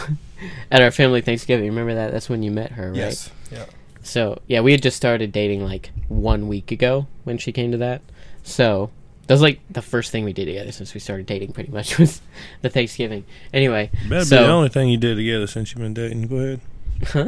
at 0.69 0.81
our 0.81 0.91
family 0.91 1.21
Thanksgiving, 1.21 1.67
remember 1.67 1.95
that? 1.95 2.11
That's 2.11 2.29
when 2.29 2.43
you 2.43 2.51
met 2.51 2.71
her, 2.73 2.89
right? 2.89 2.97
Yes. 2.97 3.31
Yeah. 3.51 3.65
So 4.03 4.41
yeah, 4.47 4.61
we 4.61 4.71
had 4.71 4.81
just 4.81 4.97
started 4.97 5.31
dating 5.31 5.63
like 5.63 5.91
one 6.07 6.47
week 6.47 6.71
ago 6.71 7.07
when 7.23 7.37
she 7.37 7.51
came 7.51 7.71
to 7.71 7.77
that. 7.77 8.01
So 8.43 8.89
that 9.27 9.33
was 9.33 9.41
like 9.41 9.59
the 9.69 9.81
first 9.81 10.11
thing 10.11 10.23
we 10.25 10.33
did 10.33 10.45
together 10.45 10.71
since 10.71 10.93
we 10.93 10.99
started 10.99 11.25
dating. 11.25 11.53
Pretty 11.53 11.71
much 11.71 11.97
was 11.99 12.21
the 12.61 12.69
Thanksgiving. 12.69 13.23
Anyway, 13.53 13.91
Better 14.09 14.25
so 14.25 14.37
be 14.37 14.43
the 14.43 14.51
only 14.51 14.69
thing 14.69 14.89
you 14.89 14.97
did 14.97 15.15
together 15.15 15.47
since 15.47 15.71
you've 15.71 15.81
been 15.81 15.93
dating. 15.93 16.27
Go 16.27 16.35
ahead. 16.37 16.61
huh? 17.07 17.19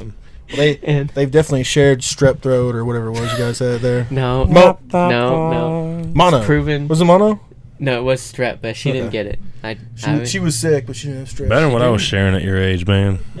Um, 0.00 0.14
Well, 0.48 0.56
they 0.56 0.76
and 0.82 1.08
they've 1.10 1.30
definitely 1.30 1.62
shared 1.64 2.00
strep 2.00 2.40
throat 2.40 2.74
or 2.74 2.84
whatever 2.84 3.06
it 3.08 3.12
was 3.12 3.32
you 3.32 3.38
guys 3.38 3.58
had 3.58 3.80
there. 3.80 4.06
no, 4.10 4.44
Mo- 4.44 4.78
no, 4.92 5.08
no, 5.50 6.02
Mono. 6.14 6.44
proven. 6.44 6.88
Was 6.88 7.00
it 7.00 7.04
mono? 7.06 7.40
No, 7.82 7.98
it 7.98 8.04
was 8.04 8.20
strep, 8.20 8.60
but 8.62 8.76
she 8.76 8.92
didn't 8.92 9.08
Okay. 9.08 9.24
get 9.24 9.26
it. 9.26 9.40
I, 9.64 9.76
She, 9.96 10.06
I 10.06 10.24
she 10.24 10.38
was 10.38 10.56
sick, 10.56 10.86
but 10.86 10.94
she 10.94 11.08
didn't 11.08 11.26
have 11.26 11.28
strep. 11.34 11.48
Better 11.48 11.62
than 11.62 11.72
what 11.72 11.82
I 11.82 11.88
was 11.88 12.00
sharing 12.00 12.32
at 12.36 12.42
your 12.42 12.56
age, 12.56 12.86
man. 12.86 13.18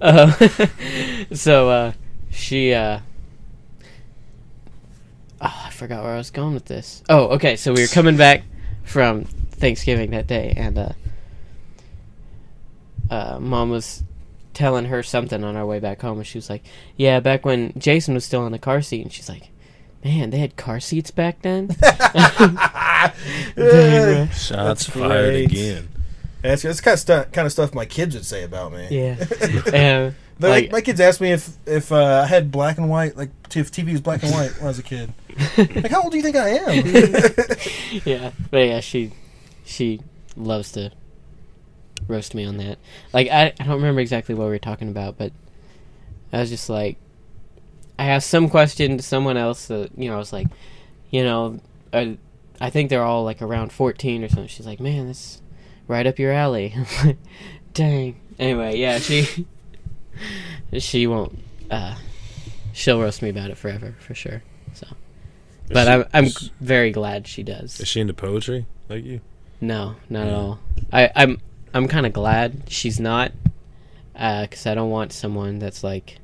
uh, 0.00 0.32
so 1.32 1.70
uh, 1.70 1.92
she. 2.30 2.74
Uh, 2.74 2.98
oh, 5.40 5.62
I 5.66 5.70
forgot 5.70 6.02
where 6.02 6.12
I 6.12 6.16
was 6.16 6.32
going 6.32 6.54
with 6.54 6.64
this. 6.64 7.04
Oh, 7.08 7.28
okay. 7.36 7.54
So 7.54 7.72
we 7.72 7.82
were 7.82 7.86
coming 7.86 8.16
back 8.16 8.42
from 8.82 9.26
Thanksgiving 9.26 10.10
that 10.10 10.26
day, 10.26 10.52
and 10.56 10.76
uh, 10.76 10.88
uh, 13.10 13.38
mom 13.40 13.70
was 13.70 14.02
telling 14.54 14.86
her 14.86 15.04
something 15.04 15.44
on 15.44 15.54
our 15.54 15.66
way 15.66 15.78
back 15.78 16.00
home, 16.02 16.18
and 16.18 16.26
she 16.26 16.38
was 16.38 16.50
like, 16.50 16.64
"Yeah, 16.96 17.20
back 17.20 17.44
when 17.44 17.72
Jason 17.78 18.14
was 18.14 18.24
still 18.24 18.44
in 18.44 18.50
the 18.50 18.58
car 18.58 18.82
seat," 18.82 19.02
and 19.02 19.12
she's 19.12 19.28
like. 19.28 19.50
Man, 20.04 20.30
they 20.30 20.38
had 20.38 20.56
car 20.56 20.80
seats 20.80 21.10
back 21.10 21.42
then. 21.42 21.76
Yeah. 23.56 24.28
Shots 24.28 24.48
That's 24.50 24.86
fired 24.88 25.30
great. 25.32 25.46
again. 25.50 25.88
That's, 26.42 26.62
that's 26.62 26.80
kind 26.80 26.94
of 26.94 26.98
stuff 27.00 27.32
kind 27.32 27.46
of 27.46 27.52
stuff 27.52 27.74
my 27.74 27.84
kids 27.84 28.14
would 28.14 28.24
say 28.24 28.44
about 28.44 28.72
me. 28.72 28.88
Yeah, 28.90 29.16
and 29.74 30.14
like, 30.38 30.64
Like- 30.64 30.72
my 30.72 30.80
kids 30.80 31.00
asked 31.00 31.20
me 31.20 31.32
if 31.32 31.50
if 31.66 31.92
uh, 31.92 32.22
I 32.24 32.26
had 32.26 32.50
black 32.50 32.78
and 32.78 32.88
white, 32.88 33.16
like 33.16 33.30
if 33.54 33.70
TV 33.70 33.92
was 33.92 34.00
black 34.00 34.22
and 34.22 34.32
white 34.32 34.52
when 34.56 34.64
I 34.64 34.68
was 34.68 34.78
a 34.78 34.82
kid. 34.82 35.12
Like, 35.56 35.90
how 35.90 36.02
old 36.02 36.12
do 36.12 36.16
you 36.18 36.22
think 36.22 36.36
I 36.36 36.48
am? 36.50 38.00
yeah, 38.04 38.30
but 38.50 38.58
yeah, 38.58 38.80
she 38.80 39.12
she 39.64 40.00
loves 40.36 40.72
to 40.72 40.92
roast 42.08 42.34
me 42.34 42.44
on 42.44 42.56
that. 42.58 42.78
Like 43.12 43.28
I, 43.28 43.46
I 43.58 43.64
don't 43.64 43.76
remember 43.76 44.00
exactly 44.00 44.34
what 44.34 44.44
we 44.44 44.50
were 44.50 44.58
talking 44.58 44.88
about, 44.88 45.16
but 45.18 45.32
I 46.32 46.40
was 46.40 46.48
just 46.50 46.68
like, 46.70 46.96
I 48.00 48.06
asked 48.06 48.30
some 48.30 48.48
question 48.48 48.96
to 48.96 49.02
someone 49.02 49.36
else. 49.36 49.66
That, 49.66 49.90
you 49.96 50.08
know, 50.08 50.14
I 50.16 50.18
was 50.18 50.32
like, 50.32 50.46
you 51.10 51.22
know, 51.22 51.60
uh, 51.92 52.12
I 52.60 52.70
think 52.70 52.88
they're 52.90 53.02
all 53.04 53.24
like 53.24 53.42
around 53.42 53.72
fourteen 53.72 54.24
or 54.24 54.28
something. 54.28 54.46
She's 54.48 54.66
like, 54.66 54.80
man, 54.80 55.06
that's 55.08 55.42
right 55.86 56.06
up 56.06 56.18
your 56.18 56.32
alley. 56.32 56.74
Like, 57.04 57.18
Dang. 57.74 58.16
Anyway, 58.38 58.76
yeah, 58.78 58.98
she 58.98 59.46
she 60.78 61.06
won't. 61.06 61.38
uh 61.70 61.94
She'll 62.72 63.00
roast 63.00 63.20
me 63.22 63.28
about 63.28 63.50
it 63.50 63.58
forever 63.58 63.94
for 64.00 64.14
sure. 64.14 64.42
So, 64.74 64.86
but 65.68 65.84
she- 65.84 65.90
I'm 65.90 66.04
I'm 66.14 66.24
is- 66.24 66.50
very 66.60 66.90
glad 66.92 67.26
she 67.26 67.42
does. 67.42 67.80
Is 67.80 67.88
she 67.88 68.00
into 68.00 68.14
poetry 68.14 68.66
like 68.88 69.04
you? 69.04 69.20
No, 69.60 69.96
not 70.08 70.26
at 70.26 70.32
all. 70.34 70.58
I, 70.92 71.10
I'm 71.14 71.38
I'm 71.74 71.86
kind 71.86 72.06
of 72.06 72.12
glad 72.14 72.62
she's 72.68 72.98
not, 72.98 73.32
because 74.14 74.66
I 74.66 74.74
don't 74.74 74.90
want 74.90 75.12
someone 75.12 75.58
that's 75.58 75.84
like 75.84 76.16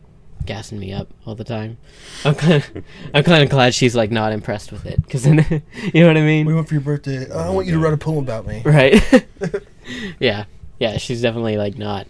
gassing 0.47 0.79
me 0.79 0.93
up 0.93 1.09
all 1.27 1.35
the 1.35 1.45
time. 1.45 1.77
I'm 2.25 2.35
kind 2.35 2.55
of 2.55 2.85
I'm 3.15 3.25
kind 3.25 3.43
of 3.43 3.51
glad 3.51 3.75
she's 3.75 3.95
like 3.97 4.11
not 4.11 4.33
impressed 4.33 4.73
with 4.73 4.87
it, 4.87 5.03
because 5.03 5.25
then 5.25 5.45
you 5.95 6.01
know 6.03 6.07
what 6.09 6.17
I 6.17 6.23
mean, 6.23 6.47
we 6.47 6.55
went 6.55 6.69
for 6.69 6.75
your 6.75 6.81
birthday. 6.83 7.31
I 7.33 7.51
want 7.51 7.67
you 7.67 7.73
to 7.75 7.79
write 7.79 7.93
a 7.93 7.97
poem 7.99 8.19
about 8.25 8.47
me. 8.47 8.63
right? 8.65 9.03
yeah, 10.21 10.45
yeah. 10.79 10.97
She's 10.99 11.23
definitely 11.23 11.57
like 11.57 11.77
not. 11.77 12.07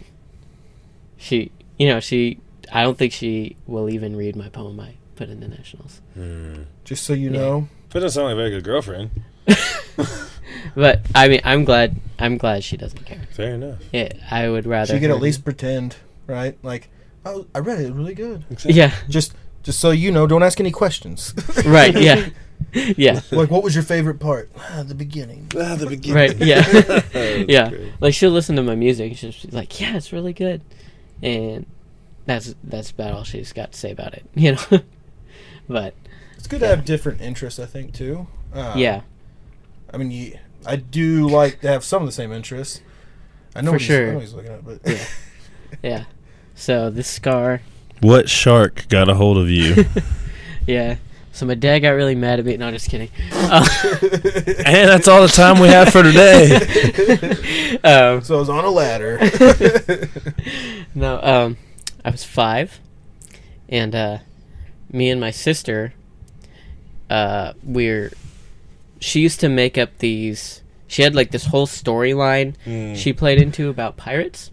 She, 1.16 1.50
you 1.78 1.88
know, 1.88 2.00
she. 2.00 2.38
I 2.72 2.82
don't 2.82 2.98
think 2.98 3.12
she 3.12 3.56
will 3.66 3.88
even 3.88 4.16
read 4.16 4.34
my 4.36 4.48
poem 4.48 4.78
I 4.80 4.94
put 5.14 5.28
in 5.28 5.40
the 5.40 5.48
nationals. 5.48 6.00
Hmm. 6.14 6.62
Just 6.84 7.04
so 7.04 7.12
you 7.12 7.30
Yeah. 7.30 7.38
know, 7.38 7.68
But 7.90 8.00
doesn't 8.00 8.20
sound 8.20 8.26
like 8.26 8.32
a 8.34 8.36
very 8.36 8.50
good 8.50 8.64
girlfriend. 8.64 9.10
But 10.74 11.00
I 11.14 11.28
mean, 11.28 11.40
I'm 11.44 11.64
glad. 11.64 11.96
I'm 12.18 12.36
glad 12.36 12.62
she 12.64 12.76
doesn't 12.76 13.04
care. 13.06 13.20
Fair 13.30 13.54
enough. 13.54 13.78
Yeah, 13.92 14.08
I 14.30 14.48
would 14.48 14.66
rather. 14.66 14.92
she 14.94 15.00
could 15.00 15.10
at 15.10 15.20
least 15.20 15.44
pretend, 15.44 15.96
right? 16.26 16.58
Like, 16.62 16.90
oh, 17.26 17.46
I 17.54 17.58
read 17.58 17.80
it, 17.80 17.92
really 17.92 18.14
good. 18.14 18.44
Yeah. 18.64 18.94
Just 19.08 19.34
just 19.62 19.78
so 19.80 19.90
you 19.90 20.10
know, 20.12 20.26
don't 20.26 20.42
ask 20.42 20.60
any 20.60 20.70
questions. 20.70 21.34
Right. 21.66 21.94
Yeah. 21.96 22.28
Yeah. 22.96 23.20
like, 23.30 23.50
what 23.50 23.62
was 23.62 23.74
your 23.74 23.84
favorite 23.84 24.18
part? 24.18 24.50
Ah, 24.58 24.82
the 24.86 24.94
beginning. 24.94 25.46
Ah, 25.58 25.76
the 25.76 25.86
beginning. 25.86 26.14
Right. 26.16 26.36
Yeah. 26.38 27.44
Yeah. 27.48 27.68
great. 27.70 27.92
Like 28.00 28.14
she'll 28.14 28.30
listen 28.30 28.56
to 28.56 28.62
my 28.62 28.74
music. 28.74 29.22
and 29.22 29.34
She'll 29.34 29.50
be 29.50 29.56
like, 29.56 29.78
"Yeah, 29.80 29.96
it's 29.96 30.12
really 30.12 30.32
good," 30.32 30.62
and 31.22 31.66
that's 32.26 32.54
that's 32.64 32.90
about 32.90 33.12
all 33.12 33.24
she's 33.24 33.52
got 33.52 33.72
to 33.72 33.78
say 33.78 33.90
about 33.90 34.14
it. 34.14 34.24
You 34.34 34.52
know. 34.52 34.80
but 35.68 35.94
It's 36.38 36.46
good 36.46 36.60
to 36.60 36.66
have 36.66 36.84
different 36.84 37.20
interests, 37.20 37.58
I 37.60 37.66
think, 37.66 37.92
too. 37.94 38.26
Uh, 38.54 38.74
yeah, 38.76 39.02
I 39.92 39.96
mean, 39.98 40.10
you, 40.10 40.38
I 40.66 40.76
do 40.76 41.28
like 41.28 41.60
to 41.60 41.68
have 41.68 41.84
some 41.84 42.02
of 42.02 42.06
the 42.08 42.12
same 42.12 42.32
interests. 42.32 42.80
I 43.54 43.60
know 43.60 43.70
For 43.72 43.74
what 43.74 43.82
he's- 43.82 44.00
I 44.08 44.12
know 44.12 44.18
he's 44.20 44.34
looking 44.34 44.52
at, 44.52 44.64
but 44.64 44.80
Yeah. 44.86 45.04
yeah. 45.82 46.04
So 46.56 46.90
this 46.90 47.06
scar, 47.08 47.60
What 48.00 48.28
shark 48.28 48.86
got 48.88 49.08
a 49.08 49.14
hold 49.14 49.36
of 49.38 49.48
you? 49.50 49.84
yeah. 50.66 50.96
So 51.32 51.44
my 51.44 51.54
dad 51.54 51.80
got 51.80 51.90
really 51.90 52.14
mad 52.14 52.38
at 52.38 52.46
me. 52.46 52.56
No, 52.56 52.70
just 52.70 52.88
kidding. 52.88 53.10
Uh, 53.30 53.66
And 54.64 54.88
that's 54.88 55.06
all 55.06 55.20
the 55.20 55.28
time 55.28 55.60
we 55.60 55.68
have 55.68 55.90
for 55.92 56.02
today. 56.02 56.56
um, 57.84 58.22
So 58.22 58.36
I 58.36 58.38
was 58.38 58.48
on 58.48 58.64
a 58.64 58.70
ladder. 58.70 59.18
no, 60.94 61.20
um, 61.22 61.56
I 62.04 62.10
was 62.10 62.24
five, 62.24 62.80
and 63.68 63.94
uh, 63.94 64.18
me 64.90 65.10
and 65.10 65.20
my 65.20 65.30
sister, 65.30 65.92
uh, 67.10 67.52
we're. 67.62 68.12
She 68.98 69.20
used 69.20 69.40
to 69.40 69.50
make 69.50 69.76
up 69.76 69.98
these. 69.98 70.62
She 70.86 71.02
had 71.02 71.14
like 71.14 71.32
this 71.32 71.46
whole 71.46 71.66
storyline 71.66 72.54
Mm. 72.64 72.96
she 72.96 73.12
played 73.12 73.42
into 73.42 73.68
about 73.68 73.96
pirates 73.98 74.50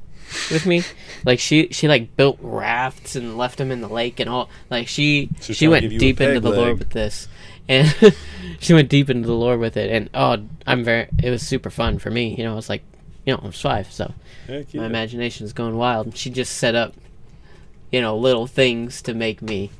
with 0.52 0.66
me. 0.66 0.84
Like 1.26 1.40
she 1.40 1.70
she 1.72 1.88
like 1.88 2.16
built 2.16 2.38
rafts 2.42 3.16
and 3.16 3.38
left 3.38 3.58
them 3.58 3.72
in 3.72 3.82
the 3.82 3.88
lake 3.88 4.20
and 4.20 4.30
all. 4.30 4.50
Like 4.70 4.88
she 4.88 5.30
She's 5.42 5.58
she 5.58 5.68
went 5.68 5.84
give 5.84 5.94
you 5.94 5.98
a 5.98 6.00
deep 6.00 6.22
into 6.22 6.40
the 6.40 6.50
lore 6.50 6.76
with 6.76 6.92
this, 6.92 7.28
and 7.68 7.94
she 8.60 8.74
went 8.74 8.90
deep 8.90 9.10
into 9.10 9.28
the 9.28 9.36
lore 9.36 9.58
with 9.58 9.78
it. 9.78 9.92
And 9.92 10.10
oh, 10.14 10.44
I'm 10.68 10.84
very. 10.84 11.08
It 11.22 11.30
was 11.30 11.42
super 11.42 11.70
fun 11.70 12.00
for 12.00 12.10
me. 12.10 12.36
You 12.36 12.44
know, 12.44 12.54
I 12.54 12.56
was 12.56 12.70
like, 12.70 12.84
you 13.26 13.34
know, 13.34 13.40
I 13.42 13.46
was 13.46 13.62
five, 13.62 13.92
so 13.92 14.14
my 14.48 14.66
yeah. 14.72 14.84
imagination 14.84 15.46
is 15.46 15.54
going 15.54 15.78
wild. 15.78 16.08
And 16.08 16.18
she 16.18 16.30
just 16.30 16.58
set 16.58 16.76
up, 16.76 16.94
you 17.92 18.02
know, 18.02 18.18
little 18.18 18.48
things 18.48 19.02
to 19.04 19.14
make 19.14 19.42
me 19.42 19.72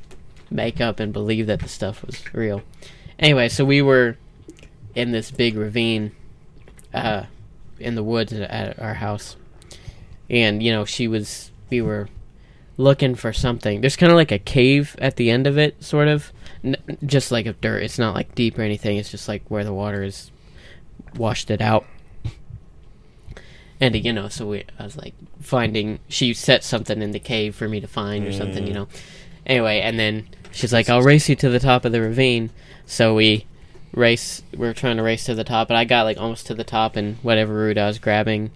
make 0.50 0.80
up 0.80 1.00
and 1.00 1.12
believe 1.12 1.48
that 1.48 1.60
the 1.60 1.68
stuff 1.68 2.06
was 2.06 2.34
real. 2.34 2.62
Anyway, 3.20 3.50
so 3.50 3.66
we 3.66 3.82
were 3.82 4.18
in 4.96 5.12
this 5.12 5.32
big 5.32 5.56
ravine 5.56 6.12
uh, 6.94 7.24
in 7.80 7.96
the 7.96 8.04
woods 8.04 8.32
at 8.34 8.80
our 8.80 8.96
house, 8.96 9.36
and 10.30 10.62
you 10.62 10.72
know, 10.72 10.86
she 10.86 11.08
was. 11.08 11.52
We 11.70 11.82
were 11.82 12.08
looking 12.78 13.16
for 13.16 13.34
something. 13.34 13.82
There's 13.82 13.96
kind 13.96 14.12
of 14.12 14.16
like 14.16 14.32
a 14.32 14.40
cave 14.40 14.96
at 15.00 15.16
the 15.16 15.30
end 15.30 15.48
of 15.48 15.58
it, 15.58 15.84
sort 15.84 16.08
of, 16.08 16.32
N- 16.64 16.76
just 17.06 17.32
like 17.32 17.46
of 17.46 17.60
dirt. 17.62 17.84
It's 17.84 18.00
not 18.00 18.16
like 18.16 18.36
deep 18.36 18.58
or 18.58 18.62
anything. 18.62 18.98
It's 18.98 19.12
just 19.12 19.28
like 19.28 19.44
where 19.50 19.64
the 19.64 19.74
water 19.74 20.04
is 20.04 20.32
washed 21.16 21.52
it 21.52 21.62
out. 21.62 21.86
And 23.80 23.96
you 24.04 24.14
know, 24.14 24.30
so 24.30 24.48
we, 24.48 24.64
I 24.80 24.84
was 24.84 24.96
like 24.96 25.14
finding. 25.42 26.00
She 26.08 26.34
set 26.34 26.64
something 26.64 27.02
in 27.02 27.12
the 27.12 27.20
cave 27.20 27.56
for 27.56 27.68
me 27.68 27.82
to 27.82 27.88
find 27.88 28.26
or 28.26 28.32
something, 28.32 28.66
you 28.66 28.72
mm. 28.72 28.76
know. 28.76 28.88
Anyway, 29.46 29.82
and 29.82 30.00
then 30.00 30.28
she's 30.52 30.72
like, 30.72 30.90
"I'll 30.90 31.02
race 31.02 31.28
you 31.28 31.36
to 31.38 31.50
the 31.50 31.60
top 31.60 31.84
of 31.84 31.92
the 31.92 32.02
ravine." 32.02 32.50
So 32.86 33.14
we 33.14 33.46
race. 33.92 34.42
We 34.56 34.68
are 34.68 34.74
trying 34.74 34.98
to 34.98 35.04
race 35.04 35.26
to 35.26 35.36
the 35.36 35.44
top, 35.44 35.70
and 35.70 35.78
I 35.78 35.84
got 35.84 36.04
like 36.04 36.18
almost 36.18 36.48
to 36.48 36.54
the 36.54 36.64
top, 36.64 36.96
and 36.96 37.18
whatever 37.18 37.54
root 37.54 37.78
I 37.78 37.88
was 37.88 38.00
grabbing 38.00 38.52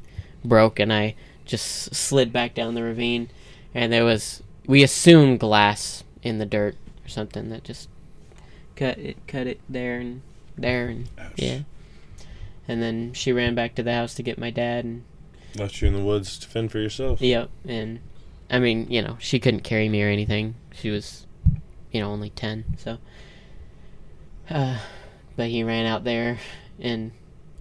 broke, 0.45 0.80
and 0.80 0.93
I 0.93 1.15
just 1.47 1.95
slid 1.95 2.31
back 2.31 2.53
down 2.53 2.75
the 2.75 2.83
ravine. 2.83 3.29
And 3.73 3.91
there 3.91 4.05
was, 4.05 4.43
we 4.65 4.83
assumed 4.83 5.39
glass 5.39 6.03
in 6.21 6.37
the 6.37 6.45
dirt 6.45 6.75
or 7.05 7.09
something 7.09 7.49
that 7.49 7.63
just 7.63 7.89
cut 8.75 8.97
it, 8.97 9.17
cut 9.27 9.47
it 9.47 9.59
there 9.67 9.99
and 9.99 10.21
there, 10.57 10.87
and 10.87 11.09
yeah. 11.35 11.59
And 12.67 12.81
then 12.81 13.13
she 13.13 13.31
ran 13.31 13.55
back 13.55 13.75
to 13.75 13.83
the 13.83 13.93
house 13.93 14.13
to 14.15 14.23
get 14.23 14.37
my 14.37 14.49
dad, 14.49 14.83
and 14.83 15.03
Left 15.55 15.81
you 15.81 15.87
in 15.87 15.93
the 15.93 16.03
woods 16.03 16.37
to 16.39 16.47
fend 16.47 16.71
for 16.71 16.79
yourself. 16.79 17.21
Yep, 17.21 17.49
and 17.67 17.99
I 18.49 18.59
mean, 18.59 18.87
you 18.89 19.01
know, 19.01 19.17
she 19.19 19.39
couldn't 19.39 19.61
carry 19.61 19.89
me 19.89 20.03
or 20.03 20.09
anything. 20.09 20.55
She 20.73 20.89
was, 20.89 21.25
you 21.91 21.99
know, 22.01 22.11
only 22.11 22.29
ten. 22.29 22.65
So, 22.77 22.97
uh, 24.49 24.79
but 25.35 25.47
he 25.47 25.63
ran 25.63 25.85
out 25.85 26.03
there 26.03 26.39
and 26.79 27.11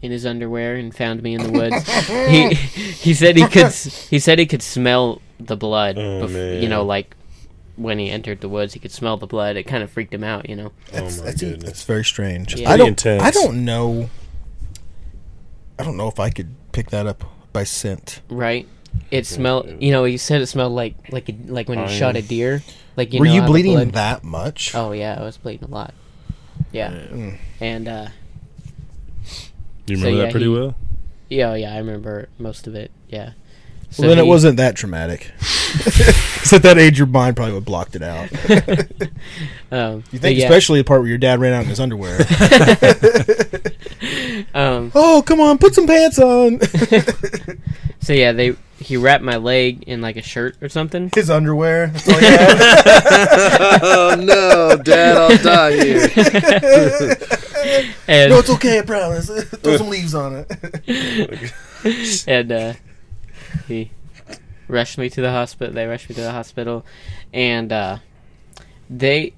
in 0.03 0.11
his 0.13 0.27
underwear 0.27 0.77
and 0.77 0.95
found 0.95 1.23
me 1.23 1.35
in 1.35 1.43
the 1.43 1.51
woods. 1.51 1.89
he 2.29 2.55
he 2.55 3.15
said 3.15 3.37
he 3.37 3.47
could 3.49 3.73
he 4.11 4.19
said 4.19 4.39
he 4.39 4.47
could 4.47 4.63
smell 4.63 5.21
the 5.41 5.57
blood. 5.57 5.99
Oh, 5.99 6.27
bef- 6.27 6.63
You 6.63 6.69
know, 6.69 6.85
like 6.85 7.17
when 7.77 7.99
he 7.99 8.11
entered 8.11 8.41
the 8.41 8.49
woods, 8.49 8.75
he 8.75 8.81
could 8.81 8.93
smell 8.93 9.17
the 9.17 9.27
blood. 9.27 9.57
It 9.57 9.65
kind 9.65 9.83
of 9.83 9.91
freaked 9.91 10.13
him 10.15 10.25
out. 10.25 10.49
You 10.49 10.57
know. 10.57 10.73
That's, 10.93 11.19
oh 11.19 11.21
my 11.23 11.27
that's, 11.31 11.41
goodness. 11.41 11.63
that's 11.65 11.83
very 11.85 12.05
strange. 12.05 12.55
Yeah. 12.55 12.71
I 12.71 12.77
don't. 12.77 12.89
intense. 12.89 13.23
I 13.23 13.31
don't 13.31 13.65
know. 13.65 14.09
I 15.79 15.85
don't 15.85 15.97
know 15.97 16.09
if 16.09 16.19
I 16.19 16.31
could 16.31 16.55
pick 16.73 16.91
that 16.91 17.07
up 17.07 17.25
by 17.53 17.65
scent. 17.65 18.21
Right. 18.31 18.67
It 19.11 19.27
smelled. 19.27 19.83
You 19.83 19.93
know, 19.93 20.05
he 20.05 20.17
said 20.17 20.41
it 20.41 20.47
smelled 20.47 20.73
like 20.73 20.95
like 21.13 21.29
a, 21.29 21.35
like 21.47 21.69
when 21.69 21.79
you 21.79 21.85
Iron. 21.85 21.95
shot 21.99 22.17
a 22.17 22.23
deer. 22.23 22.63
Like 22.97 23.13
you 23.13 23.21
Were 23.21 23.27
know 23.27 23.35
you 23.35 23.43
bleeding 23.43 23.91
that 23.91 24.25
much? 24.25 24.75
Oh 24.75 24.93
yeah, 24.93 25.17
I 25.21 25.23
was 25.23 25.37
bleeding 25.37 25.69
a 25.69 25.71
lot. 25.71 25.93
Yeah, 26.73 26.91
Mm. 26.91 27.39
and 27.61 27.89
uh, 27.89 28.09
You 29.87 29.97
So, 29.97 30.03
remember 30.03 30.18
yeah, 30.18 30.24
that 30.24 30.30
pretty 30.32 30.47
he- 30.47 30.53
well? 30.53 30.74
yeah, 31.28 31.55
yeah, 31.55 31.74
I 31.74 31.78
remember 31.78 32.28
most 32.39 32.66
of 32.66 32.74
it. 32.74 32.91
Yeah. 33.09 33.32
So 33.91 34.03
well, 34.03 34.11
then 34.11 34.18
it 34.18 34.26
wasn't 34.26 34.57
that 34.57 34.74
traumatic. 34.76 35.30
'Cause 35.41 36.53
at 36.53 36.62
that 36.62 36.76
age, 36.78 36.99
your 36.99 37.07
mind 37.07 37.37
probably 37.37 37.53
would 37.55 37.59
have 37.61 37.64
blocked 37.66 37.95
it 37.97 38.03
out. 38.03 38.28
Um, 39.72 40.05
You 40.12 40.18
think, 40.20 40.39
yeah, 40.39 40.45
especially 40.45 40.78
the 40.80 40.84
part 40.84 41.01
where 41.01 41.09
your 41.09 41.18
dad 41.18 41.41
ran 41.41 41.53
out 41.53 41.64
in 41.64 41.68
his 41.68 41.80
underwear. 41.80 42.18
um, 44.57 44.91
oh, 44.95 45.23
come 45.27 45.39
on, 45.41 45.59
put 45.59 45.75
some 45.75 45.87
pants 45.87 46.19
on. 46.19 46.61
so 48.01 48.15
yeah, 48.15 48.33
they 48.33 48.57
he 48.79 48.97
wrapped 48.97 49.23
my 49.23 49.37
leg 49.37 49.85
in 49.85 50.01
like 50.01 50.17
a 50.17 50.23
shirt 50.23 50.57
or 50.63 50.71
something. 50.71 51.11
his 51.15 51.29
underwear. 51.29 51.89
That's 51.93 52.09
all 52.09 52.19
he 52.19 52.27
had. 52.27 53.81
oh 53.83 54.17
no, 54.19 54.83
Dad, 54.83 55.17
I'll 55.17 55.37
die 55.43 55.73
here. 55.73 56.09
And 58.09 58.31
no, 58.31 58.39
it's 58.39 58.51
okay. 58.51 58.79
I 58.79 58.83
promise. 58.83 59.29
Throw 59.29 59.77
some 59.77 59.91
leaves 59.91 60.15
on 60.15 60.47
it. 60.49 62.25
and 62.27 62.53
uh, 62.53 62.73
he 63.67 63.91
rushed 64.69 64.97
me 64.97 65.11
to 65.11 65.21
the 65.21 65.33
hospital. 65.33 65.75
They 65.75 65.87
rushed 65.87 66.09
me 66.09 66.15
to 66.15 66.23
the 66.23 66.33
hospital, 66.33 66.87
and 67.33 67.73
uh, 67.73 67.99
they. 68.89 69.35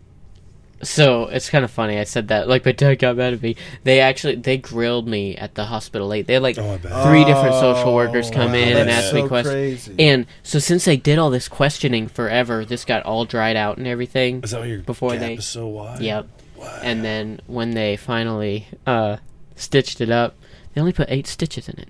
So 0.82 1.24
it's 1.24 1.50
kind 1.50 1.64
of 1.64 1.70
funny. 1.70 1.98
I 1.98 2.04
said 2.04 2.28
that 2.28 2.46
like 2.48 2.64
my 2.64 2.72
dad 2.72 2.98
got 3.00 3.16
mad 3.16 3.32
at 3.34 3.42
me. 3.42 3.56
They 3.84 4.00
actually 4.00 4.36
they 4.36 4.56
grilled 4.58 5.08
me 5.08 5.36
at 5.36 5.54
the 5.56 5.64
hospital 5.64 6.06
late. 6.06 6.26
They 6.26 6.34
had 6.34 6.42
like 6.42 6.56
Oh, 6.58 6.76
three 7.04 7.24
different 7.24 7.54
social 7.56 7.94
workers 7.94 8.30
come 8.30 8.54
in 8.54 8.76
and 8.76 8.88
ask 8.88 9.12
me 9.12 9.26
questions. 9.26 9.54
crazy. 9.54 9.94
And 9.98 10.26
so 10.42 10.58
since 10.58 10.84
they 10.84 10.96
did 10.96 11.18
all 11.18 11.30
this 11.30 11.48
questioning 11.48 12.06
forever, 12.08 12.64
this 12.64 12.84
got 12.84 13.02
all 13.04 13.24
dried 13.24 13.56
out 13.56 13.76
and 13.78 13.86
everything. 13.88 14.40
Is 14.42 14.52
that 14.52 14.66
your 14.68 14.78
before 14.80 15.10
gap 15.12 15.20
they- 15.20 15.34
is 15.34 15.46
so 15.46 15.66
wide? 15.66 16.00
Yep. 16.00 16.28
Wow. 16.56 16.80
And 16.82 17.04
then 17.04 17.40
when 17.46 17.72
they 17.72 17.96
finally 17.96 18.66
uh, 18.86 19.16
stitched 19.56 20.00
it 20.00 20.10
up, 20.10 20.34
they 20.74 20.80
only 20.80 20.92
put 20.92 21.08
eight 21.10 21.26
stitches 21.26 21.68
in 21.68 21.78
it. 21.78 21.88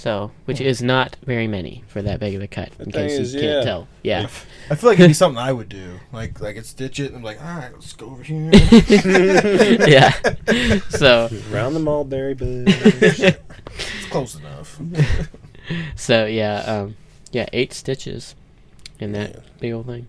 So, 0.00 0.30
which 0.46 0.62
is 0.62 0.80
not 0.82 1.16
very 1.26 1.46
many 1.46 1.84
for 1.88 2.00
that 2.00 2.20
big 2.20 2.34
of 2.34 2.40
a 2.40 2.46
cut. 2.48 2.70
The 2.78 2.84
In 2.84 2.90
case 2.90 3.18
is, 3.18 3.34
you 3.34 3.40
yeah. 3.42 3.52
can't 3.52 3.64
tell. 3.66 3.88
Yeah. 4.02 4.28
I 4.70 4.74
feel 4.74 4.88
like 4.88 4.98
it'd 4.98 5.10
be 5.10 5.12
something 5.12 5.36
I 5.36 5.52
would 5.52 5.68
do. 5.68 6.00
Like, 6.10 6.40
like 6.40 6.56
I'd 6.56 6.64
stitch 6.64 6.98
it, 7.00 7.08
and 7.08 7.16
I'm 7.16 7.22
like, 7.22 7.38
all 7.38 7.58
right, 7.58 7.70
let's 7.70 7.92
go 7.92 8.06
over 8.06 8.22
here. 8.22 8.50
yeah. 9.86 10.12
So, 10.88 11.28
Round 11.50 11.76
the 11.76 11.80
mulberry 11.80 12.32
bush. 12.32 12.64
it's 13.20 14.06
close 14.08 14.36
enough. 14.36 14.80
so 15.96 16.24
yeah, 16.24 16.60
um, 16.60 16.96
yeah, 17.30 17.44
eight 17.52 17.74
stitches 17.74 18.34
in 19.00 19.12
that 19.12 19.30
Yeah. 19.34 19.40
big 19.60 19.72
old 19.74 19.84
thing, 19.86 20.06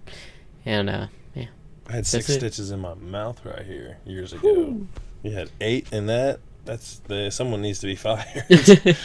and 0.65 0.89
uh, 0.89 1.07
yeah, 1.35 1.47
I 1.89 1.91
had 1.91 2.07
six 2.07 2.27
That's 2.27 2.37
it. 2.37 2.39
stitches 2.39 2.71
in 2.71 2.79
my 2.79 2.93
mouth 2.93 3.43
right 3.45 3.65
here 3.65 3.97
years 4.05 4.31
ago. 4.31 4.87
You 5.21 5.31
had 5.31 5.51
eight 5.59 5.91
in 5.91 6.05
that. 6.05 6.39
That's 6.65 6.99
the 7.07 7.29
someone 7.31 7.61
needs 7.61 7.79
to 7.79 7.87
be 7.87 7.95
fired. 7.97 8.45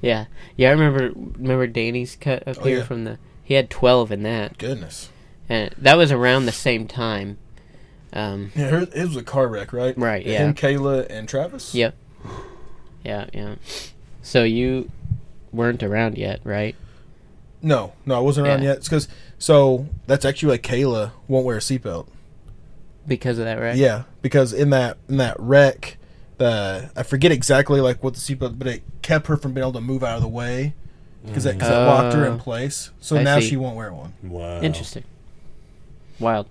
yeah, 0.00 0.26
yeah. 0.56 0.68
I 0.68 0.72
remember 0.72 1.10
remember 1.14 1.66
Danny's 1.66 2.16
cut 2.16 2.46
up 2.46 2.58
Oh, 2.60 2.64
here 2.64 2.78
yeah. 2.78 2.84
from 2.84 3.04
the. 3.04 3.18
He 3.42 3.54
had 3.54 3.68
twelve 3.70 4.10
in 4.12 4.22
that, 4.22 4.56
Goodness. 4.58 5.10
and 5.48 5.74
that 5.76 5.96
was 5.98 6.10
around 6.12 6.46
the 6.46 6.52
same 6.52 6.86
time. 6.88 7.36
Um, 8.12 8.52
Yeah, 8.54 8.84
it 8.94 9.06
was 9.08 9.16
a 9.16 9.22
car 9.22 9.48
wreck, 9.48 9.72
right? 9.72 9.96
Right, 9.98 10.24
yeah. 10.24 10.38
Him, 10.38 10.54
Kayla, 10.54 11.06
and 11.10 11.28
Travis. 11.28 11.74
Yep. 11.74 11.94
Yeah, 13.04 13.26
yeah. 13.34 13.56
So 14.22 14.44
you 14.44 14.90
weren't 15.52 15.82
around 15.82 16.16
yet, 16.16 16.40
right? 16.44 16.74
No, 17.60 17.92
no, 18.06 18.14
I 18.16 18.20
wasn't 18.20 18.46
around 18.46 18.62
Yeah. 18.62 18.68
yet. 18.70 18.76
It's 18.78 18.88
because 18.88 19.08
so 19.38 19.88
that's 20.06 20.24
actually 20.24 20.52
like 20.52 20.62
Kayla 20.62 21.10
won't 21.28 21.44
wear 21.44 21.56
a 21.56 21.60
seatbelt. 21.60 22.06
Because 23.06 23.38
of 23.38 23.44
that, 23.44 23.56
right? 23.60 23.76
Yeah, 23.76 24.04
because 24.22 24.52
in 24.54 24.70
that 24.70 24.96
in 25.08 25.18
that 25.18 25.38
wreck, 25.38 25.98
the 26.44 26.90
I 26.96 27.02
forget 27.02 27.32
exactly 27.32 27.80
like 27.80 28.02
what 28.04 28.14
the 28.14 28.20
seatbelt, 28.20 28.58
but 28.58 28.66
it 28.68 28.82
kept 29.02 29.26
her 29.28 29.36
from 29.36 29.52
being 29.54 29.62
able 29.64 29.72
to 29.74 29.80
move 29.80 30.02
out 30.04 30.16
of 30.16 30.22
the 30.22 30.28
way 30.28 30.74
because 31.24 31.44
that, 31.44 31.58
'cause 31.58 31.68
that 31.68 31.74
mm. 31.74 31.86
locked 31.86 32.14
her 32.14 32.26
in 32.26 32.34
Oh. 32.34 32.38
place. 32.38 32.90
So 33.00 33.16
I 33.16 33.22
now 33.22 33.40
see. 33.40 33.48
she 33.50 33.56
won't 33.56 33.76
wear 33.76 33.92
one. 33.92 34.12
wow. 34.22 34.60
Interesting. 34.60 35.04
Wild. 36.20 36.46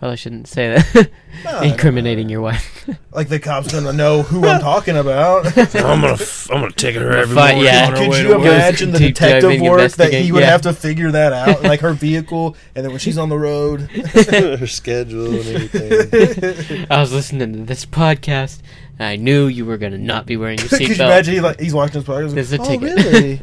Probably 0.00 0.16
shouldn't 0.16 0.48
say 0.48 0.74
that. 0.74 1.10
No, 1.44 1.50
I 1.50 1.52
don't 1.52 1.64
Incriminating 1.72 2.28
your 2.28 2.40
wife. 2.42 2.86
Like 3.12 3.28
the 3.28 3.38
cops 3.38 3.72
gonna 3.72 3.92
know 3.94 4.22
who 4.22 4.46
I'm 4.46 4.60
talking 4.72 4.96
about. 4.96 5.46
I'm 5.56 6.00
gonna, 6.00 6.12
f- 6.14 6.50
I'm 6.50 6.60
gonna 6.60 6.72
take 6.72 6.96
her 6.96 7.12
every 7.16 7.34
Fight, 7.34 7.54
morning 7.54 7.72
yeah. 7.72 7.86
on 7.86 7.92
her 7.92 7.98
Could 7.98 8.10
way 8.10 8.16
you 8.18 8.28
to 8.28 8.34
work. 8.34 8.40
imagine 8.46 8.90
the 8.90 8.98
Deep 8.98 9.14
detective 9.14 9.42
diving, 9.50 9.62
work 9.70 9.78
that 9.92 10.10
he 10.12 10.16
investigate, 10.16 10.32
would 10.32 10.40
yeah. 10.40 10.50
have 10.50 10.62
to 10.62 10.72
figure 10.74 11.10
that 11.12 11.32
out, 11.32 11.62
like 11.62 11.80
her 11.80 11.92
vehicle, 11.94 12.56
and 12.74 12.84
then 12.84 12.90
when 12.90 12.98
she's 12.98 13.16
on 13.16 13.28
the 13.30 13.38
road? 13.38 13.82
her 13.92 14.66
schedule 14.66 15.26
and 15.34 15.46
everything. 15.72 16.86
I 16.90 17.00
was 17.00 17.12
listening 17.12 17.52
to 17.54 17.60
this 17.60 17.86
podcast, 17.86 18.60
and 18.98 19.06
I 19.06 19.16
knew 19.16 19.46
you 19.46 19.64
were 19.64 19.78
gonna 19.78 19.96
not 19.98 20.26
be 20.26 20.36
wearing 20.36 20.58
your 20.58 20.68
Could 20.68 20.80
you 20.80 20.88
seatbelt. 20.88 21.06
imagine 21.06 21.34
he, 21.34 21.40
like, 21.40 21.60
he's 21.60 21.72
watching 21.74 22.02
this 22.02 22.08
podcast? 22.08 22.34
There's 22.34 22.52
a 22.52 22.60
oh, 22.60 22.64
ticket." 22.64 22.96
really? 22.96 23.40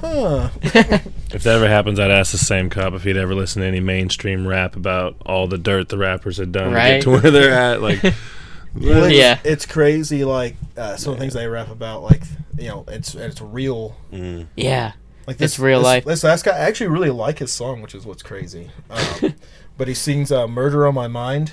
Huh. 0.00 0.48
If 0.62 1.42
that 1.42 1.56
ever 1.56 1.68
happens, 1.68 1.98
I'd 2.00 2.10
ask 2.10 2.32
the 2.32 2.38
same 2.38 2.70
cop 2.70 2.94
if 2.94 3.04
he'd 3.04 3.16
ever 3.16 3.34
listened 3.34 3.62
to 3.62 3.66
any 3.66 3.80
mainstream 3.80 4.46
rap 4.46 4.76
about 4.76 5.16
all 5.26 5.46
the 5.46 5.58
dirt 5.58 5.88
the 5.90 5.98
rappers 5.98 6.36
had 6.38 6.52
done 6.52 6.72
to 6.72 6.74
get 6.78 7.02
to 7.02 7.10
where 7.10 7.30
they're 7.30 7.52
at. 7.52 7.82
Like, 7.82 8.02
Well, 8.74 9.04
it's, 9.04 9.14
Yeah. 9.16 9.38
it's 9.44 9.66
crazy. 9.66 10.24
Like 10.24 10.56
uh, 10.76 10.96
some 10.96 11.12
of 11.14 11.18
the 11.18 11.22
things 11.22 11.34
they 11.34 11.46
rap 11.48 11.70
about, 11.70 12.02
like 12.02 12.22
you 12.58 12.68
know, 12.68 12.84
it's 12.88 13.14
it's 13.14 13.40
real. 13.40 13.96
mm, 14.12 14.46
yeah. 14.56 14.92
Like 15.26 15.40
It's 15.40 15.58
real 15.58 15.80
this, 15.80 15.84
life. 15.84 16.04
This 16.04 16.24
last 16.24 16.44
guy, 16.44 16.52
I 16.56 16.60
actually 16.60 16.88
really 16.88 17.10
like 17.10 17.38
his 17.40 17.52
song, 17.52 17.82
which 17.82 17.94
is 17.94 18.06
what's 18.06 18.22
crazy. 18.22 18.70
Um, 18.90 19.34
but 19.76 19.88
he 19.88 19.94
sings 19.94 20.30
uh, 20.32 20.46
"Murder 20.48 20.86
on 20.86 20.94
My 20.94 21.06
Mind," 21.08 21.52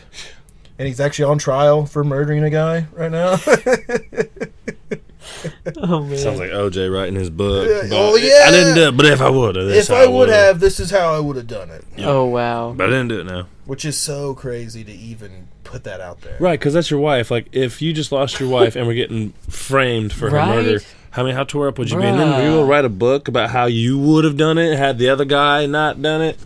and 0.80 0.88
he's 0.88 1.00
actually 1.02 1.26
on 1.26 1.38
trial 1.38 1.86
for 1.86 2.04
murdering 2.04 2.44
a 2.44 2.50
guy 2.50 2.88
right 2.94 3.12
now. 3.12 3.36
Oh 5.78 6.02
man. 6.04 6.18
sounds 6.18 6.40
like 6.40 6.52
OJ 6.52 6.94
writing 6.94 7.16
his 7.16 7.30
book. 7.30 7.68
Yeah, 7.70 7.90
but 7.90 7.96
oh, 7.98 8.16
yeah. 8.16 8.44
I 8.46 8.52
didn't 8.52 8.76
do 8.76 8.88
it, 8.90 8.98
but 8.98 9.06
if 9.06 9.22
I 9.22 9.30
would 9.30 9.56
have, 9.56 9.68
if 9.70 9.90
I 9.92 10.06
would 10.08 10.30
have, 10.30 10.60
this 10.60 10.80
is 10.80 10.92
how 10.92 11.14
I 11.14 11.20
would 11.20 11.36
have 11.36 11.48
done 11.48 11.70
it. 11.70 11.84
Oh 12.00 12.26
wow. 12.26 12.74
But 12.74 12.88
I 12.88 12.90
didn't 12.92 13.10
do 13.10 13.20
it 13.20 13.26
now. 13.26 13.48
Which 13.66 13.84
is 13.86 13.98
so 13.98 14.34
crazy 14.36 14.84
to 14.84 14.92
even 14.92 15.48
put 15.64 15.84
that 15.86 16.00
out 16.00 16.22
there. 16.22 16.38
Right, 16.40 16.60
because 16.60 16.74
that's 16.76 16.92
your 16.92 17.00
wife. 17.00 17.32
Like, 17.32 17.48
if 17.52 17.82
you 17.82 17.94
just 17.94 18.12
lost 18.12 18.40
your 18.40 18.48
wife 18.50 18.76
and 18.76 18.86
were 18.86 18.94
getting 18.94 19.32
framed 19.50 20.14
for 20.14 20.30
her 20.30 20.38
Right. 20.38 20.64
murder, 20.64 20.82
how 21.12 21.24
many 21.24 21.36
how 21.36 21.44
tore 21.44 21.68
up 21.68 21.80
would 21.80 21.90
you 21.90 21.98
be? 21.98 22.04
And 22.06 22.20
then 22.20 22.28
Bruh. 22.28 22.46
you 22.46 22.52
will 22.52 22.66
write 22.68 22.86
a 22.86 22.90
book 22.90 23.28
about 23.28 23.50
how 23.50 23.66
you 23.66 23.98
would 23.98 24.24
have 24.24 24.38
done 24.38 24.58
it 24.60 24.78
had 24.78 25.00
the 25.00 25.10
other 25.10 25.26
guy 25.26 25.66
not 25.66 26.02
done 26.02 26.22
it. 26.22 26.38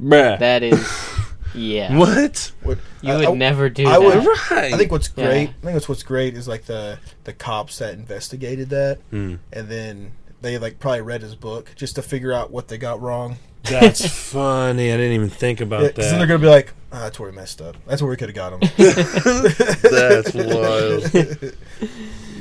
Bruh. 0.00 0.38
That 0.38 0.62
is. 0.62 0.88
Yeah. 1.54 1.96
what? 1.98 2.52
What, 2.62 2.78
You 3.02 3.12
I- 3.12 3.16
would 3.18 3.28
I- 3.28 3.32
never 3.34 3.68
do 3.68 3.86
I 3.86 3.90
that. 3.98 4.02
would- 4.02 4.26
Right. 4.50 4.72
I 4.72 4.76
think 4.76 4.90
what's 4.92 5.10
Yeah. 5.16 5.26
great. 5.26 5.42
I 5.48 5.52
think 5.62 5.72
that's 5.74 5.88
what's 5.88 6.02
great 6.02 6.36
is 6.36 6.46
like 6.48 6.64
the 6.66 6.98
the 7.24 7.32
cops 7.32 7.78
that 7.78 7.94
investigated 7.94 8.70
that, 8.70 8.98
Hmm. 9.10 9.36
and 9.52 9.68
then 9.68 10.12
they 10.42 10.58
like 10.58 10.78
probably 10.78 11.02
read 11.02 11.22
his 11.22 11.34
book 11.34 11.70
just 11.76 11.94
to 11.96 12.02
figure 12.02 12.32
out 12.32 12.50
what 12.50 12.68
they 12.68 12.78
got 12.78 13.00
wrong. 13.00 13.36
That's 13.64 14.06
funny. 14.32 14.92
I 14.92 14.96
didn't 14.96 15.12
even 15.12 15.28
think 15.30 15.60
about 15.60 15.82
Yeah, 15.82 15.88
'cause 15.90 16.04
then 16.10 16.18
they're 16.18 16.20
that. 16.20 16.26
gonna 16.28 16.38
be 16.38 16.46
like, 16.48 16.72
ah, 16.92 17.00
"That's 17.00 17.18
where 17.20 17.28
we 17.30 17.36
messed 17.36 17.60
up. 17.60 17.76
That's 17.86 18.00
where 18.00 18.10
we 18.10 18.16
could 18.16 18.34
have 18.34 18.36
got 18.36 18.52
him." 18.54 18.60
That's 19.82 20.34
wild. 20.34 21.54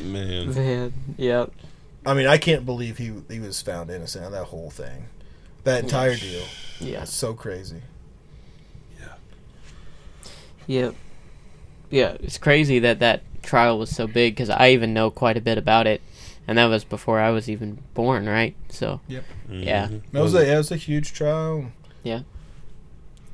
Man. 0.03 0.53
Man. 0.53 0.93
Yep. 1.17 1.51
I 2.05 2.13
mean, 2.13 2.27
I 2.27 2.37
can't 2.37 2.65
believe 2.65 2.97
he 2.97 3.11
he 3.29 3.39
was 3.39 3.61
found 3.61 3.89
innocent 3.91 4.25
of 4.25 4.31
that 4.31 4.45
whole 4.45 4.69
thing, 4.71 5.05
that 5.65 5.83
entire 5.83 6.15
deal. 6.15 6.43
Yeah. 6.79 6.99
That's 6.99 7.13
so 7.13 7.33
crazy. 7.33 7.81
Yep. 10.69 10.93
Yeah. 11.89 12.15
It's 12.21 12.37
crazy 12.37 12.77
that 12.79 12.99
that 12.99 13.23
trial 13.41 13.79
was 13.79 13.89
so 13.89 14.05
big 14.05 14.35
because 14.35 14.49
I 14.51 14.69
even 14.69 14.93
know 14.93 15.09
quite 15.09 15.35
a 15.35 15.41
bit 15.41 15.57
about 15.57 15.87
it, 15.87 16.01
and 16.47 16.57
that 16.59 16.65
was 16.67 16.83
before 16.83 17.19
I 17.19 17.31
was 17.31 17.49
even 17.49 17.79
born, 17.95 18.27
right? 18.29 18.55
So 18.69 19.01
Yeah. 19.07 19.21
Mhm. 19.49 20.01
That 20.11 20.21
was 20.21 20.35
a 20.35 20.45
that 20.45 20.57
was 20.57 20.71
a 20.71 20.75
huge 20.77 21.13
trial. 21.13 21.71
Yeah. 22.03 22.21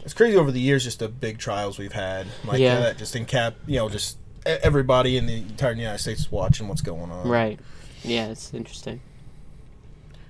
It's 0.06 0.14
crazy 0.14 0.38
over 0.38 0.52
the 0.52 0.62
years, 0.62 0.84
just 0.86 1.00
the 1.00 1.10
big 1.10 1.38
trials 1.40 1.78
we've 1.78 1.92
had, 1.92 2.28
like 2.46 2.60
Yeah. 2.60 2.80
that, 2.80 2.98
just 2.98 3.16
in 3.16 3.26
cap, 3.26 3.56
you 3.68 3.78
know, 3.80 3.90
just 3.90 4.18
e- 4.48 4.52
everybody 4.62 5.18
in 5.18 5.26
the 5.26 5.36
entire 5.38 5.74
United 5.74 5.98
States 5.98 6.22
is 6.22 6.32
watching 6.32 6.68
what's 6.70 6.82
going 6.82 7.12
on. 7.12 7.28
right. 7.28 7.60
Yeah. 8.04 8.28
It's 8.28 8.54
interesting. 8.54 9.02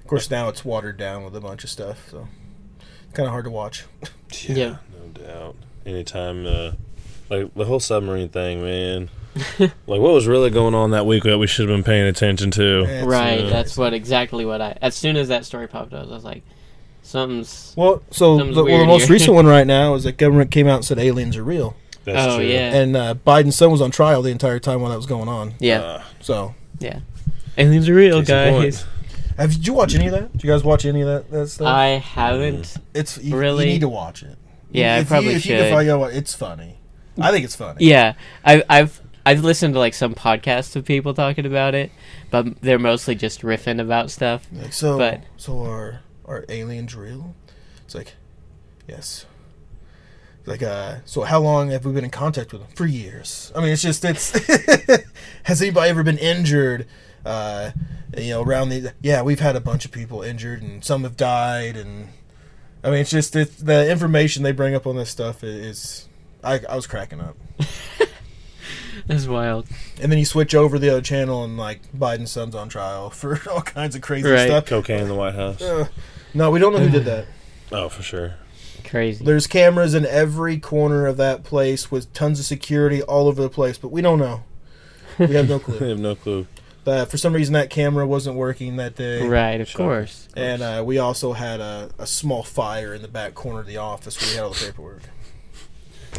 Of 0.02 0.08
course, 0.08 0.32
now 0.32 0.50
it's 0.50 0.64
watered 0.66 0.98
down 0.98 1.24
with 1.24 1.36
a 1.36 1.42
bunch 1.42 1.64
of 1.64 1.70
stuff, 1.70 2.08
so 2.10 2.28
kind 3.14 3.28
of 3.28 3.32
hard 3.32 3.46
to 3.46 3.52
watch. 3.52 3.84
Yeah. 4.48 4.78
no 4.94 5.22
doubt. 5.24 5.56
Anytime, 5.86 6.46
uh, 6.48 6.72
like 7.30 7.54
the 7.54 7.66
whole 7.66 7.80
submarine 7.80 8.30
thing, 8.30 8.62
man. 8.64 9.10
like, 9.60 9.72
what 9.88 10.00
was 10.14 10.28
really 10.28 10.50
going 10.50 10.74
on 10.74 10.92
that 10.92 11.06
week 11.06 11.24
that 11.24 11.38
we 11.38 11.46
should 11.48 11.68
have 11.68 11.76
been 11.78 11.84
paying 11.84 12.06
attention 12.08 12.52
to? 12.52 12.84
It's, 12.84 13.06
right. 13.06 13.42
uh, 13.44 13.50
That's 13.50 13.78
what 13.78 13.94
exactly 13.94 14.46
what 14.46 14.62
I. 14.62 14.78
As 14.82 14.96
soon 14.96 15.18
as 15.18 15.28
that 15.28 15.44
story 15.46 15.68
popped 15.68 15.94
up, 15.94 16.08
I 16.08 16.14
was 16.14 16.24
like, 16.24 16.44
something's. 17.04 17.74
Well, 17.76 18.02
so 18.12 18.38
Something's 18.38 18.56
the, 18.56 18.64
well, 18.64 18.80
the 18.80 18.86
most 18.86 19.10
recent 19.10 19.34
one 19.36 19.46
right 19.46 19.68
now 19.68 19.96
is 19.96 20.04
that 20.06 20.18
government 20.18 20.52
came 20.52 20.68
out 20.68 20.76
and 20.78 20.86
said 20.86 21.00
aliens 21.00 21.36
are 21.36 21.44
real, 21.44 21.76
That's 22.06 22.34
oh 22.34 22.38
true. 22.38 22.46
yeah. 22.46 22.74
and 22.76 22.96
uh, 22.96 23.16
Biden's 23.16 23.56
son 23.58 23.72
was 23.72 23.82
on 23.82 23.92
trial 23.92 24.22
the 24.22 24.32
entire 24.32 24.60
time 24.60 24.82
while 24.82 24.92
that 24.92 24.98
was 24.98 25.06
going 25.06 25.28
on. 25.28 25.56
yeah. 25.60 25.82
Uh, 25.82 26.04
So, 26.22 26.56
yeah. 26.80 27.00
Aliens 27.58 27.88
are 27.90 27.94
real, 27.96 28.20
case 28.22 28.28
guys. 28.30 28.86
have 29.38 29.52
did 29.54 29.68
you 29.68 29.74
watch 29.74 29.96
any 29.96 30.06
of 30.08 30.12
that? 30.14 30.32
Did 30.34 30.44
you 30.44 30.50
guys 30.50 30.64
watch 30.64 30.86
any 30.86 31.02
of 31.02 31.08
that, 31.08 31.30
that 31.32 31.48
stuff? 31.50 31.68
I 31.68 31.88
haven't. 31.88 32.78
it's 32.94 33.18
you, 33.18 33.36
really- 33.38 33.66
you 33.66 33.74
need 33.74 33.82
to 33.82 33.90
watch 33.90 34.24
it. 34.24 34.38
Yeah, 34.72 34.98
I 34.98 35.04
probably 35.06 35.32
you, 35.32 35.36
if 35.38 35.46
you 35.46 35.56
should. 35.56 35.60
can 35.64 35.74
find 35.74 35.90
out, 35.90 36.14
it's 36.14 36.34
funny. 36.34 36.80
I 37.20 37.32
think 37.32 37.46
it's 37.46 37.56
funny. 37.56 37.86
Yeah, 37.86 38.14
I, 38.44 38.64
I've 38.70 39.02
I've 39.26 39.44
listened 39.44 39.74
to 39.74 39.80
like 39.80 39.94
some 39.94 40.14
podcasts 40.14 40.76
of 40.76 40.86
people 40.86 41.14
talking 41.14 41.46
about 41.46 41.74
it, 41.74 41.92
but 42.30 42.62
they're 42.62 42.80
mostly 42.80 43.16
just 43.16 43.42
riffing 43.42 43.82
about 43.82 44.12
stuff. 44.12 44.48
Like 44.52 44.74
so, 44.74 44.98
But- 44.98 45.22
so 45.38 45.64
are 45.64 46.02
are 46.26 46.46
aliens 46.50 46.96
real? 46.96 47.36
It's 47.86 47.96
like, 47.96 48.14
yes. 48.88 49.26
Like, 50.48 50.62
uh, 50.62 50.98
so 51.06 51.22
how 51.22 51.40
long 51.40 51.72
have 51.72 51.86
we 51.86 51.92
been 51.92 52.04
in 52.04 52.12
contact 52.12 52.52
with 52.52 52.62
them? 52.62 52.70
For 52.76 52.86
years. 52.86 53.52
I 53.56 53.62
mean, 53.62 53.70
it's 53.70 53.82
just 53.82 54.06
it's. 54.06 54.32
has 55.44 55.62
anybody 55.62 55.90
ever 55.90 56.04
been 56.04 56.20
injured? 56.20 56.86
Uh, 57.26 57.72
you 58.16 58.30
know, 58.30 58.44
around 58.44 58.70
the 58.70 58.94
yeah, 59.02 59.24
we've 59.24 59.40
had 59.40 59.56
a 59.56 59.60
bunch 59.60 59.86
of 59.86 59.92
people 59.92 60.22
injured, 60.22 60.62
and 60.62 60.84
some 60.86 61.04
have 61.04 61.18
died, 61.18 61.76
and 61.76 62.10
I 62.84 62.92
mean, 62.92 63.00
it's 63.00 63.10
just 63.10 63.36
it's, 63.36 63.56
the 63.56 63.90
information 63.90 64.44
they 64.44 64.52
bring 64.52 64.76
up 64.76 64.86
on 64.86 64.96
this 64.96 65.10
stuff 65.10 65.44
is. 65.44 66.05
I, 66.46 66.62
I 66.70 66.76
was 66.76 66.88
cracking 66.88 67.20
up, 67.20 67.36
That's 69.08 69.28
wild. 69.28 69.68
and 70.02 70.12
then 70.12 70.18
you 70.20 70.26
switch 70.26 70.56
over 70.56 70.80
the 70.80 70.90
other 70.90 71.02
channel, 71.02 71.44
and 71.44 71.58
like 71.58 71.82
Biden's 71.96 72.32
son's 72.32 72.56
on 72.56 72.70
trial 72.70 73.10
for 73.12 73.40
all 73.52 73.62
kinds 73.62 73.96
of 73.96 74.02
crazy 74.02 74.30
Right. 74.30 74.48
stuff. 74.48 74.66
Cocaine 74.66 75.02
in 75.02 75.08
the 75.08 75.16
White 75.16 75.36
House. 75.36 75.62
Uh, 75.62 75.88
no, 76.34 76.50
we 76.52 76.60
don't 76.60 76.74
know 76.74 76.80
who 76.80 76.90
did 76.90 77.06
that. 77.06 77.26
Oh, 77.72 77.90
for 77.90 78.04
sure. 78.04 78.36
Crazy. 78.84 79.26
There's 79.26 79.48
cameras 79.48 79.96
in 79.96 80.06
every 80.06 80.60
corner 80.60 81.08
of 81.08 81.18
that 81.18 81.44
place 81.44 81.90
with 81.90 82.14
tons 82.14 82.40
of 82.40 82.46
security 82.46 83.02
all 83.02 83.28
over 83.28 83.42
the 83.42 83.50
place, 83.50 83.80
but 83.80 83.88
we 83.90 84.02
don't 84.04 84.20
know. 84.20 84.44
We 85.18 85.34
have 85.34 85.50
no 85.50 85.56
I 85.56 85.60
clue. 85.64 85.80
have 85.90 86.00
no 86.00 86.14
clue. 86.14 86.46
Uh, 86.86 87.06
for 87.06 87.18
some 87.18 87.34
reason, 87.34 87.54
that 87.54 87.72
camera 87.72 88.06
wasn't 88.06 88.36
working 88.36 88.76
that 88.76 88.96
day. 88.96 89.28
right, 89.28 89.60
of 89.60 89.68
Sure. 89.68 89.80
course. 89.80 90.30
And 90.38 90.62
uh, 90.62 90.84
we 90.86 91.00
also 91.00 91.34
had 91.34 91.60
a, 91.60 91.90
a 91.98 92.06
small 92.06 92.44
fire 92.44 92.94
in 92.94 93.02
the 93.02 93.08
back 93.08 93.34
corner 93.34 93.62
of 93.62 93.66
the 93.66 93.78
office 93.78 94.22
where 94.22 94.30
we 94.30 94.36
had 94.36 94.44
all 94.44 94.52
the 94.52 94.64
paperwork. 94.68 95.02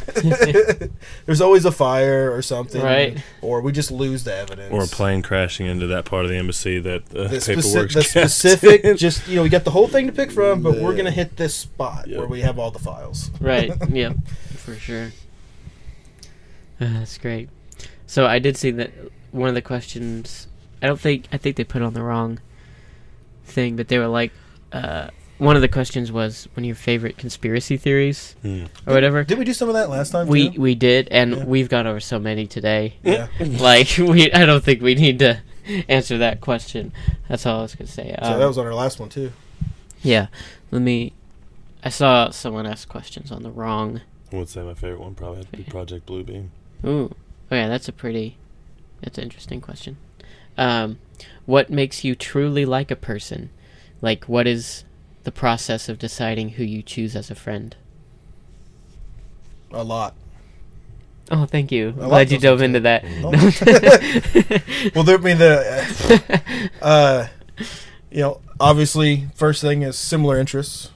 There's 1.27 1.41
always 1.41 1.65
a 1.65 1.73
fire 1.73 2.33
or 2.35 2.43
something, 2.43 2.83
Right. 2.83 3.23
Or 3.43 3.61
we 3.61 3.73
just 3.73 3.91
lose 3.91 4.25
the 4.25 4.35
evidence. 4.35 4.73
Or 4.73 4.85
a 4.85 4.87
plane 4.87 5.23
crashing 5.23 5.67
into 5.67 5.87
that 5.89 6.05
part 6.05 6.25
of 6.25 6.31
the 6.31 6.37
embassy 6.37 6.79
that 6.81 7.03
uh, 7.15 7.29
The, 7.29 7.41
paperwork. 7.41 7.91
speci- 7.91 7.95
the 7.95 8.03
specific, 8.29 8.97
just 8.97 9.27
you 9.29 9.37
know, 9.37 9.43
we 9.43 9.49
got 9.49 9.65
the 9.65 9.71
whole 9.71 9.89
thing 9.89 10.07
to 10.07 10.13
pick 10.13 10.31
from, 10.31 10.63
but 10.63 10.79
we're 10.79 10.95
gonna 10.97 11.11
hit 11.11 11.37
this 11.37 11.55
spot 11.55 12.07
Yep. 12.09 12.19
where 12.19 12.29
we 12.29 12.41
have 12.43 12.59
all 12.59 12.71
the 12.71 12.79
files. 12.79 13.31
Right. 13.41 13.73
yeah, 13.91 14.13
For 14.57 14.75
sure. 14.77 15.13
Uh, 16.81 16.93
that's 16.99 17.19
great. 17.19 17.49
So 18.07 18.27
I 18.27 18.39
did 18.39 18.57
see 18.57 18.71
that 18.73 18.91
one 19.33 19.49
of 19.49 19.55
the 19.55 19.63
questions. 19.63 20.47
I 20.83 20.87
don't 20.87 21.01
think 21.01 21.27
I 21.33 21.37
think 21.39 21.57
they 21.57 21.65
put 21.65 21.83
on 21.83 21.95
the 21.95 22.03
wrong 22.03 22.39
thing, 23.45 23.77
but 23.77 23.89
they 23.89 23.99
were 23.99 24.07
like, 24.09 24.33
uh, 24.73 25.09
one 25.39 25.57
of 25.57 25.63
the 25.63 25.69
questions 25.69 26.11
was 26.11 26.49
one 26.55 26.65
of 26.65 26.67
your 26.67 26.75
favorite 26.77 27.19
conspiracy 27.19 27.77
theories 27.77 28.35
Hmm. 28.43 28.65
or 28.87 28.95
whatever. 28.95 29.25
Did 29.25 29.39
we 29.39 29.45
do 29.45 29.53
some 29.53 29.69
of 29.69 29.75
that 29.75 29.91
last 29.91 30.11
time? 30.11 30.27
We 30.29 30.51
too? 30.51 30.61
we 30.61 30.75
did, 30.75 31.09
and 31.11 31.33
Yeah. 31.37 31.45
we've 31.45 31.69
gone 31.69 31.87
over 31.87 32.01
so 32.01 32.19
many 32.19 32.47
today. 32.47 32.95
yeah. 33.03 33.29
like 33.41 33.89
we, 33.99 34.33
I 34.33 34.47
don't 34.47 34.65
think 34.65 34.81
we 34.83 34.95
need 34.95 35.19
to 35.21 35.41
answer 35.89 36.17
that 36.19 36.41
question. 36.41 36.93
That's 37.29 37.45
all 37.47 37.59
I 37.61 37.63
was 37.63 37.75
gonna 37.75 37.89
say. 37.89 38.17
So 38.23 38.33
Um, 38.33 38.39
that 38.41 38.47
was 38.47 38.59
on 38.59 38.67
our 38.67 38.75
last 38.75 38.99
one 39.01 39.09
too. 39.09 39.33
yeah. 40.03 40.29
Let 40.71 40.83
me. 40.83 41.13
I 41.85 41.89
saw 41.91 42.31
someone 42.31 42.67
ask 42.67 42.89
questions 42.89 43.31
on 43.31 43.43
the 43.45 43.51
wrong. 43.51 44.01
I 44.33 44.37
would 44.37 44.49
say 44.49 44.63
my 44.63 44.75
favorite 44.75 45.01
one 45.01 45.15
probably 45.15 45.39
had 45.39 45.53
to 45.53 45.57
be 45.59 45.63
Project 45.65 46.07
Bluebeam. 46.07 46.49
Ooh, 46.85 47.15
oh 47.51 47.55
yeah, 47.55 47.69
that's 47.69 47.89
a 47.89 47.93
pretty, 47.93 48.37
that's 49.03 49.19
an 49.19 49.25
interesting 49.25 49.61
question. 49.61 49.97
Um, 50.59 50.99
what 51.45 51.71
makes 51.71 52.03
you 52.03 52.17
truly 52.17 52.65
like 52.65 52.91
a 52.91 52.97
person? 52.97 53.51
Like, 54.03 54.25
what 54.25 54.49
is 54.49 54.83
the 55.27 55.33
process 55.33 55.89
of 55.91 55.99
deciding 55.99 56.51
who 56.51 56.65
you 56.65 56.81
choose 56.83 57.15
as 57.15 57.31
a 57.31 57.35
friend? 57.35 57.77
A 59.73 59.83
lot. 59.85 60.15
Oh, 61.33 61.45
thank 61.45 61.73
you. 61.73 61.89
A 61.99 62.07
lot 62.07 62.09
Glad 62.09 62.31
you 62.31 62.39
dove 62.39 62.63
into 62.63 62.79
into 62.79 62.81
that. 62.81 63.05
Oh. 63.25 64.91
Well, 64.95 65.03
there, 65.03 65.19
I 65.19 65.21
mean 65.21 65.39
the, 65.39 66.71
uh, 66.81 67.27
you 68.13 68.21
know, 68.21 68.41
obviously, 68.61 69.27
first 69.35 69.61
thing 69.61 69.83
is 69.83 69.99
similar 69.99 70.39
interests, 70.39 70.91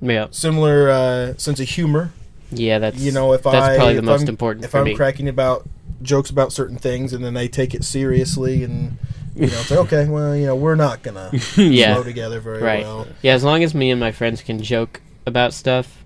yeah, 0.00 0.28
similar 0.30 0.88
uh, 0.88 1.36
sense 1.36 1.60
of 1.60 1.68
humor. 1.68 2.12
yeah, 2.50 2.78
that's 2.78 2.98
You 2.98 3.12
know, 3.12 3.34
if 3.34 3.42
that's 3.42 3.54
I 3.56 3.76
probably 3.76 3.92
the 3.94 3.98
if 3.98 4.04
most 4.06 4.22
I'm, 4.22 4.28
important 4.30 4.64
if 4.64 4.70
for 4.70 4.78
I'm 4.78 4.84
me. 4.84 4.94
cracking 4.94 5.28
about 5.28 5.68
jokes 6.00 6.30
about 6.30 6.52
certain 6.52 6.78
things 6.78 7.12
and 7.12 7.22
then 7.22 7.34
they 7.34 7.48
take 7.48 7.74
it 7.74 7.84
seriously 7.84 8.64
and 8.64 8.96
you 9.36 9.46
know 9.48 9.60
it's 9.60 9.70
like 9.70 9.80
okay, 9.80 10.08
well, 10.08 10.34
you 10.34 10.46
know, 10.46 10.56
we're 10.56 10.74
not 10.74 11.02
gonna 11.02 11.30
yeah, 11.56 11.94
flow 11.94 12.02
together 12.02 12.40
very 12.40 12.62
Right. 12.62 12.82
well. 12.82 13.06
Yeah, 13.22 13.34
as 13.34 13.44
long 13.44 13.62
as 13.62 13.74
me 13.74 13.90
and 13.90 14.00
my 14.00 14.10
friends 14.12 14.42
can 14.42 14.62
joke 14.62 15.00
about 15.26 15.52
stuff, 15.54 16.02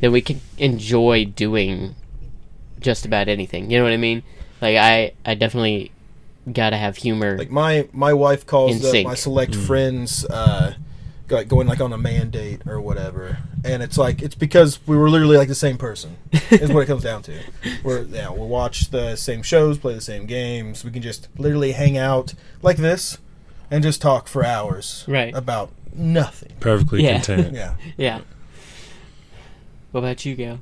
then 0.00 0.12
we 0.12 0.20
can 0.20 0.40
enjoy 0.58 1.24
doing 1.24 1.94
just 2.80 3.06
about 3.06 3.28
anything. 3.28 3.70
You 3.70 3.78
know 3.78 3.84
what 3.84 3.92
I 3.92 3.96
mean? 3.96 4.22
Like 4.60 4.76
I, 4.76 5.12
I 5.24 5.34
definitely 5.34 5.90
gotta 6.52 6.76
have 6.76 6.96
humor. 6.96 7.36
Like 7.38 7.50
my 7.50 7.88
my 7.92 8.12
wife 8.12 8.46
calls 8.46 8.80
the, 8.80 9.02
my 9.04 9.14
select 9.14 9.52
Mm. 9.52 9.66
friends 9.66 10.24
uh, 10.30 10.70
go- 10.70 10.76
like 11.30 11.48
going 11.48 11.66
like 11.66 11.80
on 11.80 11.92
a 11.92 11.98
mandate 11.98 12.62
or 12.66 12.80
whatever, 12.80 13.38
and 13.64 13.82
it's 13.82 13.98
like 13.98 14.22
it's 14.22 14.34
because 14.34 14.78
we 14.86 14.96
were 14.96 15.08
literally 15.10 15.36
like 15.36 15.48
the 15.48 15.54
same 15.54 15.76
person. 15.78 16.16
is 16.50 16.72
what 16.72 16.82
it 16.82 16.86
comes 16.86 17.02
down 17.02 17.22
to. 17.22 17.38
We're 17.84 18.02
yeah 18.02 18.28
we'll 18.30 18.48
watch 18.48 18.90
the 18.90 19.16
same 19.16 19.42
shows, 19.42 19.78
play 19.78 19.94
the 19.94 20.00
same 20.00 20.26
games. 20.26 20.84
We 20.84 20.90
can 20.90 21.02
just 21.02 21.28
literally 21.38 21.72
hang 21.72 21.96
out 21.98 22.34
like 22.62 22.76
this 22.76 23.18
and 23.70 23.82
just 23.82 24.00
talk 24.00 24.28
for 24.28 24.44
hours 24.44 25.04
Right. 25.08 25.34
about 25.34 25.70
nothing. 25.92 26.52
Perfectly 26.60 27.02
Yeah. 27.04 27.14
content. 27.14 27.54
Yeah. 27.54 27.74
yeah. 27.96 28.20
What 29.92 30.00
about 30.00 30.24
you, 30.24 30.34
Gale? 30.34 30.60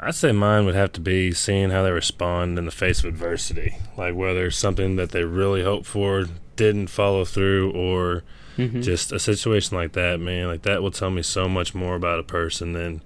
I'd 0.00 0.14
say 0.14 0.32
mine 0.32 0.64
would 0.64 0.74
have 0.76 0.92
to 0.92 1.00
be 1.00 1.32
seeing 1.32 1.70
how 1.70 1.82
they 1.82 1.90
respond 1.90 2.58
in 2.58 2.64
the 2.64 2.70
face 2.70 3.00
of 3.00 3.06
adversity. 3.06 3.76
Like 3.96 4.14
whether 4.14 4.50
something 4.50 4.96
that 4.96 5.10
they 5.10 5.24
really 5.24 5.62
hoped 5.64 5.86
for 5.86 6.26
didn't 6.56 6.86
follow 6.88 7.24
through 7.24 7.72
or 7.72 8.22
Mhm. 8.58 8.82
just 8.82 9.12
a 9.12 9.18
situation 9.18 9.76
like 9.76 9.92
that, 9.92 10.20
man. 10.20 10.48
Like 10.48 10.62
that 10.62 10.82
will 10.82 10.90
tell 10.90 11.10
me 11.10 11.22
so 11.22 11.48
much 11.48 11.74
more 11.74 11.94
about 11.94 12.18
a 12.18 12.22
person 12.24 12.72
than 12.74 13.00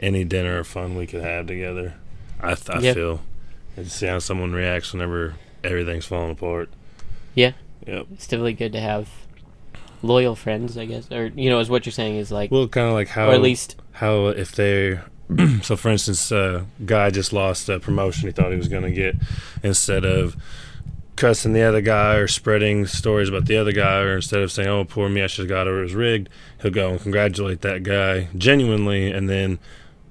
any 0.00 0.24
dinner 0.24 0.60
or 0.60 0.64
fun 0.64 0.96
we 0.96 1.06
could 1.06 1.22
have 1.22 1.46
together. 1.46 1.94
I, 2.40 2.54
th- 2.54 2.70
I 2.70 2.80
Yep. 2.80 2.94
feel. 2.94 3.20
And 3.76 3.86
see 3.90 4.06
how 4.06 4.18
someone 4.20 4.52
reacts 4.52 4.92
whenever 4.92 5.34
everything's 5.64 6.06
falling 6.06 6.30
apart. 6.32 6.68
Yeah. 7.34 7.52
Yep. 7.86 8.06
It's 8.14 8.26
definitely 8.26 8.52
good 8.54 8.72
to 8.72 8.80
have 8.80 9.08
loyal 10.02 10.34
friends, 10.34 10.76
I 10.78 10.84
guess, 10.86 11.10
or 11.10 11.26
you 11.34 11.48
know, 11.50 11.58
is 11.60 11.68
what 11.70 11.84
you're 11.86 11.92
saying 11.92 12.16
is 12.16 12.30
like, 12.32 12.50
Well, 12.50 12.68
kind 12.68 12.86
of 12.88 12.92
like 12.94 13.08
how 13.08 13.28
or 13.30 13.34
at 13.34 13.40
least 13.42 13.76
how 13.92 14.26
if 14.28 14.52
they 14.52 14.98
so 15.62 15.76
for 15.76 15.88
instance 15.90 16.30
a 16.32 16.66
guy 16.84 17.08
just 17.10 17.32
lost 17.32 17.68
a 17.68 17.78
promotion 17.80 18.28
he 18.28 18.32
thought 18.32 18.50
he 18.50 18.56
was 18.58 18.68
going 18.68 18.82
to 18.82 18.90
get 18.90 19.14
instead 19.62 20.04
of 20.04 20.36
cussing 21.16 21.52
the 21.52 21.62
other 21.62 21.80
guy 21.80 22.14
or 22.14 22.26
spreading 22.26 22.86
stories 22.86 23.28
about 23.28 23.44
the 23.46 23.56
other 23.56 23.72
guy 23.72 23.98
or 24.00 24.16
instead 24.16 24.40
of 24.40 24.50
saying 24.50 24.68
oh 24.68 24.84
poor 24.84 25.08
me 25.08 25.22
i 25.22 25.26
should 25.26 25.42
have 25.42 25.48
got 25.48 25.66
it 25.66 25.70
or 25.70 25.80
it 25.80 25.82
was 25.84 25.94
rigged 25.94 26.28
he'll 26.62 26.70
go 26.70 26.90
and 26.90 27.00
congratulate 27.00 27.60
that 27.60 27.82
guy 27.82 28.28
genuinely 28.36 29.12
and 29.12 29.28
then 29.28 29.58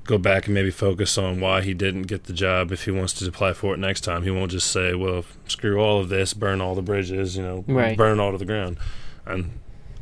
go 0.03 0.17
back 0.17 0.45
and 0.45 0.53
maybe 0.53 0.69
focus 0.71 1.17
on 1.17 1.39
why 1.39 1.61
he 1.61 1.73
didn't 1.73 2.03
get 2.03 2.25
the 2.25 2.33
job 2.33 2.71
if 2.71 2.85
he 2.85 2.91
wants 2.91 3.13
to 3.13 3.27
apply 3.27 3.51
for 3.53 3.73
it 3.73 3.77
next 3.77 4.01
time 4.01 4.23
he 4.23 4.29
won't 4.31 4.51
just 4.51 4.69
say 4.71 4.93
well 4.93 5.25
screw 5.47 5.79
all 5.79 5.99
of 5.99 6.09
this 6.09 6.33
burn 6.33 6.61
all 6.61 6.75
the 6.75 6.81
bridges 6.81 7.35
you 7.35 7.43
know 7.43 7.63
Right. 7.67 7.97
burn 7.97 8.19
all 8.19 8.31
to 8.31 8.37
the 8.37 8.45
ground 8.45 8.77
and 9.25 9.51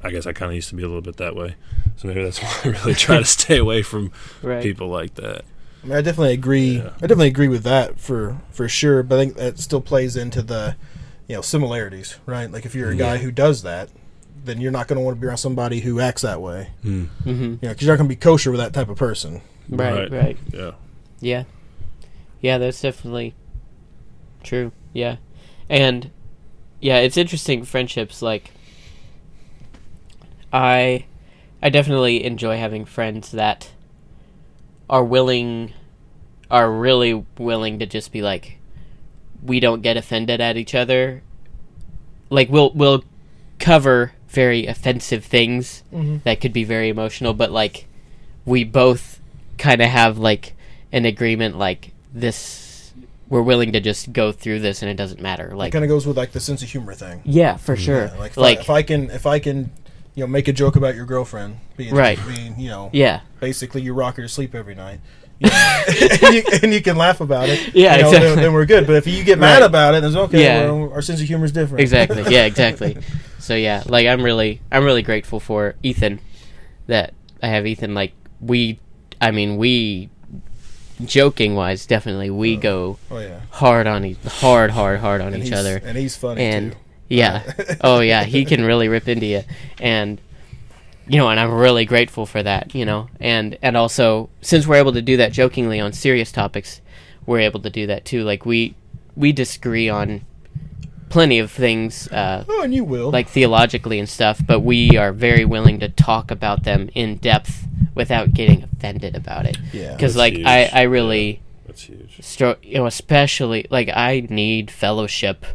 i 0.04 0.12
guess 0.12 0.26
i 0.26 0.34
kind 0.34 0.52
of 0.52 0.56
used 0.56 0.70
to 0.70 0.76
be 0.76 0.84
a 0.84 0.88
little 0.88 1.02
bit 1.02 1.18
that 1.18 1.36
way 1.36 1.56
so 1.95 2.08
maybe 2.08 2.24
that's 2.24 2.39
why 2.43 2.54
i 2.66 2.68
really 2.70 2.93
try 2.93 3.18
to 3.20 3.26
stay 3.26 3.58
away 3.66 3.82
from 3.82 4.12
right. 4.41 4.62
people 4.62 4.88
like 4.89 5.16
that. 5.16 5.43
I 5.82 5.88
mean, 5.88 5.95
I 5.97 6.02
definitely 6.02 6.34
agree. 6.34 6.78
Yeah. 6.80 6.89
I 6.97 7.02
definitely 7.08 7.28
agree 7.30 7.47
with 7.47 7.64
that 7.64 8.02
for 8.02 8.36
for 8.52 8.68
sure. 8.68 9.02
But 9.02 9.18
I 9.18 9.24
think 9.24 9.38
that 9.38 9.60
still 9.60 9.80
plays 9.80 10.18
into 10.18 10.41
the, 10.41 10.76
you 11.30 11.36
know, 11.36 11.41
similarities, 11.41 12.17
right? 12.25 12.51
Like 12.51 12.65
if 12.65 12.75
you're 12.75 12.89
a 12.89 12.95
guy 12.95 13.13
Yeah. 13.13 13.19
who 13.21 13.32
does 13.32 13.61
that, 13.63 13.89
then 14.43 14.59
you're 14.59 14.71
not 14.71 14.88
going 14.89 14.97
to 14.99 15.03
want 15.05 15.15
to 15.15 15.21
be 15.21 15.27
around 15.27 15.38
somebody 15.38 15.80
who 15.80 15.99
acts 16.01 16.23
that 16.23 16.41
way. 16.41 16.69
Hmm. 16.82 17.05
Mm-hmm. 17.23 17.32
You 17.32 17.49
know, 17.61 17.69
because 17.69 17.82
you're 17.84 17.93
not 17.93 17.97
going 17.99 18.09
to 18.09 18.15
be 18.15 18.19
kosher 18.19 18.51
with 18.51 18.59
that 18.59 18.73
type 18.73 18.89
of 18.89 18.97
person. 18.97 19.41
Right, 19.69 20.09
Right. 20.09 20.11
right. 20.11 20.38
Yeah. 20.51 20.71
Yeah. 21.21 21.43
Yeah, 22.41 22.57
that's 22.57 22.82
definitely 22.82 23.36
true. 24.43 24.71
Yeah. 24.91 25.17
And 25.69 26.09
yeah, 26.82 26.97
it's 26.99 27.17
interesting 27.17 27.63
friendships 27.63 28.21
like 28.21 28.51
I 30.51 31.05
I 31.61 31.69
definitely 31.69 32.23
enjoy 32.23 32.57
having 32.57 32.86
friends 32.86 33.32
that 33.32 33.69
are 34.89 35.03
willing 35.03 35.73
are 36.49 36.71
really 36.71 37.25
willing 37.38 37.80
to 37.80 37.86
just 37.86 38.11
be 38.11 38.21
like 38.21 38.57
we 39.44 39.60
don't 39.60 39.82
get 39.82 39.98
offended 39.98 40.42
at 40.42 40.58
each 40.58 40.76
other. 40.76 41.22
Like 42.30 42.50
we'll 42.50 42.72
we'll 42.72 43.04
cover 43.60 44.14
very 44.28 44.68
offensive 44.68 45.26
things 45.26 45.84
Mm-hmm. 45.94 46.18
that 46.24 46.40
could 46.40 46.54
be 46.54 46.64
very 46.64 46.90
emotional, 46.90 47.34
but 47.34 47.52
like 47.52 47.88
we 48.46 48.64
both 48.64 49.20
kind 49.58 49.82
of 49.82 49.90
have 49.90 50.18
like 50.18 50.54
an 50.92 51.06
agreement 51.06 51.58
like 51.58 51.92
this 52.14 52.94
we're 53.28 53.42
willing 53.44 53.74
to 53.74 53.80
just 53.80 54.12
go 54.14 54.32
through 54.32 54.60
this 54.60 54.82
and 54.82 54.90
it 54.90 54.96
doesn't 54.96 55.22
matter 55.22 55.52
It 55.52 55.56
like 55.56 55.72
kind 55.72 55.84
of 55.86 55.90
goes 55.90 56.08
with 56.08 56.18
like 56.18 56.32
the 56.32 56.40
sense 56.40 56.64
of 56.64 56.70
humor 56.70 56.94
thing. 56.96 57.22
yeah 57.26 57.58
for 57.58 57.76
sure 57.76 58.06
Yeah, 58.06 58.18
like 58.18 58.32
if, 58.32 58.38
like 58.38 58.58
I, 58.58 58.62
if 58.62 58.70
I 58.72 58.82
can 58.82 59.10
if 59.12 59.26
I 59.28 59.38
can, 59.40 59.72
you 60.16 60.24
know, 60.24 60.28
make 60.28 60.48
a 60.48 60.54
joke 60.54 60.76
about 60.76 60.96
your 60.96 61.06
girlfriend 61.06 61.58
being 61.78 61.94
Right. 61.94 62.18
being 62.28 62.60
you 62.60 62.70
know 62.70 62.90
yeah 62.94 63.22
basically 63.40 63.82
you 63.82 63.94
rock 63.94 64.16
her 64.16 64.24
to 64.24 64.30
sleep 64.30 64.56
every 64.56 64.74
night. 64.76 65.00
And, 66.22 66.36
you, 66.36 66.44
and 66.64 66.74
you 66.74 66.82
can 66.82 66.98
laugh 66.98 67.22
about 67.22 67.50
it. 67.50 67.74
Yeah, 67.74 67.96
you 67.96 68.02
know, 68.04 68.08
exactly. 68.10 68.30
then, 68.30 68.38
then 68.44 68.54
we're 68.54 68.66
good. 68.66 68.86
But 68.86 68.98
if 68.98 69.08
you 69.08 69.24
get 69.24 69.40
mad 69.40 69.60
Right. 69.62 69.66
about 69.66 69.96
it, 69.96 70.02
then 70.02 70.10
it's 70.12 70.18
okay. 70.18 70.44
Yeah. 70.44 70.70
well, 70.72 70.92
our 70.94 71.02
sense 71.02 71.22
of 71.22 71.28
humor 71.28 71.46
is 71.46 71.52
different. 71.52 71.82
exactly 71.82 72.24
yeah 72.34 72.46
exactly 72.52 72.98
so 73.40 73.56
yeah 73.56 73.82
like 73.88 74.06
i'm 74.06 74.22
really 74.22 74.62
i'm 74.72 74.84
really 74.84 75.02
grateful 75.02 75.40
for 75.40 75.76
ethan 75.82 76.20
that 76.88 77.14
i 77.42 77.48
have 77.48 77.66
ethan 77.66 77.94
like 77.96 78.12
we 78.42 78.80
i 79.22 79.32
mean 79.32 79.58
we 79.58 80.10
joking 81.04 81.56
wise 81.56 81.86
definitely 81.86 82.30
we 82.30 82.58
oh. 82.58 82.60
go 82.60 82.98
Oh 83.10 83.20
yeah. 83.20 83.40
hard 83.52 83.88
on 83.88 84.06
each 84.06 84.18
hard 84.26 84.72
hard 84.72 85.00
hard 85.00 85.22
on 85.22 85.34
And 85.34 85.44
each 85.44 85.52
other 85.54 85.82
and 85.84 85.98
he's 85.98 86.16
funny 86.18 86.42
and 86.44 86.72
too. 86.74 86.78
yeah 87.10 87.54
oh 87.82 88.02
yeah 88.02 88.24
he 88.26 88.46
can 88.46 88.64
really 88.64 88.88
rip 88.90 89.08
into 89.08 89.26
you 89.26 89.44
and 89.80 90.20
you 91.10 91.18
know 91.18 91.30
and 91.30 91.39
i'm 91.39 91.51
really 91.51 91.86
grateful 91.86 92.26
for 92.26 92.41
that 92.43 92.74
you 92.76 92.86
know 92.86 93.07
and 93.20 93.57
and 93.62 93.76
also 93.76 94.30
since 94.41 94.66
we're 94.68 94.76
able 94.76 94.93
to 94.93 95.01
do 95.01 95.18
that 95.18 95.32
jokingly 95.32 95.80
on 95.80 95.91
serious 95.91 96.32
topics 96.32 96.82
we're 97.26 97.39
able 97.39 97.60
to 97.60 97.70
do 97.70 97.88
that 97.88 98.05
too 98.05 98.24
like 98.24 98.45
we 98.45 98.76
we 99.16 99.32
disagree 99.32 99.89
on 99.89 100.22
plenty 101.10 101.39
of 101.39 101.49
things 101.51 102.07
uh 102.10 102.43
Oh, 102.47 102.62
and 102.62 102.74
you 102.74 102.84
will. 102.84 103.10
like 103.12 103.28
theologically 103.28 103.97
and 103.99 104.07
stuff 104.07 104.41
but 104.45 104.60
we 104.60 104.95
are 104.97 105.12
very 105.12 105.43
willing 105.45 105.80
to 105.80 105.89
talk 105.89 106.30
about 106.32 106.64
them 106.64 106.89
in 106.93 107.18
depth 107.18 107.66
without 107.95 108.34
getting 108.34 108.64
offended 108.64 109.16
about 109.16 109.45
it 109.45 109.57
yeah. 109.74 109.93
because 109.93 110.16
like 110.16 110.34
huge. 110.36 110.45
i 110.45 110.66
i 110.72 110.82
really 110.84 111.41
That's 111.66 111.82
huge. 111.84 112.18
stro- 112.22 112.57
you 112.64 112.76
know, 112.76 112.86
especially 112.86 113.66
like 113.72 113.89
I 113.89 114.28
need 114.30 114.70
fellowship 114.72 115.45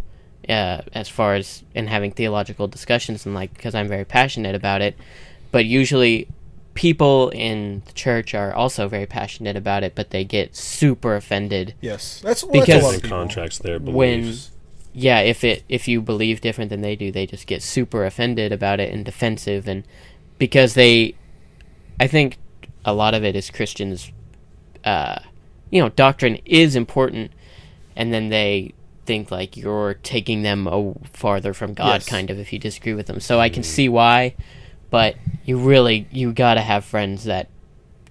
uh, 0.48 0.82
as 0.92 1.08
far 1.08 1.34
as 1.36 1.62
in 1.74 1.86
having 1.86 2.12
theological 2.12 2.66
discussions 2.68 3.24
and 3.26 3.34
like 3.34 3.54
because 3.54 3.74
I'm 3.74 3.88
very 3.88 4.04
passionate 4.04 4.54
about 4.54 4.80
it. 4.82 4.94
But 5.54 5.66
usually, 5.66 6.26
people 6.74 7.28
in 7.30 7.82
the 7.86 7.92
church 7.92 8.34
are 8.34 8.52
also 8.52 8.88
very 8.88 9.06
passionate 9.06 9.54
about 9.56 9.84
it, 9.84 9.94
but 9.94 10.10
they 10.10 10.24
get 10.24 10.56
super 10.56 11.14
offended. 11.14 11.74
Yes. 11.80 12.20
That's 12.24 12.42
well, 12.42 12.50
Because- 12.54 12.66
that's 12.66 12.82
a 12.82 12.86
lot 12.86 12.96
of 12.96 13.02
contracts 13.08 13.58
their 13.58 13.78
When- 13.78 14.20
beliefs. 14.22 14.50
Yeah, 14.92 15.20
if 15.20 15.44
it 15.44 15.62
if 15.68 15.86
you 15.86 16.00
believe 16.02 16.40
different 16.40 16.70
than 16.70 16.80
they 16.80 16.96
do, 16.96 17.12
they 17.12 17.24
just 17.26 17.46
get 17.46 17.62
super 17.62 18.04
offended 18.04 18.50
about 18.50 18.80
it 18.80 18.92
and 18.92 19.04
defensive, 19.04 19.68
and 19.68 19.84
because 20.38 20.74
they, 20.74 21.14
I 22.00 22.08
think 22.08 22.38
a 22.84 22.92
lot 22.92 23.14
of 23.14 23.22
it 23.24 23.36
is 23.36 23.48
Christians. 23.50 24.10
Uh, 24.84 25.18
you 25.70 25.80
know, 25.80 25.88
doctrine 25.90 26.38
is 26.44 26.74
important, 26.74 27.30
and 27.94 28.12
then 28.12 28.28
they 28.30 28.72
think 29.06 29.30
like 29.30 29.56
you're 29.56 29.94
taking 30.02 30.42
them 30.42 30.66
a 30.66 30.94
farther 31.12 31.54
from 31.54 31.74
God, 31.74 31.94
Yes. 32.02 32.06
kind 32.08 32.28
of, 32.30 32.40
if 32.40 32.52
you 32.52 32.58
disagree 32.58 32.94
with 32.94 33.06
them. 33.06 33.20
So 33.20 33.38
I 33.38 33.48
can 33.48 33.62
see 33.62 33.88
why, 33.88 34.34
but 34.94 35.16
you 35.44 35.58
really 35.58 36.06
you 36.12 36.32
gotta 36.32 36.60
have 36.60 36.84
friends 36.84 37.24
that 37.24 37.48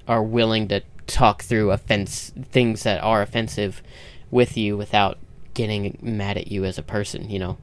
are 0.06 0.22
willing 0.22 0.68
to 0.68 0.82
talk 1.08 1.42
through 1.42 1.72
offense 1.72 2.34
things 2.52 2.84
that 2.84 3.02
are 3.02 3.22
offensive 3.22 3.82
with 4.30 4.58
you 4.58 4.76
without 4.76 5.18
getting 5.54 5.98
mad 6.02 6.36
at 6.38 6.52
you 6.52 6.66
as 6.66 6.78
a 6.78 6.84
person. 6.84 7.30
You 7.30 7.40
know, 7.40 7.58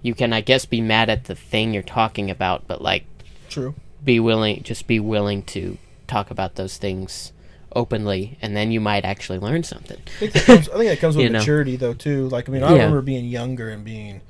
you 0.00 0.14
can 0.14 0.32
I 0.32 0.42
guess 0.42 0.64
be 0.64 0.80
mad 0.80 1.10
at 1.10 1.24
the 1.24 1.34
thing 1.34 1.74
you're 1.74 1.82
talking 1.82 2.30
about, 2.30 2.68
but 2.68 2.80
like 2.80 3.04
True. 3.48 3.74
be 4.04 4.20
willing 4.20 4.62
just 4.62 4.86
be 4.86 5.00
willing 5.00 5.42
to 5.56 5.76
talk 6.06 6.30
about 6.30 6.54
those 6.54 6.76
things 6.76 7.32
openly 7.74 8.38
and 8.40 8.54
then 8.56 8.70
you 8.70 8.80
might 8.80 9.04
actually 9.04 9.38
learn 9.40 9.64
something 9.64 9.98
I 10.06 10.10
think 10.18 10.32
that 10.34 10.44
comes, 10.44 10.68
think 10.68 10.84
that 10.90 11.00
comes 11.00 11.16
with 11.18 11.32
know. 11.32 11.38
maturity 11.40 11.74
though 11.74 11.94
too. 11.94 12.28
Like 12.28 12.48
I 12.48 12.52
mean, 12.52 12.62
I 12.62 12.68
Yeah. 12.68 12.74
remember 12.74 13.02
being 13.02 13.24
younger 13.24 13.70
and 13.70 13.82
being, 13.84 14.20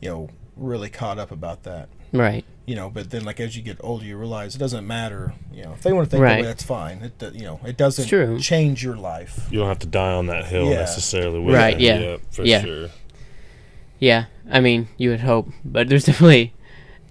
you 0.00 0.08
know, 0.10 0.30
really 0.56 0.88
caught 0.90 1.20
up 1.20 1.30
about 1.30 1.62
that. 1.62 1.88
right 2.12 2.44
You 2.66 2.74
know, 2.74 2.90
but 2.90 3.10
then 3.10 3.24
like 3.24 3.38
as 3.38 3.56
you 3.56 3.62
get 3.62 3.76
older, 3.80 4.04
you 4.04 4.16
realize 4.16 4.56
it 4.56 4.58
doesn't 4.58 4.84
matter. 4.86 5.34
You 5.52 5.62
know, 5.64 5.72
if 5.72 5.82
they 5.82 5.92
want 5.92 6.06
to 6.06 6.10
think 6.10 6.22
Right. 6.22 6.34
that 6.36 6.40
way, 6.40 6.46
that's 6.46 6.64
fine. 6.64 7.00
It 7.02 7.16
do- 7.18 7.30
you 7.32 7.42
know, 7.42 7.60
it 7.64 7.76
doesn't 7.76 8.08
true. 8.08 8.40
change 8.40 8.82
your 8.82 8.96
life. 8.96 9.46
You 9.52 9.60
don't 9.60 9.68
have 9.68 9.78
to 9.80 9.86
die 9.86 10.12
on 10.14 10.26
that 10.26 10.46
hill 10.46 10.70
Yeah. 10.70 10.76
necessarily. 10.80 11.38
With 11.38 11.54
Right, 11.54 11.78
them. 11.78 12.02
yeah. 12.02 12.16
for 12.32 12.44
Yeah. 12.44 12.62
sure. 12.62 12.88
yeah 13.98 14.26
i 14.50 14.60
mean 14.60 14.86
you 14.98 15.08
would 15.08 15.20
hope 15.20 15.48
but 15.64 15.88
there's 15.88 16.04
definitely 16.04 16.52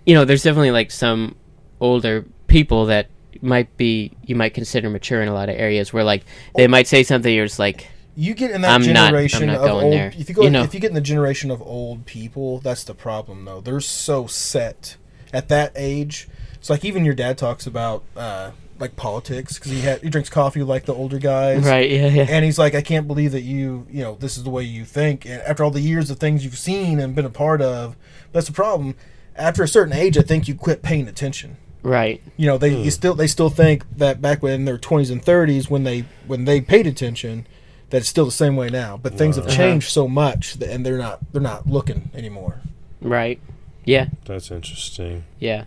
you 0.06 0.14
know 0.14 0.24
there's 0.24 0.44
definitely 0.44 0.70
like 0.70 0.92
some 0.92 1.36
older 1.82 2.24
people 2.46 2.86
that 2.86 3.08
might 3.42 3.76
be 3.76 4.12
you 4.24 4.36
might 4.36 4.54
consider 4.54 4.88
mature 4.88 5.20
in 5.22 5.28
a 5.28 5.34
lot 5.34 5.50
of 5.50 5.56
areas 5.56 5.92
where 5.92 6.04
like 6.04 6.24
they 6.56 6.68
might 6.68 6.86
say 6.88 7.02
something 7.02 7.34
you're 7.34 7.48
just 7.48 7.58
like 7.58 7.88
You 8.16 8.36
get 8.36 8.52
in 8.52 8.62
that 8.62 8.70
I'm 8.70 8.82
not- 8.82 8.90
I'm 8.90 8.94
generation 9.08 9.48
not 9.48 9.56
of 9.58 9.62
going 9.64 9.84
old. 9.86 9.94
there. 9.94 10.14
If 10.18 10.30
you 10.30 10.36
go, 10.36 10.44
You 10.44 10.50
know. 10.52 10.64
if 10.64 10.74
you 10.76 10.80
get 10.80 10.90
in 10.90 10.94
the 10.96 11.02
generation 11.02 11.50
of 11.52 11.60
old 11.64 12.06
people, 12.06 12.60
that's 12.60 12.84
the 12.84 12.94
problem 12.94 13.44
though. 13.46 13.60
They're 13.62 13.82
so 13.82 14.26
set 14.28 14.96
at 15.36 15.50
that 15.50 15.72
age. 15.76 16.28
It's 16.56 16.70
like 16.70 16.84
even 16.84 17.06
your 17.06 17.14
dad 17.14 17.38
talks 17.38 17.68
about, 17.68 18.04
uh, 18.16 18.52
like 18.78 18.96
politics 18.98 19.54
because 19.58 19.72
he 19.72 19.80
had 19.82 20.02
he 20.02 20.10
drinks 20.10 20.30
coffee 20.30 20.62
like 20.62 20.86
the 20.86 20.94
older 20.94 21.18
guys. 21.18 21.64
Right. 21.64 21.90
Yeah. 21.90 22.08
Yeah. 22.08 22.26
And 22.28 22.44
he's 22.44 22.60
like, 22.60 22.76
I 22.76 22.82
can't 22.82 23.08
believe 23.08 23.32
that 23.32 23.44
you, 23.44 23.88
you 23.90 24.02
know, 24.04 24.16
this 24.20 24.36
is 24.38 24.44
the 24.44 24.50
way 24.50 24.64
you 24.64 24.84
think. 24.84 25.26
And 25.26 25.42
after 25.44 25.64
all 25.64 25.72
the 25.72 25.80
years 25.80 26.10
of 26.10 26.18
things 26.20 26.44
you've 26.44 26.58
seen 26.58 27.00
and 27.00 27.16
been 27.16 27.24
a 27.26 27.30
part 27.30 27.62
of, 27.62 27.96
that's 28.34 28.48
the 28.48 28.54
problem. 28.54 28.96
After 29.38 29.64
a 29.64 29.68
certain 29.68 29.94
age, 29.94 30.18
I 30.18 30.22
think 30.24 30.48
you 30.50 30.56
quit 30.56 30.82
paying 30.82 31.08
attention. 31.08 31.56
Right. 31.84 32.22
You 32.36 32.48
know, 32.48 32.58
they 32.58 32.76
you 32.76 32.92
still 32.92 33.14
they 33.14 33.28
still 33.28 33.50
think 33.50 33.86
that 33.98 34.22
back 34.22 34.42
when 34.44 34.54
in 34.54 34.66
their 34.66 34.78
twenties 34.78 35.10
and 35.12 35.24
thirties, 35.24 35.70
when 35.70 35.84
they 35.86 36.04
when 36.28 36.44
they 36.46 36.60
paid 36.60 36.86
attention, 36.88 37.48
that 37.92 37.98
it's 38.00 38.10
still 38.10 38.26
the 38.26 38.32
same 38.32 38.56
way 38.58 38.68
now. 38.70 38.98
But 38.98 39.14
things 39.18 39.36
have 39.38 39.46
Wow. 39.46 39.52
changed 39.54 39.90
so 39.90 40.08
much, 40.08 40.56
that, 40.56 40.70
and 40.70 40.86
they're 40.86 40.98
not 40.98 41.20
they're 41.32 41.42
not 41.42 41.68
looking 41.68 42.10
anymore. 42.14 42.60
Right. 43.02 43.40
Yeah. 43.86 44.08
That's 44.26 44.52
interesting. 44.52 45.24
Yeah. 45.40 45.66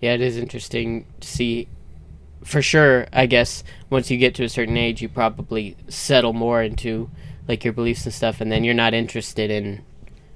Yeah, 0.00 0.12
it 0.14 0.20
is 0.20 0.36
interesting 0.36 1.06
to 1.20 1.28
see. 1.28 1.68
For 2.44 2.60
sure, 2.60 3.06
I 3.12 3.24
guess 3.24 3.64
once 3.88 4.10
you 4.10 4.18
get 4.18 4.34
to 4.34 4.44
a 4.44 4.48
certain 4.50 4.76
age, 4.76 5.00
you 5.00 5.08
probably 5.08 5.76
settle 5.88 6.34
more 6.34 6.62
into 6.62 7.10
like 7.48 7.64
your 7.64 7.72
beliefs 7.72 8.04
and 8.04 8.12
stuff, 8.14 8.40
and 8.42 8.52
then 8.52 8.64
you're 8.64 8.74
not 8.74 8.92
interested 8.92 9.50
in 9.50 9.82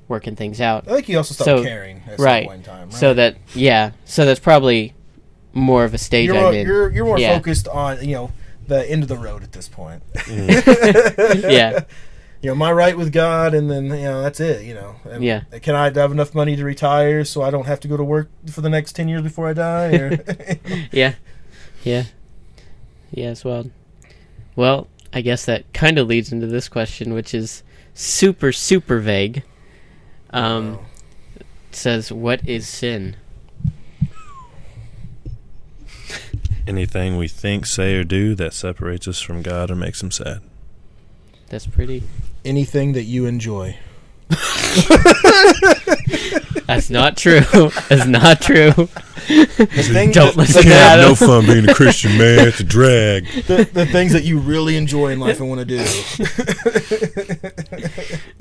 working 0.09 0.35
things 0.35 0.59
out. 0.59 0.89
I 0.89 0.95
think 0.95 1.09
you 1.11 1.19
also 1.19 1.35
stop 1.35 1.45
So- 1.45 1.63
caring 1.63 2.03
at 2.09 2.19
right. 2.19 2.45
some 2.45 2.49
point 2.49 2.67
in 2.67 2.73
time. 2.73 2.89
Right? 2.89 2.95
So 2.99 3.13
that 3.15 3.37
yeah, 3.55 3.91
so 4.07 4.25
that's 4.25 4.41
probably 4.41 4.95
more 5.53 5.85
of 5.85 5.93
a 5.93 5.99
stage 5.99 6.29
you're 6.29 6.37
I'm 6.37 6.43
more, 6.45 6.53
in. 6.55 6.67
you're 6.67 6.91
you're 6.91 7.05
more 7.05 7.19
Yeah. 7.19 7.37
focused 7.37 7.69
on 7.69 8.03
you 8.03 8.15
know 8.15 8.33
the 8.67 8.91
end 8.91 9.03
of 9.03 9.09
the 9.11 9.17
road 9.19 9.43
at 9.43 9.53
this 9.53 9.69
point. 9.69 10.03
Mm. 10.15 11.43
yeah, 11.51 11.81
you 12.41 12.49
know, 12.49 12.53
am 12.55 12.63
I 12.63 12.73
right 12.73 12.97
with 12.97 13.13
God? 13.13 13.55
And 13.55 13.71
then, 13.71 13.87
you 13.87 13.91
know, 14.05 14.23
that's 14.23 14.39
it, 14.41 14.65
you 14.65 14.75
know. 14.75 14.97
And 15.05 15.25
Yeah. 15.25 15.43
Can 15.63 15.75
I 15.75 15.91
have 15.91 16.13
enough 16.13 16.35
money 16.35 16.55
to 16.57 16.65
retire 16.65 17.25
so 17.25 17.43
I 17.43 17.51
don't 17.51 17.67
have 17.67 17.81
to 17.81 17.89
go 17.89 17.97
to 17.97 18.05
work 18.05 18.29
for 18.51 18.61
the 18.61 18.71
next 18.71 18.93
10 18.93 19.09
years 19.09 19.23
before 19.23 19.49
I 19.49 19.53
die? 19.55 19.97
Or, 19.97 20.25
yeah, 20.93 21.15
yeah, 21.83 22.05
yeah. 23.11 23.31
It's 23.31 23.45
wild. 23.45 23.71
Well, 24.55 24.89
I 25.13 25.21
guess 25.21 25.45
that 25.47 25.73
kind 25.73 25.99
of 25.99 26.07
leads 26.07 26.33
into 26.33 26.47
this 26.47 26.69
question, 26.69 27.15
which 27.15 27.35
is 27.35 27.63
super 27.95 28.53
super 28.53 28.99
vague. 28.99 29.43
Um, 30.31 30.79
it 31.37 31.47
says, 31.73 32.13
"What 32.13 32.47
is 32.47 32.69
sin?" 32.69 33.17
Anything 36.67 37.17
we 37.17 37.29
think, 37.29 37.65
say, 37.65 37.95
or 37.95 38.05
do 38.05 38.35
that 38.35 38.53
separates 38.53 39.09
us 39.09 39.21
from 39.21 39.41
God 39.41 39.71
or 39.71 39.75
makes 39.75 40.03
Him 40.03 40.11
sad. 40.11 40.41
That's 41.49 41.67
pretty. 41.67 42.03
Anything 42.49 42.93
that 42.93 43.05
you 43.05 43.27
enjoy. 43.27 43.77
That's 46.67 46.91
not 46.91 47.17
true. 47.17 47.41
That's 47.89 48.07
not 48.07 48.41
true. 48.43 48.71
The, 49.29 49.89
thing 49.93 50.11
Don't 50.13 50.29
that- 50.29 50.37
listen 50.37 50.57
the, 50.57 50.63
to 50.63 50.69
that. 50.69 50.97
no 51.01 51.15
fun 51.15 51.47
being 51.47 51.69
a 51.69 51.75
Christian, 51.75 52.17
man. 52.19 52.49
It's 52.49 52.61
a 52.61 52.65
drag. 52.65 53.25
the, 53.47 53.69
the 53.73 53.87
things 53.87 54.13
that 54.13 54.25
you 54.25 54.39
really 54.39 54.77
enjoy 54.77 55.09
in 55.13 55.21
life 55.21 55.41
and 55.41 55.49
want 55.49 55.61
to 55.61 55.65
do. 55.65 55.85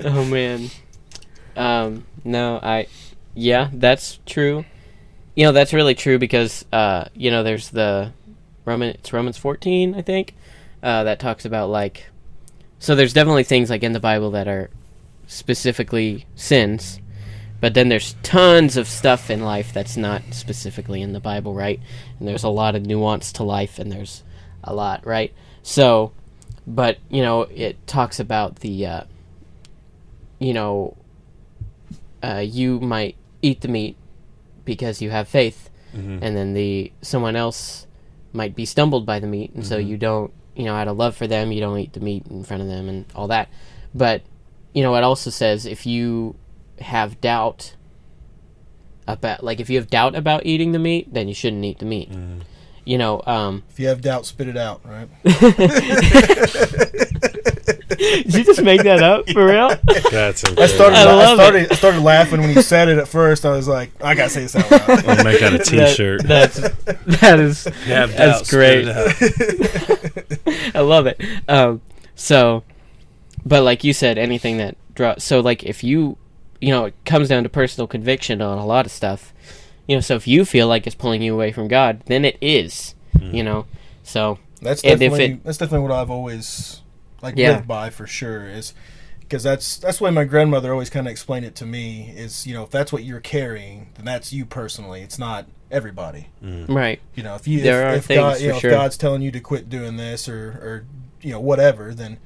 Oh 0.00 0.24
man. 0.24 0.70
Um, 1.56 2.04
no, 2.24 2.60
I. 2.62 2.86
Yeah, 3.34 3.68
that's 3.72 4.18
true. 4.26 4.64
You 5.34 5.44
know, 5.44 5.52
that's 5.52 5.72
really 5.72 5.94
true 5.94 6.18
because 6.18 6.64
uh, 6.72 7.06
you 7.14 7.30
know, 7.30 7.42
there's 7.42 7.70
the 7.70 8.12
Roman. 8.64 8.90
It's 8.90 9.12
Romans 9.12 9.36
14, 9.38 9.94
I 9.94 10.02
think, 10.02 10.34
uh, 10.82 11.04
that 11.04 11.18
talks 11.18 11.44
about 11.44 11.68
like. 11.70 12.06
So 12.78 12.94
there's 12.94 13.12
definitely 13.12 13.44
things 13.44 13.70
like 13.70 13.82
in 13.82 13.92
the 13.92 14.00
Bible 14.00 14.30
that 14.32 14.46
are 14.48 14.70
specifically 15.26 16.26
sins, 16.36 17.00
but 17.60 17.74
then 17.74 17.88
there's 17.88 18.14
tons 18.22 18.76
of 18.76 18.86
stuff 18.86 19.30
in 19.30 19.42
life 19.42 19.72
that's 19.72 19.96
not 19.96 20.22
specifically 20.30 21.02
in 21.02 21.12
the 21.12 21.20
Bible, 21.20 21.54
right? 21.54 21.80
And 22.18 22.28
there's 22.28 22.44
a 22.44 22.48
lot 22.48 22.74
of 22.76 22.86
nuance 22.86 23.32
to 23.32 23.42
life, 23.44 23.78
and 23.78 23.90
there's 23.90 24.22
a 24.62 24.72
lot, 24.74 25.04
right? 25.06 25.32
So, 25.62 26.12
but 26.66 26.98
you 27.10 27.22
know, 27.22 27.42
it 27.42 27.84
talks 27.86 28.20
about 28.20 28.56
the. 28.60 28.86
Uh, 28.86 29.02
you 30.38 30.52
know, 30.54 30.96
uh, 32.22 32.38
you 32.46 32.78
might 32.78 33.16
eat 33.42 33.60
the 33.60 33.68
meat 33.68 33.96
because 34.64 35.02
you 35.02 35.10
have 35.10 35.26
faith, 35.26 35.68
Mhm. 35.96 36.20
and 36.22 36.36
then 36.36 36.54
the 36.54 36.92
someone 37.02 37.34
else 37.34 37.86
might 38.32 38.54
be 38.54 38.64
stumbled 38.64 39.04
by 39.04 39.18
the 39.18 39.26
meat, 39.26 39.52
and 39.54 39.66
so 39.66 39.78
you 39.78 39.96
don't, 39.96 40.30
you 40.58 40.64
know, 40.64 40.74
out 40.74 40.88
of 40.88 40.96
love 40.98 41.16
for 41.16 41.26
them, 41.26 41.52
you 41.52 41.60
don't 41.60 41.78
eat 41.78 41.92
the 41.94 42.00
meat 42.00 42.26
in 42.28 42.42
front 42.44 42.62
of 42.62 42.68
them 42.68 42.88
and 42.88 43.06
all 43.14 43.28
that. 43.28 43.48
But 43.94 44.22
you 44.74 44.82
know, 44.82 44.94
it 44.96 45.04
also 45.04 45.30
says 45.30 45.64
if 45.64 45.86
you 45.86 46.34
have 46.80 47.20
doubt 47.20 47.74
about, 49.06 49.42
like, 49.42 49.60
if 49.60 49.70
you 49.70 49.78
have 49.78 49.88
doubt 49.88 50.14
about 50.14 50.44
eating 50.44 50.72
the 50.72 50.78
meat, 50.78 51.14
then 51.14 51.28
you 51.28 51.34
shouldn't 51.34 51.64
eat 51.64 51.78
the 51.78 51.86
meat. 51.86 52.10
You 52.84 52.98
know, 52.98 53.22
um, 53.26 53.62
If 53.70 53.80
you 53.80 53.88
have 53.88 54.00
doubt, 54.00 54.26
spit 54.26 54.48
it 54.48 54.56
out, 54.56 54.80
right? 54.84 55.08
did 57.98 58.34
you 58.34 58.44
just 58.44 58.62
make 58.62 58.82
that 58.84 59.02
up 59.02 59.28
for 59.30 59.46
real? 59.46 59.68
That's 60.10 60.44
I 60.44 60.66
started, 60.66 60.96
I 60.96 61.02
I, 61.02 61.14
love 61.14 61.36
started, 61.38 61.72
I 61.72 61.74
started 61.74 62.00
laughing 62.02 62.40
when 62.40 62.50
he 62.54 62.62
said 62.62 62.88
it 62.88 62.98
at 62.98 63.08
first. 63.08 63.44
I 63.44 63.50
was 63.50 63.66
like, 63.68 63.90
I 64.02 64.14
gotta 64.14 64.30
say 64.30 64.42
this 64.42 64.56
out 64.56 64.70
loud. 64.70 64.90
I'll 65.04 65.24
make 65.24 65.40
that 65.40 65.52
a 65.54 65.58
T-shirt. 65.58 66.22
That, 66.24 66.52
that's 66.54 67.20
that 67.20 67.40
is 67.40 67.64
Have 67.64 68.16
that's 68.16 68.40
doubt, 68.40 68.48
great. 68.48 68.86
I 70.74 70.80
love 70.80 71.06
it. 71.06 71.20
Um, 71.48 71.80
so, 72.14 72.64
but 73.44 73.62
like 73.62 73.84
you 73.84 73.92
said, 73.92 74.18
anything 74.18 74.58
that 74.58 74.76
draw. 74.94 75.16
So 75.18 75.40
like 75.40 75.64
if 75.64 75.82
you, 75.84 76.16
you 76.60 76.70
know, 76.70 76.86
it 76.86 76.94
comes 77.04 77.28
down 77.28 77.42
to 77.42 77.48
personal 77.48 77.86
conviction 77.86 78.40
on 78.42 78.58
a 78.58 78.66
lot 78.66 78.86
of 78.86 78.92
stuff. 78.92 79.32
You 79.86 79.96
know, 79.96 80.00
so 80.00 80.16
if 80.16 80.28
you 80.28 80.44
feel 80.44 80.68
like 80.68 80.86
it's 80.86 80.94
pulling 80.96 81.22
you 81.22 81.32
away 81.34 81.50
from 81.52 81.66
God, 81.68 82.02
then 82.06 82.24
it 82.24 82.36
is. 82.40 82.94
You 83.20 83.42
know, 83.42 83.66
so 84.04 84.38
That's 84.62 84.82
And 84.84 84.92
if 84.92 84.98
definitely 85.00 85.24
it- 85.34 85.44
that's 85.44 85.58
definitely 85.58 85.88
what 85.88 85.92
I've 85.96 86.10
always 86.10 86.82
like 87.22 87.34
Yeah. 87.36 87.52
lived 87.52 87.68
by 87.68 87.90
for 87.90 88.06
sure 88.06 88.48
is 88.48 88.74
because 89.20 89.42
that's 89.42 89.76
that's 89.76 89.98
the 89.98 90.04
way 90.04 90.10
my 90.10 90.24
grandmother 90.24 90.72
always 90.72 90.90
kind 90.90 91.06
of 91.06 91.10
explained 91.10 91.44
it 91.44 91.54
to 91.56 91.66
me 91.66 92.12
is 92.16 92.46
you 92.46 92.54
know 92.54 92.62
if 92.62 92.70
that's 92.70 92.92
what 92.92 93.04
you're 93.04 93.20
carrying 93.20 93.88
then 93.94 94.04
that's 94.04 94.32
you 94.32 94.46
personally. 94.46 95.02
It's 95.02 95.18
not 95.18 95.46
everybody. 95.70 96.28
Mm. 96.42 96.68
Right, 96.68 97.00
you 97.14 97.22
know 97.22 97.34
if 97.34 97.46
you 97.46 97.60
There 97.60 97.82
if, 97.88 97.92
are 97.92 97.96
if 97.96 98.04
things 98.06 98.18
God 98.18 98.36
for 98.36 98.42
you 98.42 98.48
know 98.52 98.58
sure. 98.58 98.70
if 98.70 98.76
God's 98.76 98.96
telling 98.96 99.22
you 99.22 99.30
to 99.32 99.40
quit 99.40 99.68
doing 99.68 99.96
this 99.96 100.28
or 100.28 100.48
or 100.50 100.84
you 101.20 101.32
know 101.32 101.40
whatever 101.40 101.92
then 101.94 102.18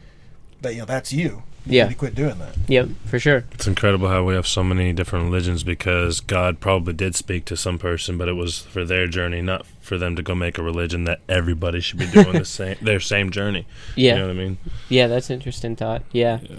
that 0.61 0.75
you 0.75 0.81
know 0.81 0.85
that's 0.85 1.13
you 1.13 1.23
you 1.23 1.43
Yeah. 1.65 1.85
need 1.85 1.91
to 1.91 1.97
quit 1.99 2.15
doing 2.15 2.39
that 2.39 2.57
yep, 2.69 2.89
for 3.07 3.19
sure. 3.19 3.45
It's 3.53 3.67
incredible 3.67 4.09
how 4.09 4.25
we 4.25 4.35
have 4.35 4.47
so 4.47 4.65
many 4.65 4.93
different 4.93 5.27
religions 5.27 5.63
because 5.63 6.21
God 6.21 6.59
probably 6.59 6.93
did 6.93 7.15
speak 7.15 7.45
to 7.47 7.57
some 7.57 7.79
person, 7.79 8.19
but 8.19 8.29
it 8.29 8.33
was 8.33 8.59
for 8.61 8.85
their 8.85 9.07
journey, 9.07 9.43
not 9.43 9.65
for 9.81 9.97
them 9.97 10.17
to 10.17 10.23
go 10.23 10.35
make 10.35 10.59
a 10.59 10.63
religion 10.63 11.05
that 11.05 11.21
everybody 11.29 11.81
should 11.81 11.99
be 12.01 12.07
doing 12.07 12.33
the 12.33 12.45
same 12.59 12.77
their 12.83 12.99
same 13.01 13.31
journey. 13.31 13.67
Yeah, 13.95 14.15
You 14.15 14.19
know 14.21 14.27
what 14.29 14.37
I 14.37 14.39
mean? 14.39 14.59
yeah, 14.89 15.07
that's 15.07 15.31
interesting 15.31 15.77
thought. 15.77 16.03
Yeah, 16.13 16.41
Yeah. 16.43 16.57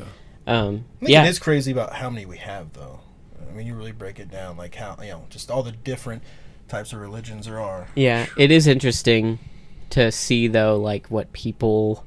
um, 0.47 0.85
I 0.97 0.99
think 0.99 1.11
yeah, 1.11 1.25
it 1.25 1.29
is 1.29 1.39
crazy 1.39 1.71
about 1.71 1.93
how 1.95 2.09
many 2.09 2.25
we 2.25 2.37
have 2.37 2.71
though 2.73 2.99
I 3.49 3.53
mean 3.55 3.67
you 3.67 3.75
really 3.75 3.91
break 3.91 4.19
it 4.19 4.31
down 4.31 4.57
like 4.57 4.73
how 4.75 4.97
you 5.01 5.09
know 5.09 5.25
just 5.29 5.51
all 5.51 5.63
the 5.63 5.71
different 5.73 6.23
types 6.69 6.93
of 6.93 6.99
religions 7.01 7.45
there 7.45 7.59
are 7.59 7.87
yeah. 7.95 8.25
It 8.37 8.51
is 8.51 8.67
interesting 8.67 9.37
to 9.91 10.11
see 10.11 10.47
though, 10.47 10.77
like 10.79 11.07
what 11.07 11.33
people 11.33 12.03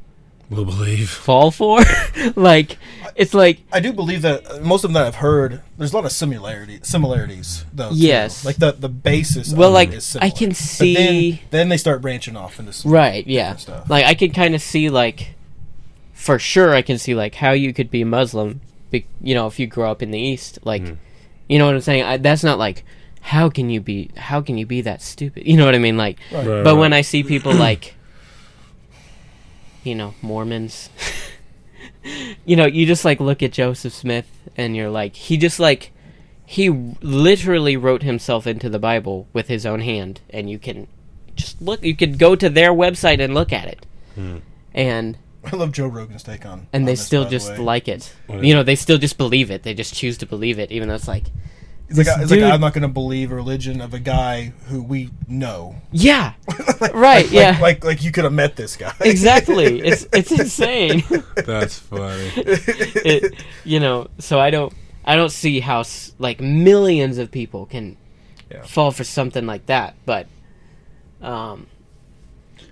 We'll 0.48 0.64
believe. 0.64 1.10
fall 1.10 1.50
for. 1.50 1.80
like, 2.36 2.78
it's 3.16 3.34
like 3.34 3.58
I 3.72 3.80
do 3.80 3.92
believe 3.92 4.22
that 4.22 4.48
uh, 4.50 4.60
most 4.60 4.84
of 4.84 4.88
them 4.88 4.94
that 4.94 5.06
I've 5.06 5.16
heard, 5.16 5.60
there's 5.76 5.92
a 5.92 5.96
lot 5.96 6.04
of 6.04 6.12
similarity 6.12 6.78
similarities 6.82 7.64
though. 7.72 7.90
too. 7.90 7.96
Yes. 7.96 8.44
like 8.44 8.56
the 8.56 8.72
the 8.72 8.88
basis. 8.88 9.52
Well, 9.52 9.68
of 9.70 9.74
like, 9.74 9.88
it 9.88 9.94
is 9.96 10.16
I 10.20 10.30
can 10.30 10.54
see- 10.54 10.94
then, 10.94 11.38
then 11.50 11.68
they 11.68 11.76
start 11.76 12.00
branching 12.00 12.36
off 12.36 12.60
into 12.60 12.72
some 12.72 12.92
right 12.92 13.26
yeah 13.26 13.56
stuff. 13.56 13.88
like 13.90 14.04
i 14.04 14.14
can 14.14 14.30
kind 14.32 14.54
of 14.54 14.62
see 14.62 14.88
like 14.90 15.34
for 16.12 16.38
sure 16.38 16.74
i 16.74 16.82
can 16.82 16.98
see 16.98 17.14
like 17.14 17.34
how 17.36 17.50
you 17.52 17.72
could 17.72 17.90
be 17.90 18.04
muslim 18.04 18.60
be, 18.90 19.04
you 19.20 19.34
know 19.34 19.46
if 19.46 19.58
you 19.58 19.66
grow 19.66 19.90
up 19.90 20.02
in 20.02 20.10
the 20.12 20.18
east 20.18 20.58
like 20.64 20.82
Mm. 20.82 20.96
you 21.48 21.58
know 21.58 21.66
what 21.66 21.74
i'm 21.74 21.80
saying 21.80 22.02
I, 22.04 22.16
that's 22.18 22.44
not 22.44 22.58
like 22.58 22.84
how 23.20 23.48
can 23.50 23.68
you 23.70 23.80
be 23.80 24.10
how 24.16 24.40
can 24.40 24.56
you 24.58 24.66
be 24.66 24.80
that 24.82 25.02
stupid 25.02 25.46
you 25.46 25.56
know 25.56 25.64
what 25.66 25.74
i 25.74 25.78
mean 25.78 25.96
like 25.96 26.18
Right. 26.30 26.46
Right, 26.46 26.62
but 26.64 26.74
right. 26.74 26.80
when 26.80 26.92
i 26.92 27.00
see 27.02 27.22
people 27.24 27.52
like 27.54 27.94
you 29.86 29.94
know 29.94 30.12
mormons 30.20 30.90
you 32.44 32.56
know 32.56 32.66
you 32.66 32.86
just 32.86 33.04
like 33.04 33.20
look 33.20 33.42
at 33.42 33.52
joseph 33.52 33.92
smith 33.92 34.28
and 34.56 34.76
you're 34.76 34.90
like 34.90 35.16
he 35.16 35.36
just 35.36 35.58
like 35.58 35.92
he 36.44 36.68
literally 37.02 37.76
wrote 37.76 38.02
himself 38.02 38.46
into 38.46 38.68
the 38.68 38.78
bible 38.78 39.26
with 39.32 39.48
his 39.48 39.64
own 39.66 39.80
hand 39.80 40.20
and 40.30 40.48
you 40.50 40.58
can 40.58 40.86
just 41.34 41.60
look 41.60 41.82
you 41.84 41.94
could 41.96 42.18
go 42.18 42.36
to 42.36 42.48
their 42.48 42.72
website 42.72 43.20
and 43.22 43.34
look 43.34 43.52
at 43.52 43.66
it 43.66 43.86
Hmm. 44.14 44.38
and 44.72 45.18
I 45.44 45.54
love 45.54 45.70
Joe 45.72 45.86
Rogan's 45.86 46.22
take 46.24 46.44
on. 46.46 46.66
and 46.72 46.82
on 46.82 46.84
they 46.86 46.92
this, 46.92 47.06
still 47.06 47.22
by 47.24 47.28
the 47.30 47.36
just 47.36 47.50
way. 47.50 47.58
like 47.58 47.86
it 47.86 48.12
What 48.26 48.42
you 48.42 48.48
is 48.48 48.54
know 48.54 48.62
they 48.62 48.74
still 48.76 48.98
just 48.98 49.18
believe 49.18 49.50
it 49.50 49.62
they 49.62 49.74
just 49.74 49.94
choose 49.94 50.16
to 50.18 50.26
believe 50.26 50.58
it 50.58 50.72
even 50.72 50.88
though 50.88 50.94
it's 50.94 51.06
like 51.06 51.26
It's 51.88 51.98
like, 51.98 52.06
this 52.06 52.18
it's 52.18 52.30
like 52.32 52.42
I'm 52.42 52.60
not 52.60 52.72
going 52.74 52.82
to 52.82 52.88
believe 52.88 53.30
a 53.30 53.36
religion 53.36 53.80
of 53.80 53.94
a 53.94 54.00
guy 54.00 54.52
who 54.66 54.82
we 54.82 55.10
know. 55.28 55.76
yeah 55.92 56.32
Like- 56.80 56.94
Right, 56.94 57.24
like- 57.26 57.30
yeah. 57.32 57.50
Like, 57.52 57.60
like 57.60 57.84
like 57.84 58.02
you 58.02 58.10
could 58.12 58.24
have 58.24 58.32
met 58.32 58.56
this 58.56 58.76
guy. 58.76 58.92
exactly 59.00 59.80
it's 59.88 60.06
it's 60.12 60.32
insane 60.32 61.04
That's 61.36 61.78
funny. 61.78 62.30
it, 62.36 63.34
you 63.64 63.78
know 63.80 64.08
so 64.18 64.38
i 64.40 64.50
don't 64.50 64.72
i 65.04 65.14
don't 65.16 65.30
see 65.30 65.60
how 65.60 65.84
like 66.18 66.40
millions 66.40 67.18
of 67.18 67.30
people 67.30 67.66
can 67.66 67.96
Yeah. 68.50 68.62
fall 68.62 68.90
for 68.90 69.04
something 69.04 69.46
like 69.46 69.66
that 69.66 69.94
but 70.04 70.26
um 71.22 71.66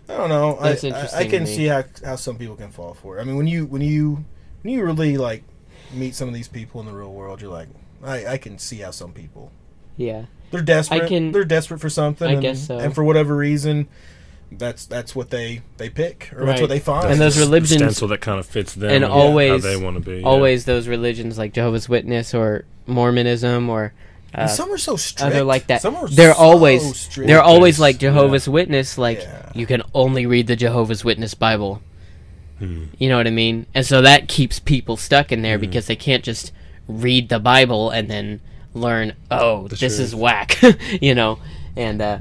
I 0.07 0.19
don't 0.19 0.29
know. 0.29 0.59
I, 0.59 0.69
That's 0.71 0.85
I, 0.85 0.89
interesting 0.89 1.19
I 1.19 1.23
to 1.25 1.29
can 1.31 1.45
me. 1.45 1.57
see 1.57 1.65
how 1.67 1.85
how 2.05 2.17
some 2.17 2.37
people 2.37 2.57
can 2.57 2.71
fall 2.71 2.93
for 2.93 3.17
it. 3.17 3.23
I 3.23 3.25
mean, 3.25 3.37
when 3.37 3.47
you 3.47 3.65
when 3.65 3.81
you 3.81 4.23
when 4.63 4.75
you 4.75 4.85
really 4.85 5.17
like 5.17 5.43
meet 5.95 6.15
some 6.15 6.29
of 6.29 6.35
these 6.35 6.47
people 6.49 6.79
in 6.83 6.87
the 6.87 6.93
real 6.93 7.11
world, 7.11 7.41
you're 7.41 7.51
like, 7.51 7.69
I, 8.03 8.27
I 8.27 8.37
can 8.39 8.59
see 8.59 8.79
how 8.79 8.91
some 8.91 9.13
people 9.13 9.53
Yeah. 9.97 10.25
they're 10.51 10.63
desperate. 10.63 11.03
I 11.03 11.09
can- 11.09 11.33
they're 11.33 11.45
desperate 11.45 11.81
for 11.81 11.89
something. 11.91 12.29
I 12.29 12.33
and, 12.33 12.43
guess 12.43 12.67
so. 12.67 12.79
And 12.79 12.95
for 12.95 13.05
whatever 13.05 13.37
reason, 13.37 13.89
that's 14.53 14.87
that's 14.87 15.17
what 15.17 15.31
they 15.31 15.63
they 15.79 15.89
pick 15.91 16.31
or 16.37 16.47
that's 16.47 16.61
what 16.61 16.71
they 16.71 16.79
find. 16.79 17.11
And 17.11 17.21
those 17.21 17.39
religions- 17.39 17.81
stencil 17.81 18.07
that 18.09 18.21
kind 18.21 18.39
of 18.39 18.47
fits 18.47 18.75
them 18.75 18.91
and 18.91 19.05
how 19.05 19.11
always- 19.11 19.63
they 19.63 19.77
want 19.77 19.97
to 19.97 20.01
be. 20.11 20.19
yeah. 20.21 20.27
Always 20.27 20.65
those 20.65 20.87
religions 20.89 21.39
like 21.39 21.53
Jehovah's 21.53 21.89
Witness 21.89 22.35
or 22.35 22.65
Mormonism 22.87 23.69
or 23.71 23.93
uh, 24.35 24.43
And 24.43 24.51
some 24.51 24.71
are 24.73 24.79
so 24.79 24.97
strict. 24.97 25.23
other 25.35 25.45
like 25.45 25.69
that. 25.69 25.81
Some 25.81 25.97
are 25.97 26.09
They're 26.09 26.35
so 26.35 26.41
always 26.41 26.97
strict. 26.97 27.29
they're 27.29 27.43
always 27.43 27.79
like 27.81 27.97
Yeah. 27.97 28.11
Jehovah's 28.11 28.49
Witness. 28.49 28.99
Like 28.99 29.23
Yeah. 29.23 29.51
you 29.55 29.67
can 29.67 29.83
only 29.95 30.27
read 30.27 30.47
the 30.49 30.57
Jehovah's 30.57 31.05
Witness 31.05 31.35
Bible. 31.35 31.81
Hmm. 32.59 32.85
You 32.99 33.09
know 33.09 33.17
what 33.17 33.27
I 33.27 33.31
mean? 33.31 33.67
And 33.75 33.85
so 33.85 34.03
that 34.03 34.29
keeps 34.29 34.59
people 34.61 34.97
stuck 34.97 35.33
in 35.33 35.39
Hmm. 35.41 35.43
there 35.45 35.59
because 35.59 35.87
they 35.87 35.97
can't 35.97 36.23
just 36.23 36.53
read 36.89 37.29
the 37.29 37.39
Bible 37.39 37.91
and 37.91 38.11
then 38.11 38.41
learn. 38.75 39.15
Oh, 39.31 39.69
The 39.69 39.77
this 39.77 39.99
is 39.99 40.15
whack. 40.15 40.59
you 41.01 41.15
know, 41.15 41.39
and 41.77 42.01
uh, 42.03 42.19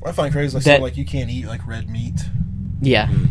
What 0.00 0.10
I 0.10 0.12
find 0.12 0.32
crazy 0.32 0.54
like 0.54 0.64
that- 0.64 0.70
something 0.70 0.82
like 0.82 0.96
you 0.96 1.04
can't 1.04 1.30
eat 1.30 1.46
like 1.46 1.66
red 1.66 1.88
meat. 1.88 2.20
yeah, 2.80 3.06
Hmm. 3.08 3.24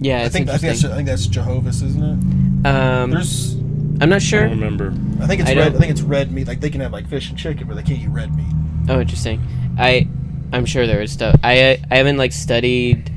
yeah. 0.00 0.22
I 0.22 0.28
think 0.28 0.48
I 0.48 0.58
think 0.58 0.72
that's. 0.78 0.84
I 0.84 0.94
think 0.96 1.08
that's 1.08 1.26
Jehovah's, 1.26 1.82
isn't 1.82 2.02
it? 2.02 2.66
um, 2.66 3.10
There's 3.10 3.54
I'm 4.00 4.08
not 4.08 4.22
sure. 4.22 4.40
I 4.40 4.48
sure. 4.48 4.48
don't 4.48 4.60
remember. 4.60 4.94
I 5.22 5.26
think 5.26 5.40
it's 5.42 5.50
I 5.50 5.54
red. 5.54 5.74
I 5.76 5.78
think 5.78 5.90
it's 5.90 6.02
red 6.02 6.32
meat. 6.32 6.46
Like 6.48 6.60
they 6.60 6.70
can 6.70 6.80
have 6.80 6.92
like 6.92 7.08
fish 7.08 7.28
and 7.30 7.38
chicken, 7.38 7.66
but 7.68 7.74
they 7.76 7.82
can't 7.82 8.00
eat 8.00 8.08
red 8.08 8.34
meat. 8.34 8.46
Oh, 8.88 9.00
interesting. 9.00 9.40
I, 9.78 10.08
I'm 10.52 10.66
sure 10.66 10.86
there 10.86 11.00
is 11.02 11.12
stuff. 11.12 11.36
I 11.44 11.80
I 11.90 11.96
haven't 11.96 12.16
like 12.16 12.32
studied. 12.32 13.12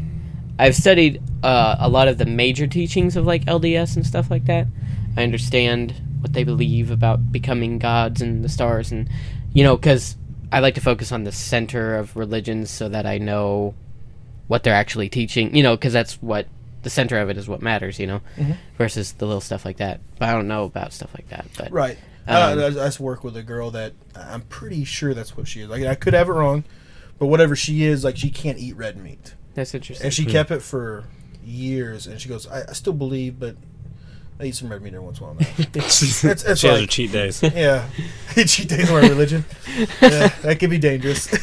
I've 0.59 0.76
studied 0.76 1.22
uh, 1.43 1.76
a 1.80 1.89
lot 1.89 2.07
of 2.07 2.18
the 2.18 2.26
major 2.26 2.66
teachings 2.68 3.16
of 3.18 3.26
like 3.26 3.45
LDS 3.45 3.95
and 3.95 4.05
stuff 4.05 4.30
like 4.32 4.45
that. 4.45 4.68
I 5.18 5.24
understand 5.24 5.93
what 6.26 6.34
they 6.34 6.43
believe 6.43 6.89
about 6.89 7.32
becoming 7.32 7.78
gods 7.78 8.19
and 8.19 8.43
the 8.43 8.49
stars, 8.49 8.91
and 8.91 9.07
you 9.53 9.63
know, 9.63 9.78
because 9.78 10.17
I 10.51 10.59
like 10.59 10.73
to 10.73 10.82
focus 10.82 11.11
on 11.11 11.23
the 11.23 11.32
center 11.32 11.95
of 11.97 12.15
religions 12.17 12.71
so 12.71 12.89
that 12.89 13.05
I 13.05 13.19
know 13.19 13.76
what 14.47 14.63
they're 14.63 14.73
actually 14.73 15.07
teaching. 15.07 15.55
You 15.55 15.61
know, 15.61 15.76
because 15.78 15.93
that's 15.93 16.15
what 16.23 16.47
the 16.82 16.89
center 16.89 17.19
of 17.19 17.30
it 17.30 17.38
is 17.38 17.47
what 17.47 17.61
matters. 17.61 17.99
You 17.99 18.07
know, 18.07 18.21
Mhm. 18.38 18.57
versus 18.80 19.11
the 19.13 19.28
little 19.28 19.39
stuff 19.39 19.65
like 19.65 19.78
that. 19.78 20.01
But 20.17 20.30
I 20.30 20.32
don't 20.32 20.47
know 20.47 20.63
about 20.65 20.93
stuff 20.93 21.11
like 21.13 21.30
that. 21.30 21.45
But 21.59 21.71
Right. 21.71 21.97
Um, 22.28 22.36
uh, 22.57 22.61
I, 22.63 22.65
I 22.65 22.69
just 22.71 22.99
work 22.99 23.23
with 23.23 23.38
a 23.38 23.43
girl 23.43 23.69
that 23.71 23.93
I'm 24.15 24.41
pretty 24.41 24.84
sure 24.84 25.13
that's 25.13 25.38
what 25.38 25.47
she 25.47 25.61
is. 25.61 25.69
Like 25.69 25.84
I 25.84 25.93
could 25.93 26.15
have 26.15 26.28
it 26.28 26.32
wrong, 26.32 26.63
but 27.19 27.28
whatever 27.28 27.55
she 27.55 27.84
is, 27.84 28.03
like 28.03 28.17
she 28.17 28.32
can't 28.32 28.57
eat 28.57 28.76
red 28.76 28.97
meat, 28.97 29.36
that's 29.53 29.76
interesting. 29.76 30.03
and 30.05 30.11
she 30.11 30.26
kept 30.26 30.49
it 30.49 30.63
for 30.63 31.03
years. 31.45 32.07
And 32.07 32.19
she 32.19 32.28
goes, 32.28 32.47
I, 32.47 32.63
I 32.67 32.73
still 32.73 32.93
believe, 32.93 33.39
but 33.39 33.57
I 34.38 34.45
eat 34.45 34.55
some 34.55 34.69
red 34.69 34.81
meat 34.81 34.93
every 34.93 35.05
once 35.05 35.19
in 35.19 35.23
a 35.23 35.27
while. 35.27 35.36
Now. 35.36 35.47
it's, 35.75 36.23
it's 36.23 36.59
she 36.59 36.67
has 36.67 36.79
her 36.81 36.86
cheat 36.86 37.11
days. 37.11 37.41
yeah, 37.55 37.88
cheat 38.45 38.67
days 38.67 38.91
are 38.91 38.99
religion. 38.99 39.45
Yeah, 40.01 40.27
that 40.41 40.59
could 40.59 40.69
be 40.69 40.77
dangerous. 40.77 41.27
For 41.27 41.38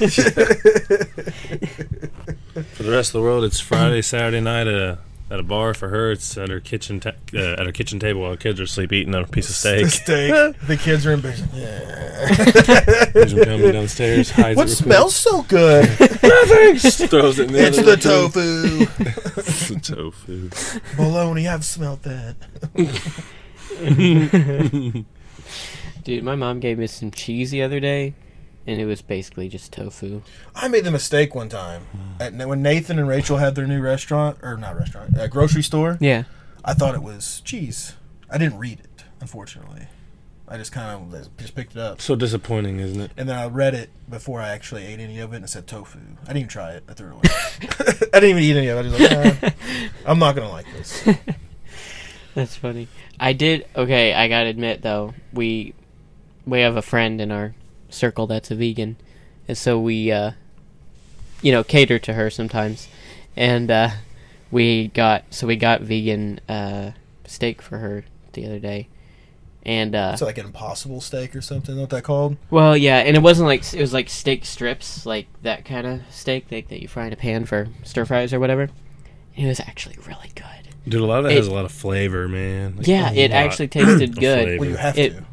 the 2.83 2.91
rest 2.91 3.11
of 3.11 3.13
the 3.15 3.23
world, 3.23 3.45
it's 3.45 3.61
Friday, 3.61 4.03
Saturday 4.03 4.41
night 4.41 4.67
at 4.67 4.75
a 4.75 4.99
at 5.33 5.41
a 5.41 5.43
bar. 5.43 5.73
For 5.75 5.89
her, 5.89 6.13
it's 6.13 6.37
at 6.37 6.51
her 6.51 6.61
kitchen 6.61 7.01
ta- 7.01 7.13
uh, 7.35 7.55
at 7.59 7.67
her 7.67 7.73
kitchen 7.73 7.99
table 7.99 8.21
while 8.21 8.33
the 8.33 8.37
kids 8.37 8.61
are 8.61 8.65
asleep 8.65 8.93
eating 8.93 9.15
a 9.15 9.25
piece 9.27 9.49
of 9.49 9.55
steak. 9.55 9.85
The 9.85 9.91
steak. 9.91 10.61
The 10.67 10.77
kids 10.77 11.07
are 11.07 11.13
in 11.13 11.21
bed. 11.21 11.43
Yeah. 11.55 13.11
Benjamin 13.15 13.45
coming 13.45 13.73
downstairs, 13.73 14.31
hides 14.31 14.57
what 14.57 14.69
it 14.69 14.75
smells 14.75 15.17
so 15.17 15.43
good? 15.43 15.89
quick, 15.97 16.77
just 16.77 17.05
throws 17.07 17.39
it 17.39 17.47
in 17.49 17.53
the 17.53 17.67
it's 17.67 17.83
the 17.83 17.97
tofu. 17.97 18.87
It's 19.41 19.69
the 19.69 19.81
tofu. 19.81 20.51
Bologna. 20.97 21.49
I've 21.49 21.65
smelled 21.65 22.03
that. 22.03 22.37
Dude, 26.05 26.25
my 26.25 26.35
mom 26.35 26.61
gave 26.61 26.79
me 26.79 26.87
some 26.87 27.11
cheese 27.11 27.51
the 27.51 27.63
other 27.63 27.81
day, 27.81 28.15
and 28.67 28.81
it 28.81 28.87
was 28.87 29.03
basically 29.03 29.49
just 29.49 29.73
tofu. 29.73 30.23
I 30.55 30.69
made 30.69 30.85
the 30.85 30.91
mistake 30.91 31.35
one 31.35 31.49
time 31.49 31.87
at, 32.21 32.35
when 32.35 32.63
Nathan 32.63 32.99
and 32.99 33.09
Rachel 33.09 33.39
had 33.39 33.55
their 33.55 33.67
new 33.67 33.81
restaurant 33.81 34.39
or 34.43 34.57
not 34.57 34.77
restaurant, 34.77 35.17
uh, 35.19 35.27
grocery 35.29 35.63
store. 35.63 35.99
Yeah. 36.01 36.25
I 36.65 36.75
thought 36.75 36.95
it 36.95 37.03
was 37.03 37.41
cheese. 37.45 37.95
I 38.31 38.39
didn't 38.39 38.59
read 38.59 38.81
it, 38.81 39.05
unfortunately. 39.21 39.87
I 40.49 40.59
just 40.59 40.71
kind 40.73 41.15
of 41.15 41.37
just 41.39 41.55
picked 41.55 41.73
it 41.73 41.79
up, 41.79 42.01
So 42.01 42.15
disappointing, 42.15 42.79
isn't 42.79 43.01
it? 43.01 43.11
and 43.17 43.29
then 43.29 43.39
I 43.39 43.47
read 43.47 43.75
it 43.75 43.89
before 44.11 44.41
I 44.41 44.51
actually 44.51 44.85
ate 44.85 45.01
any 45.01 45.19
of 45.19 45.33
it, 45.33 45.37
and 45.37 45.45
it 45.47 45.49
said 45.49 45.67
tofu. 45.67 45.99
I 46.23 46.27
didn't 46.27 46.37
even 46.37 46.49
try 46.49 46.73
it. 46.73 46.85
I 46.89 46.93
threw 46.93 47.09
it 47.09 47.13
away. 47.13 47.23
I 48.13 48.21
didn't 48.21 48.31
even 48.39 48.43
eat 48.43 48.57
any 48.57 48.69
of 48.69 48.79
it. 48.79 48.81
I 48.81 48.83
was 48.83 49.01
like, 49.01 49.43
"Eh, 49.45 49.89
I'm 50.07 50.19
not 50.19 50.35
gonna 50.37 50.51
like 50.51 50.67
this. 50.73 51.09
That's 52.35 52.57
funny. 52.57 52.89
I 53.19 53.33
did 53.33 53.67
okay, 53.77 54.13
I 54.15 54.29
gotta 54.29 54.49
admit 54.51 54.83
though, 54.83 55.15
we 55.33 55.75
we 56.47 56.61
have 56.61 56.77
a 56.77 56.83
friend 56.83 57.21
in 57.21 57.31
our 57.33 57.55
circle 57.93 58.27
that's 58.27 58.51
a 58.51 58.55
vegan. 58.55 58.97
And 59.49 59.57
so 59.59 59.79
we 59.79 60.11
uh 60.13 60.33
you 61.43 61.51
know, 61.53 61.65
cater 61.65 61.99
to 61.99 62.13
her 62.15 62.31
sometimes. 62.31 62.89
And 63.37 63.71
uh 63.71 63.91
we 64.51 64.89
got 64.89 65.25
so 65.31 65.47
we 65.47 65.57
got 65.57 65.81
vegan 65.83 66.41
uh 66.49 66.93
steak 67.27 67.63
for 67.63 67.79
her 67.79 68.05
the 68.33 68.47
other 68.47 68.59
day. 68.59 68.89
And 69.65 69.95
uh 69.95 70.11
It's 70.13 70.23
like 70.23 70.39
an 70.39 70.47
impossible 70.47 71.01
steak 71.01 71.35
or 71.37 71.41
something. 71.41 71.79
What 71.79 71.91
that 71.91 72.03
called? 72.05 72.37
well, 72.51 72.77
yeah, 72.77 72.99
and 72.99 73.17
it 73.17 73.21
wasn't 73.23 73.47
like 73.49 73.73
it 73.73 73.81
was 73.81 73.93
like 73.93 74.09
steak 74.09 74.45
strips, 74.45 75.07
like 75.07 75.27
that 75.43 75.65
kind 75.65 75.87
of 75.87 76.01
steak 76.11 76.49
that, 76.49 76.69
that 76.69 76.81
you 76.83 76.89
fry 76.89 77.07
in 77.07 77.13
a 77.13 77.17
pan 77.17 77.45
for 77.47 77.69
stir 77.85 78.05
fries 78.05 78.33
or 78.33 78.41
whatever. 78.41 78.69
It 79.37 79.47
was 79.47 79.61
actually 79.61 79.97
really 80.07 80.31
good. 80.35 80.47
Dude, 80.87 81.01
a 81.01 81.07
lot 81.07 81.19
of 81.19 81.25
that 81.25 81.33
It- 81.33 81.37
has 81.37 81.47
a 81.47 81.53
lot 81.55 81.65
of 81.65 81.71
flavor, 81.73 82.27
man. 82.29 82.75
Like, 82.77 82.87
Yeah, 82.89 83.13
it 83.13 83.31
actually 83.31 83.69
tasted 83.69 84.17
good. 84.19 84.59
Well, 84.61 84.69
you 84.69 84.77
have 84.77 84.99
It- 84.99 85.11
to. 85.17 85.25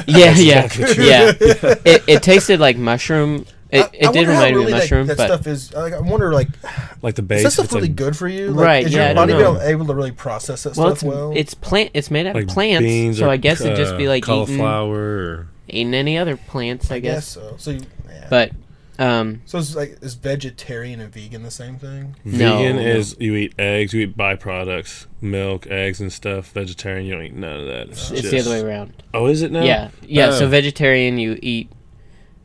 Yeah, 0.06 0.34
yeah, 0.36 0.68
yeah. 0.78 1.32
It, 1.40 2.04
it 2.06 2.22
tasted 2.22 2.60
like 2.60 2.76
mushroom. 2.76 3.46
It, 3.70 3.80
I- 3.80 4.08
I 4.08 4.12
did 4.12 4.28
wonder 4.28 4.32
how 4.32 4.44
remind 4.44 4.56
me 4.56 4.60
really 4.60 4.64
of 4.64 4.70
that- 4.70 4.78
mushroom, 4.84 5.06
that, 5.08 5.16
but 5.16 5.26
stuff 5.26 5.46
is. 5.46 5.72
Like, 5.72 5.92
I 5.94 6.00
wonder, 6.00 6.32
like, 6.32 6.48
like 7.02 7.14
the 7.16 7.22
base. 7.22 7.38
is 7.38 7.42
base. 7.42 7.42
that 7.44 7.50
stuff 7.52 7.64
it's 7.64 7.74
really 7.74 7.88
like, 7.88 7.96
good 7.96 8.16
for 8.16 8.28
you? 8.28 8.50
Like, 8.52 8.66
Right, 8.66 8.86
Is 8.86 8.92
yeah, 8.92 8.98
I 8.98 9.06
your 9.06 9.14
don't 9.14 9.28
body 9.28 9.42
know. 9.42 9.60
able 9.60 9.86
to 9.86 9.94
really 9.94 10.12
process 10.12 10.62
that 10.64 10.76
well, 10.76 10.88
stuff 10.94 10.96
it's 10.96 11.02
well? 11.02 11.32
it's 11.34 11.54
plant. 11.54 11.90
It's 11.94 12.10
made 12.10 12.26
out 12.26 12.34
like 12.36 12.44
of 12.44 12.50
plants, 12.50 12.82
beans 12.84 13.18
so 13.18 13.26
or, 13.26 13.30
I 13.30 13.36
guess 13.38 13.60
it'd 13.60 13.76
just 13.76 13.96
be 13.96 14.06
uh, 14.06 14.10
like 14.10 14.18
eating, 14.22 14.34
cauliflower 14.34 14.94
or 14.98 15.48
eating 15.68 15.94
any 15.94 16.16
other 16.18 16.36
plants. 16.36 16.90
I, 16.90 16.96
I 16.96 16.98
guess. 17.00 17.34
guess 17.36 17.44
so. 17.50 17.54
So, 17.58 17.70
you, 17.72 17.80
yeah. 18.08 18.26
But 18.30 18.52
um, 18.98 19.42
so 19.46 19.58
it's 19.58 19.74
like 19.74 19.98
is 20.02 20.14
vegetarian 20.14 21.00
and 21.00 21.12
vegan 21.12 21.42
the 21.42 21.50
same 21.50 21.76
thing? 21.78 22.16
No, 22.24 22.58
vegan 22.58 22.76
no. 22.76 22.82
is 22.82 23.16
you 23.18 23.34
eat 23.34 23.54
eggs, 23.58 23.92
you 23.92 24.02
eat 24.02 24.16
byproducts, 24.16 25.06
milk, 25.20 25.66
eggs, 25.66 26.00
and 26.00 26.12
stuff. 26.12 26.52
Vegetarian, 26.52 27.06
you 27.06 27.14
don't 27.14 27.24
eat 27.24 27.34
none 27.34 27.60
of 27.60 27.66
that. 27.66 27.88
it's 27.88 28.30
the 28.30 28.40
other 28.40 28.50
way 28.50 28.60
around. 28.60 29.02
Oh, 29.12 29.26
is 29.26 29.42
it 29.42 29.52
now? 29.52 29.62
Yeah, 29.62 29.90
yeah. 30.02 30.30
So 30.30 30.46
Oh. 30.46 30.48
vegetarian, 30.48 31.18
you 31.18 31.38
eat 31.42 31.70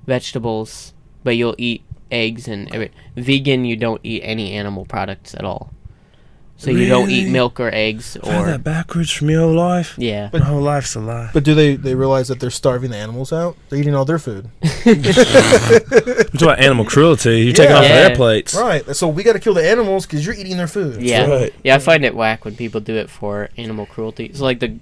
vegetables, 0.05 0.93
but 1.23 1.37
you'll 1.37 1.55
eat 1.57 1.83
eggs 2.11 2.47
and 2.47 2.73
every, 2.73 2.91
vegan. 3.15 3.65
You 3.65 3.75
don't 3.75 4.01
eat 4.03 4.21
any 4.23 4.53
animal 4.53 4.85
products 4.85 5.33
at 5.33 5.45
all. 5.45 5.71
So 6.61 6.69
you 6.69 6.87
don't 6.87 7.09
eat 7.09 7.21
Really? 7.21 7.31
milk 7.31 7.59
or 7.59 7.71
eggs 7.73 8.15
I've 8.21 8.29
had 8.29 8.41
or 8.43 8.45
that 8.51 8.63
backwards 8.63 9.11
from 9.11 9.31
your 9.31 9.41
whole 9.41 9.53
life. 9.55 9.95
yeah. 9.97 10.29
My 10.31 10.37
whole 10.39 10.61
life's 10.61 10.93
a 10.93 10.99
lie. 10.99 11.31
But 11.33 11.43
do 11.43 11.55
they 11.55 11.75
they 11.75 11.95
realize 11.95 12.27
that 12.27 12.39
they're 12.39 12.51
starving 12.51 12.91
the 12.91 12.97
animals 12.97 13.33
out? 13.33 13.57
They're 13.69 13.79
eating 13.79 13.95
all 13.95 14.05
their 14.05 14.19
food. 14.19 14.49
I'm 14.63 15.01
talking 15.01 16.41
about 16.43 16.59
animal 16.59 16.85
cruelty. 16.85 17.41
You're 17.41 17.53
taking 17.53 17.71
Yeah. 17.71 17.77
off 17.77 17.83
their 17.83 18.09
Yeah. 18.11 18.15
plates. 18.15 18.53
Right. 18.55 18.95
So 18.95 19.07
we 19.07 19.23
got 19.23 19.33
to 19.33 19.39
kill 19.39 19.53
the 19.55 19.67
animals 19.67 20.05
because 20.05 20.25
you're 20.25 20.35
eating 20.35 20.57
their 20.57 20.67
food. 20.67 21.01
Yeah, 21.01 21.25
Right. 21.25 21.53
yeah. 21.63 21.75
I 21.75 21.79
find 21.79 22.05
it 22.05 22.15
whack 22.15 22.45
when 22.45 22.55
people 22.55 22.79
do 22.79 22.95
it 22.95 23.09
for 23.09 23.49
animal 23.57 23.85
cruelty. 23.85 24.31
So 24.33 24.43
like 24.43 24.59
the 24.59 24.75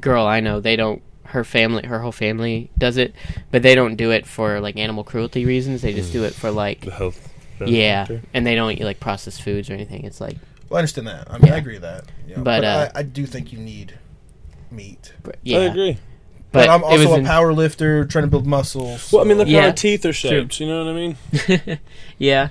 girl 0.00 0.26
I 0.26 0.40
know, 0.40 0.60
they 0.60 0.76
don't. 0.76 1.02
Her 1.24 1.44
family, 1.44 1.86
her 1.86 2.00
whole 2.00 2.12
family 2.12 2.70
does 2.78 2.96
it, 2.96 3.14
but 3.50 3.62
they 3.62 3.74
don't 3.74 3.96
do 3.96 4.10
it 4.10 4.26
for 4.26 4.60
like 4.60 4.76
animal 4.78 5.04
cruelty 5.04 5.44
reasons. 5.44 5.82
They 5.82 5.92
just 5.92 6.10
do 6.12 6.24
it 6.24 6.34
for 6.34 6.50
like 6.50 6.80
The 6.82 6.90
health. 6.90 7.28
yeah, 7.64 8.04
benefit. 8.06 8.28
and 8.32 8.46
they 8.46 8.54
don't 8.54 8.72
eat 8.72 8.82
like 8.82 8.98
processed 8.98 9.42
foods 9.42 9.68
or 9.68 9.74
anything. 9.74 10.04
It's 10.04 10.22
like 10.22 10.36
Well, 10.68 10.76
I 10.76 10.80
understand 10.80 11.06
that. 11.08 11.28
I 11.30 11.38
mean, 11.38 11.46
Yeah. 11.46 11.54
I 11.54 11.56
agree 11.58 11.74
with 11.74 11.82
that. 11.82 12.04
you 12.26 12.36
know, 12.36 12.42
But, 12.42 12.64
uh, 12.64 12.90
I, 12.94 13.00
I 13.00 13.02
do 13.02 13.24
think 13.26 13.52
you 13.52 13.58
need 13.58 13.94
meat. 14.70 15.12
yeah. 15.42 15.58
I 15.58 15.62
agree. 15.64 15.98
But, 16.52 16.66
But 16.66 16.70
I'm 16.70 16.80
it 16.80 16.84
also 16.84 17.10
was 17.10 17.18
a 17.20 17.22
power 17.24 17.52
lifter, 17.52 18.04
trying 18.06 18.24
to 18.24 18.30
build 18.30 18.46
muscles. 18.46 19.12
Well, 19.12 19.22
I 19.22 19.24
mean, 19.26 19.36
look 19.38 19.48
so- 19.48 19.54
how 19.60 19.66
our 19.66 19.72
teeth 19.72 20.04
are 20.06 20.12
shaped. 20.14 20.60
You 20.60 20.66
know 20.66 20.84
what 20.84 20.90
I 20.90 20.94
mean? 20.94 21.78
yeah, 22.18 22.48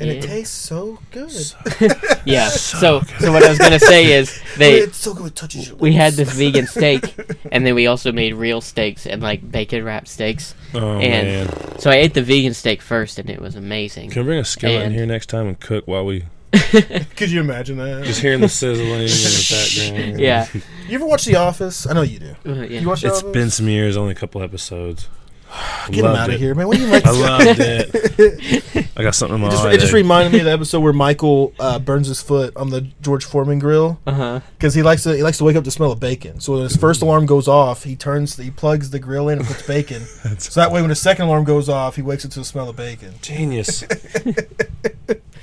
and 0.00 0.10
it 0.10 0.22
tastes 0.22 0.56
so 0.56 0.98
good. 1.12 1.30
yeah. 2.24 2.48
So 2.48 2.78
So, 2.78 3.00
good. 3.00 3.20
so 3.20 3.32
what 3.32 3.42
I 3.44 3.48
was 3.48 3.58
gonna 3.58 3.78
say 3.80 4.12
is 4.12 4.40
they 4.56 4.78
it's 4.80 4.96
so 4.96 5.14
good. 5.14 5.26
It 5.28 5.36
touches 5.36 5.68
your 5.68 5.76
we 5.76 5.92
had 5.92 6.14
this 6.14 6.32
vegan 6.32 6.66
steak, 6.66 7.14
and 7.52 7.64
then 7.64 7.74
we 7.76 7.86
also 7.86 8.10
made 8.12 8.34
real 8.34 8.60
steaks 8.60 9.06
and 9.06 9.22
like 9.22 9.48
bacon 9.50 9.84
wrapped 9.84 10.08
steaks. 10.08 10.54
Oh 10.74 10.98
And- 10.98 11.48
man. 11.48 11.78
So 11.78 11.90
I 11.92 11.96
ate 11.96 12.14
the 12.14 12.22
vegan 12.22 12.54
steak 12.54 12.82
first, 12.82 13.18
and 13.20 13.30
it 13.30 13.40
was 13.40 13.54
amazing. 13.54 14.10
Can 14.10 14.22
we 14.22 14.26
bring 14.30 14.40
a 14.40 14.44
skillet 14.44 14.82
in 14.82 14.92
here 14.94 15.06
next 15.06 15.26
time 15.26 15.46
and 15.46 15.58
cook 15.60 15.86
while 15.86 16.04
we 16.04 16.24
Could 17.16 17.30
you 17.30 17.40
imagine 17.40 17.76
that? 17.78 18.04
just 18.04 18.20
hearing 18.20 18.40
the 18.40 18.48
sizzling 18.48 18.90
in 18.90 19.06
the 19.06 19.88
background? 19.90 20.20
Yeah. 20.20 20.46
You 20.88 20.94
ever 20.96 21.06
watch 21.06 21.24
The 21.26 21.36
Office? 21.36 21.86
I 21.86 21.92
know 21.92 22.02
you 22.02 22.18
do. 22.18 22.34
Uh, 22.46 22.52
yeah. 22.62 22.80
You 22.80 22.88
watch 22.88 23.02
The 23.02 23.08
It's 23.08 23.18
Office? 23.18 23.32
been 23.32 23.50
some 23.50 23.68
years, 23.68 23.96
only 23.96 24.12
a 24.12 24.14
couple 24.16 24.42
episodes. 24.42 25.08
Get 25.86 25.96
him 26.00 26.04
Loved 26.06 26.18
out 26.18 26.28
of 26.28 26.34
it. 26.34 26.40
here, 26.40 26.54
man. 26.54 26.66
What 26.68 26.76
do 26.76 26.82
you 26.82 26.88
like? 26.90 27.06
I 27.06 27.10
loved 27.10 27.58
it. 27.60 28.88
I 28.96 29.02
got 29.02 29.14
something 29.14 29.36
in 29.36 29.40
my 29.40 29.46
It 29.48 29.50
just, 29.50 29.64
eye 29.64 29.72
it 29.72 29.80
just 29.80 29.92
there. 29.92 30.02
reminded 30.02 30.32
me 30.32 30.38
of 30.40 30.44
the 30.44 30.50
episode 30.50 30.80
where 30.80 30.92
Michael 30.92 31.54
uh, 31.58 31.78
burns 31.78 32.08
his 32.08 32.20
foot 32.20 32.54
on 32.56 32.68
the 32.70 32.82
George 33.00 33.24
Foreman 33.24 33.58
grill 33.58 33.98
Uh 34.06 34.12
huh. 34.12 34.40
because 34.58 34.74
he 34.74 34.82
likes 34.82 35.04
to 35.04 35.16
he 35.16 35.22
likes 35.22 35.38
to 35.38 35.44
wake 35.44 35.56
up 35.56 35.64
to 35.64 35.70
smell 35.70 35.90
of 35.92 36.00
bacon. 36.00 36.40
So 36.40 36.52
when 36.54 36.62
his 36.62 36.76
first 36.76 37.00
alarm 37.00 37.24
goes 37.26 37.48
off, 37.48 37.84
he 37.84 37.96
turns 37.96 38.36
he 38.36 38.50
plugs 38.50 38.90
the 38.90 38.98
grill 38.98 39.28
in 39.30 39.38
and 39.38 39.46
puts 39.46 39.66
bacon. 39.66 40.02
so 40.38 40.60
that 40.60 40.70
way, 40.70 40.80
when 40.82 40.90
his 40.90 41.00
second 41.00 41.26
alarm 41.26 41.44
goes 41.44 41.68
off, 41.70 41.96
he 41.96 42.02
wakes 42.02 42.24
up 42.26 42.30
to 42.32 42.40
the 42.40 42.44
smell 42.44 42.68
of 42.68 42.76
bacon. 42.76 43.14
Genius. 43.22 43.84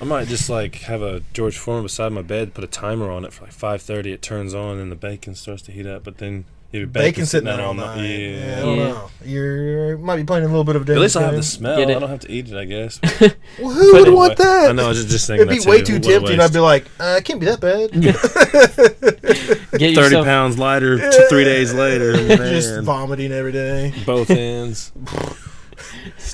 I 0.06 0.08
might 0.08 0.28
just 0.28 0.52
like 0.52 0.76
have 0.82 1.02
a 1.02 1.24
George 1.34 1.58
Foreman 1.58 1.82
beside 1.82 2.12
my 2.12 2.22
bed, 2.22 2.54
put 2.54 2.64
a 2.64 2.68
timer 2.68 3.10
on 3.10 3.26
it 3.26 3.34
for 3.34 3.46
like 3.46 3.54
five 3.54 3.82
thirty. 3.82 4.12
It 4.12 4.22
turns 4.22 4.54
on 4.54 4.78
and 4.78 4.92
the 4.92 4.96
bacon 4.96 5.34
starts 5.34 5.64
to 5.64 5.72
heat 5.72 5.88
up. 5.88 6.04
But 6.04 6.20
then 6.20 6.46
you 6.72 6.82
have 6.82 6.94
bacon, 6.94 7.08
Bacon 7.10 7.26
sitting 7.26 7.46
there 7.48 7.60
all 7.60 7.70
all 7.70 7.74
night. 7.74 7.96
night. 7.96 8.06
Yeah, 8.20 8.56
I 8.56 8.62
don't 8.62 8.78
Yeah. 8.78 8.84
know. 8.90 9.10
You're 9.26 9.98
might 9.98 10.18
be 10.18 10.24
playing 10.24 10.44
a 10.44 10.48
little 10.48 10.64
bit 10.64 10.76
of 10.76 10.88
a 10.88 10.94
At 10.94 11.00
least 11.00 11.18
I 11.18 11.24
have 11.24 11.34
the 11.36 11.42
smell. 11.42 11.80
I 11.82 11.86
don't 11.86 12.08
have 12.08 12.20
to 12.20 12.32
eat 12.32 12.50
it. 12.52 12.56
I 12.56 12.66
guess. 12.66 13.00
Well, 13.60 13.72
who 13.74 13.92
Put 13.94 14.00
would 14.02 14.08
it 14.10 14.12
want 14.12 14.38
that? 14.38 14.70
I 14.70 14.74
know. 14.74 14.86
I 14.86 14.90
was 14.90 14.98
just, 15.00 15.10
just 15.10 15.26
thinking. 15.26 15.48
It'd 15.50 15.64
be 15.64 15.68
way 15.68 15.80
too. 15.82 15.98
too 16.00 16.20
What 16.22 16.28
tempting. 16.28 16.40
I'd 16.40 16.54
be 16.54 16.60
like, 16.60 16.86
uh, 17.00 17.16
it 17.18 17.26
can't 17.26 17.40
be 17.40 17.48
that 17.48 17.60
bad. 17.60 17.92
Get 19.80 19.96
thirty 19.96 19.96
yourself, 19.96 20.26
pounds 20.28 20.60
lighter 20.60 21.00
t- 21.00 21.26
three 21.30 21.46
days 21.46 21.74
later. 21.74 22.16
Just 22.38 22.82
vomiting 22.84 23.32
every 23.32 23.54
day. 23.54 23.92
Both 24.06 24.30
ends. 24.30 24.92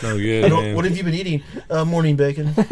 It's 0.02 0.10
no 0.10 0.18
good, 0.18 0.50
You 0.50 0.50
man. 0.50 0.76
what 0.76 0.84
have 0.86 0.98
you 0.98 1.04
been 1.04 1.14
eating? 1.14 1.44
Uh, 1.70 1.86
morning 1.86 2.16
bacon. 2.16 2.54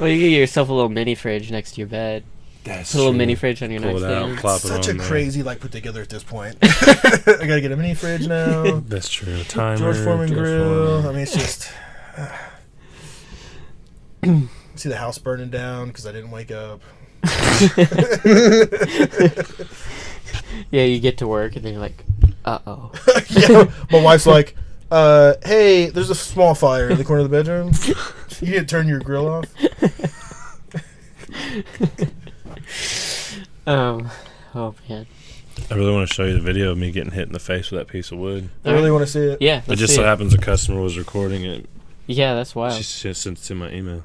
Well, 0.00 0.08
you 0.08 0.18
get 0.18 0.30
yourself 0.38 0.70
a 0.70 0.72
little 0.72 0.88
mini 0.88 1.14
fridge 1.14 1.50
next 1.50 1.72
to 1.72 1.80
your 1.82 1.88
bed. 1.88 2.24
That's 2.64 2.92
Put 2.92 2.96
a 2.96 2.98
little 3.00 3.12
true. 3.12 3.18
mini 3.18 3.34
fridge 3.34 3.62
on 3.62 3.70
your 3.70 3.82
Pull 3.82 4.02
it 4.02 4.04
out, 4.04 4.28
nightstand. 4.28 4.38
plop 4.38 4.56
it 4.56 4.60
Such 4.68 4.86
a 4.88 4.92
on 4.92 4.96
there. 4.96 5.06
crazy 5.06 5.42
like 5.42 5.60
put 5.60 5.72
together 5.72 6.00
at 6.00 6.08
this 6.08 6.22
point. 6.22 6.56
I 6.62 7.44
gotta 7.46 7.60
get 7.60 7.72
a 7.72 7.76
mini 7.76 7.92
fridge 7.94 8.26
now. 8.26 8.80
That's 8.80 9.10
true. 9.10 9.40
A 9.40 9.44
timer. 9.44 9.76
George 9.76 9.98
Foreman 9.98 10.28
George 10.28 10.40
grill. 10.40 11.02
Foreman. 11.02 11.06
I 11.06 11.12
mean, 11.12 11.22
it's 11.22 11.34
just. 11.34 11.70
see 14.76 14.88
the 14.88 14.96
house 14.96 15.18
burning 15.18 15.50
down 15.50 15.88
because 15.88 16.06
I 16.06 16.12
didn't 16.12 16.30
wake 16.30 16.50
up. 16.50 16.80
Yeah, 20.70 20.84
you 20.84 21.00
get 21.00 21.18
to 21.18 21.28
work 21.28 21.56
and 21.56 21.64
then 21.64 21.72
you're 21.74 21.82
like, 21.82 22.04
uh 22.44 22.58
oh. 22.66 22.92
yeah, 23.30 23.70
my 23.90 24.02
wife's 24.02 24.26
like, 24.26 24.54
uh, 24.90 25.34
"Hey, 25.44 25.90
there's 25.90 26.10
a 26.10 26.14
small 26.14 26.54
fire 26.54 26.88
in 26.90 26.98
the 26.98 27.04
corner 27.04 27.22
of 27.22 27.30
the 27.30 27.36
bedroom. 27.36 27.72
You 28.40 28.52
need 28.52 28.58
to 28.60 28.64
turn 28.64 28.88
your 28.88 29.00
grill 29.00 29.28
off." 29.28 29.44
Um, 33.66 34.10
oh 34.54 34.74
man. 34.88 35.06
I 35.70 35.74
really 35.74 35.92
want 35.92 36.08
to 36.08 36.14
show 36.14 36.24
you 36.24 36.32
the 36.32 36.40
video 36.40 36.72
of 36.72 36.78
me 36.78 36.90
getting 36.90 37.12
hit 37.12 37.26
in 37.26 37.32
the 37.32 37.38
face 37.38 37.70
with 37.70 37.80
that 37.80 37.86
piece 37.88 38.10
of 38.10 38.18
wood. 38.18 38.48
I 38.64 38.72
really 38.72 38.90
want 38.90 39.04
to 39.04 39.10
see 39.12 39.20
it. 39.20 39.42
Yeah, 39.42 39.58
It 39.58 39.68
let's 39.68 39.80
just 39.80 39.92
see 39.92 39.96
so 39.96 40.02
it. 40.02 40.06
happens 40.06 40.34
a 40.34 40.38
customer 40.38 40.80
was 40.80 40.96
recording 40.98 41.44
it. 41.44 41.68
Yeah, 42.06 42.34
that's 42.34 42.54
wild. 42.54 42.74
She 42.74 42.82
she 42.82 43.12
sent 43.12 43.38
it 43.38 43.42
to 43.44 43.54
my 43.54 43.70
email. 43.70 44.02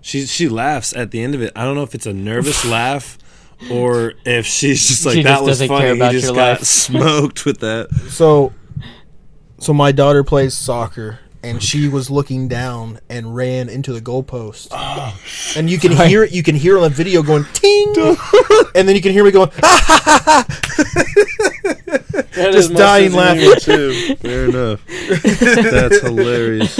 She 0.00 0.26
she 0.26 0.48
laughs 0.48 0.94
at 0.94 1.10
the 1.10 1.20
end 1.22 1.34
of 1.34 1.42
it. 1.42 1.52
I 1.56 1.64
don't 1.64 1.74
know 1.74 1.82
if 1.82 1.94
it's 1.94 2.06
a 2.06 2.12
nervous 2.12 2.64
laugh 2.68 3.18
or 3.70 4.14
if 4.24 4.46
she's 4.46 4.86
just 4.88 5.04
like 5.04 5.16
She 5.16 5.22
that 5.24 5.30
just 5.30 5.42
was 5.44 5.58
doesn't 5.58 5.68
funny. 5.68 5.80
care 5.84 5.94
about 5.94 6.12
he 6.14 6.20
just 6.20 6.26
your 6.28 6.36
got 6.36 6.60
life." 6.60 6.62
smoked 6.64 7.44
with 7.44 7.58
that. 7.60 7.90
So, 8.08 8.52
so 9.62 9.72
my 9.72 9.92
daughter 9.92 10.22
plays 10.24 10.54
soccer, 10.54 11.18
and 11.42 11.62
she 11.62 11.88
was 11.88 12.10
looking 12.10 12.48
down 12.48 12.98
and 13.08 13.34
ran 13.34 13.68
into 13.68 13.92
the 13.92 14.00
goalpost. 14.00 14.68
and 15.56 15.70
you 15.70 15.78
can 15.78 15.94
Sorry. 15.96 16.08
hear 16.08 16.24
it. 16.24 16.32
You 16.32 16.42
can 16.42 16.54
hear 16.54 16.76
on 16.76 16.82
the 16.84 16.88
video 16.90 17.22
going 17.22 17.44
ting, 17.52 17.94
and 18.74 18.86
then 18.88 18.94
you 18.96 19.02
can 19.02 19.12
hear 19.12 19.24
me 19.24 19.30
going. 19.30 19.50
Ah! 19.62 20.44
That 22.34 22.52
Just 22.52 22.70
is 22.70 22.70
my 22.70 22.78
dying 22.78 23.12
laughing. 23.12 23.54
too. 23.60 24.16
Fair 24.20 24.46
enough. 24.46 24.80
That's 24.86 26.00
hilarious. 26.00 26.76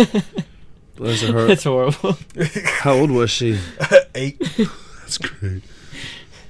Bless 0.96 1.20
her 1.22 1.32
heart. 1.32 1.48
That's 1.48 1.64
horrible. 1.64 2.16
How 2.80 2.92
old 2.94 3.10
was 3.10 3.30
she? 3.30 3.58
Eight. 4.14 4.38
That's 5.00 5.18
great. 5.18 5.62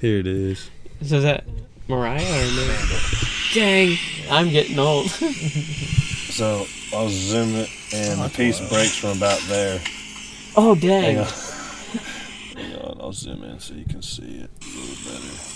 Here 0.00 0.18
it 0.18 0.26
is. 0.26 0.70
So 1.04 1.16
is 1.16 1.22
that 1.24 1.44
Mariah 1.88 2.22
or 2.22 2.50
me? 2.50 2.74
Dang, 3.54 3.96
I'm 4.30 4.48
getting 4.50 4.78
old. 4.78 5.06
So 6.32 6.66
I'll 6.96 7.08
zoom 7.10 7.54
it, 7.56 7.68
and 7.92 8.20
Oh, 8.20 8.24
the 8.24 8.30
piece 8.30 8.58
breaks 8.68 8.96
from 8.96 9.16
about 9.18 9.40
there. 9.48 9.80
oh 10.56 10.74
Hang 10.74 10.80
dang. 10.80 11.18
on. 11.18 11.24
Hang 12.56 12.74
on, 12.76 12.98
I'll 13.00 13.12
zoom 13.12 13.42
in 13.44 13.60
so 13.60 13.74
you 13.74 13.84
can 13.84 14.00
see 14.02 14.22
it 14.22 14.50
a 14.62 14.66
little 14.66 15.12
better. 15.12 15.48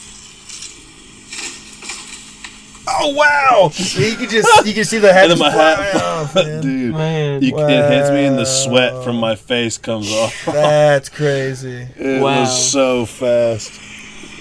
Oh 2.89 3.11
wow! 3.15 3.73
you 3.95 4.17
can 4.17 4.29
just 4.31 4.65
you 4.67 4.73
can 4.73 4.85
see 4.85 4.99
the 4.99 5.13
head 5.13 5.25
And 5.31 5.33
then 5.33 5.39
my 5.41 5.47
just 5.51 5.59
hat, 5.59 5.93
fly 5.93 6.01
off, 6.03 6.35
man. 6.37 6.63
dude. 6.63 6.95
Man. 6.95 7.43
You, 7.43 7.59
It 7.59 7.91
hits 7.91 8.11
me, 8.11 8.25
and 8.27 8.39
the 8.39 8.47
sweat 8.47 9.03
from 9.03 9.17
my 9.17 9.35
face 9.35 9.77
comes 9.77 10.11
off. 10.13 10.35
That's 10.47 11.09
crazy. 11.09 11.89
It 11.97 12.23
Wow. 12.23 12.41
was 12.43 12.71
so 12.71 13.05
fast. 13.07 13.73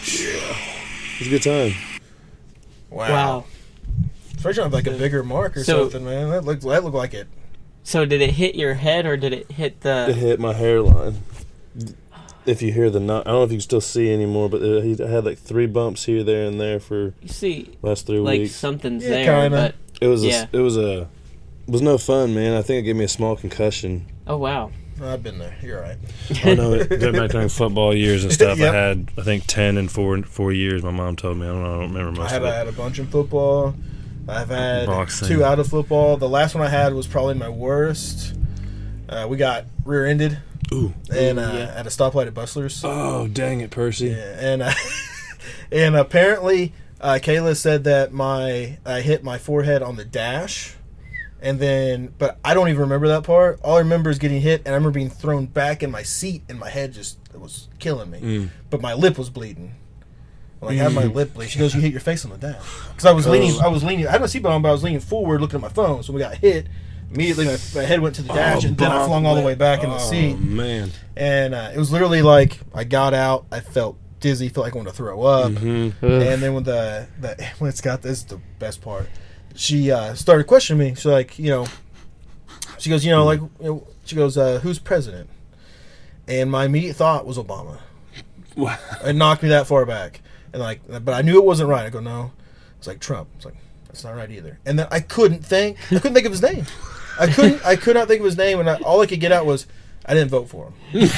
It's 0.07 1.27
a 1.27 1.29
good 1.29 1.41
time. 1.41 1.73
Wow. 2.91 3.09
Wow. 3.09 3.45
Especially 4.49 4.63
on 4.65 4.71
like 4.71 4.87
a 4.87 4.91
bigger 4.91 5.23
mark 5.23 5.57
or 5.57 5.63
So- 5.63 5.83
something, 5.89 6.05
man. 6.05 6.29
That 6.29 6.45
looked 6.45 6.61
that 6.63 6.83
looked 6.83 6.95
like 6.95 7.13
it. 7.13 7.27
So 7.83 8.05
did 8.05 8.21
it 8.21 8.31
hit 8.31 8.55
your 8.55 8.75
head 8.75 9.05
or 9.05 9.15
did 9.17 9.33
it 9.33 9.51
hit 9.51 9.81
the? 9.81 10.07
It 10.09 10.15
hit 10.15 10.39
my 10.39 10.53
hairline. 10.53 11.17
If 12.45 12.61
you 12.61 12.71
hear 12.71 12.91
the 12.91 12.99
knot, 12.99 13.25
I 13.25 13.31
don't 13.31 13.39
know 13.39 13.43
if 13.45 13.51
you 13.51 13.57
can 13.57 13.61
still 13.61 13.81
see 13.81 14.13
anymore, 14.13 14.49
but 14.49 14.61
it, 14.61 14.83
he 14.83 15.03
I 15.03 15.07
had 15.07 15.25
like 15.25 15.39
three 15.39 15.65
bumps 15.65 16.05
here, 16.05 16.23
there, 16.23 16.45
and 16.47 16.61
there 16.61 16.79
for 16.79 17.13
You 17.21 17.27
see, 17.27 17.71
last 17.81 18.05
three 18.05 18.19
like 18.19 18.41
weeks. 18.41 18.55
something's 18.55 19.03
Yeah, 19.03 19.09
there, 19.09 19.41
kinda. 19.41 19.49
but 19.57 19.75
It 19.99 20.07
was 20.09 20.23
Yeah. 20.23 20.45
a, 20.53 20.57
it 20.57 20.61
was 20.61 20.77
a 20.77 21.01
it 21.67 21.71
was 21.71 21.81
no 21.81 21.97
fun, 21.97 22.35
man. 22.35 22.53
I 22.53 22.61
think 22.61 22.83
it 22.83 22.85
gave 22.85 22.95
me 22.95 23.05
a 23.05 23.09
small 23.09 23.35
concussion. 23.35 24.05
oh 24.27 24.37
wow. 24.37 24.71
I've 25.03 25.21
been 25.23 25.39
there. 25.39 25.55
You're 25.61 25.81
right. 25.81 25.97
I 26.45 26.53
know 26.53 26.73
it 26.73 26.87
going 26.87 27.13
back 27.15 27.31
during 27.31 27.49
football 27.49 27.93
years 27.93 28.23
and 28.23 28.31
stuff. 28.39 28.57
Yep. 28.59 28.73
I 28.73 28.77
had 28.77 29.11
I 29.17 29.21
think 29.23 29.45
ten 29.47 29.77
and 29.77 29.91
four 29.91 30.21
four 30.23 30.53
years. 30.53 30.83
My 30.83 30.91
mom 30.91 31.15
told 31.15 31.37
me. 31.37 31.45
I 31.45 31.49
don't 31.49 31.63
know. 31.63 31.69
I 31.69 31.79
don't 31.79 31.93
remember 31.93 32.11
much. 32.11 32.19
I 32.19 32.23
most 32.23 32.31
have 32.31 32.43
of 32.43 32.49
it. 32.49 32.53
had 32.53 32.67
a 32.67 32.71
bunch 32.71 32.99
in 32.99 33.07
football. 33.07 33.73
I've 34.27 34.49
had 34.49 34.87
Boxing. 34.87 35.27
two 35.27 35.43
out 35.43 35.59
of 35.59 35.67
football. 35.67 36.17
The 36.17 36.29
last 36.29 36.55
one 36.55 36.63
I 36.65 36.69
had 36.69 36.93
was 36.93 37.07
probably 37.07 37.35
my 37.35 37.49
worst. 37.49 38.35
Uh, 39.07 39.27
we 39.29 39.37
got 39.37 39.65
rear-ended 39.83 40.39
Ooh. 40.73 40.93
and 41.13 41.37
Ooh, 41.37 41.43
uh, 41.43 41.53
yeah. 41.53 41.73
at 41.75 41.85
a 41.85 41.89
stoplight 41.89 42.27
at 42.27 42.33
Bustler's. 42.33 42.81
Oh 42.83 43.27
dang 43.27 43.61
it, 43.61 43.69
Percy! 43.69 44.07
Yeah, 44.07 44.37
and 44.39 44.63
uh, 44.63 44.73
and 45.71 45.95
apparently 45.95 46.73
uh, 46.99 47.19
Kayla 47.21 47.55
said 47.55 47.83
that 47.83 48.11
my 48.11 48.79
I 48.85 49.01
hit 49.01 49.23
my 49.23 49.37
forehead 49.37 49.83
on 49.83 49.95
the 49.95 50.05
dash, 50.05 50.75
and 51.39 51.59
then 51.59 52.13
but 52.17 52.39
I 52.43 52.55
don't 52.55 52.69
even 52.69 52.81
remember 52.81 53.07
that 53.09 53.23
part. 53.23 53.59
All 53.63 53.75
I 53.75 53.79
remember 53.79 54.09
is 54.09 54.17
getting 54.17 54.41
hit, 54.41 54.61
and 54.65 54.69
I 54.69 54.71
remember 54.71 54.91
being 54.97 55.11
thrown 55.11 55.45
back 55.45 55.83
in 55.83 55.91
my 55.91 56.01
seat, 56.01 56.41
and 56.49 56.59
my 56.59 56.69
head 56.69 56.93
just 56.93 57.19
it 57.33 57.39
was 57.39 57.67
killing 57.77 58.09
me. 58.09 58.19
Mm. 58.21 58.49
But 58.71 58.81
my 58.81 58.93
lip 58.93 59.19
was 59.19 59.29
bleeding. 59.29 59.75
Like 60.65 60.79
I 60.79 60.83
had 60.83 60.93
my 60.93 61.05
lip 61.05 61.33
bleed. 61.33 61.49
She 61.49 61.59
goes, 61.59 61.73
"You 61.75 61.81
hit 61.81 61.91
your 61.91 62.01
face 62.01 62.25
on 62.25 62.31
the 62.31 62.37
dash." 62.37 62.61
Because 62.89 63.05
I 63.05 63.11
was 63.11 63.27
leaning, 63.27 63.59
I 63.61 63.67
was 63.67 63.83
leaning. 63.83 64.07
I 64.07 64.11
had 64.11 64.21
my 64.21 64.27
seatbelt 64.27 64.51
on, 64.51 64.61
but 64.61 64.69
I 64.69 64.71
was 64.71 64.83
leaning 64.83 64.99
forward, 65.01 65.41
looking 65.41 65.57
at 65.57 65.61
my 65.61 65.69
phone. 65.69 66.01
So 66.03 66.13
we 66.13 66.19
got 66.19 66.35
hit. 66.35 66.67
Immediately, 67.11 67.45
my, 67.45 67.57
my 67.75 67.83
head 67.83 67.99
went 68.01 68.15
to 68.15 68.21
the 68.23 68.33
dash, 68.33 68.63
Oh, 68.63 68.67
and 68.69 68.77
then 68.77 68.91
I 68.91 69.05
flung 69.05 69.25
all 69.25 69.35
the 69.35 69.41
way 69.41 69.53
back 69.55 69.83
in 69.83 69.89
the 69.89 69.95
oh, 69.95 69.99
seat 69.99 70.39
man. 70.39 70.91
and 71.15 71.53
uh, 71.53 71.71
it 71.73 71.77
was 71.77 71.91
literally 71.91 72.21
like 72.21 72.59
I 72.73 72.83
got 72.83 73.13
out, 73.13 73.45
I 73.51 73.59
felt 73.59 73.97
dizzy, 74.19 74.49
felt 74.49 74.65
like 74.65 74.73
I 74.73 74.77
wanted 74.77 74.89
to 74.91 74.95
throw 74.95 75.21
up, 75.21 75.51
hmm 75.53 75.89
and 76.01 76.41
then 76.41 76.53
when 76.55 76.63
the, 76.63 77.07
the 77.21 77.47
when 77.59 77.69
it's 77.69 77.79
got 77.81 78.01
this 78.01 78.23
the 78.23 78.39
best 78.59 78.81
part, 78.81 79.07
she 79.55 79.91
uh, 79.91 80.13
started 80.15 80.45
questioning 80.47 80.87
me. 80.87 80.95
She's 80.95 81.05
like, 81.05 81.37
you 81.37 81.51
know, 81.51 81.67
she 82.79 82.89
goes, 82.89 83.05
you 83.05 83.11
know, 83.11 83.23
like 83.23 83.39
you 83.39 83.49
know, 83.61 83.87
she 84.05 84.15
goes, 84.15 84.37
uh, 84.37 84.59
who's 84.59 84.79
president? 84.79 85.29
And 86.27 86.49
my 86.49 86.65
immediate 86.65 86.95
thought 86.95 87.25
was 87.25 87.37
Obama. 87.37 87.77
Wow. 88.55 88.77
It 89.05 89.13
knocked 89.15 89.43
me 89.43 89.49
that 89.49 89.67
far 89.67 89.85
back, 89.85 90.21
and 90.55 90.63
like, 90.63 90.81
but 91.03 91.13
I 91.13 91.21
knew 91.21 91.37
it 91.37 91.45
wasn't 91.45 91.69
right. 91.69 91.85
I 91.85 91.89
go, 91.89 91.99
no, 91.99 92.31
it's 92.77 92.87
like 92.87 92.99
Trump. 92.99 93.27
It's 93.35 93.45
like 93.45 93.55
that's 93.87 94.03
not 94.03 94.15
right 94.15 94.31
either. 94.31 94.57
And 94.65 94.79
then 94.79 94.87
I 94.89 95.01
couldn't 95.01 95.45
think, 95.45 95.77
I 95.91 95.99
couldn't 95.99 96.13
think 96.13 96.25
of 96.25 96.31
his 96.31 96.41
name. 96.41 96.65
I 97.19 97.27
couldn't, 97.27 97.65
I 97.65 97.75
could 97.75 97.95
not 97.95 98.07
think 98.07 98.19
of 98.21 98.25
his 98.25 98.37
name, 98.37 98.59
and 98.59 98.69
I, 98.69 98.75
all 98.77 99.01
I 99.01 99.05
could 99.05 99.19
get 99.19 99.31
out 99.31 99.45
was 99.45 99.67
I 100.05 100.13
didn't 100.13 100.31
vote 100.31 100.49
for 100.49 100.71
him. 100.91 100.93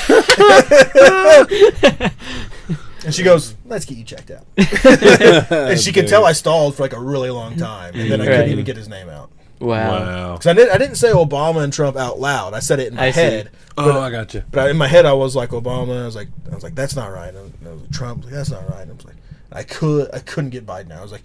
and 3.05 3.13
she 3.13 3.23
goes, 3.23 3.55
"Let's 3.65 3.85
get 3.85 3.97
you 3.97 4.03
checked 4.03 4.31
out." 4.31 4.45
and 5.51 5.79
she 5.79 5.91
could 5.91 6.07
tell 6.07 6.25
I 6.25 6.33
stalled 6.33 6.75
for 6.75 6.83
like 6.83 6.93
a 6.93 6.99
really 6.99 7.29
long 7.29 7.55
time, 7.57 7.93
and 7.95 8.11
then 8.11 8.21
I 8.21 8.25
couldn't 8.25 8.41
Right. 8.41 8.49
even 8.49 8.65
get 8.65 8.77
his 8.77 8.87
name 8.87 9.09
out 9.09 9.31
wow. 9.59 9.89
Wow. 9.89 10.31
because 10.33 10.47
I 10.47 10.53
didn't. 10.53 10.71
I 10.73 10.77
didn't 10.77 10.95
say 10.95 11.09
Obama 11.11 11.63
and 11.63 11.73
Trump 11.73 11.97
out 11.97 12.19
loud. 12.19 12.53
I 12.53 12.59
said 12.59 12.79
it 12.79 12.89
in 12.89 12.95
my 12.95 13.07
I 13.07 13.11
see. 13.11 13.21
head. 13.21 13.49
Oh, 13.77 13.99
I 13.99 14.09
got 14.11 14.33
you. 14.33 14.43
But 14.51 14.67
I, 14.67 14.69
in 14.71 14.77
my 14.77 14.87
head, 14.87 15.05
I 15.05 15.13
was 15.13 15.35
like 15.35 15.49
Obama. 15.51 16.01
I 16.01 16.05
was 16.05 16.15
like, 16.15 16.29
I 16.51 16.55
was 16.55 16.63
like, 16.63 16.75
that's 16.75 16.95
not 16.95 17.07
right. 17.11 17.33
And 17.33 17.53
I 17.65 17.69
was 17.71 17.81
like, 17.81 17.91
Trump. 17.91 18.23
Like, 18.23 18.33
that's 18.33 18.49
not 18.51 18.67
right. 18.69 18.81
And 18.81 18.91
I 18.91 18.95
was 18.95 19.05
like, 19.05 19.15
I 19.57 19.63
could, 19.63 20.09
I 20.13 20.19
couldn't 20.19 20.51
get 20.51 20.65
Biden. 20.65 20.91
out. 20.91 20.99
I 20.99 21.01
was 21.01 21.11
like, 21.11 21.23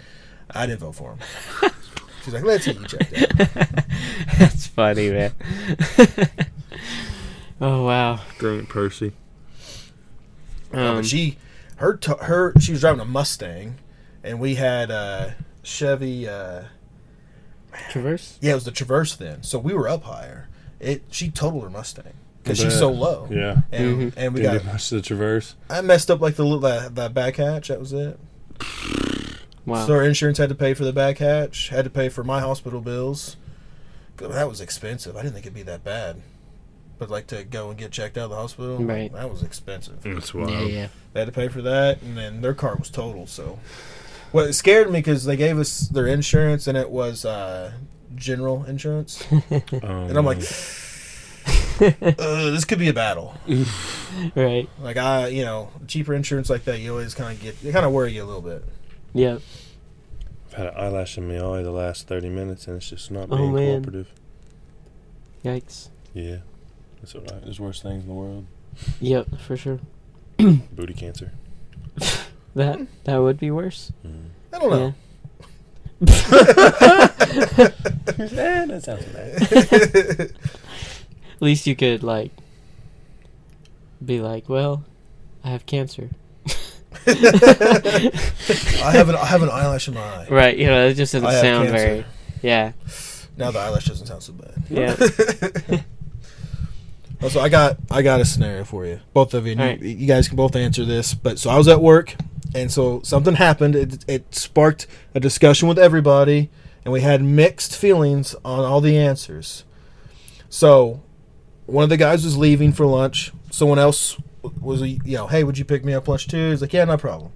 I 0.51 0.67
didn't 0.67 0.81
vote 0.81 0.93
for 0.95 1.13
him. 1.13 1.19
She's 2.25 2.33
like, 2.35 2.45
let's 2.45 2.65
get 2.67 2.79
you 2.81 2.87
checked 2.87 3.15
out. 3.15 3.85
That's 4.39 4.67
funny, 4.69 5.11
man. 5.11 5.33
oh 7.61 7.85
wow. 7.85 8.21
Dang 8.39 8.61
it, 8.61 8.69
Percy. 8.69 9.13
No, 10.73 10.91
Um, 10.91 10.97
but 10.99 11.07
she, 11.07 11.37
her, 11.77 11.95
t- 11.97 12.13
her, 12.23 12.55
she 12.61 12.73
was 12.73 12.81
driving 12.81 13.01
a 13.01 13.05
Mustang, 13.05 13.77
and 14.23 14.41
we 14.41 14.55
had 14.55 14.91
uh, 14.91 15.31
Chevy. 15.63 16.29
Uh, 16.29 16.63
Traverse. 17.91 18.39
Yeah, 18.41 18.53
it 18.53 18.55
was 18.57 18.65
the 18.65 18.71
Traverse 18.71 19.17
then. 19.17 19.43
So 19.43 19.59
we 19.59 19.75
were 19.75 19.89
up 19.89 20.05
higher. 20.05 20.49
It 20.81 21.05
she 21.11 21.31
totaled 21.31 21.65
her 21.65 21.71
Mustang 21.71 22.13
because 22.43 22.59
she's 22.59 22.77
so 22.79 22.91
low. 22.91 23.29
Yeah. 23.31 23.63
And, 23.71 24.13
and 24.17 24.35
we 24.35 24.41
Didn't 24.43 24.57
got 24.59 24.63
do 24.65 24.73
much 24.73 24.89
to 24.89 24.97
the 24.97 25.03
Traverse. 25.03 25.55
I 25.71 25.81
messed 25.81 26.11
up 26.11 26.21
like 26.21 26.35
the 26.35 26.45
little 26.45 26.61
that, 26.61 26.95
that 26.97 27.15
back 27.15 27.37
hatch. 27.37 27.69
That 27.69 27.79
was 27.81 27.93
it. 27.93 28.19
Wow. 29.65 29.87
So 29.87 29.95
our 29.95 30.03
insurance 30.05 30.39
had 30.39 30.49
to 30.49 30.55
pay 30.55 30.75
for 30.75 30.85
the 30.85 30.93
back 30.93 31.19
hatch. 31.19 31.69
Had 31.69 31.85
to 31.85 31.91
pay 31.91 32.09
for 32.09 32.25
my 32.25 32.41
hospital 32.41 32.81
bills. 32.81 33.37
That 34.17 34.49
was 34.49 34.61
expensive. 34.61 35.17
I 35.17 35.23
didn't 35.23 35.35
think 35.35 35.47
it'd 35.47 35.55
be 35.55 35.63
that 35.63 35.85
bad. 35.85 36.21
But 36.99 37.11
like 37.11 37.27
to 37.29 37.43
go 37.45 37.71
and 37.71 37.79
get 37.79 37.91
checked 37.91 38.17
out 38.17 38.25
of 38.25 38.31
the 38.31 38.37
hospital, 38.37 38.79
Right. 38.79 39.13
That 39.13 39.31
was 39.31 39.43
expensive. 39.43 40.03
That's 40.03 40.33
wild. 40.35 40.51
yeah, 40.51 40.61
yeah. 40.63 40.89
They 41.13 41.21
had 41.21 41.27
to 41.27 41.33
pay 41.33 41.49
for 41.49 41.63
that, 41.63 42.01
and 42.03 42.17
then 42.17 42.41
their 42.43 42.55
car 42.55 42.77
was 42.77 42.91
totaled. 42.91 43.29
So, 43.29 43.59
well, 44.33 44.45
it 44.47 44.53
scared 44.53 44.89
me 44.91 45.01
because 45.01 45.25
they 45.25 45.37
gave 45.37 45.59
us 45.59 45.89
their 45.89 46.07
insurance, 46.07 46.69
and 46.69 46.79
it 46.79 46.91
was 46.91 47.25
uh, 47.25 47.73
general 48.15 48.65
insurance, 48.65 49.25
Um, 49.33 49.43
and 49.83 50.17
I'm 50.17 50.25
like, 50.25 50.39
uh, 51.81 52.51
this 52.51 52.65
could 52.65 52.79
be 52.79 52.89
a 52.89 52.95
battle. 52.95 53.35
Right. 54.35 54.69
Like 54.79 54.99
I, 54.99 55.29
you 55.29 55.43
know, 55.43 55.71
cheaper 55.87 56.13
insurance 56.13 56.51
like 56.51 56.65
that, 56.67 56.81
you 56.81 56.91
always 56.93 57.15
kind 57.15 57.35
of 57.35 57.43
get, 57.43 57.57
it 57.65 57.73
kind 57.73 57.87
of 57.87 57.93
worry 57.93 58.13
you 58.13 58.23
a 58.23 58.27
little 58.27 58.43
bit. 58.43 58.63
Yeah. 59.15 59.39
I've 60.49 60.53
had 60.55 60.67
an 60.67 60.75
eyelash 60.77 61.17
in 61.17 61.27
my 61.27 61.37
eye 61.37 61.63
the 61.63 61.71
last 61.71 62.09
30 62.09 62.29
minutes, 62.29 62.67
and 62.69 62.77
it's 62.77 62.91
just 62.91 63.11
not 63.11 63.29
Oh, 63.31 63.39
being 63.39 63.55
man. 63.55 63.83
cooperative. 63.83 64.13
Yikes. 65.43 65.89
Yeah. 66.13 66.37
That's 67.01 67.15
all 67.15 67.23
right. 67.23 67.43
There's 67.43 67.59
worse 67.59 67.81
things 67.81 68.03
in 68.03 68.09
the 68.09 68.15
world. 68.15 68.45
Yep, 69.01 69.41
for 69.41 69.57
sure. 69.57 69.81
Booty 70.39 70.93
cancer. 70.95 71.33
That 72.55 72.87
that 73.05 73.17
would 73.17 73.39
be 73.41 73.51
worse. 73.51 73.93
Mm. 74.07 74.27
I 74.53 74.59
don't 74.59 74.71
know. 74.71 74.95
eh, 76.03 76.07
that 78.67 78.83
sounds 78.85 79.05
bad. 79.07 80.33
At 81.43 81.47
least 81.47 81.67
you 81.67 81.75
could 81.75 82.05
like 82.05 82.31
be 84.05 84.21
like, 84.21 84.49
well, 84.49 84.85
I 85.43 85.51
have 85.51 85.67
cancer. 85.67 86.11
I 87.07 88.93
have 88.93 89.09
an 89.09 89.17
I 89.17 89.27
have 89.27 89.43
an 89.43 89.51
eyelash 89.51 89.89
in 89.89 89.95
my 89.95 90.01
eye. 90.01 90.29
Right. 90.31 90.57
You 90.57 90.67
know, 90.67 90.87
it 90.87 90.95
just 90.95 91.15
doesn't 91.15 91.29
I 91.29 91.33
have 91.33 91.43
sound 91.43 91.69
cancer. 91.69 91.85
very. 91.85 92.05
Yeah. 92.43 92.73
Now 93.37 93.51
the 93.51 93.59
eyelash 93.59 93.87
doesn't 93.87 94.07
sound 94.07 94.23
so 94.23 94.35
bad. 94.35 94.55
Yeah. 94.71 95.83
Also, 97.23 97.39
I 97.39 97.49
got 97.49 97.77
I 97.89 98.03
got 98.03 98.21
a 98.21 98.25
scenario 98.25 98.65
for 98.65 98.85
you, 98.85 98.99
both 99.13 99.33
of 99.33 99.47
you. 99.47 99.53
you, 99.53 99.59
right. 99.59 99.81
you 99.81 100.09
guys 100.09 100.27
can 100.27 100.37
both 100.37 100.57
answer 100.57 100.85
this. 100.85 101.15
But 101.15 101.39
so 101.39 101.51
I 101.51 101.57
was 101.57 101.69
at 101.69 101.81
work, 101.81 102.17
and 102.53 102.69
so 102.69 103.01
something 103.03 103.37
happened. 103.37 103.77
It, 103.77 104.05
it 104.09 104.35
sparked 104.35 104.89
a 105.15 105.21
discussion 105.21 105.69
with 105.69 105.79
everybody, 105.79 106.51
and 106.85 106.93
we 106.93 107.01
had 107.01 107.23
mixed 107.23 107.77
feelings 107.77 108.35
on 108.45 108.65
all 108.65 108.81
the 108.81 108.99
answers. 108.99 109.63
So, 110.49 111.01
one 111.73 111.83
of 111.85 111.89
the 111.91 111.97
guys 111.97 112.23
was 112.23 112.37
leaving 112.37 112.71
for 112.71 112.85
lunch. 112.85 113.33
Someone 113.51 113.79
else 113.79 114.19
was, 114.61 114.83
you 114.83 114.99
know, 115.17 115.27
hey, 115.27 115.43
would 115.43 115.57
you 115.57 115.65
pick 115.65 115.85
me 115.87 115.95
up 115.95 116.07
lunch 116.07 116.29
too? 116.29 116.51
He's 116.51 116.61
like, 116.61 116.75
yeah, 116.75 116.85
no 116.85 116.99
problem. 116.99 117.33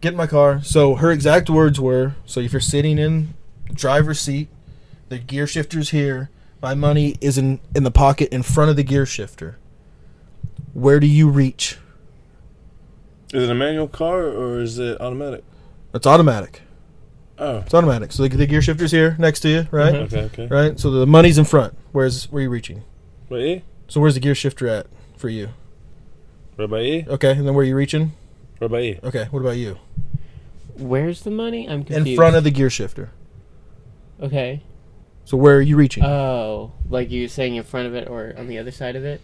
Get 0.00 0.12
in 0.12 0.16
my 0.16 0.26
car. 0.26 0.62
So 0.62 0.94
her 0.94 1.12
exact 1.12 1.50
words 1.50 1.78
were, 1.78 2.14
so 2.24 2.40
if 2.40 2.52
you're 2.52 2.60
sitting 2.60 2.98
in 2.98 3.34
the 3.68 3.74
driver's 3.74 4.20
seat, 4.20 4.48
the 5.10 5.18
gear 5.18 5.46
shifter's 5.46 5.90
here. 5.90 6.30
My 6.62 6.74
money 6.74 7.16
is 7.20 7.36
in, 7.36 7.60
in 7.74 7.82
the 7.82 7.90
pocket 7.90 8.32
in 8.32 8.42
front 8.42 8.70
of 8.70 8.76
the 8.76 8.82
gear 8.84 9.04
shifter. 9.04 9.58
Where 10.72 10.98
do 10.98 11.06
you 11.06 11.28
reach? 11.28 11.76
Is 13.34 13.44
it 13.44 13.50
a 13.50 13.54
manual 13.54 13.88
car 13.88 14.22
or 14.24 14.60
is 14.60 14.78
it 14.78 14.98
automatic? 15.00 15.44
It's 15.92 16.06
automatic. 16.06 16.62
Oh. 17.38 17.58
It's 17.58 17.74
automatic. 17.74 18.12
So 18.12 18.22
the, 18.22 18.34
the 18.34 18.46
gear 18.46 18.62
shifter's 18.62 18.92
here 18.92 19.14
next 19.18 19.40
to 19.40 19.48
you, 19.50 19.66
right? 19.70 19.92
Mhm. 19.92 20.02
Okay, 20.04 20.20
okay. 20.22 20.46
Right. 20.46 20.80
So 20.80 20.90
the 20.90 21.06
money's 21.06 21.36
in 21.36 21.44
front. 21.44 21.74
Where's 21.92 22.30
where 22.30 22.40
are 22.40 22.44
you 22.44 22.50
reaching? 22.50 22.84
Right? 23.32 23.64
So 23.88 24.00
where's 24.00 24.14
the 24.14 24.20
gear 24.20 24.34
shifter 24.34 24.68
at 24.68 24.86
for 25.16 25.28
you? 25.28 25.50
Right 26.56 26.70
by 26.70 26.80
E? 26.80 27.06
Okay, 27.08 27.32
and 27.32 27.46
then 27.46 27.54
where 27.54 27.64
are 27.64 27.68
you 27.68 27.76
reaching? 27.76 28.12
Right 28.60 28.70
by 28.70 28.80
E. 28.80 29.00
Okay, 29.02 29.24
what 29.30 29.40
about 29.40 29.56
you? 29.56 29.78
Where's 30.76 31.22
the 31.22 31.30
money? 31.30 31.68
I'm 31.68 31.84
confused. 31.84 32.08
In 32.08 32.16
front 32.16 32.36
of 32.36 32.44
the 32.44 32.50
gear 32.50 32.70
shifter. 32.70 33.10
Okay. 34.20 34.62
So 35.24 35.36
where 35.36 35.56
are 35.56 35.62
you 35.62 35.76
reaching? 35.76 36.04
Oh, 36.04 36.72
like 36.88 37.10
you 37.10 37.28
saying 37.28 37.54
in 37.54 37.64
front 37.64 37.86
of 37.86 37.94
it 37.94 38.08
or 38.08 38.34
on 38.36 38.48
the 38.48 38.58
other 38.58 38.70
side 38.70 38.96
of 38.96 39.04
it? 39.04 39.20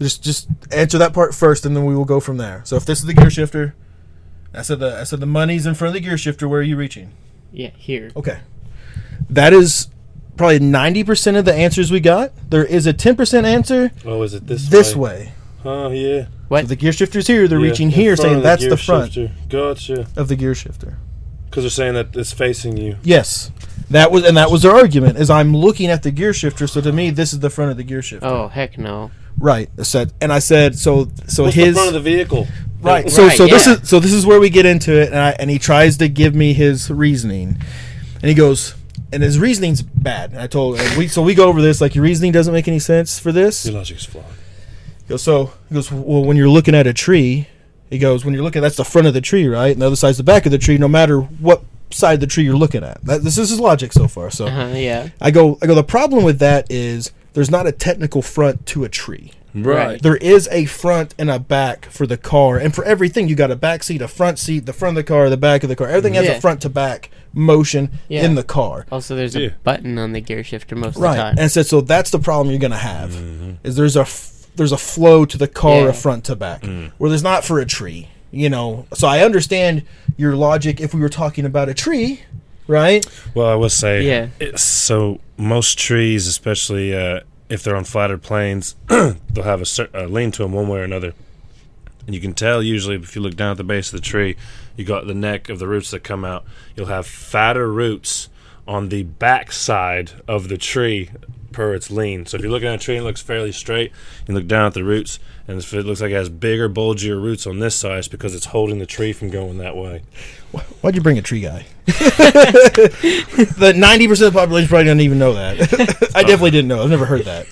just 0.00 0.22
just 0.22 0.48
answer 0.72 0.98
that 0.98 1.12
part 1.12 1.34
first, 1.34 1.66
and 1.66 1.76
then 1.76 1.84
we 1.84 1.94
will 1.94 2.04
go 2.04 2.20
from 2.20 2.38
there. 2.38 2.62
So 2.64 2.76
if 2.76 2.86
this 2.86 3.00
is 3.00 3.06
the 3.06 3.14
gear 3.14 3.30
shifter, 3.30 3.74
I 4.54 4.62
said 4.62 4.78
the 4.78 4.98
I 4.98 5.04
said 5.04 5.20
the 5.20 5.26
money's 5.26 5.66
in 5.66 5.74
front 5.74 5.94
of 5.94 6.02
the 6.02 6.08
gear 6.08 6.16
shifter. 6.16 6.48
Where 6.48 6.60
are 6.60 6.64
you 6.64 6.76
reaching? 6.76 7.12
Yeah, 7.52 7.70
here. 7.76 8.10
Okay. 8.16 8.40
That 9.28 9.52
is 9.52 9.88
probably 10.40 10.58
90% 10.60 11.38
of 11.38 11.44
the 11.44 11.54
answers 11.54 11.90
we 11.92 12.00
got. 12.00 12.32
There 12.50 12.64
is 12.64 12.86
a 12.86 12.94
10% 12.94 13.44
answer 13.44 13.90
Oh, 14.04 14.22
is 14.22 14.34
it 14.34 14.46
this 14.46 14.68
this 14.68 14.96
way? 14.96 15.26
way. 15.26 15.32
Oh, 15.64 15.90
yeah. 15.90 16.26
What? 16.48 16.62
So 16.62 16.66
the 16.68 16.76
gear 16.76 16.92
shifter's 16.92 17.26
here. 17.26 17.46
They're 17.46 17.58
Yeah, 17.60 17.68
reaching 17.70 17.88
in 17.88 17.92
here, 17.94 18.16
front 18.16 18.26
saying 18.26 18.36
of 18.38 18.42
that's 18.42 18.62
gear 18.62 18.70
the 18.70 18.76
front 18.76 19.12
shifter. 19.12 19.34
Gotcha. 19.48 20.06
of 20.16 20.28
the 20.28 20.36
gear 20.36 20.54
shifter. 20.54 20.98
Because 21.48 21.64
they're 21.64 21.70
saying 21.70 21.94
that 21.94 22.16
it's 22.16 22.32
facing 22.32 22.76
you. 22.76 22.96
Yes. 23.02 23.50
That 23.90 24.10
was 24.12 24.24
and 24.24 24.36
that 24.36 24.50
was 24.50 24.62
their 24.62 24.72
argument 24.72 25.18
is 25.18 25.28
I'm 25.30 25.54
looking 25.56 25.88
at 25.90 26.02
the 26.04 26.10
gear 26.12 26.32
shifter, 26.32 26.66
so 26.68 26.80
to 26.80 26.92
me 26.92 27.10
this 27.10 27.32
is 27.32 27.40
the 27.40 27.50
front 27.50 27.72
of 27.72 27.76
the 27.76 27.82
gear 27.84 28.02
shifter. 28.02 28.26
oh, 28.26 28.48
heck 28.48 28.78
no. 28.78 29.10
Right. 29.38 29.68
I 29.78 29.82
said 29.82 30.12
and 30.20 30.32
I 30.32 30.38
said 30.38 30.76
so 30.78 31.08
so 31.26 31.42
What's 31.44 31.56
his 31.56 31.74
the 31.74 31.80
front 31.82 31.88
of 31.88 31.94
the 32.02 32.10
vehicle? 32.10 32.46
Right. 32.80 33.10
So 33.10 33.26
Right, 33.26 33.36
so 33.36 33.46
this 33.46 33.66
yeah. 33.66 33.74
is 33.74 33.88
so 33.88 33.98
this 34.00 34.12
is 34.12 34.24
where 34.24 34.40
we 34.40 34.48
get 34.48 34.64
into 34.64 34.92
it, 34.98 35.08
and 35.08 35.18
I, 35.18 35.30
and 35.38 35.50
he 35.50 35.58
tries 35.58 35.98
to 35.98 36.08
give 36.08 36.34
me 36.34 36.52
his 36.54 36.88
reasoning, 36.90 37.60
and 38.14 38.24
he 38.28 38.34
goes, 38.34 38.74
and 39.12 39.22
his 39.22 39.38
reasoning's 39.38 39.82
bad. 39.82 40.30
And 40.32 40.40
I 40.40 40.46
told 40.46 40.78
and 40.80 40.96
we 40.98 41.08
so 41.08 41.22
we 41.22 41.34
go 41.34 41.48
over 41.48 41.60
this 41.62 41.80
like 41.80 41.94
your 41.94 42.04
reasoning 42.04 42.32
doesn't 42.32 42.52
make 42.54 42.68
any 42.68 42.78
sense 42.78 43.18
for 43.18 43.32
this. 43.32 43.64
Your 43.66 43.74
logic 43.74 43.96
is 43.98 44.04
flawed. 44.04 44.24
He 45.02 45.08
goes 45.08 45.22
so 45.22 45.52
he 45.68 45.74
goes 45.74 45.90
well 45.90 46.24
when 46.24 46.36
you're 46.36 46.48
looking 46.48 46.74
at 46.74 46.86
a 46.86 46.92
tree, 46.92 47.48
he 47.90 47.98
goes 47.98 48.24
when 48.24 48.34
you're 48.34 48.42
looking 48.44 48.62
that's 48.62 48.76
the 48.76 48.84
front 48.84 49.06
of 49.06 49.14
the 49.14 49.20
tree 49.20 49.46
right, 49.48 49.72
and 49.72 49.82
the 49.82 49.86
other 49.86 49.96
side's 49.96 50.18
the 50.18 50.22
back 50.24 50.46
of 50.46 50.52
the 50.52 50.58
tree. 50.58 50.78
No 50.78 50.88
matter 50.88 51.20
what 51.20 51.62
side 51.90 52.14
of 52.14 52.20
the 52.20 52.26
tree 52.28 52.44
you're 52.44 52.54
looking 52.56 52.84
at, 52.84 53.04
that, 53.04 53.22
this 53.24 53.36
is 53.36 53.50
his 53.50 53.58
logic 53.58 53.92
so 53.92 54.06
far. 54.06 54.30
So 54.30 54.46
Uh-huh, 54.46 54.74
yeah. 54.76 55.08
I 55.20 55.30
go 55.30 55.58
I 55.60 55.66
go 55.66 55.74
the 55.74 55.82
problem 55.82 56.22
with 56.24 56.38
that 56.38 56.70
is 56.70 57.10
there's 57.32 57.50
not 57.50 57.66
a 57.66 57.72
technical 57.72 58.22
front 58.22 58.66
to 58.66 58.84
a 58.84 58.88
tree. 58.88 59.32
Right. 59.52 60.00
There 60.00 60.16
is 60.16 60.48
a 60.52 60.66
front 60.66 61.12
and 61.18 61.28
a 61.28 61.40
back 61.40 61.86
for 61.86 62.06
the 62.06 62.16
car, 62.16 62.56
and 62.58 62.72
for 62.72 62.84
everything 62.84 63.28
you 63.28 63.34
got 63.34 63.50
a 63.50 63.56
back 63.56 63.82
seat, 63.82 64.00
a 64.00 64.06
front 64.06 64.38
seat, 64.38 64.64
the 64.66 64.72
front 64.72 64.96
of 64.96 65.04
the 65.04 65.08
car, 65.08 65.28
the 65.28 65.36
back 65.36 65.64
of 65.64 65.68
the 65.68 65.74
car. 65.74 65.88
Everything 65.88 66.14
has 66.14 66.26
Yeah. 66.26 66.32
a 66.34 66.40
front 66.40 66.60
to 66.62 66.68
back 66.68 67.10
motion 67.32 67.90
Yeah. 68.08 68.24
in 68.24 68.34
the 68.34 68.42
car. 68.42 68.86
Also, 68.90 69.14
there's 69.16 69.34
Yeah. 69.34 69.48
a 69.48 69.50
button 69.64 69.98
on 69.98 70.12
the 70.12 70.20
gear 70.20 70.42
shifter 70.44 70.74
most 70.76 70.96
of 70.96 71.02
the 71.02 71.08
time. 71.08 71.30
and 71.32 71.40
I 71.40 71.46
said 71.46 71.66
so. 71.66 71.80
That's 71.80 72.10
the 72.10 72.18
problem 72.18 72.50
you're 72.50 72.58
gonna 72.60 72.76
have 72.76 73.14
is 73.64 73.76
there's 73.76 73.96
a 73.96 74.00
f- 74.02 74.46
there's 74.56 74.72
a 74.72 74.76
flow 74.78 75.24
to 75.24 75.38
the 75.38 75.46
car, 75.48 75.82
Yeah. 75.82 75.88
a 75.88 75.92
front 75.92 76.24
to 76.24 76.36
back, 76.36 76.64
where 76.98 77.08
there's 77.08 77.22
not 77.22 77.44
for 77.44 77.60
a 77.60 77.66
tree. 77.66 78.08
You 78.32 78.48
know, 78.48 78.86
so 78.94 79.08
I 79.08 79.20
understand 79.20 79.82
your 80.16 80.36
logic 80.36 80.80
if 80.80 80.94
we 80.94 81.00
were 81.00 81.08
talking 81.08 81.44
about 81.44 81.68
a 81.68 81.74
tree, 81.74 82.20
right? 82.68 83.04
Well, 83.34 83.48
I 83.48 83.54
will 83.54 83.68
say, 83.68 84.02
Yeah. 84.06 84.26
It's, 84.38 84.62
so 84.62 85.18
most 85.36 85.78
trees, 85.78 86.26
especially 86.28 86.94
uh, 86.94 87.20
if 87.48 87.62
they're 87.64 87.74
on 87.74 87.84
flatter 87.84 88.18
plains, 88.18 88.76
they'll 88.88 89.44
have 89.44 89.60
a, 89.60 89.66
cer- 89.66 89.88
a 89.94 90.06
lean 90.06 90.30
to 90.32 90.42
them 90.42 90.52
one 90.52 90.68
way 90.68 90.78
or 90.78 90.84
another. 90.84 91.12
And 92.10 92.14
you 92.16 92.20
can 92.20 92.34
tell 92.34 92.60
usually 92.60 92.96
if 92.96 93.14
you 93.14 93.22
look 93.22 93.36
down 93.36 93.52
at 93.52 93.56
the 93.56 93.62
base 93.62 93.92
of 93.92 94.00
the 94.00 94.04
tree, 94.04 94.34
you 94.76 94.84
got 94.84 95.06
the 95.06 95.14
neck 95.14 95.48
of 95.48 95.60
the 95.60 95.68
roots 95.68 95.92
that 95.92 96.02
come 96.02 96.24
out. 96.24 96.44
You'll 96.74 96.86
have 96.86 97.06
fatter 97.06 97.70
roots 97.70 98.28
on 98.66 98.88
the 98.88 99.04
back 99.04 99.52
side 99.52 100.10
of 100.26 100.48
the 100.48 100.58
tree 100.58 101.10
per 101.52 101.72
its 101.72 101.88
lean. 101.88 102.26
So 102.26 102.36
if 102.36 102.42
you're 102.42 102.50
looking 102.50 102.66
at 102.66 102.74
a 102.74 102.78
tree 102.78 102.96
and 102.96 103.04
it 103.04 103.06
looks 103.06 103.22
fairly 103.22 103.52
straight, 103.52 103.92
you 104.26 104.34
look 104.34 104.48
down 104.48 104.66
at 104.66 104.74
the 104.74 104.82
roots, 104.82 105.20
and 105.46 105.56
if 105.56 105.72
it 105.72 105.86
looks 105.86 106.00
like 106.00 106.10
it 106.10 106.14
has 106.14 106.28
bigger, 106.28 106.68
bulgier 106.68 107.22
roots 107.22 107.46
on 107.46 107.60
this 107.60 107.76
side, 107.76 107.98
it's 107.98 108.08
because 108.08 108.34
it's 108.34 108.46
holding 108.46 108.80
the 108.80 108.86
tree 108.86 109.12
from 109.12 109.30
going 109.30 109.58
that 109.58 109.76
way. 109.76 110.02
Why'd 110.80 110.96
you 110.96 111.02
bring 111.02 111.16
a 111.16 111.22
tree 111.22 111.42
guy? 111.42 111.64
the 111.86 113.72
ninety 113.76 114.08
percent 114.08 114.26
of 114.26 114.32
the 114.32 114.40
population 114.40 114.68
probably 114.68 114.86
doesn't 114.86 114.98
even 114.98 115.20
know 115.20 115.34
that. 115.34 115.60
I 116.16 116.22
definitely 116.22 116.50
didn't 116.50 116.66
know. 116.66 116.82
I've 116.82 116.90
never 116.90 117.06
heard 117.06 117.26
that. 117.26 117.46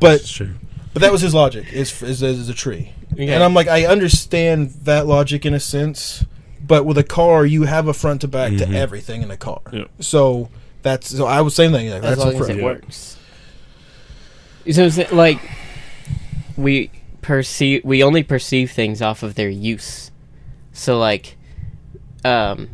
But 0.00 0.22
It's 0.22 0.32
true. 0.32 0.54
But 0.96 1.02
that 1.02 1.12
was 1.12 1.20
his 1.20 1.34
logic. 1.34 1.70
Is 1.74 2.02
is, 2.02 2.22
is 2.22 2.48
a 2.48 2.54
tree, 2.54 2.92
Yeah. 3.14 3.34
and 3.34 3.42
I'm 3.44 3.52
like, 3.52 3.68
I 3.68 3.84
understand 3.84 4.70
that 4.84 5.06
logic 5.06 5.44
in 5.44 5.52
a 5.52 5.60
sense, 5.60 6.24
but 6.66 6.86
with 6.86 6.96
a 6.96 7.04
car, 7.04 7.44
you 7.44 7.64
have 7.64 7.86
a 7.86 7.92
front 7.92 8.22
to 8.22 8.28
back 8.28 8.56
to 8.56 8.66
everything 8.70 9.20
in 9.20 9.30
a 9.30 9.36
car. 9.36 9.60
Yep. 9.72 9.90
So 10.00 10.48
that's 10.80 11.14
so 11.14 11.26
I 11.26 11.42
was 11.42 11.54
saying 11.54 11.72
that. 11.72 11.84
Like, 11.84 12.02
as 12.02 12.02
that's 12.02 12.18
long 12.20 12.28
a 12.28 12.30
as 12.30 12.38
front. 12.38 12.50
it 12.52 12.56
Yeah. 12.58 12.64
works. 12.64 13.18
So 14.72 14.82
is 14.84 14.96
it 14.96 15.12
like 15.12 15.38
we 16.56 16.90
perceive 17.20 17.84
we 17.84 18.02
only 18.02 18.22
perceive 18.22 18.70
things 18.70 19.02
off 19.02 19.22
of 19.22 19.34
their 19.34 19.50
use. 19.50 20.10
So 20.72 20.98
like 20.98 21.36
um 22.24 22.68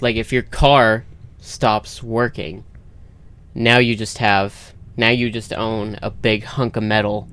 like 0.00 0.16
if 0.16 0.32
your 0.32 0.42
car 0.42 1.04
stops 1.40 2.02
working, 2.02 2.64
now 3.54 3.78
you 3.78 3.94
just 3.96 4.16
have 4.18 4.72
now 4.96 5.10
you 5.10 5.28
just 5.30 5.52
own 5.52 5.98
a 6.02 6.10
big 6.10 6.44
hunk 6.44 6.76
of 6.76 6.82
metal 6.82 7.28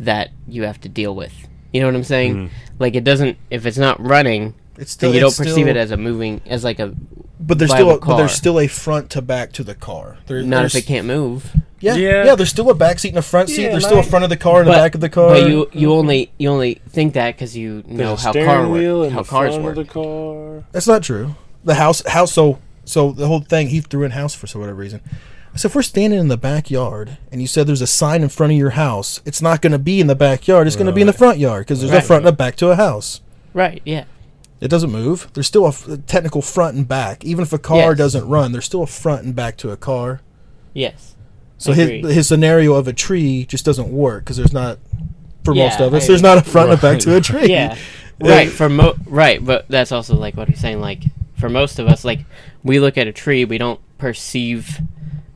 that 0.00 0.30
you 0.48 0.64
have 0.64 0.80
to 0.82 0.88
deal 0.88 1.14
with. 1.14 1.32
You 1.72 1.80
know 1.80 1.86
what 1.86 1.94
I'm 1.96 2.04
saying? 2.04 2.34
Mhm. 2.36 2.50
Like 2.78 2.94
it 2.94 3.04
doesn't 3.04 3.36
if 3.50 3.66
it's 3.66 3.78
not 3.78 4.00
running, 4.04 4.54
It's 4.78 4.92
still 4.92 5.10
then 5.10 5.14
you 5.16 5.20
don't 5.20 5.36
perceive 5.36 5.52
still- 5.54 5.68
it 5.68 5.76
as 5.76 5.90
a 5.90 5.96
moving 5.96 6.40
as 6.46 6.64
like 6.64 6.78
a 6.78 6.94
but 7.40 7.58
there's 7.58 7.72
still 7.72 7.90
a, 7.90 7.98
but 7.98 8.16
there's 8.16 8.32
still 8.32 8.58
a 8.60 8.68
front 8.68 9.10
to 9.10 9.20
back 9.20 9.52
to 9.52 9.64
the 9.64 9.74
car. 9.74 10.16
There, 10.26 10.42
not 10.42 10.64
if 10.64 10.74
it 10.76 10.82
can't 10.86 11.06
move. 11.06 11.50
Yeah, 11.80 11.96
Yeah. 11.96 12.24
yeah, 12.24 12.34
There's 12.36 12.48
still 12.48 12.70
a 12.70 12.74
back 12.74 12.98
seat 12.98 13.08
and 13.10 13.18
a 13.18 13.22
front 13.22 13.50
seat. 13.50 13.62
Yeah, 13.64 13.70
there's 13.70 13.84
and 13.84 13.90
still 13.90 13.98
a 13.98 14.02
I- 14.02 14.08
front 14.08 14.24
of 14.24 14.30
the 14.30 14.36
car 14.38 14.60
and 14.60 14.68
a 14.68 14.72
But- 14.72 14.78
back 14.78 14.94
of 14.94 15.00
the 15.02 15.10
car. 15.10 15.30
But 15.30 15.48
you 15.50 15.68
you 15.72 15.92
only 15.92 16.30
you 16.38 16.48
only 16.48 16.80
think 16.88 17.12
that 17.14 17.34
because 17.34 17.56
you 17.56 17.82
know 17.86 18.08
There's 18.14 18.20
a 18.22 18.24
how 18.26 18.30
steering 18.30 18.48
car 18.48 18.68
wheel 18.68 19.00
work, 19.00 19.12
how 19.12 19.22
the 19.22 19.28
cars 19.28 19.50
front 19.54 19.64
work. 19.64 19.76
of 19.76 19.86
the 19.86 19.92
car. 19.92 20.64
That's 20.72 20.86
not 20.86 21.02
true. 21.02 21.34
The 21.64 21.74
house, 21.74 22.06
house. 22.06 22.32
So, 22.32 22.58
so 22.84 23.10
the 23.12 23.26
whole 23.26 23.40
thing 23.40 23.68
he 23.68 23.80
threw 23.80 24.04
in 24.04 24.12
house 24.12 24.34
for 24.34 24.46
some 24.46 24.60
whatever 24.60 24.78
reason. 24.80 25.00
So 25.56 25.66
if 25.66 25.74
we're 25.74 25.82
standing 25.82 26.18
in 26.18 26.28
the 26.28 26.36
backyard 26.36 27.18
and 27.30 27.40
you 27.40 27.46
said 27.46 27.66
there's 27.66 27.80
a 27.80 27.86
sign 27.86 28.22
in 28.22 28.28
front 28.28 28.52
of 28.52 28.58
your 28.58 28.70
house, 28.70 29.20
it's 29.24 29.40
not 29.40 29.62
going 29.62 29.72
to 29.72 29.78
be 29.78 30.00
in 30.00 30.08
the 30.08 30.14
backyard. 30.16 30.66
It's 30.66 30.74
going 30.76 30.86
to 30.88 30.92
be 30.92 31.00
in 31.00 31.06
the 31.06 31.12
front 31.12 31.38
yard 31.38 31.64
because 31.64 31.80
there's 31.80 31.92
Right. 31.92 32.02
a 32.02 32.06
front 32.06 32.22
and 32.24 32.28
a 32.28 32.36
back 32.36 32.56
to 32.56 32.70
a 32.70 32.76
house. 32.76 33.20
Right? 33.52 33.80
Yeah. 33.84 34.04
It 34.60 34.68
doesn't 34.68 34.90
move. 34.90 35.28
There's 35.34 35.46
still 35.46 35.66
a, 35.66 35.68
f- 35.68 35.86
a 35.86 35.96
technical 35.98 36.42
front 36.42 36.76
and 36.76 36.88
back. 36.88 37.24
Even 37.24 37.42
if 37.44 37.52
a 37.52 37.58
car 37.58 37.90
Yes. 37.90 37.98
doesn't 37.98 38.28
run, 38.28 38.50
there's 38.52 38.64
still 38.64 38.82
a 38.82 38.86
front 38.86 39.24
and 39.24 39.34
back 39.36 39.56
to 39.58 39.70
a 39.70 39.76
car. 39.76 40.20
Yes. 40.72 41.14
So 41.58 41.70
I 41.72 41.76
his 41.76 42.14
his 42.14 42.28
scenario 42.28 42.74
of 42.74 42.88
a 42.88 42.92
tree 42.92 43.44
just 43.46 43.64
doesn't 43.64 43.90
work 43.90 44.24
because 44.24 44.36
there's 44.36 44.52
not 44.52 44.78
for 45.44 45.54
most 45.54 45.78
Yeah, 45.78 45.86
of 45.86 45.94
us. 45.94 46.04
I 46.04 46.06
there's 46.08 46.22
not 46.22 46.38
a 46.38 46.42
front 46.42 46.70
and 46.70 46.78
a 46.78 46.82
back 46.82 46.98
to 47.00 47.16
a 47.16 47.20
tree. 47.20 47.46
Yeah. 47.50 47.76
right. 48.20 48.48
For 48.50 48.68
mo 48.68 48.94
right, 49.06 49.44
but 49.44 49.66
that's 49.68 49.92
also 49.92 50.16
like 50.16 50.36
what 50.36 50.48
he's 50.48 50.58
saying. 50.60 50.80
Like 50.80 51.04
for 51.38 51.48
most 51.48 51.78
of 51.78 51.86
us, 51.86 52.04
like 52.04 52.20
we 52.64 52.80
look 52.80 52.98
at 52.98 53.06
a 53.06 53.12
tree, 53.12 53.44
we 53.44 53.56
don't 53.58 53.78
perceive 53.98 54.80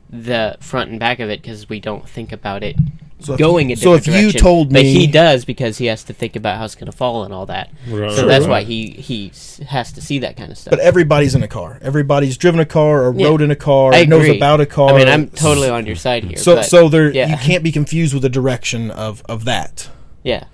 the 0.09 0.57
front 0.59 0.89
and 0.91 0.99
back 0.99 1.19
of 1.19 1.29
it 1.29 1.41
because 1.41 1.69
we 1.69 1.79
don't 1.79 2.07
think 2.09 2.31
about 2.31 2.63
it 2.63 2.75
So 3.19 3.33
if 3.33 3.39
going 3.39 3.69
you- 3.69 3.73
a 3.73 3.77
so 3.77 3.95
different 3.95 4.07
if 4.07 4.15
you 4.15 4.21
direction. 4.31 4.41
told 4.41 4.73
but 4.73 4.81
me- 4.83 4.93
he 4.93 5.05
does 5.07 5.45
because 5.45 5.77
he 5.77 5.85
has 5.85 6.03
to 6.05 6.13
think 6.13 6.35
about 6.35 6.57
how 6.57 6.65
it's 6.65 6.73
going 6.75 6.91
to 6.91 6.97
fall 6.97 7.23
and 7.23 7.33
all 7.33 7.45
that. 7.47 7.69
Right, 7.87 8.11
So 8.11 8.21
right, 8.21 8.27
that's 8.27 8.45
right. 8.45 8.49
why 8.49 8.63
he 8.63 8.89
he 8.91 9.31
has 9.67 9.91
to 9.93 10.01
see 10.01 10.19
that 10.19 10.35
kind 10.37 10.51
of 10.51 10.57
stuff. 10.57 10.71
But 10.71 10.79
everybody's 10.79 11.35
in 11.35 11.43
a 11.43 11.47
car. 11.47 11.77
Everybody's 11.81 12.37
driven 12.37 12.59
a 12.59 12.65
car 12.65 13.03
or 13.03 13.13
Yeah. 13.13 13.27
rode 13.27 13.41
in 13.41 13.51
a 13.51 13.55
car. 13.55 13.93
I 13.93 14.01
or 14.01 14.05
knows 14.07 14.29
about 14.29 14.61
a 14.61 14.65
car. 14.65 14.93
I 14.93 14.97
mean, 14.97 15.07
I'm 15.07 15.27
totally 15.27 15.69
on 15.69 15.85
your 15.85 15.95
side 15.97 16.23
here. 16.23 16.37
so 16.37 16.55
but, 16.55 16.63
so 16.65 16.89
there 16.89 17.11
yeah. 17.11 17.29
you 17.29 17.37
can't 17.37 17.63
be 17.63 17.71
confused 17.71 18.13
with 18.13 18.23
the 18.23 18.29
direction 18.29 18.89
of 18.91 19.21
of 19.29 19.45
that. 19.45 19.89
yeah. 20.23 20.45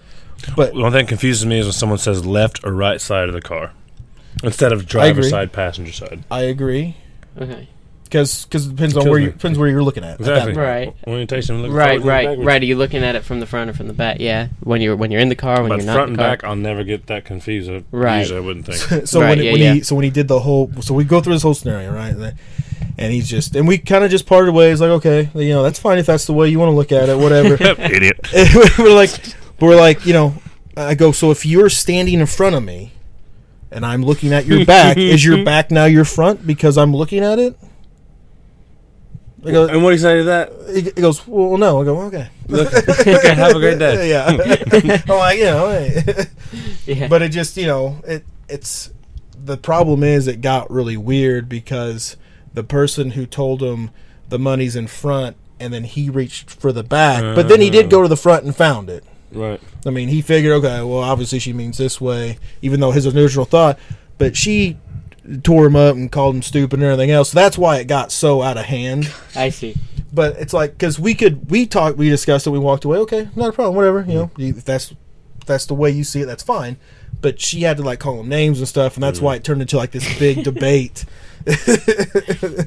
But 0.55 0.73
one 0.75 0.91
thing 0.91 1.05
that 1.05 1.07
confuses 1.07 1.45
me 1.45 1.59
is 1.59 1.65
when 1.65 1.73
someone 1.73 1.97
says 1.97 2.25
left 2.25 2.59
or 2.65 2.71
right 2.73 2.99
side 2.99 3.29
of 3.29 3.33
the 3.33 3.41
car 3.41 3.71
instead 4.43 4.71
of 4.73 4.85
driver 4.85 5.23
side, 5.23 5.51
passenger 5.53 5.93
side. 5.93 6.23
I 6.29 6.41
agree 6.41 6.97
Okay. 7.39 7.69
Because 8.05 8.45
it 8.45 8.69
depends 8.69 8.95
on 8.95 9.09
where 9.09 9.19
you 9.19 9.31
depends 9.31 9.59
where 9.59 9.67
you're 9.67 9.83
looking 9.83 10.03
at. 10.03 10.11
at 10.13 10.19
Exactly. 10.21 10.53
point. 10.53 10.57
Right. 10.65 10.95
Orientation. 11.07 11.57
looking 11.61 11.73
Right, 11.73 11.99
forward 11.99 12.01
and 12.01 12.05
right, 12.39 12.45
right. 12.45 12.61
Are 12.61 12.65
you 12.65 12.75
looking 12.77 13.03
at 13.03 13.15
it 13.15 13.23
from 13.23 13.39
the 13.41 13.45
front 13.45 13.69
or 13.69 13.73
from 13.73 13.87
the 13.87 13.93
back? 13.93 14.17
Yeah. 14.19 14.47
When 14.61 14.79
you're 14.81 14.95
when 14.95 15.11
you're 15.11 15.21
in 15.21 15.29
the 15.29 15.35
car, 15.35 15.61
when 15.61 15.69
But 15.69 15.77
you're 15.79 15.87
not 15.87 15.93
front 15.95 16.07
in 16.09 16.13
and 16.13 16.19
the 16.19 16.23
car. 16.23 16.31
back, 16.37 16.43
I'll 16.43 16.55
never 16.55 16.83
get 16.83 17.07
that 17.07 17.25
confused. 17.25 17.69
Uh, 17.69 17.73
I- 17.75 17.83
Right. 17.91 18.19
Usually, 18.19 18.37
I 18.37 18.41
wouldn't 18.41 18.65
think. 18.67 19.07
so 19.07 19.21
Right, 19.21 19.29
when, 19.37 19.45
yeah, 19.45 19.51
when 19.51 19.61
yeah. 19.61 19.73
he 19.73 19.81
so 19.81 19.95
when 19.95 20.03
he 20.03 20.09
did 20.11 20.27
the 20.27 20.39
whole 20.39 20.71
so 20.81 20.93
we 20.93 21.03
go 21.03 21.19
through 21.21 21.33
this 21.33 21.43
whole 21.43 21.53
scenario 21.53 21.91
right 21.93 22.09
and, 22.09 22.21
then- 22.21 22.37
and 22.97 23.11
he's 23.11 23.27
just 23.27 23.55
and 23.55 23.67
we 23.67 23.77
kind 23.77 24.05
of 24.05 24.11
just 24.11 24.25
parted 24.25 24.53
ways 24.53 24.79
like 24.79 24.89
okay 24.91 25.29
you 25.35 25.49
know 25.49 25.63
that's 25.63 25.79
fine 25.79 25.97
if 25.97 26.05
that's 26.05 26.25
the 26.25 26.33
way 26.33 26.47
you 26.47 26.57
want 26.59 26.69
to 26.69 26.75
look 26.75 26.91
at 26.93 27.09
it 27.09 27.17
whatever 27.17 27.55
Idiot. 27.81 28.19
we're 28.79 28.95
like 28.95 29.09
we're 29.59 29.75
like 29.75 30.05
you 30.05 30.13
know 30.13 30.33
I 30.77 30.95
go 30.95 31.11
so 31.11 31.31
if 31.31 31.45
you're 31.45 31.69
standing 31.69 32.19
in 32.21 32.25
front 32.25 32.55
of 32.55 32.63
me 32.63 32.93
and 33.71 33.85
I'm 33.85 34.01
looking 34.03 34.31
at 34.31 34.45
your 34.45 34.65
back 34.65 34.95
is 34.97 35.25
your 35.25 35.43
back 35.43 35.71
now 35.71 35.85
your 35.85 36.05
front 36.05 36.47
because 36.47 36.77
I'm 36.77 36.95
looking 36.95 37.21
at 37.23 37.37
it 37.39 37.57
I 39.45 39.51
go, 39.51 39.67
And 39.67 39.83
what 39.83 39.89
do 39.91 39.95
you 39.95 39.99
say 40.01 40.17
to 40.17 40.23
that? 40.25 40.51
he 40.73 40.81
he 40.81 40.91
goes 40.91 41.25
well 41.27 41.57
no 41.57 41.81
I 41.81 41.85
go 41.85 42.01
okay 42.03 42.29
okay, 42.51 43.33
have 43.35 43.55
a 43.55 43.59
great 43.59 43.79
day. 43.79 44.09
yeah 44.09 44.25
I'm 45.07 45.17
like 45.17 45.37
you 45.37 45.45
know 45.45 45.69
hey. 45.69 46.25
Yeah. 46.85 47.07
but 47.07 47.21
it 47.21 47.29
just 47.29 47.55
you 47.57 47.67
know 47.67 47.99
it 48.07 48.25
it's 48.49 48.91
the 49.37 49.57
problem 49.57 50.03
is 50.03 50.27
it 50.27 50.41
got 50.41 50.69
really 50.71 50.97
weird 50.97 51.47
because 51.49 52.17
the 52.53 52.63
person 52.63 53.11
who 53.11 53.25
told 53.25 53.61
him 53.61 53.91
the 54.29 54.39
money's 54.39 54.75
in 54.75 54.87
front 54.87 55.35
and 55.59 55.73
then 55.73 55.83
he 55.83 56.09
reached 56.09 56.49
for 56.49 56.71
the 56.71 56.83
back 56.83 57.21
but 57.35 57.47
then 57.47 57.61
he 57.61 57.69
did 57.69 57.89
go 57.89 58.01
to 58.01 58.07
the 58.07 58.17
front 58.17 58.43
and 58.45 58.55
found 58.55 58.89
it 58.89 59.03
Right. 59.31 59.59
i 59.85 59.89
mean 59.89 60.07
he 60.09 60.21
figured 60.21 60.53
okay 60.63 60.81
well 60.81 60.99
obviously 60.99 61.39
she 61.39 61.51
means 61.53 61.77
this 61.77 61.99
way 61.99 62.37
even 62.61 62.79
though 62.79 62.91
his 62.91 63.05
initial 63.05 63.43
thought 63.45 63.77
but 64.17 64.35
she 64.37 64.77
tore 65.43 65.65
him 65.65 65.75
up 65.75 65.95
and 65.95 66.11
called 66.11 66.35
him 66.35 66.41
stupid 66.41 66.79
and 66.79 66.83
everything 66.83 67.09
else 67.11 67.31
that's 67.31 67.57
why 67.57 67.77
it 67.77 67.85
got 67.85 68.11
so 68.11 68.41
out 68.41 68.57
of 68.57 68.65
hand 68.65 69.11
I 69.35 69.49
see. 69.49 69.75
but 70.13 70.37
it's 70.37 70.53
like 70.53 70.71
because 70.73 70.99
we 70.99 71.13
could 71.15 71.49
we 71.49 71.65
talked 71.65 71.97
we 71.97 72.09
discussed 72.09 72.45
it 72.45 72.51
we 72.51 72.59
walked 72.59 72.85
away 72.85 72.97
okay 72.99 73.29
not 73.35 73.49
a 73.49 73.51
problem 73.53 73.75
whatever 73.75 74.01
you 74.07 74.13
know 74.13 74.31
you, 74.37 74.49
if 74.49 74.63
that's 74.65 74.91
if 74.91 75.45
that's 75.45 75.65
the 75.65 75.73
way 75.73 75.89
you 75.89 76.03
see 76.03 76.21
it 76.21 76.25
that's 76.25 76.43
fine 76.43 76.77
but 77.21 77.39
she 77.41 77.61
had 77.61 77.77
to 77.77 77.83
like 77.83 77.99
call 77.99 78.19
him 78.19 78.29
names 78.29 78.59
and 78.59 78.67
stuff 78.67 78.95
and 78.95 79.03
that's 79.03 79.19
why 79.19 79.35
it 79.35 79.43
turned 79.43 79.61
into 79.61 79.77
like 79.77 79.91
this 79.91 80.19
big 80.19 80.43
debate 80.43 81.05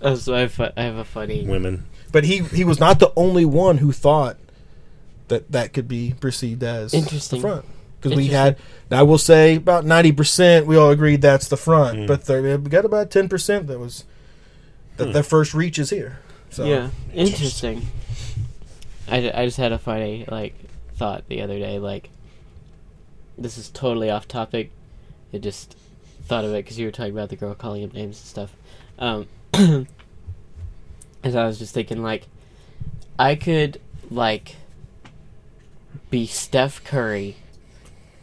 Oh, 0.00 0.14
so 0.14 0.32
I 0.34 0.40
have, 0.40 0.52
fu- 0.52 0.68
I 0.76 0.82
have 0.82 0.94
a 0.96 1.04
funny. 1.04 1.44
Women. 1.44 1.84
but 2.12 2.22
he 2.24 2.38
he 2.38 2.62
was 2.62 2.78
not 2.78 3.00
the 3.00 3.12
only 3.16 3.44
one 3.44 3.78
who 3.78 3.90
thought 3.90 4.36
that 5.26 5.50
that 5.50 5.72
could 5.72 5.88
be 5.88 6.14
perceived 6.20 6.62
as 6.62 6.94
Interesting. 6.94 7.40
the 7.40 7.48
front 7.48 7.64
because 8.00 8.16
we 8.16 8.28
had 8.28 8.56
I 8.90 9.02
will 9.02 9.18
say 9.18 9.56
about 9.56 9.84
90% 9.84 10.66
we 10.66 10.76
all 10.76 10.90
agreed 10.90 11.20
that's 11.20 11.48
the 11.48 11.56
front 11.56 11.98
Mm. 11.98 12.06
but 12.06 12.24
there, 12.24 12.42
we 12.58 12.70
got 12.70 12.84
about 12.84 13.10
10% 13.10 13.66
that 13.66 13.78
was 13.78 14.04
that 14.96 15.12
their 15.12 15.22
first 15.22 15.54
reach 15.54 15.78
is 15.78 15.90
here 15.90 16.20
so 16.50 16.64
Yeah, 16.64 16.90
interesting. 17.12 17.86
I, 19.10 19.30
I 19.34 19.44
just 19.44 19.56
had 19.58 19.72
a 19.72 19.78
funny 19.78 20.24
like 20.28 20.54
thought 20.96 21.28
the 21.28 21.40
other 21.42 21.58
day. 21.58 21.78
Like, 21.78 22.10
this 23.36 23.56
is 23.56 23.70
totally 23.70 24.10
off 24.10 24.28
topic. 24.28 24.70
I 25.32 25.38
just 25.38 25.76
thought 26.24 26.44
of 26.44 26.52
it 26.52 26.64
because 26.64 26.78
you 26.78 26.86
were 26.86 26.92
talking 26.92 27.12
about 27.12 27.28
the 27.28 27.36
girl 27.36 27.54
calling 27.54 27.82
him 27.82 27.90
names 27.92 28.18
and 28.18 28.26
stuff. 28.26 28.56
Um, 28.98 29.26
and 29.54 29.86
so 31.24 31.38
I 31.38 31.46
was 31.46 31.58
just 31.58 31.72
thinking, 31.72 32.02
like, 32.02 32.26
I 33.18 33.34
could 33.34 33.80
like 34.10 34.56
be 36.10 36.26
Steph 36.26 36.82
Curry 36.84 37.36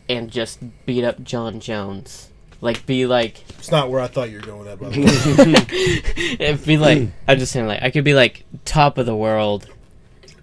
and 0.07 0.29
just 0.29 0.59
beat 0.85 1.03
up 1.03 1.23
Jon 1.23 1.59
Jones. 1.59 2.29
Like, 2.61 2.85
be 2.85 3.05
like 3.05 3.43
it's 3.59 3.71
not 3.71 3.91
where 3.91 3.99
I 3.99 4.07
thought 4.07 4.29
you 4.29 4.37
were 4.39 4.45
going 4.45 4.59
with 4.59 4.67
that 4.67 4.79
by 4.79 4.89
the 4.89 6.35
way 6.37 6.37
It'd 6.39 6.65
be 6.65 6.77
like 6.77 7.09
I'm 7.27 7.37
just 7.37 7.51
saying, 7.51 7.67
like 7.67 7.83
I 7.83 7.91
could 7.91 8.03
be 8.03 8.13
like 8.13 8.45
top 8.63 8.97
of 8.97 9.05
the 9.05 9.15
world, 9.15 9.67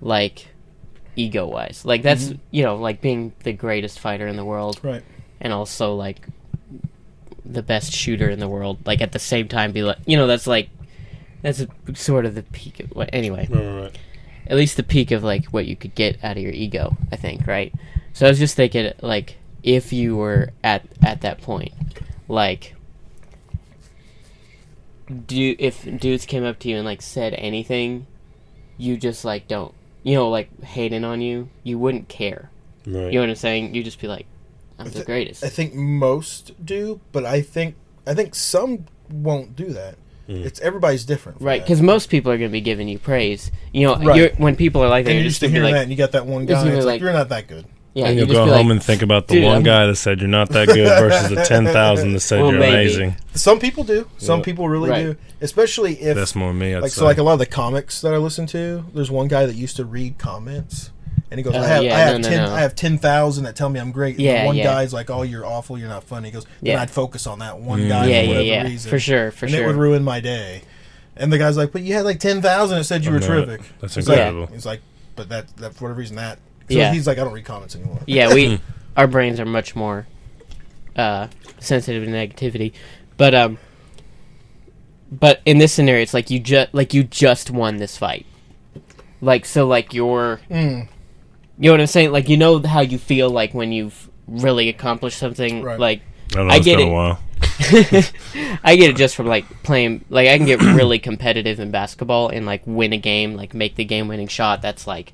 like 0.00 0.48
ego 1.16 1.46
wise. 1.46 1.84
Like 1.84 2.02
that's 2.02 2.24
mm-hmm. 2.24 2.38
you 2.50 2.62
know 2.62 2.76
like 2.76 3.00
being 3.00 3.32
the 3.42 3.52
greatest 3.52 3.98
fighter 3.98 4.26
in 4.26 4.36
the 4.36 4.44
world, 4.44 4.78
right 4.82 5.02
and 5.42 5.52
also 5.52 5.94
like 5.94 6.26
the 7.44 7.62
best 7.62 7.92
shooter 7.92 8.30
in 8.30 8.38
the 8.38 8.48
world. 8.48 8.78
Like 8.86 9.02
at 9.02 9.12
the 9.12 9.18
same 9.18 9.48
time, 9.48 9.72
be 9.72 9.82
like 9.82 9.98
you 10.06 10.16
know 10.16 10.26
that's 10.26 10.46
like 10.46 10.70
that's 11.42 11.60
a, 11.60 11.68
sort 11.94 12.24
of 12.24 12.34
the 12.34 12.44
peak. 12.44 12.80
Of, 12.80 12.90
what 12.90 13.10
anyway, 13.12 13.48
Right, 13.50 13.66
right, 13.66 13.82
right. 13.82 13.98
at 14.46 14.56
least 14.56 14.76
the 14.76 14.82
peak 14.82 15.10
of 15.10 15.22
like 15.22 15.46
what 15.46 15.66
you 15.66 15.76
could 15.76 15.94
get 15.94 16.22
out 16.24 16.36
of 16.36 16.42
your 16.42 16.52
ego. 16.52 16.96
I 17.10 17.16
think 17.16 17.46
right. 17.46 17.74
So 18.14 18.24
I 18.24 18.28
was 18.30 18.38
just 18.38 18.56
thinking 18.56 18.92
like 19.02 19.36
if 19.62 19.92
you 19.92 20.16
were 20.16 20.50
at 20.64 20.84
at 21.02 21.20
that 21.22 21.40
point, 21.40 21.72
like 22.28 22.74
do 25.26 25.54
if 25.58 25.84
dudes 25.98 26.26
came 26.26 26.44
up 26.44 26.58
to 26.60 26.68
you 26.68 26.76
and 26.76 26.84
like 26.84 27.02
said 27.02 27.34
anything, 27.34 28.06
you 28.78 28.96
just 28.96 29.24
like 29.24 29.48
don't 29.48 29.74
you 30.02 30.14
know 30.14 30.28
like 30.28 30.62
hating 30.62 31.04
on 31.04 31.20
you, 31.20 31.48
you 31.62 31.78
wouldn't 31.78 32.08
care. 32.08 32.50
Right. 32.86 33.06
You 33.06 33.12
know 33.12 33.20
what 33.20 33.28
I'm 33.30 33.36
saying? 33.36 33.74
You 33.74 33.84
just 33.84 34.00
be 34.00 34.08
like, 34.08 34.26
I'm 34.78 34.90
the 34.90 35.04
greatest. 35.04 35.44
I 35.44 35.48
think 35.48 35.74
most 35.74 36.52
do, 36.64 37.00
but 37.12 37.24
I 37.24 37.40
think 37.42 37.76
I 38.06 38.14
think 38.14 38.34
some 38.34 38.86
won't 39.10 39.54
do 39.54 39.66
that. 39.66 39.96
Mm. 40.28 40.44
It's 40.44 40.60
everybody's 40.60 41.04
different, 41.04 41.40
Right, 41.42 41.60
because 41.60 41.82
most 41.82 42.08
people 42.08 42.30
are 42.30 42.38
going 42.38 42.48
to 42.48 42.52
be 42.52 42.60
giving 42.60 42.86
you 42.88 42.98
praise. 42.98 43.50
You 43.72 43.88
know, 43.88 43.96
Right. 43.96 44.16
you're, 44.16 44.28
when 44.36 44.54
people 44.54 44.82
are 44.82 44.88
like 44.88 45.04
that, 45.04 45.10
and 45.10 45.16
you're 45.16 45.22
you're 45.24 45.30
just 45.30 45.42
used 45.42 45.52
to 45.52 45.54
going 45.54 45.54
to 45.54 45.60
be 45.60 45.62
hearing 45.62 45.72
like, 45.74 45.78
that, 45.80 45.82
and 45.82 45.90
you 45.90 45.96
got 45.98 46.12
that 46.12 46.26
one 46.26 46.46
guy. 46.46 46.54
gonna 46.62 46.76
It's 46.76 46.86
like, 46.86 46.92
like- 46.94 47.00
you're 47.00 47.12
not 47.12 47.28
that 47.30 47.48
good. 47.48 47.66
Yeah, 47.94 48.06
and 48.06 48.14
you 48.14 48.20
you'll 48.20 48.34
just 48.34 48.36
go 48.36 48.44
home 48.54 48.68
like, 48.68 48.72
and 48.76 48.82
think 48.82 49.02
about 49.02 49.28
the 49.28 49.34
"Dude, 49.34 49.44
one 49.44 49.52
I'm- 49.54 49.62
guy 49.62 49.86
that 49.86 49.96
said 49.96 50.20
you're 50.20 50.28
not 50.28 50.48
that 50.50 50.68
good 50.68 50.86
versus 51.00 51.28
the 51.30 51.42
10,000 51.44 52.12
that 52.14 52.20
said 52.20 52.40
Well, 52.40 52.50
you're 52.52 52.60
maybe. 52.60 52.74
amazing. 52.74 53.16
Some 53.34 53.58
people 53.58 53.84
do. 53.84 54.08
Some 54.18 54.38
Yeah. 54.40 54.44
people 54.44 54.68
really 54.68 54.90
Right. 54.90 55.02
do, 55.02 55.16
especially 55.40 55.94
if 56.00 56.16
That's 56.16 56.34
more 56.34 56.52
me. 56.54 56.74
I'd 56.74 56.82
like 56.82 56.90
say. 56.92 57.00
so. 57.00 57.04
Like 57.04 57.18
a 57.18 57.22
lot 57.22 57.34
of 57.34 57.38
the 57.38 57.46
comics 57.46 58.00
that 58.00 58.14
I 58.14 58.16
listen 58.18 58.46
to, 58.48 58.84
there's 58.94 59.10
one 59.10 59.28
guy 59.28 59.46
that 59.46 59.54
used 59.56 59.76
to 59.76 59.84
read 59.84 60.16
comments, 60.18 60.90
and 61.30 61.38
he 61.38 61.44
goes, 61.44 61.54
Oh, 61.54 61.60
"I 61.60 61.66
have, 61.66 61.82
yeah, 61.84 61.96
I 61.96 61.98
have 62.00 62.20
no, 62.20 62.28
no, 62.28 62.28
ten, 62.36 62.44
no. 62.48 62.54
I 62.54 62.60
have 62.60 62.74
ten 62.74 62.98
thousand 62.98 63.44
that 63.44 63.56
tell 63.56 63.68
me 63.68 63.78
I'm 63.80 63.92
great." 63.92 64.16
And 64.16 64.24
Yeah, 64.24 64.46
one 64.46 64.56
yeah. 64.56 64.64
guy's 64.64 64.92
like, 64.92 65.10
"Oh, 65.10 65.22
you're 65.22 65.44
awful. 65.46 65.78
You're 65.78 65.88
not 65.88 66.04
funny." 66.04 66.28
He 66.28 66.32
goes, 66.32 66.44
"Then 66.62 66.74
Yeah. 66.74 66.82
I'd 66.82 66.90
focus 66.90 67.26
on 67.26 67.38
that 67.40 67.58
one 67.58 67.80
Mm. 67.80 67.88
guy 67.88 68.04
yeah, 68.04 68.04
for 68.04 68.10
yeah, 68.10 68.28
whatever 68.28 68.42
yeah, 68.46 68.62
reason, 68.64 68.90
for 68.90 68.98
sure, 68.98 69.30
for 69.30 69.36
sure. 69.38 69.46
and 69.48 69.54
sure. 69.56 69.64
it 69.64 69.66
would 69.66 69.76
ruin 69.76 70.02
my 70.04 70.20
day." 70.20 70.62
And 71.16 71.30
the 71.32 71.36
guy's 71.38 71.56
like, 71.58 71.72
"But 71.72 71.82
you 71.82 71.94
had 71.94 72.04
like 72.06 72.20
ten 72.20 72.40
thousand 72.40 72.78
that 72.78 72.84
said 72.84 73.04
you 73.04 73.10
I 73.10 73.14
were 73.14 73.20
terrific." 73.20 73.60
That's 73.80 73.94
He's 73.94 74.08
like- 74.08 74.16
incredible. 74.18 74.46
He's 74.52 74.64
like, 74.66 74.80
"But 75.16 75.28
that, 75.28 75.54
that 75.58 75.74
for 75.74 75.84
whatever 75.84 76.00
reason 76.00 76.16
that." 76.16 76.38
So 76.70 76.78
Yeah. 76.78 76.92
he's 76.92 77.06
like, 77.06 77.18
"I 77.18 77.24
don't 77.24 77.32
read 77.32 77.44
comments 77.44 77.74
anymore." 77.76 78.00
yeah, 78.06 78.32
we 78.32 78.60
our 78.96 79.06
brains 79.06 79.38
are 79.40 79.44
much 79.46 79.74
more 79.76 80.06
uh, 80.96 81.28
sensitive 81.58 82.04
to 82.04 82.10
negativity, 82.10 82.72
but 83.16 83.34
um, 83.34 83.58
but 85.10 85.40
in 85.44 85.58
this 85.58 85.72
scenario, 85.72 86.02
it's 86.02 86.14
like 86.14 86.30
you 86.30 86.38
just 86.38 86.72
like 86.74 86.94
you 86.94 87.02
just 87.04 87.50
won 87.50 87.76
this 87.76 87.96
fight, 87.96 88.26
like 89.20 89.44
so 89.44 89.66
like 89.66 89.92
you're 89.92 90.40
Mm. 90.50 90.88
you 91.58 91.64
know 91.68 91.72
what 91.72 91.80
I'm 91.80 91.86
saying, 91.86 92.12
like 92.12 92.28
you 92.28 92.36
know 92.36 92.60
how 92.62 92.80
you 92.80 92.98
feel 92.98 93.28
like 93.30 93.52
when 93.54 93.72
you've 93.72 94.08
really 94.26 94.68
accomplished 94.68 95.18
something, 95.18 95.62
Right. 95.62 95.78
like 95.78 96.00
I 96.32 96.34
don't 96.36 96.46
know. 96.48 96.54
I 96.54 96.56
it's 96.56 96.64
get 96.64 96.76
been 96.78 96.88
it. 96.88 96.90
a 96.90 96.94
while. 96.94 97.18
I 98.64 98.76
get 98.76 98.90
it 98.90 98.96
just 98.96 99.14
from 99.16 99.26
like 99.26 99.44
playing. 99.62 100.04
Like 100.08 100.28
I 100.28 100.36
can 100.38 100.46
get 100.46 100.60
really 100.62 100.98
competitive 100.98 101.60
in 101.60 101.70
basketball 101.70 102.28
and 102.28 102.46
like 102.46 102.62
win 102.66 102.92
a 102.92 102.98
game, 102.98 103.34
like 103.34 103.52
make 103.52 103.74
the 103.76 103.84
game-winning 103.84 104.28
shot. 104.28 104.62
That's 104.62 104.86
like, 104.86 105.12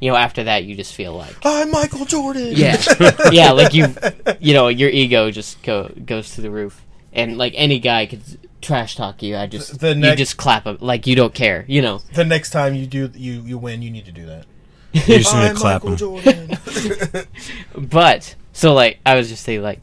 you 0.00 0.10
know, 0.10 0.16
after 0.16 0.44
that 0.44 0.64
you 0.64 0.74
just 0.76 0.94
feel 0.94 1.12
like, 1.14 1.36
I'm 1.44 1.70
Michael 1.70 2.04
Jordan. 2.06 2.52
yeah, 2.56 2.80
yeah, 3.32 3.50
like 3.52 3.74
you, 3.74 3.94
you 4.40 4.54
know, 4.54 4.68
your 4.68 4.88
ego 4.90 5.30
just 5.30 5.62
go 5.62 5.90
goes 6.04 6.34
to 6.36 6.40
the 6.40 6.50
roof, 6.50 6.84
and 7.12 7.36
like 7.38 7.52
any 7.56 7.78
guy 7.78 8.06
could 8.06 8.22
trash 8.62 8.96
talk 8.96 9.22
you. 9.22 9.36
I 9.36 9.46
just 9.46 9.80
The 9.80 9.88
you 9.90 9.94
next- 9.96 10.18
just 10.18 10.36
clap 10.36 10.66
up 10.66 10.80
like 10.82 11.06
you 11.06 11.16
don't 11.16 11.34
care, 11.34 11.64
you 11.68 11.82
know. 11.82 11.98
The 12.14 12.24
next 12.24 12.50
time 12.50 12.74
you 12.74 12.86
do 12.86 13.10
you 13.14 13.42
you 13.42 13.58
win, 13.58 13.82
you 13.82 13.90
need 13.90 14.06
to 14.06 14.12
do 14.12 14.26
that. 14.26 14.46
You 14.92 15.00
just 15.18 15.32
need 15.34 15.40
I'm 15.42 15.54
to 15.54 15.60
clap 15.60 15.84
Michael 15.84 16.16
them. 16.16 16.20
Jordan. 16.58 17.26
But 17.76 18.34
so 18.52 18.74
like 18.74 18.98
I 19.06 19.14
was 19.14 19.28
just 19.28 19.44
saying 19.44 19.62
like 19.62 19.80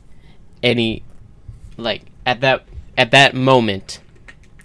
any 0.63 1.03
like 1.77 2.03
at 2.25 2.41
that 2.41 2.65
at 2.97 3.11
that 3.11 3.33
moment 3.35 3.99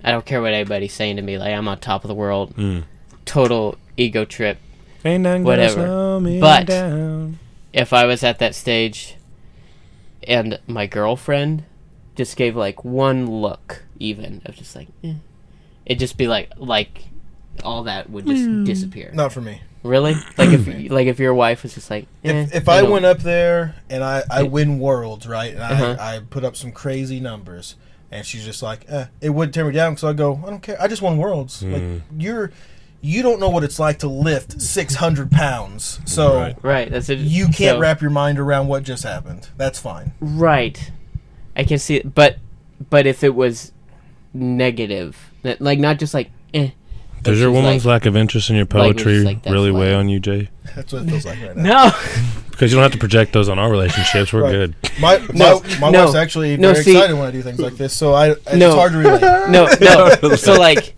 I 0.03 0.11
don't 0.11 0.25
care 0.27 0.43
what 0.43 0.53
anybody's 0.53 0.93
saying 0.93 1.17
to 1.17 1.23
me 1.23 1.39
like 1.39 1.53
I'm 1.55 1.69
on 1.69 1.79
top 1.79 2.05
of 2.05 2.09
the 2.09 2.15
world 2.15 2.57
Mm. 2.57 2.85
total 3.25 3.79
ego 3.97 4.25
trip 4.25 4.59
Ain't 4.59 4.59
nothing 4.59 4.59
gonna 4.59 4.72
Whatever. 5.03 5.75
slow 5.75 6.21
me 6.21 6.41
But- 6.41 6.67
down. 6.67 7.39
if 7.73 7.93
I 7.93 8.05
was 8.07 8.23
at 8.23 8.39
that 8.39 8.55
stage 8.55 9.17
and 10.27 10.61
my 10.67 10.87
girlfriend 10.87 11.65
just 12.15 12.37
gave 12.37 12.55
like 12.55 12.85
one 12.85 13.27
look 13.41 13.83
even 13.99 14.43
of 14.45 14.55
just 14.55 14.77
like 14.77 14.89
eh, 15.03 15.15
it'd 15.87 15.99
just 15.99 16.17
be 16.17 16.29
like 16.29 16.51
like 16.57 17.05
all 17.65 17.85
that 17.85 18.11
would 18.11 18.27
just 18.27 18.65
disappear 18.65 19.11
Not 19.15 19.33
for 19.33 19.41
me. 19.41 19.61
really 19.83 20.15
like 20.39 20.51
if 20.51 20.91
like 20.91 21.07
if 21.07 21.19
your 21.19 21.35
wife 21.35 21.63
was 21.63 21.75
just 21.75 21.91
like 21.91 22.07
eh, 22.25 22.43
If, 22.43 22.55
if 22.55 22.67
you 22.67 22.73
I 22.73 22.83
went 22.83 23.05
up 23.05 23.19
there 23.19 23.75
and 23.91 24.05
I, 24.05 24.23
I 24.31 24.43
win 24.45 24.79
worlds, 24.79 25.27
right, 25.27 25.53
and 25.53 25.61
Uh-huh. 25.63 25.97
I, 25.99 26.17
I 26.17 26.21
put 26.21 26.45
up 26.45 26.55
some 26.57 26.71
crazy 26.73 27.19
numbers, 27.21 27.75
and 28.11 28.25
she's 28.25 28.45
just 28.45 28.63
like, 28.63 28.85
eh, 28.89 29.07
it 29.21 29.31
wouldn't 29.31 29.55
tear 29.55 29.65
me 29.65 29.73
down 29.73 29.97
so 29.97 30.09
I 30.09 30.13
go, 30.13 30.41
I 30.47 30.51
don't 30.51 30.63
care. 30.63 30.81
I 30.81 30.87
just 30.89 31.03
won 31.03 31.17
worlds. 31.19 31.63
Like 31.63 31.83
Mm. 31.83 32.01
you're, 32.19 32.53
you 33.05 33.21
don't 33.23 33.41
know 33.41 33.49
what 33.51 33.65
it's 33.65 33.79
like 33.79 33.99
to 33.99 34.09
lift 34.09 34.63
six 34.63 34.95
hundred 34.95 35.31
pounds, 35.31 35.99
so 36.07 36.37
Right. 36.37 36.57
right 36.63 36.91
that's 36.91 37.09
it 37.09 37.19
you 37.19 37.47
can't 37.47 37.77
so- 37.77 37.79
wrap 37.81 38.01
your 38.01 38.11
mind 38.11 38.39
around 38.39 38.69
what 38.69 38.85
just 38.85 39.03
happened. 39.03 39.49
That's 39.57 39.79
fine. 39.79 40.13
Right. 40.21 40.91
I 41.57 41.65
can 41.65 41.79
see 41.79 41.97
it, 41.97 42.15
but 42.15 42.39
but 42.91 43.07
if 43.07 43.23
it 43.25 43.35
was 43.35 43.73
negative, 44.33 45.17
that 45.43 45.61
like 45.61 45.79
not 45.79 45.99
just 45.99 46.15
like 46.15 46.31
eh. 46.55 46.71
Does 47.23 47.39
your 47.39 47.53
woman's 47.53 47.87
like, 47.87 48.03
lack 48.03 48.07
of 48.07 48.17
interest 48.17 48.51
in 48.51 48.57
your 48.57 48.67
poetry 48.67 49.21
like 49.21 49.45
that 49.45 49.53
really 49.53 49.71
weigh 49.71 49.91
flag. 49.91 49.95
on 50.01 50.09
you, 50.09 50.19
Jay? 50.19 50.51
That's 50.75 50.93
what 50.93 51.03
it 51.03 51.11
feels 51.11 51.25
like 51.25 51.41
right 51.41 51.57
now. 51.57 51.85
no? 51.87 51.93
Because 52.53 52.71
you 52.71 52.77
don't 52.77 52.83
have 52.83 52.93
to 52.93 52.99
project 52.99 53.33
those 53.33 53.49
on 53.49 53.59
our 53.59 53.71
relationships. 53.71 54.31
We're 54.33 54.43
Right. 54.43 54.53
good. 54.53 54.75
My 55.01 55.19
my, 55.19 55.27
No, 55.33 55.63
my 55.81 55.91
no. 55.91 56.05
wife's 56.05 56.15
actually 56.15 56.57
No, 56.59 56.73
very 56.73 56.85
see- 56.85 56.93
excited 56.93 57.15
when 57.17 57.27
I 57.27 57.31
do 57.31 57.43
things 57.43 57.59
like 57.59 57.77
this, 57.77 57.93
so 57.95 58.13
I 58.13 58.33
it's 58.33 58.55
No. 58.55 58.75
hard 58.77 58.93
to 58.93 58.99
relate. 58.99 59.21
no, 59.51 59.67
no. 59.81 60.37
so 60.37 60.55
like, 60.55 60.95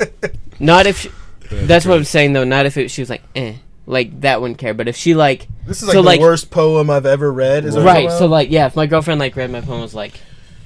not 0.58 0.86
if. 0.86 0.98
She, 1.02 1.10
that's 1.50 1.86
what 1.86 1.96
I'm 1.96 2.04
saying 2.04 2.32
though. 2.32 2.44
Not 2.44 2.66
if 2.66 2.76
it, 2.76 2.90
she 2.90 3.02
was 3.02 3.10
like 3.10 3.22
eh, 3.34 3.54
like 3.86 4.20
that 4.22 4.40
wouldn't 4.40 4.58
care. 4.58 4.74
But 4.74 4.88
if 4.88 4.96
she 4.96 5.14
like 5.14 5.48
This 5.66 5.82
is 5.82 5.88
like 5.88 5.94
So, 5.94 6.02
the 6.02 6.06
like- 6.06 6.20
worst 6.20 6.50
poem 6.50 6.90
I've 6.90 7.06
ever 7.06 7.32
read. 7.32 7.64
Is 7.64 7.74
that 7.74 7.80
what 7.80 7.86
right, 7.86 8.02
you're 8.04 8.18
so 8.18 8.26
like 8.26 8.50
yeah, 8.50 8.66
if 8.66 8.76
my 8.76 8.86
girlfriend 8.86 9.20
like 9.20 9.36
read 9.36 9.50
my 9.50 9.60
poem 9.60 9.80
was 9.80 9.94
like 9.94 10.14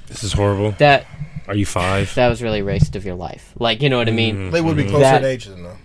This 0.07 0.23
is 0.23 0.33
horrible. 0.33 0.71
that 0.79 1.05
Are 1.47 1.55
you 1.55 1.65
five? 1.65 2.13
that 2.15 2.27
was 2.29 2.41
really 2.41 2.61
racist 2.61 2.95
of 2.95 3.05
your 3.05 3.15
life. 3.15 3.53
Like 3.59 3.81
you 3.81 3.89
know 3.89 3.97
what 3.97 4.09
I 4.09 4.11
mean? 4.11 4.41
about? 4.47 4.51
they 4.53 4.61
would 4.61 4.77
be 4.77 4.83
Mhm. 4.85 4.89
closer 4.89 5.03
That- 5.03 5.23
in 5.23 5.29
age 5.29 5.45
than 5.45 5.63
though. 5.63 5.77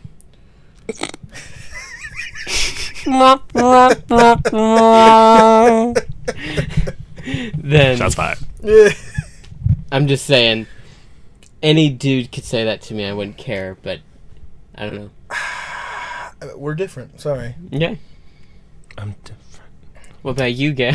then 7.57 7.97
Shots 7.97 8.15
fired. 8.15 8.39
Yeah. 8.63 8.91
I'm 9.93 10.07
just 10.07 10.25
saying, 10.27 10.67
any 11.63 11.89
dude 11.91 12.33
could 12.33 12.45
say 12.45 12.65
that 12.65 12.83
to 12.83 12.95
me. 12.95 13.05
I 13.05 13.13
wouldn't 13.13 13.37
care, 13.39 13.77
but 13.83 14.01
I 14.75 14.89
don't 14.89 14.95
know. 14.95 16.57
We're 16.57 16.75
different. 16.75 17.21
Sorry. 17.21 17.55
Yeah. 17.71 17.95
I'm 18.99 19.15
different. 19.25 19.41
What 20.23 20.33
about 20.33 20.55
you, 20.55 20.73
Gale? 20.73 20.95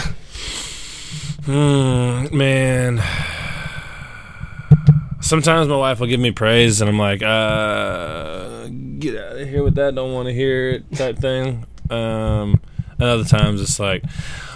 Hmm, 1.46 2.36
man. 2.36 3.02
Sometimes 5.22 5.68
my 5.68 5.76
wife 5.76 6.00
will 6.00 6.08
give 6.08 6.20
me 6.20 6.32
praise, 6.32 6.82
and 6.82 6.90
I'm 6.90 6.98
like, 6.98 7.22
uh, 7.22 8.68
get 9.00 9.16
out 9.16 9.38
of 9.38 9.48
here 9.48 9.64
with 9.64 9.76
that. 9.76 9.96
Don't 9.96 10.14
want 10.14 10.28
to 10.28 10.34
hear 10.34 10.70
it, 10.72 10.92
type 10.96 11.18
thing. 11.20 11.66
Um, 11.90 12.62
and 12.98 13.04
other 13.04 13.24
times 13.24 13.62
it's 13.62 13.80
like, 13.80 14.04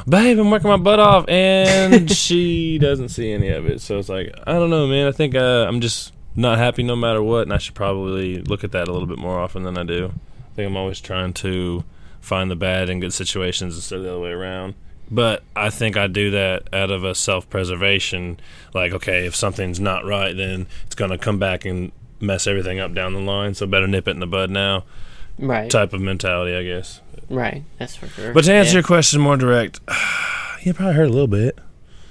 babe, 0.08 0.40
I'm 0.40 0.50
working 0.50 0.70
my 0.70 0.78
butt 0.78 1.00
off, 1.00 1.26
and 1.28 2.12
she 2.16 2.78
doesn't 2.80 3.10
see 3.10 3.32
any 3.32 3.50
of 3.50 3.66
it. 3.68 3.82
So 3.82 3.98
it's 4.00 4.10
like, 4.10 4.34
I 4.46 4.54
don't 4.54 4.70
know, 4.70 4.88
man. 4.88 5.08
I 5.08 5.12
think 5.12 5.36
uh, 5.36 5.66
I'm 5.68 5.82
just 5.82 6.13
not 6.36 6.58
happy 6.58 6.84
no 6.84 6.96
matter 6.96 7.22
what, 7.22 7.44
and 7.44 7.54
I 7.54 7.58
should 7.58 7.76
probably 7.76 8.42
look 8.42 8.64
at 8.64 8.72
that 8.72 8.88
a 8.88 8.92
little 8.92 9.08
bit 9.08 9.20
more 9.20 9.40
often 9.40 9.64
than 9.64 9.78
I 9.78 9.84
do. 9.84 10.14
I 10.52 10.56
think 10.56 10.68
I'm 10.68 10.78
always 10.78 11.00
trying 11.00 11.34
to 11.34 11.84
find 12.22 12.50
the 12.50 12.56
bad 12.56 12.90
in 12.90 13.00
good 13.00 13.14
situations 13.14 13.76
instead 13.76 13.98
of 13.98 14.04
the 14.04 14.12
other 14.12 14.20
way 14.20 14.32
around. 14.32 14.76
But 15.12 15.44
I 15.56 15.70
think 15.70 15.98
I 15.98 16.08
do 16.08 16.32
that 16.32 16.74
out 16.74 16.90
of 16.90 17.04
a 17.04 17.14
self 17.14 17.50
preservation. 17.50 18.40
Like, 18.74 18.94
okay, 18.94 19.28
if 19.28 19.36
something's 19.36 19.80
not 19.80 20.06
right, 20.06 20.36
then 20.36 20.68
it's 20.86 20.96
going 20.96 21.12
to 21.12 21.18
come 21.18 21.38
back 21.38 21.66
and 21.66 21.92
mess 22.20 22.48
everything 22.48 22.80
up 22.80 22.94
down 22.94 23.14
the 23.14 23.20
line. 23.20 23.54
So 23.54 23.68
better 23.68 23.88
nip 23.88 24.08
it 24.08 24.12
in 24.12 24.20
the 24.20 24.28
bud 24.28 24.50
now. 24.50 24.86
Right. 25.38 25.70
Type 25.70 25.94
of 25.94 26.02
mentality, 26.02 26.56
I 26.56 26.64
guess. 26.64 27.02
Right. 27.30 27.64
That's 27.80 27.96
for 27.96 28.08
sure. 28.08 28.34
But 28.34 28.46
to 28.46 28.54
answer 28.54 28.72
yeah. 28.72 28.76
your 28.76 28.84
question 28.84 29.22
more 29.22 29.38
direct, 29.38 29.82
you 30.62 30.74
probably 30.74 30.96
hurt 30.96 31.08
a 31.08 31.12
little 31.12 31.28
bit. 31.28 31.60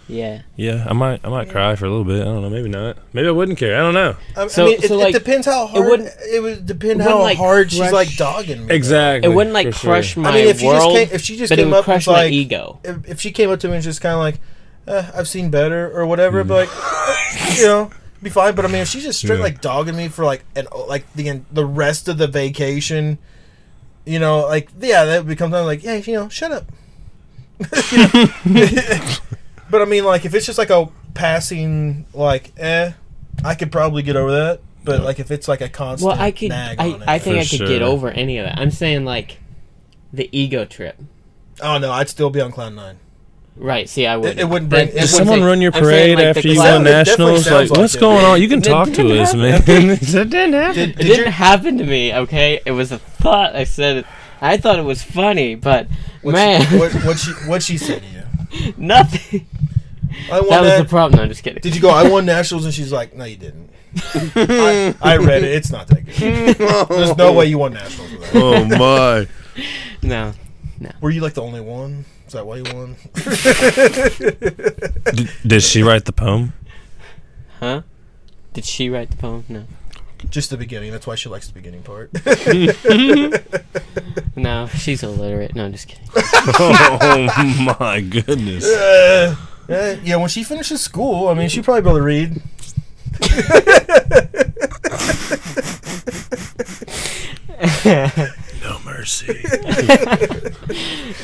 Yeah. 0.09 0.43
Yeah, 0.57 0.85
I 0.89 0.93
might, 0.93 1.21
I 1.25 1.29
might 1.29 1.49
cry 1.51 1.75
for 1.77 1.87
a 1.87 1.89
little 1.91 2.05
bit. 2.05 2.21
I 2.21 2.25
don't 2.25 2.43
know, 2.43 2.51
maybe 2.51 2.69
not. 2.69 2.99
Maybe 3.13 3.29
I 3.29 3.31
wouldn't 3.31 3.59
care. 3.59 3.77
I 3.77 3.81
don't 3.81 3.95
know. 3.95 4.17
I, 4.37 4.47
So- 4.49 4.65
I 4.65 4.67
mean, 4.69 4.79
it, 4.83 4.89
so, 4.89 4.95
it 4.95 5.03
like, 5.03 5.15
depends 5.15 5.47
how 5.47 5.67
hard. 5.67 5.85
It 5.87 5.89
wouldn't- 5.91 6.11
would 6.43 6.67
depend 6.67 7.01
it 7.01 7.05
how 7.05 7.09
wouldn't, 7.11 7.23
like, 7.25 7.39
hard 7.39 7.71
she's 7.71 7.93
like 7.93 8.15
dogging 8.17 8.67
me. 8.67 8.75
Exactly. 8.75 9.31
It 9.31 9.35
wouldn't 9.35 9.55
like 9.55 9.67
for 9.69 9.73
sure. 9.73 9.91
crush 9.91 10.17
my 10.17 10.31
I 10.31 10.33
mean, 10.35 10.49
if 10.49 10.59
she 10.61 10.67
just 10.67 10.87
came, 10.91 11.09
if 11.13 11.21
she 11.23 11.37
just 11.37 11.51
but 11.51 11.59
it 11.59 11.63
came 11.63 11.71
would 11.71 11.79
up 11.79 11.85
crush 11.85 12.07
with 12.07 12.15
my 12.17 12.23
like, 12.25 12.33
ego. 12.33 12.81
if, 12.85 13.09
if 13.09 13.21
she 13.21 13.31
came 13.33 13.51
up 13.51 13.61
to 13.61 13.69
me 13.69 13.75
and 13.75 13.83
just 13.85 14.01
kind 14.01 14.15
of 14.15 14.21
like, 14.21 14.41
eh, 14.89 15.11
I've 15.15 15.29
seen 15.29 15.51
better 15.51 15.91
or 15.97 16.07
whatever, 16.07 16.41
I'd 16.41 16.49
be 16.49 16.55
like, 16.55 16.69
eh, 16.71 17.55
you 17.59 17.67
know, 17.67 17.91
be 18.23 18.31
fine. 18.31 18.55
But 18.55 18.65
I 18.65 18.69
mean, 18.69 18.83
if 18.83 18.89
she's 18.89 19.03
just 19.05 19.19
straight 19.21 19.37
Yeah. 19.39 19.43
like 19.45 19.61
dogging 19.61 19.97
me 19.97 20.09
for 20.09 20.25
like 20.25 20.45
an 20.57 20.67
like 20.89 21.13
the 21.15 21.41
the 21.53 21.65
rest 21.65 22.09
of 22.09 22.19
the 22.19 22.27
vacation, 22.27 23.19
you 24.05 24.19
know, 24.19 24.41
like 24.41 24.69
yeah, 24.81 25.05
that 25.05 25.27
becomes 25.27 25.55
I'm 25.55 25.65
like, 25.67 25.83
yeah, 25.85 25.95
you 25.97 26.15
know, 26.15 26.29
shut 26.29 26.53
up. 26.53 26.65
but 29.73 29.83
I 29.83 29.87
mean, 29.87 30.05
like 30.05 30.25
if 30.25 30.35
it's 30.35 30.47
just 30.47 30.59
like 30.59 30.71
a 30.71 30.89
passing, 31.15 32.07
like, 32.15 32.53
eh, 32.59 32.93
I 33.45 33.55
could 33.57 33.73
probably 33.73 34.03
get 34.03 34.15
over 34.15 34.31
that. 34.31 34.61
But 34.85 34.99
Yeah. 35.01 35.05
like 35.07 35.19
if 35.21 35.31
it's 35.31 35.47
like 35.49 35.61
a 35.61 35.69
constant 35.69 36.13
Well, 36.13 36.21
I 36.21 36.31
could. 36.33 36.49
nag 36.51 36.77
I, 36.81 36.91
on 36.93 37.03
it, 37.03 37.09
I 37.09 37.19
think 37.19 37.37
For 37.37 37.55
I 37.55 37.59
could 37.59 37.69
get 37.69 37.83
over 37.83 38.11
any 38.11 38.39
of 38.39 38.47
it. 38.47 38.55
I'm 38.57 38.71
saying 38.71 39.05
like 39.05 39.39
the 40.13 40.29
ego 40.33 40.65
trip. 40.65 40.97
oh 41.61 41.79
no, 41.79 41.91
I'd 41.93 42.09
still 42.09 42.31
be 42.31 42.41
on 42.41 42.51
cloud 42.53 42.75
nine. 42.75 42.99
Right. 43.55 43.87
See, 43.89 44.07
I 44.07 44.17
would. 44.17 44.39
it 44.39 44.49
wouldn't 44.49 44.71
bring- 44.71 44.89
it 44.89 44.95
wouldn't 44.95 45.11
someone 45.11 45.39
say- 45.41 45.45
run 45.45 45.61
your 45.61 45.73
I'm 45.75 45.85
saying, 45.85 46.17
parade 46.17 46.17
like, 46.17 46.35
the 46.35 46.39
after 46.41 46.49
you 46.49 46.55
cloud- 46.55 46.73
won 46.73 46.81
It 46.87 46.91
definitely 46.91 47.25
nationals? 47.35 47.45
sounds 47.45 47.55
Like, 47.55 47.71
like 47.71 47.79
what's 47.81 47.95
it. 47.95 48.01
going 48.01 48.25
on? 48.25 48.43
You 48.43 48.49
can 48.49 48.63
talk 48.63 48.89
to 48.89 48.95
didn't 48.95 49.19
us, 49.19 49.35
man. 49.35 49.53
happen. 49.53 49.91
it 49.91 50.01
didn't 50.31 50.53
happen. 50.55 50.75
Did, 50.75 50.89
It 50.91 50.97
did 50.97 51.07
didn't 51.07 51.25
you, 51.27 51.31
happen 51.33 51.79
to 51.79 51.85
me. 51.85 52.15
Okay, 52.15 52.61
it 52.67 52.71
was 52.73 52.91
a 52.93 52.99
thought. 52.99 53.55
I 53.55 53.65
said 53.65 53.99
it. 53.99 54.07
I 54.41 54.57
thought 54.57 54.79
it 54.79 54.85
was 54.85 55.03
funny, 55.03 55.55
but 55.55 55.87
what 56.23 56.33
man, 56.33 56.67
she, 56.67 56.77
what, 56.79 56.93
what 57.05 57.19
she 57.19 57.31
what 57.47 57.63
she 57.63 57.79
said 57.79 58.01
to 58.03 58.09
you? 58.09 58.12
nothing. 58.77 59.47
I 60.31 60.41
won 60.41 60.51
That 60.51 60.61
was 60.63 60.79
the 60.79 60.89
problem. 60.89 61.17
No, 61.17 61.23
I'm 61.23 61.29
just 61.29 61.43
kidding. 61.43 61.61
Did 61.61 61.75
you 61.75 61.81
go? 61.81 61.91
I 61.91 62.09
won 62.09 62.27
nationals, 62.27 62.65
and 62.65 62.75
she's 62.75 62.93
like, 62.93 63.15
"No, 63.15 63.25
you 63.25 63.37
didn't." 63.37 63.71
I, 64.37 64.95
I 65.01 65.17
read 65.19 65.43
it. 65.43 65.53
It's 65.53 65.71
not 65.71 65.87
that 65.89 66.05
good. 66.05 66.57
There's 66.89 67.17
no 67.17 67.33
way 67.33 67.47
you 67.47 67.59
won 67.59 67.75
nationals 67.75 68.13
with 68.13 68.33
that. 68.33 68.43
oh 68.43 68.65
my! 68.65 69.29
No. 70.03 70.33
No. 70.81 70.91
Were 71.01 71.11
you 71.11 71.21
like 71.21 71.35
the 71.35 71.43
only 71.43 71.61
one? 71.61 72.05
Is 72.27 72.33
that 72.33 72.47
why 72.47 72.57
you 72.57 72.65
won? 72.75 72.97
Did, 75.15 75.31
did 75.47 75.63
she 75.63 75.83
write 75.83 76.07
the 76.07 76.13
poem? 76.13 76.55
Huh? 77.61 77.83
Did 78.53 78.65
she 78.65 78.89
write 78.91 79.11
the 79.11 79.17
poem? 79.17 79.45
No. 79.49 79.65
Just 80.31 80.51
the 80.51 80.57
beginning. 80.57 80.93
That's 80.93 81.07
why 81.07 81.15
she 81.15 81.29
likes 81.29 81.47
the 81.49 81.55
beginning 81.55 81.83
part. 81.83 82.11
No, 84.35 84.67
she's 84.67 85.03
illiterate. 85.03 85.55
No, 85.55 85.67
I'm 85.67 85.73
just 85.73 85.89
kidding. 85.89 86.09
oh 86.17 87.77
my 87.81 88.01
goodness! 88.01 88.65
Uh, 88.65 89.37
uh, 89.69 89.97
yeah, 90.03 90.17
when 90.17 90.31
she 90.31 90.43
finishes 90.43 90.81
school, 90.81 91.29
I 91.29 91.35
mean, 91.35 91.51
she'll 91.51 91.63
probably 91.63 91.83
be 91.83 91.89
able 91.91 91.99
to 91.99 92.03
read. 92.03 92.43
No 98.63 98.79
mercy. 98.85 99.43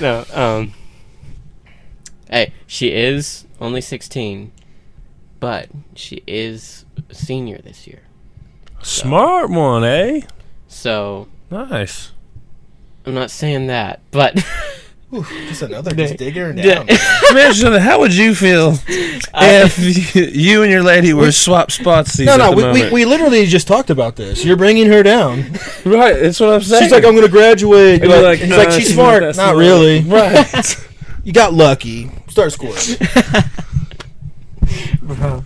no. 0.01 0.25
Um. 0.33 0.75
Hey, 2.31 2.53
she 2.67 2.93
is 2.93 3.47
only 3.61 3.81
16, 3.81 4.53
but 5.41 5.69
she 5.95 6.23
is 6.27 6.85
a 7.09 7.15
senior 7.15 7.59
this 7.59 7.87
year. 7.87 8.01
Smart 8.89 9.51
one, 9.51 9.85
eh? 9.85 10.21
So 10.67 11.29
Nice. 11.51 12.13
I'm 13.07 13.15
not 13.15 13.31
saying 13.31 13.67
that, 13.69 14.01
but 14.11 14.35
Just 15.49 15.63
another, 15.63 15.95
just 15.95 16.19
digging 16.19 16.43
her 16.43 16.53
Yeah. 16.55 16.83
down. 16.85 16.89
Imagine. 17.31 17.73
How 17.81 17.99
would 18.01 18.15
you 18.15 18.35
feel 18.35 18.75
if 18.89 20.15
you 20.37 20.63
and 20.63 20.71
your 20.71 20.83
lady 20.83 21.15
were 21.15 21.33
swap 21.33 21.71
spots? 21.71 22.19
No, 22.19 22.37
no, 22.37 22.53
we, 22.53 22.65
we, 22.73 22.91
we 22.91 23.05
literally 23.07 23.47
just 23.47 23.67
talked 23.67 23.89
about 23.89 24.17
this. 24.17 24.45
You're 24.45 24.59
bringing 24.59 24.87
her 24.89 25.03
down. 25.03 25.45
right. 25.87 26.13
That's 26.21 26.39
what 26.41 26.51
I'm 26.51 26.61
saying. 26.63 26.83
She's 26.83 26.93
like, 26.93 27.05
I'm 27.07 27.13
going 27.15 27.25
to 27.25 27.31
graduate. 27.33 28.03
And 28.03 28.11
You're 28.11 28.21
you're 28.21 28.23
like, 28.23 28.41
like, 28.41 28.49
he's 28.49 28.51
"Nah, 28.51 28.57
like, 28.57 28.71
she's 28.73 28.83
she's 28.85 28.95
smart. 28.95 29.23
not 29.23 29.37
Not 29.37 29.57
really. 29.57 30.01
right. 30.03 30.87
You 31.25 31.33
got 31.33 31.55
lucky. 31.55 32.11
Start 32.29 32.53
scoring. 32.53 32.75
Bro. 35.03 35.45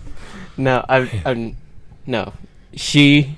No, 0.57 0.85
I'm, 0.89 1.09
I'm. 1.25 1.57
No. 2.05 2.33
She. 2.75 3.37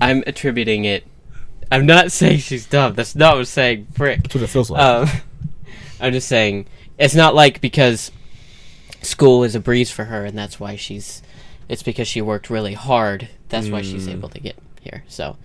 I'm 0.00 0.22
attributing 0.26 0.84
it. 0.84 1.06
I'm 1.70 1.86
not 1.86 2.10
saying 2.10 2.38
she's 2.38 2.66
dumb. 2.66 2.94
That's 2.94 3.14
not 3.14 3.34
what 3.34 3.38
I'm 3.40 3.44
saying. 3.44 3.86
Frick. 3.94 4.22
That's 4.22 4.34
what 4.34 4.44
it 4.44 4.46
feels 4.48 4.70
like. 4.70 4.82
Um, 4.82 5.08
I'm 6.00 6.12
just 6.12 6.28
saying 6.28 6.66
it's 6.98 7.14
not 7.14 7.34
like 7.34 7.60
because 7.60 8.10
school 9.02 9.44
is 9.44 9.54
a 9.54 9.60
breeze 9.60 9.90
for 9.90 10.06
her, 10.06 10.24
and 10.24 10.36
that's 10.36 10.58
why 10.58 10.76
she's. 10.76 11.22
It's 11.68 11.82
because 11.84 12.08
she 12.08 12.20
worked 12.20 12.50
really 12.50 12.74
hard. 12.74 13.28
That's 13.48 13.68
why 13.68 13.82
she's 13.82 14.08
Mm. 14.08 14.12
able 14.14 14.28
to 14.30 14.40
get 14.40 14.56
here. 14.80 15.04
So, 15.06 15.36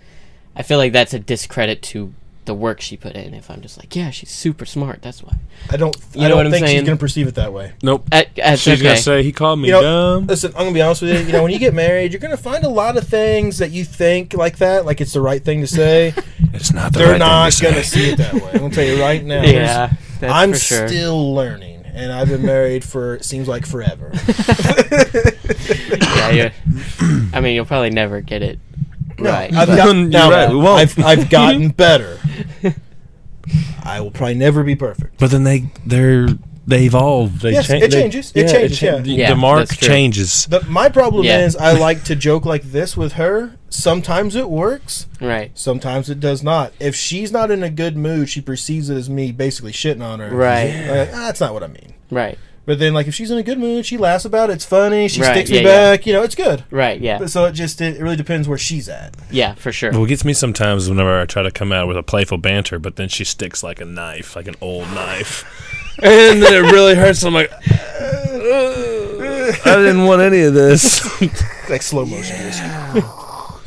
I 0.56 0.64
feel 0.64 0.80
like 0.80 0.92
that's 0.94 1.14
a 1.14 1.20
discredit 1.20 1.84
to 1.84 2.14
the 2.46 2.54
work 2.54 2.82
she 2.82 2.96
put 2.98 3.16
in. 3.16 3.34
If 3.34 3.50
I'm 3.52 3.62
just 3.62 3.78
like, 3.78 3.96
yeah, 3.96 4.10
she's 4.12 4.30
super 4.32 4.66
smart. 4.66 5.02
That's 5.02 5.22
why. 5.24 5.34
I 5.70 5.78
don't. 5.78 5.96
you 6.14 6.22
I 6.22 6.24
know 6.24 6.30
don't 6.30 6.38
what 6.38 6.46
I'm 6.48 6.52
think 6.52 6.68
she's 6.68 6.82
going 6.84 6.98
to 6.98 7.02
perceive 7.02 7.28
it 7.28 7.36
that 7.36 7.52
way. 7.54 7.74
Nope. 7.84 8.08
Uh, 8.12 8.24
that's 8.36 8.62
She's 8.62 8.76
okay. 8.80 8.84
gonna 8.84 8.98
say 8.98 9.24
he 9.24 9.32
called 9.32 9.60
me 9.60 9.68
You 9.68 9.74
know, 9.74 9.82
dumb. 9.82 10.28
Listen, 10.28 10.52
I'm 10.54 10.60
gonna 10.64 10.72
be 10.74 10.82
honest 10.82 11.02
with 11.02 11.12
you. 11.20 11.26
You 11.28 11.32
know, 11.34 11.44
when 11.44 11.52
you 11.52 11.60
get 11.60 11.74
married, 11.74 12.12
you're 12.14 12.20
gonna 12.20 12.38
find 12.38 12.64
a 12.64 12.70
lot 12.70 12.98
of 12.98 13.08
things 13.08 13.58
that 13.60 13.72
you 13.72 13.84
think 13.86 14.34
like 14.34 14.58
that, 14.58 14.86
like 14.86 15.02
it's 15.02 15.14
the 15.14 15.22
right 15.22 15.44
thing 15.44 15.62
to 15.62 15.68
say. 15.68 16.14
It's 16.54 16.72
not 16.72 16.94
the 16.94 17.00
They're 17.00 17.12
right 17.12 17.18
not 17.20 17.54
thing 17.54 17.68
to 17.68 17.74
gonna 17.74 17.84
say. 17.84 18.00
see 18.00 18.10
it 18.12 18.18
that 18.18 18.34
way. 18.34 18.50
I'm 18.54 18.60
gonna 18.60 18.74
tell 18.74 18.86
you 18.86 18.98
right 19.02 19.22
now. 19.24 19.44
yeah, 19.44 19.92
that's 20.22 20.34
I'm 20.34 20.54
for 20.54 20.58
sure. 20.60 20.88
still 20.88 21.34
learning, 21.36 21.84
and 21.86 22.14
I've 22.14 22.30
been 22.30 22.46
married 22.46 22.84
for 22.86 23.16
it 23.16 23.26
seems 23.26 23.50
like 23.50 23.66
forever. 23.66 24.12
yeah, 26.02 26.30
yeah. 26.32 26.52
I 27.34 27.42
mean, 27.42 27.56
you'll 27.56 27.66
probably 27.66 27.90
never 27.90 28.22
get 28.22 28.42
it 28.42 28.60
No, 29.20 29.30
right. 29.32 29.54
I've 29.54 29.68
but- 29.68 29.76
got, 29.78 29.96
now, 29.96 30.30
right, 30.32 30.50
we 30.50 30.56
won't. 30.58 30.80
I've, 30.80 31.00
I've 31.04 31.30
gotten 31.30 31.70
better. 31.70 32.20
I 33.84 34.02
will 34.02 34.12
probably 34.12 34.36
never 34.36 34.64
be 34.64 34.76
perfect. 34.76 35.20
But 35.20 35.32
then 35.32 35.44
they 35.44 35.70
they're 35.86 36.28
they 36.68 36.86
evolve. 36.86 37.42
They 37.42 37.52
Yes, 37.52 37.68
cha- 37.68 37.76
it 37.76 37.92
they- 37.92 38.02
changes. 38.02 38.32
It 38.34 38.50
changes, 38.52 38.82
yeah. 38.82 38.98
The, 38.98 39.10
Yeah, 39.12 39.30
the 39.30 39.36
mark 39.36 39.70
changes. 39.70 40.48
But 40.50 40.68
my 40.68 40.90
problem 40.90 41.24
Yeah. 41.24 41.46
is 41.46 41.56
I 41.56 41.74
like 41.74 42.04
to 42.06 42.16
joke 42.16 42.44
like 42.46 42.64
this 42.64 42.98
with 42.98 43.14
her. 43.14 43.58
Sometimes 43.70 44.36
it 44.36 44.50
works, 44.50 45.06
right, 45.20 45.52
sometimes 45.54 46.10
it 46.10 46.20
does 46.22 46.42
not. 46.42 46.72
If 46.80 46.96
she's 46.96 47.32
not 47.34 47.52
in 47.52 47.62
a 47.62 47.70
good 47.70 47.98
mood, 47.98 48.30
she 48.30 48.40
perceives 48.40 48.90
it 48.90 48.96
as 48.96 49.10
me 49.10 49.34
basically 49.34 49.74
shitting 49.74 50.02
on 50.02 50.22
her. 50.22 50.30
right, 50.34 50.88
Like, 50.88 51.10
ah, 51.14 51.26
that's 51.28 51.42
not 51.42 51.54
what 51.54 51.62
I 51.62 51.68
mean. 51.68 51.94
right, 52.10 52.40
But 52.66 52.80
then, 52.80 52.94
like, 52.96 53.06
if 53.08 53.14
she's 53.14 53.30
in 53.30 53.38
a 53.38 53.44
good 53.44 53.60
mood, 53.60 53.86
she 53.86 53.96
laughs 53.98 54.26
about 54.26 54.50
it. 54.50 54.54
It's 54.54 54.66
funny. 54.66 55.08
She 55.08 55.22
Right, 55.22 55.32
sticks 55.34 55.50
yeah, 55.52 55.60
me 55.60 55.66
yeah. 55.66 55.92
back. 55.92 56.08
You 56.08 56.14
know, 56.14 56.24
it's 56.24 56.34
good. 56.36 56.64
right. 56.72 57.00
Yeah, 57.00 57.20
But 57.20 57.30
so 57.30 57.46
it 57.46 57.52
just 57.52 57.80
it 57.80 58.02
really 58.02 58.16
depends 58.16 58.48
where 58.48 58.58
she's 58.58 58.90
at. 58.90 59.16
yeah, 59.30 59.54
for 59.54 59.72
sure. 59.72 59.92
What 59.98 60.10
gets 60.10 60.26
me 60.26 60.34
sometimes 60.34 60.90
whenever 60.90 61.20
I 61.22 61.26
try 61.26 61.44
to 61.44 61.52
come 61.52 61.72
out 61.72 61.88
with 61.88 61.96
a 61.98 62.04
playful 62.04 62.38
banter, 62.40 62.80
but 62.80 62.96
then 62.96 63.08
she 63.08 63.24
sticks 63.24 63.62
like 63.62 63.80
a 63.82 63.86
knife, 63.86 64.36
like 64.36 64.48
an 64.48 64.56
old 64.62 64.88
knife, 64.96 65.46
and 66.04 66.42
then 66.42 66.54
it 66.54 66.72
really 66.72 66.96
hurts. 66.96 67.24
I'm 67.24 67.34
like, 67.36 67.52
I 69.66 69.76
didn't 69.78 70.06
want 70.06 70.22
any 70.22 70.42
of 70.42 70.54
this. 70.54 71.06
Like 71.70 71.82
slow 71.82 72.06
motion. 72.06 72.36
just- 72.38 72.62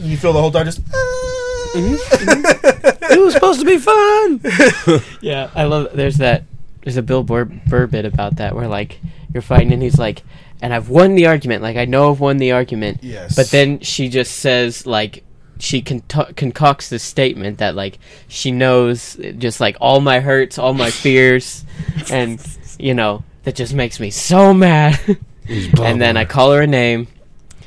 you 0.00 0.16
feel 0.16 0.32
the 0.32 0.40
whole 0.40 0.52
time 0.52 0.66
just. 0.66 0.80
Ah. 0.94 1.70
Mm-hmm, 1.74 1.94
mm-hmm. 2.30 3.12
it 3.12 3.18
was 3.20 3.34
supposed 3.34 3.58
to 3.58 3.66
be 3.66 3.76
fun. 3.78 4.40
Yeah, 5.20 5.50
I 5.54 5.64
love. 5.64 5.88
There's 5.94 6.18
that. 6.18 6.44
There's 6.82 6.96
a 6.96 7.02
Bill 7.02 7.22
Burr, 7.22 7.44
Burr 7.44 7.86
bit 7.86 8.04
about 8.04 8.36
that 8.36 8.54
where 8.54 8.68
like 8.68 9.00
you're 9.32 9.42
fighting 9.42 9.72
and 9.72 9.82
he's 9.82 9.98
like, 9.98 10.22
and 10.60 10.74
I've 10.74 10.88
won 10.88 11.14
the 11.14 11.26
argument. 11.26 11.62
Like 11.62 11.76
I 11.76 11.84
know 11.84 12.10
I've 12.10 12.20
won 12.20 12.38
the 12.38 12.52
argument. 12.52 13.00
Yes. 13.02 13.36
But 13.36 13.50
then 13.50 13.80
she 13.80 14.08
just 14.08 14.36
says 14.36 14.86
like 14.86 15.24
she 15.58 15.82
con- 15.82 16.02
concocts 16.36 16.88
this 16.88 17.02
statement 17.02 17.58
that 17.58 17.74
like 17.74 17.98
she 18.28 18.50
knows 18.50 19.16
just 19.38 19.60
like 19.60 19.76
all 19.80 20.00
my 20.00 20.20
hurts, 20.20 20.58
all 20.58 20.74
my 20.74 20.90
fears, 20.90 21.64
and 22.10 22.40
you 22.78 22.94
know 22.94 23.24
that 23.44 23.54
just 23.54 23.74
makes 23.74 24.00
me 24.00 24.10
so 24.10 24.54
mad. 24.54 24.98
and 25.48 26.00
then 26.00 26.16
I 26.16 26.24
call 26.24 26.52
her 26.52 26.62
a 26.62 26.66
name, 26.66 27.08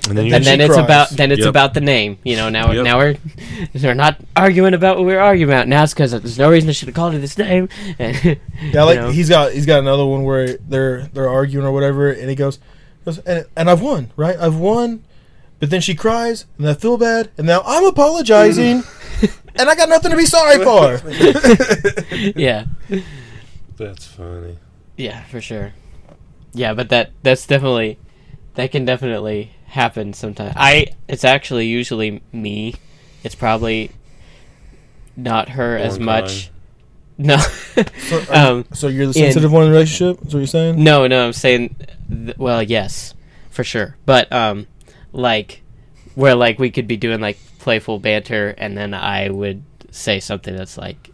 and 0.09 0.17
then, 0.17 0.33
and 0.33 0.43
then 0.43 0.59
it's 0.61 0.73
cries. 0.73 0.83
about 0.85 1.09
then 1.11 1.31
it's 1.31 1.41
Yep. 1.41 1.49
about 1.49 1.73
the 1.73 1.81
name. 1.81 2.17
You 2.23 2.35
know 2.35 2.49
now 2.49 2.71
Yep. 2.71 2.83
now 2.85 2.97
we're 2.97 3.15
we're 3.81 3.93
not 3.93 4.17
arguing 4.35 4.73
about 4.73 4.97
what 4.97 5.05
we're 5.05 5.19
arguing 5.19 5.49
about. 5.49 5.67
Now 5.67 5.83
it's 5.83 5.93
because 5.93 6.11
there's 6.11 6.39
no 6.39 6.49
reason 6.49 6.69
I 6.69 6.73
should 6.73 6.87
have 6.87 6.95
called 6.95 7.13
her 7.13 7.19
this 7.19 7.37
name. 7.37 7.69
And, 7.99 8.39
Yeah, 8.73 8.83
like 8.83 8.95
you 8.95 9.01
know, 9.01 9.09
he's 9.11 9.29
got 9.29 9.51
he's 9.53 9.65
got 9.65 9.79
another 9.79 10.05
one 10.05 10.23
where 10.23 10.57
they're 10.57 11.07
they're 11.13 11.29
arguing 11.29 11.65
or 11.65 11.71
whatever, 11.71 12.11
and 12.11 12.29
he 12.29 12.35
goes, 12.35 12.59
goes 13.05 13.19
and, 13.19 13.45
and 13.55 13.69
I've 13.69 13.81
won, 13.81 14.11
right? 14.15 14.37
I've 14.39 14.55
won, 14.57 15.03
but 15.59 15.69
then 15.69 15.81
she 15.81 15.93
cries, 15.95 16.45
and 16.57 16.67
I 16.67 16.73
feel 16.73 16.97
bad, 16.97 17.29
and 17.37 17.45
now 17.45 17.61
I'm 17.65 17.85
apologizing, 17.85 18.83
and 19.55 19.69
I 19.69 19.75
got 19.75 19.87
nothing 19.89 20.11
to 20.11 20.17
be 20.17 20.25
sorry 20.25 20.63
for. 20.63 20.99
yeah 22.35 22.65
That's 23.77 24.05
funny. 24.05 24.57
yeah 24.97 25.23
for 25.25 25.41
sure. 25.41 25.73
Yeah, 26.53 26.73
but 26.73 26.89
that 26.89 27.11
that's 27.23 27.45
definitely 27.47 27.97
that 28.55 28.71
can 28.71 28.83
definitely 28.85 29.51
happen 29.71 30.13
sometimes. 30.13 30.53
I 30.57 30.87
it's 31.07 31.23
actually 31.23 31.67
usually 31.67 32.21
me. 32.31 32.75
It's 33.23 33.35
probably 33.35 33.91
not 35.15 35.49
her 35.49 35.77
as 35.77 35.97
Born 35.97 36.05
much. 36.05 36.51
No. 37.17 37.37
So, 37.37 38.23
are- 38.29 38.35
um 38.51 38.65
so 38.73 38.87
you're 38.87 39.05
the 39.07 39.19
in- 39.19 39.25
sensitive 39.25 39.51
one 39.51 39.63
in 39.63 39.69
the 39.69 39.73
relationship? 39.73 40.19
That's 40.21 40.33
what 40.33 40.39
you're 40.39 40.47
saying? 40.47 40.83
No, 40.83 41.07
no, 41.07 41.25
I'm 41.25 41.33
saying, 41.33 41.75
th- 42.09 42.37
well, 42.37 42.61
yes, 42.63 43.13
for 43.49 43.63
sure. 43.63 43.95
But 44.05 44.31
um, 44.31 44.67
like, 45.13 45.61
where 46.15 46.35
like 46.35 46.59
we 46.59 46.71
could 46.71 46.87
be 46.87 46.97
doing 46.97 47.21
like 47.21 47.37
playful 47.59 47.99
banter, 47.99 48.49
and 48.57 48.77
then 48.77 48.93
I 48.93 49.29
would 49.29 49.63
say 49.91 50.19
something 50.19 50.55
that's 50.55 50.77
like, 50.77 51.10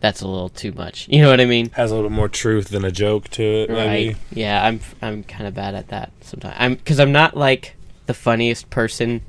that's 0.00 0.20
a 0.20 0.28
little 0.28 0.48
too 0.48 0.72
much. 0.72 1.08
You 1.08 1.22
know 1.22 1.30
what 1.30 1.40
I 1.40 1.44
mean? 1.44 1.70
Has 1.70 1.90
a 1.90 1.94
little 1.94 2.10
more 2.10 2.28
truth 2.28 2.68
than 2.68 2.84
a 2.84 2.90
joke 2.90 3.28
to 3.30 3.42
it. 3.42 3.70
Maybe. 3.70 4.08
Right? 4.08 4.16
Yeah, 4.30 4.64
I'm 4.64 4.80
I'm 5.02 5.24
kind 5.24 5.46
of 5.46 5.54
bad 5.54 5.74
at 5.74 5.88
that 5.88 6.12
sometimes. 6.20 6.56
I'm 6.58 6.74
because 6.74 7.00
I'm 7.00 7.12
not 7.12 7.36
like 7.36 7.76
the 8.06 8.14
funniest 8.14 8.70
person 8.70 9.22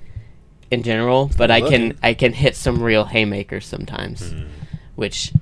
in 0.72 0.84
general, 0.84 1.32
but 1.38 1.52
I 1.52 1.62
can 1.62 1.90
Looking. 1.90 2.00
I 2.04 2.14
can 2.14 2.34
hit 2.34 2.56
some 2.56 2.82
real 2.82 3.06
haymakers 3.06 3.66
sometimes, 3.66 4.34
mm. 4.34 4.48
which 4.96 5.34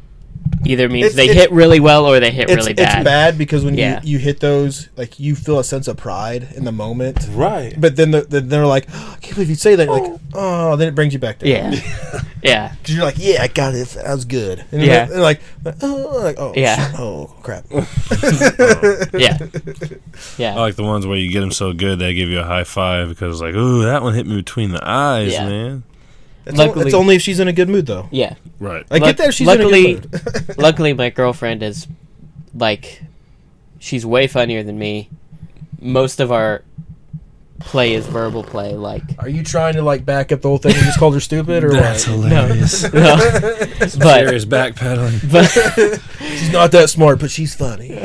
either 0.66 0.90
means 0.90 1.08
It's- 1.08 1.16
they 1.16 1.26
it's- 1.30 1.38
hit 1.38 1.52
really 1.52 1.80
well 1.80 2.06
or 2.06 2.20
they 2.20 2.32
hit 2.32 2.50
It's, 2.50 2.56
really 2.58 2.72
it's 2.72 2.82
bad. 2.82 3.04
bad 3.06 3.38
because 3.38 3.64
when 3.64 3.76
Yeah. 3.78 4.02
you, 4.04 4.14
you 4.14 4.18
hit 4.20 4.40
those, 4.40 4.90
like 4.98 5.20
you 5.20 5.36
feel 5.36 5.60
a 5.60 5.64
sense 5.64 5.88
of 5.88 5.98
pride 5.98 6.48
in 6.56 6.66
the 6.66 6.72
moment. 6.72 7.28
Right. 7.32 7.74
But 7.80 7.96
then 7.96 8.12
the, 8.12 8.22
the, 8.22 8.42
they're 8.42 8.66
like, 8.66 8.88
oh, 8.94 9.12
I 9.16 9.20
can't 9.22 9.36
believe 9.36 9.50
you 9.50 9.56
say 9.56 9.76
that. 9.76 9.88
Like, 9.88 10.04
oh, 10.04 10.20
oh 10.34 10.76
then 10.76 10.88
it 10.90 10.96
brings 10.96 11.14
you 11.14 11.20
back 11.20 11.40
down. 11.40 11.50
Yeah, 11.50 11.72
yeah. 12.44 12.74
Because 12.82 12.96
you're 12.96 13.06
like, 13.06 13.18
yeah, 13.18 13.42
I 13.44 13.48
got 13.48 13.76
it. 13.76 13.88
That 13.90 14.14
was 14.14 14.26
good. 14.26 14.64
And 14.72 14.84
Yeah. 14.84 15.06
They're 15.06 15.22
like, 15.22 15.42
oh, 15.82 16.20
like, 16.24 16.36
oh, 16.40 16.54
Yeah. 16.56 16.92
shit. 16.92 17.00
oh, 17.00 17.34
crap. 17.44 17.66
Oh. 17.72 17.88
yeah, 19.14 19.38
yeah, 20.38 20.54
I 20.56 20.60
like 20.60 20.76
the 20.76 20.84
ones 20.84 21.06
where 21.06 21.18
you 21.18 21.32
get 21.32 21.42
them 21.42 21.52
so 21.52 21.74
good 21.74 22.00
they 22.00 22.14
give 22.14 22.30
you 22.30 22.40
a 22.40 22.44
high 22.44 22.64
five 22.64 23.10
because 23.10 23.42
like, 23.42 23.54
ooh, 23.56 23.84
that 23.86 24.02
one 24.02 24.14
hit 24.14 24.26
me 24.26 24.36
between 24.36 24.72
the 24.72 24.80
eyes, 24.88 25.34
Yeah. 25.34 25.48
man. 25.48 25.84
It's, 26.48 26.60
o- 26.60 26.80
it's 26.80 26.94
only 26.94 27.16
if 27.16 27.22
she's 27.22 27.40
in 27.40 27.48
a 27.48 27.54
good 27.54 27.70
mood, 27.70 27.86
though. 27.86 28.08
yeah. 28.12 28.36
Right. 28.60 28.86
I 28.90 28.96
Luck- 28.98 29.04
get 29.10 29.18
that 29.18 29.34
she's 29.34 29.48
luckily- 29.48 29.92
in 29.92 29.98
a 29.98 30.02
good 30.02 30.48
mood. 30.48 30.58
Luckily, 30.58 30.94
my 30.94 31.10
girlfriend 31.10 31.62
is 31.64 31.88
like, 32.56 33.02
she's 33.80 34.06
way 34.06 34.28
funnier 34.28 34.64
than 34.64 34.78
me. 34.80 35.10
Most 35.80 36.20
of 36.20 36.32
our 36.32 36.64
play 37.60 37.94
is 37.94 38.06
verbal 38.08 38.44
play. 38.44 38.74
Like, 38.76 39.02
Are 39.20 39.28
you 39.30 39.44
trying 39.44 39.74
to 39.76 39.82
like 39.82 40.06
back 40.06 40.32
up 40.32 40.42
the 40.42 40.48
whole 40.48 40.58
thing 40.60 40.74
and 40.76 40.84
just 40.86 40.98
called 41.00 41.14
her 41.16 41.20
stupid, 41.20 41.64
or 41.64 41.72
That's 41.72 42.08
what? 42.08 42.32
hilarious. 42.32 42.84
no, 42.94 43.18
but 43.80 43.90
Serious 43.92 44.46
backpedaling. 44.46 45.32
but 45.32 45.46
She's 46.38 46.52
not 46.52 46.72
that 46.72 46.90
smart, 46.90 47.20
but 47.20 47.30
she's 47.32 47.54
funny. 47.56 48.00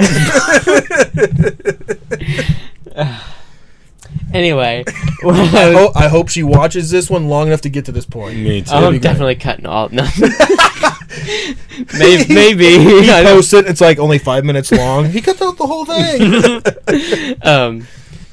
Anyway, 4.34 4.84
I, 5.24 5.72
ho- 5.72 5.92
I 5.94 6.08
hope 6.08 6.28
she 6.28 6.42
watches 6.42 6.90
this 6.90 7.08
one 7.10 7.28
long 7.28 7.46
enough 7.48 7.60
to 7.62 7.68
get 7.70 7.84
to 7.86 7.92
this 7.92 8.06
point. 8.06 8.38
Me 8.38 8.62
too. 8.62 8.72
I'm 8.74 8.82
be 8.84 8.98
great. 8.98 9.02
definitely 9.02 9.34
cutting 9.36 9.66
all. 9.66 9.88
No. 9.90 10.06
maybe, 11.98 12.32
maybe. 12.34 12.78
He 12.78 13.10
I 13.10 13.22
don't- 13.22 13.36
posts 13.36 13.52
it. 13.52 13.66
It's 13.66 13.80
like 13.80 13.98
only 13.98 14.18
five 14.18 14.44
minutes 14.44 14.72
long. 14.72 15.06
He 15.10 15.20
cut 15.20 15.40
out 15.42 15.56
the 15.56 15.66
whole 15.66 15.84
thing. 15.84 17.36
um, 17.42 17.86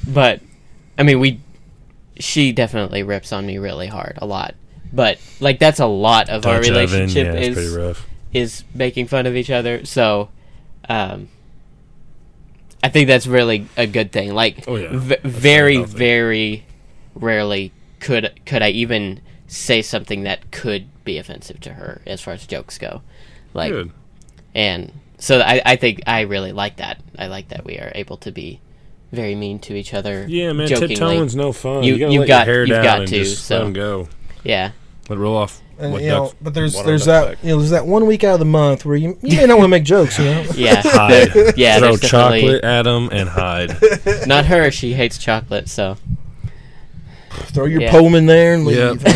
but 0.06 0.40
I 0.98 1.02
mean, 1.02 1.20
we. 1.20 1.40
She 2.18 2.52
definitely 2.52 3.02
rips 3.02 3.32
on 3.32 3.46
me 3.46 3.56
really 3.56 3.86
hard, 3.86 4.18
a 4.18 4.26
lot. 4.26 4.54
But 4.92 5.18
like, 5.40 5.58
that's 5.58 5.80
a 5.80 5.86
lot 5.86 6.28
of 6.28 6.44
our 6.44 6.56
Dutch 6.60 6.68
oven, 6.68 6.74
relationship 6.74 7.26
yeah, 7.26 7.32
it's 7.40 7.54
pretty 7.54 7.68
is 7.68 7.74
rough. 7.76 8.06
is 8.34 8.64
making 8.74 9.06
fun 9.06 9.24
of 9.26 9.36
each 9.36 9.48
other. 9.50 9.86
So, 9.86 10.28
um, 10.88 11.28
I 12.82 12.88
think 12.88 13.08
that's 13.08 13.26
really 13.26 13.66
a 13.76 13.86
good 13.86 14.10
thing. 14.12 14.34
Like, 14.34 14.64
Oh, 14.66 14.76
yeah. 14.76 14.88
v- 14.92 15.16
very, 15.22 15.76
very 15.78 15.84
very 15.84 16.64
rarely 17.14 17.72
could 17.98 18.32
could 18.46 18.62
I 18.62 18.70
even 18.70 19.20
say 19.46 19.82
something 19.82 20.22
that 20.22 20.50
could 20.50 20.86
be 21.04 21.18
offensive 21.18 21.60
to 21.60 21.74
her 21.74 22.00
as 22.06 22.20
far 22.20 22.34
as 22.34 22.46
jokes 22.46 22.78
go. 22.78 23.02
Like, 23.52 23.72
Good. 23.72 23.90
and 24.54 24.92
so 25.18 25.40
I 25.40 25.60
I 25.64 25.76
think 25.76 26.02
I 26.06 26.22
really 26.22 26.52
like 26.52 26.76
that. 26.76 27.00
I 27.18 27.26
like 27.26 27.48
that 27.48 27.64
we 27.64 27.78
are 27.78 27.92
able 27.94 28.16
to 28.18 28.30
be 28.32 28.60
very 29.12 29.34
mean 29.34 29.58
to 29.58 29.74
each 29.74 29.92
other. 29.92 30.24
Yeah, 30.28 30.52
man, 30.52 30.68
tiptoeing's 30.68 31.34
no 31.34 31.52
fun. 31.52 31.82
You- 31.82 31.96
You, 31.96 32.20
let 32.20 32.28
got- 32.28 32.46
your 32.46 32.54
hair 32.54 32.64
you've 32.64 32.76
down 32.76 32.84
got 32.84 32.98
and 33.00 33.08
to, 33.08 33.18
just 33.24 33.44
so- 33.44 33.56
let 33.58 33.66
'em 33.66 33.72
go. 33.72 34.08
Yeah, 34.44 34.70
Let 35.08 35.16
it 35.18 35.20
roll 35.20 35.36
off. 35.36 35.60
And, 35.80 35.92
what 35.92 36.02
you 36.02 36.08
know, 36.08 36.32
but 36.42 36.52
there's 36.54 36.74
there's 36.84 37.06
that 37.06 37.28
back. 37.28 37.38
you 37.42 37.50
know 37.50 37.58
there's 37.58 37.70
that 37.70 37.86
one 37.86 38.06
week 38.06 38.22
out 38.22 38.34
of 38.34 38.38
the 38.38 38.44
month 38.44 38.84
where 38.84 38.96
you 38.96 39.16
you 39.22 39.36
may 39.38 39.46
not 39.46 39.56
want 39.58 39.64
to 39.64 39.68
make 39.68 39.84
jokes. 39.84 40.18
You 40.18 40.24
know, 40.26 40.44
yeah, 40.54 40.82
hide. 40.84 41.56
yeah. 41.56 41.78
Throw 41.78 41.96
chocolate 41.96 42.62
at 42.64 42.82
them 42.82 43.08
and 43.12 43.28
hide. 43.28 43.76
Not 44.26 44.44
her. 44.46 44.70
She 44.70 44.92
hates 44.92 45.16
chocolate. 45.18 45.68
So 45.68 45.96
throw 47.30 47.64
your 47.64 47.80
Yeah. 47.82 47.90
poem 47.92 48.14
in 48.14 48.26
there 48.26 48.54
and 48.54 48.64
leave. 48.66 49.02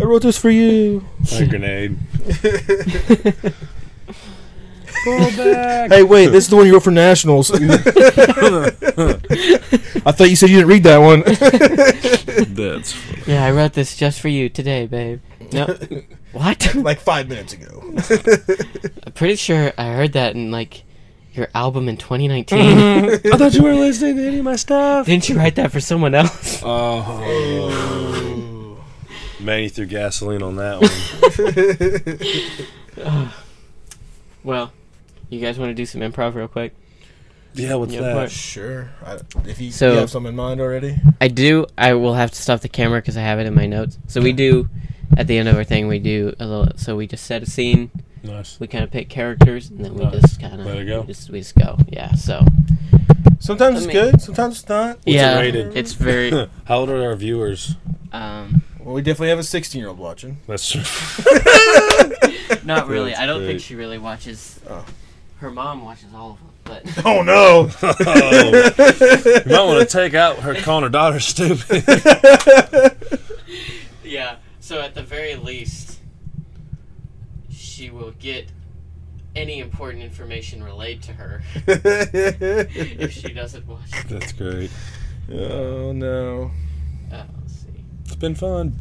I 0.00 0.04
wrote 0.04 0.22
this 0.22 0.38
for 0.38 0.50
you. 0.50 1.04
a 1.32 1.46
grenade. 1.46 1.98
Fall 5.04 5.18
back. 5.36 5.90
Hey, 5.90 6.02
wait, 6.02 6.28
this 6.28 6.44
is 6.44 6.50
the 6.50 6.56
one 6.56 6.66
you 6.66 6.72
wrote 6.72 6.84
for 6.84 6.90
nationals. 6.90 7.50
I 10.06 10.12
thought 10.12 10.30
you 10.30 10.36
said 10.36 10.48
you 10.48 10.56
didn't 10.56 10.68
read 10.68 10.82
that 10.84 10.98
one. 10.98 11.20
That's 12.54 12.92
funny. 12.92 13.22
yeah, 13.26 13.44
I 13.44 13.50
wrote 13.50 13.74
this 13.74 13.96
just 13.96 14.20
for 14.20 14.28
you 14.28 14.48
today, 14.48 14.86
babe. 14.86 15.20
No, 15.52 15.66
what? 16.32 16.74
like 16.74 17.00
five 17.00 17.28
minutes 17.28 17.52
ago. 17.52 17.82
I'm 19.06 19.12
pretty 19.12 19.36
sure 19.36 19.72
I 19.76 19.92
heard 19.92 20.14
that 20.14 20.34
in 20.34 20.50
like 20.50 20.84
your 21.34 21.48
album 21.54 21.88
in 21.88 21.98
2019. 21.98 22.58
Mm-hmm. 22.58 23.32
I 23.32 23.36
thought 23.36 23.52
you 23.52 23.62
weren't 23.62 23.80
listening 23.80 24.16
to 24.16 24.26
any 24.26 24.38
of 24.38 24.44
my 24.44 24.56
stuff. 24.56 25.04
Didn't 25.06 25.28
you 25.28 25.36
write 25.36 25.56
that 25.56 25.70
for 25.70 25.80
someone 25.80 26.14
else? 26.14 26.62
Oh. 26.64 27.04
oh. 27.06 28.84
Man, 29.38 29.64
you 29.64 29.68
threw 29.68 29.84
gasoline 29.84 30.42
on 30.42 30.56
that 30.56 30.80
one. 32.96 33.30
Well, 34.44 34.72
you 35.34 35.40
guys 35.40 35.58
want 35.58 35.70
to 35.70 35.74
do 35.74 35.84
some 35.86 36.00
improv 36.00 36.34
real 36.34 36.48
quick? 36.48 36.74
yeah, 37.54 37.74
what's 37.74 37.92
Yeah, 37.92 38.00
that? 38.00 38.14
what? 38.16 38.30
Sure. 38.30 38.90
I, 39.04 39.18
if 39.46 39.60
you, 39.60 39.70
So- 39.70 39.92
you 39.92 39.98
have 39.98 40.10
something 40.10 40.30
in 40.30 40.36
mind 40.36 40.60
already. 40.60 40.96
I 41.20 41.28
do. 41.28 41.66
I 41.78 41.94
will 41.94 42.14
have 42.14 42.30
to 42.32 42.40
stop 42.42 42.60
the 42.60 42.68
camera 42.68 43.00
because 43.00 43.16
I 43.16 43.20
have 43.22 43.38
it 43.38 43.46
in 43.46 43.54
my 43.54 43.66
notes. 43.66 43.98
So 44.08 44.20
we 44.20 44.32
do 44.32 44.68
at 45.16 45.26
the 45.28 45.38
end 45.38 45.48
of 45.48 45.56
our 45.56 45.64
thing. 45.64 45.86
We 45.88 45.98
do 46.00 46.34
a 46.40 46.46
little. 46.46 46.76
So 46.76 46.96
we 46.96 47.06
just 47.06 47.24
set 47.26 47.42
a 47.42 47.46
scene. 47.46 47.90
Nice. 48.24 48.58
We 48.58 48.66
kind 48.66 48.82
of 48.82 48.90
pick 48.90 49.08
characters, 49.10 49.68
and 49.70 49.84
then 49.84 49.94
we 49.94 50.02
Nice. 50.04 50.20
just 50.22 50.40
kind 50.40 50.58
of 50.58 50.66
Let 50.66 50.78
it 50.78 50.86
go. 50.86 51.02
We 51.02 51.06
just, 51.08 51.30
we 51.30 51.38
just 51.40 51.54
go. 51.54 51.76
Yeah. 51.90 52.12
So 52.14 52.44
Sometimes 53.38 53.74
I 53.76 53.78
it's 53.78 53.86
mean- 53.86 53.92
good. 54.10 54.20
Sometimes 54.22 54.60
it's 54.60 54.68
not. 54.68 54.96
it 55.06 55.12
yeah, 55.14 55.38
rated? 55.38 55.76
it's 55.76 55.92
very. 55.92 56.30
How 56.64 56.78
old 56.78 56.88
are 56.90 57.02
our 57.04 57.14
viewers? 57.16 57.76
Um, 58.12 58.62
Well, 58.80 58.94
we 58.94 59.02
definitely 59.02 59.28
have 59.28 59.38
a 59.38 59.42
16 59.44 59.78
year 59.78 59.88
old 59.90 59.98
watching. 59.98 60.38
That's 60.48 60.68
true. 60.70 60.80
not 62.64 62.88
really. 62.88 63.10
That's 63.10 63.20
I 63.20 63.26
don't 63.26 63.40
great. 63.40 63.46
think 63.48 63.60
she 63.60 63.74
really 63.74 63.98
watches. 63.98 64.58
Oh. 64.68 64.84
Her 65.38 65.50
mom 65.50 65.84
watches 65.84 66.08
all 66.14 66.32
of 66.32 66.38
them, 66.38 66.50
but 66.64 66.84
Oh 67.04 67.22
no! 67.22 67.68
oh, 67.82 68.74
you 69.46 69.52
might 69.52 69.64
want 69.64 69.80
to 69.80 69.86
take 69.90 70.14
out 70.14 70.38
her 70.38 70.54
calling 70.54 70.84
her 70.84 70.88
daughter 70.88 71.20
stupid. 71.20 71.84
yeah. 74.04 74.36
So 74.60 74.80
at 74.80 74.94
the 74.94 75.02
very 75.02 75.34
least, 75.36 75.98
she 77.50 77.90
will 77.90 78.12
get 78.12 78.48
any 79.36 79.58
important 79.58 80.02
information 80.02 80.62
relayed 80.62 81.02
to 81.02 81.12
her 81.12 81.42
if 81.66 83.12
she 83.12 83.32
doesn't 83.32 83.66
watch 83.66 83.90
it. 83.92 84.08
That's 84.08 84.32
great. 84.32 84.70
oh 85.30 85.92
no! 85.92 86.50
Uh, 87.12 87.24
let's 87.40 87.54
see. 87.60 87.84
It's 88.06 88.14
been 88.16 88.34
fun. 88.36 88.74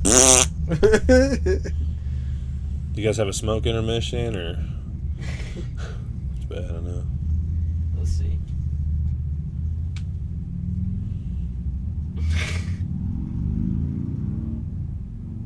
You 2.96 3.04
guys 3.04 3.18
have 3.18 3.28
a 3.28 3.34
smoke 3.34 3.66
intermission 3.66 4.36
or? 4.38 4.64
It's 6.56 6.68
bad, 6.68 6.78
I 6.78 6.82
know. 6.82 7.04
Let's 7.98 8.12
see. 8.12 8.38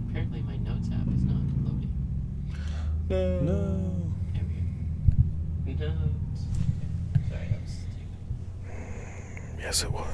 Apparently, 0.10 0.42
my 0.42 0.58
notes 0.58 0.90
app 0.92 1.08
is 1.16 1.24
not 1.24 1.38
loading. 1.64 1.94
no. 3.10 3.40
No. 3.40 4.12
There 4.34 4.44
we 5.66 5.74
go. 5.74 5.88
Notes. 5.88 6.42
Sorry, 7.30 7.48
that 7.52 7.62
was 7.62 7.72
stupid. 7.72 9.60
Yes, 9.60 9.84
it 9.84 9.92
was. 9.92 10.08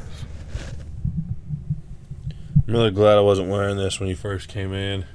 I'm 2.68 2.74
really 2.74 2.92
glad 2.92 3.18
I 3.18 3.22
wasn't 3.22 3.50
wearing 3.50 3.78
this 3.78 4.00
when 4.00 4.10
you 4.10 4.16
first 4.16 4.48
came 4.48 4.74
in. 4.74 5.06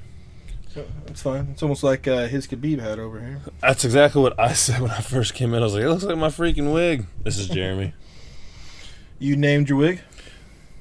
It's 1.07 1.23
fine. 1.23 1.49
It's 1.53 1.63
almost 1.63 1.83
like 1.83 2.07
uh, 2.09 2.27
his 2.27 2.47
Khabib 2.47 2.81
hat 2.81 2.99
over 2.99 3.21
here. 3.21 3.41
That's 3.61 3.85
exactly 3.85 4.23
what 4.23 4.39
I 4.39 4.53
said 4.65 4.81
when 4.81 4.91
I 4.91 5.01
first 5.01 5.35
came 5.35 5.55
in. 5.55 5.61
I 5.63 5.65
was 5.65 5.75
like, 5.75 5.83
it 5.83 5.89
looks 5.89 6.05
like 6.05 6.17
my 6.19 6.29
freaking 6.29 6.73
wig. 6.73 7.07
This 7.23 7.39
is 7.39 7.49
Jeremy. 7.49 7.95
You 9.21 9.35
named 9.35 9.69
your 9.69 9.79
wig. 9.79 10.01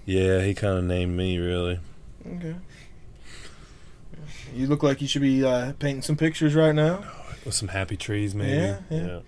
yeah, 0.05 0.41
he 0.41 0.53
kind 0.53 0.77
of 0.77 0.83
named 0.83 1.17
me, 1.17 1.39
really. 1.39 1.79
Okay. 2.35 2.55
You 4.53 4.67
look 4.67 4.83
like 4.83 5.01
you 5.01 5.07
should 5.07 5.23
be 5.23 5.43
uh, 5.43 5.73
painting 5.79 6.03
some 6.03 6.17
pictures 6.17 6.53
right 6.53 6.75
now. 6.75 7.03
With 7.45 7.55
some 7.55 7.69
happy 7.69 7.97
trees, 7.97 8.35
maybe. 8.35 8.51
Yeah, 8.51 8.77
yeah. 8.91 9.19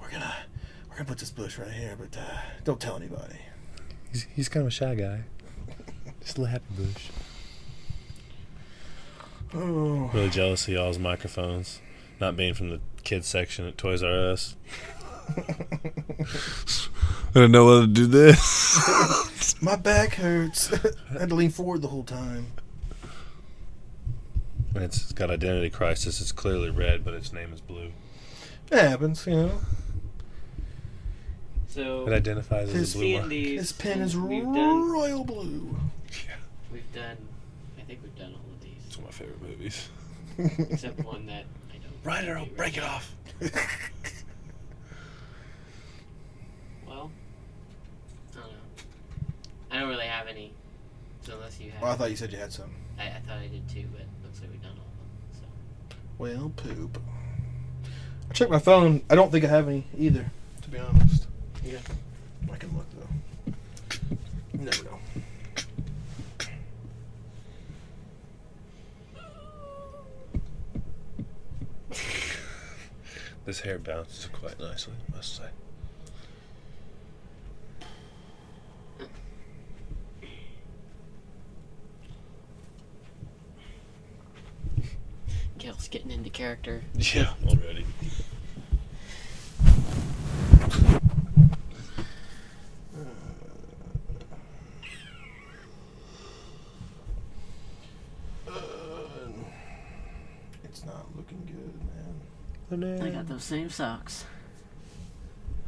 We're 0.00 0.10
gonna 0.10 0.34
we're 0.88 0.96
gonna 0.96 1.08
put 1.08 1.18
this 1.18 1.30
bush 1.30 1.56
right 1.56 1.70
here, 1.70 1.96
but 1.96 2.18
uh, 2.18 2.38
don't 2.64 2.80
tell 2.80 2.96
anybody. 2.96 3.38
He's, 4.10 4.26
he's 4.34 4.48
kind 4.48 4.62
of 4.62 4.68
a 4.68 4.70
shy 4.72 4.96
guy. 4.96 5.22
Just 6.20 6.38
a 6.38 6.40
little 6.40 6.46
happy 6.52 6.64
bush. 6.76 7.10
Oh, 9.54 10.10
Really 10.12 10.28
jealous 10.30 10.66
of 10.68 10.74
y'all's 10.74 10.98
microphones. 10.98 11.80
Not 12.20 12.36
being 12.36 12.54
from 12.54 12.70
the 12.70 12.80
kids 13.04 13.26
section 13.26 13.66
at 13.66 13.78
Toys 13.78 14.02
R 14.02 14.30
Us. 14.30 14.56
I 15.36 15.42
didn't 17.34 17.52
know 17.52 17.66
how 17.74 17.80
to 17.82 17.86
do 17.86 18.06
this. 18.06 19.54
my 19.62 19.76
back 19.76 20.14
hurts. 20.14 20.72
I 21.14 21.20
had 21.20 21.28
to 21.30 21.34
lean 21.34 21.50
forward 21.50 21.82
the 21.82 21.88
whole 21.88 22.04
time. 22.04 22.46
it's 24.74 25.12
got 25.12 25.30
identity 25.30 25.70
crisis. 25.70 26.20
It's 26.20 26.32
clearly 26.32 26.70
red, 26.70 27.04
but 27.04 27.14
its 27.14 27.32
name 27.32 27.52
is 27.52 27.60
blue. 27.60 27.92
It 28.70 28.78
happens, 28.78 29.26
you 29.26 29.34
know. 29.34 29.60
So 31.68 32.06
It 32.06 32.12
identifies 32.12 32.74
as 32.74 32.94
a 32.94 32.98
blue 32.98 33.14
one. 33.20 33.30
C&Ds, 33.30 33.60
His 33.60 33.72
pen 33.72 34.00
is 34.00 34.16
we've 34.16 34.42
done. 34.44 34.90
royal 34.90 35.24
blue. 35.24 35.76
Yeah. 36.26 36.34
We've 36.72 36.92
done. 36.92 37.16
I 37.78 37.82
think 37.82 38.00
we've 38.02 38.16
done 38.16 38.32
all 38.34 38.52
of 38.54 38.60
these, 38.62 38.72
It's 38.86 38.96
one 38.98 39.07
of 39.07 39.07
my 39.07 39.07
favorite 39.18 39.42
movies. 39.42 39.88
except 40.70 41.04
one 41.04 41.26
that 41.26 41.44
I 41.70 41.78
don't. 41.78 41.92
Right, 42.04 42.20
think 42.24 42.36
Earl, 42.36 42.44
we 42.44 42.50
break 42.50 42.76
it 42.76 42.84
off. 42.84 43.14
Well, 46.86 47.10
I 48.34 48.40
don't 48.40 48.50
know. 48.50 48.58
I 49.70 49.78
don't 49.78 49.88
really 49.88 50.06
have 50.06 50.26
any. 50.26 50.52
So 51.22 51.34
unless 51.34 51.60
you 51.60 51.70
have, 51.70 51.82
Well, 51.82 51.92
I 51.92 51.96
thought 51.96 52.10
you 52.10 52.16
said 52.16 52.32
you 52.32 52.38
had 52.38 52.52
some. 52.52 52.70
I, 52.98 53.02
I 53.08 53.20
thought 53.26 53.38
I 53.38 53.46
did 53.48 53.68
too, 53.68 53.84
but 53.92 54.06
looks 54.24 54.40
like 54.40 54.50
we've 54.50 54.62
done 54.62 54.72
all 54.78 54.86
of 54.86 55.40
them. 55.40 55.98
Well, 56.18 56.52
poop. 56.56 56.98
I 58.30 58.32
checked 58.32 58.50
my 58.50 58.58
phone. 58.58 59.02
I 59.10 59.14
don't 59.14 59.30
think 59.30 59.44
I 59.44 59.48
have 59.48 59.68
any 59.68 59.84
either, 59.98 60.30
to 60.62 60.68
be 60.70 60.78
honest. 60.78 61.26
Yeah. 61.64 61.78
This 73.48 73.60
hair 73.60 73.78
bounces 73.78 74.26
quite 74.26 74.60
nicely, 74.60 74.92
I 75.10 75.16
must 75.16 75.36
say. 75.36 75.44
Gale's 85.56 85.88
getting 85.88 86.10
into 86.10 86.28
character. 86.28 86.82
Yeah, 86.94 87.32
already. 87.46 87.86
Uh, 98.46 98.52
it's 100.64 100.84
not 100.84 101.06
looking 101.16 101.48
good, 102.68 102.78
man. 102.78 103.02
I 103.02 103.10
got 103.10 103.28
those 103.28 103.44
same 103.44 103.70
socks. 103.70 104.24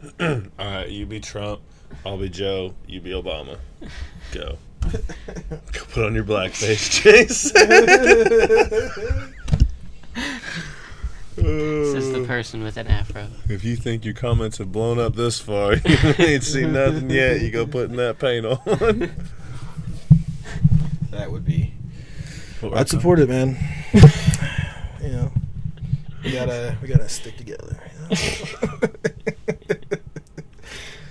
All 0.21 0.41
right, 0.59 0.89
you 0.89 1.07
be 1.07 1.21
Trump, 1.21 1.61
I'll 2.07 2.17
be 2.19 2.29
Joe, 2.29 2.75
you 2.87 3.01
be 3.01 3.11
Obama. 3.11 3.59
Go. 4.33 4.57
Go 4.91 5.85
put 5.93 6.05
on 6.05 6.15
your 6.15 6.25
blackface, 6.25 6.91
Chase. 6.91 7.53
This 11.37 11.95
is 11.95 12.13
the 12.13 12.25
person 12.27 12.63
with 12.63 12.77
an 12.77 12.87
afro. 12.87 13.27
If 13.49 13.65
you 13.65 13.77
think 13.77 14.05
your 14.05 14.15
comments 14.15 14.59
have 14.59 14.73
blown 14.73 14.99
up 14.99 15.17
this 15.17 15.41
far, 15.41 15.75
you 15.85 16.15
ain't 16.19 16.45
seen 16.45 16.73
nothing 16.75 17.11
yet. 17.11 17.41
You 17.41 17.51
go 17.51 17.67
putting 17.67 17.97
that 17.97 18.19
paint 18.19 18.47
on. 18.47 18.59
That 21.11 21.31
would 21.31 21.45
be. 21.45 21.75
I'd 22.75 22.89
support 22.89 23.21
it, 23.21 23.29
man. 23.29 23.57
you 25.03 25.31
we 26.25 26.33
gotta 26.33 26.77
we 26.83 26.89
gotta 26.89 27.09
stick 27.09 27.37
together. 27.37 27.79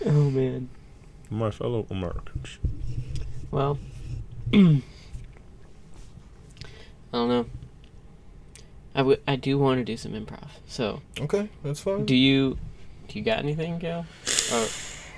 Oh 0.06 0.30
man. 0.30 0.70
My 1.30 1.52
fellow 1.52 1.86
Americans. 1.90 2.58
Well, 3.52 3.78
I 4.54 4.82
don't 7.12 7.30
know. 7.30 7.46
I 8.96 9.02
would. 9.02 9.22
I 9.28 9.36
do 9.36 9.58
want 9.58 9.80
to 9.80 9.84
do 9.84 9.98
some 9.98 10.14
improv. 10.14 10.48
So, 10.68 11.02
okay, 11.20 11.50
that's 11.64 11.82
fine. 11.82 12.06
do 12.06 12.16
you? 12.16 12.58
Do 13.08 13.20
you 13.20 13.26
got 13.26 13.40
anything, 13.40 13.78
Gale? 13.78 14.06
Or 14.52 14.68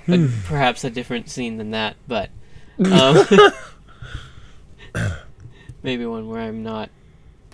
uh, 0.08 0.28
perhaps 0.44 0.84
a 0.84 0.90
different 0.90 1.30
scene 1.30 1.56
than 1.56 1.70
that, 1.70 1.96
but 2.08 2.30
um, 2.84 3.24
maybe 5.82 6.04
one 6.06 6.28
where 6.28 6.42
I'm 6.42 6.62
not 6.62 6.90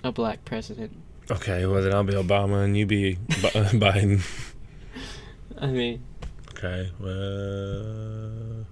a 0.03 0.11
black 0.11 0.43
president. 0.45 0.95
Okay, 1.31 1.65
well 1.65 1.81
then 1.83 1.93
I'll 1.93 2.03
be 2.03 2.13
Obama 2.13 2.63
and 2.63 2.75
you 2.75 2.85
be 2.85 3.15
Bi- 3.15 3.23
Biden. 3.73 4.21
I 5.59 5.67
mean, 5.67 6.03
Okay, 6.57 6.89
well. 6.99 8.65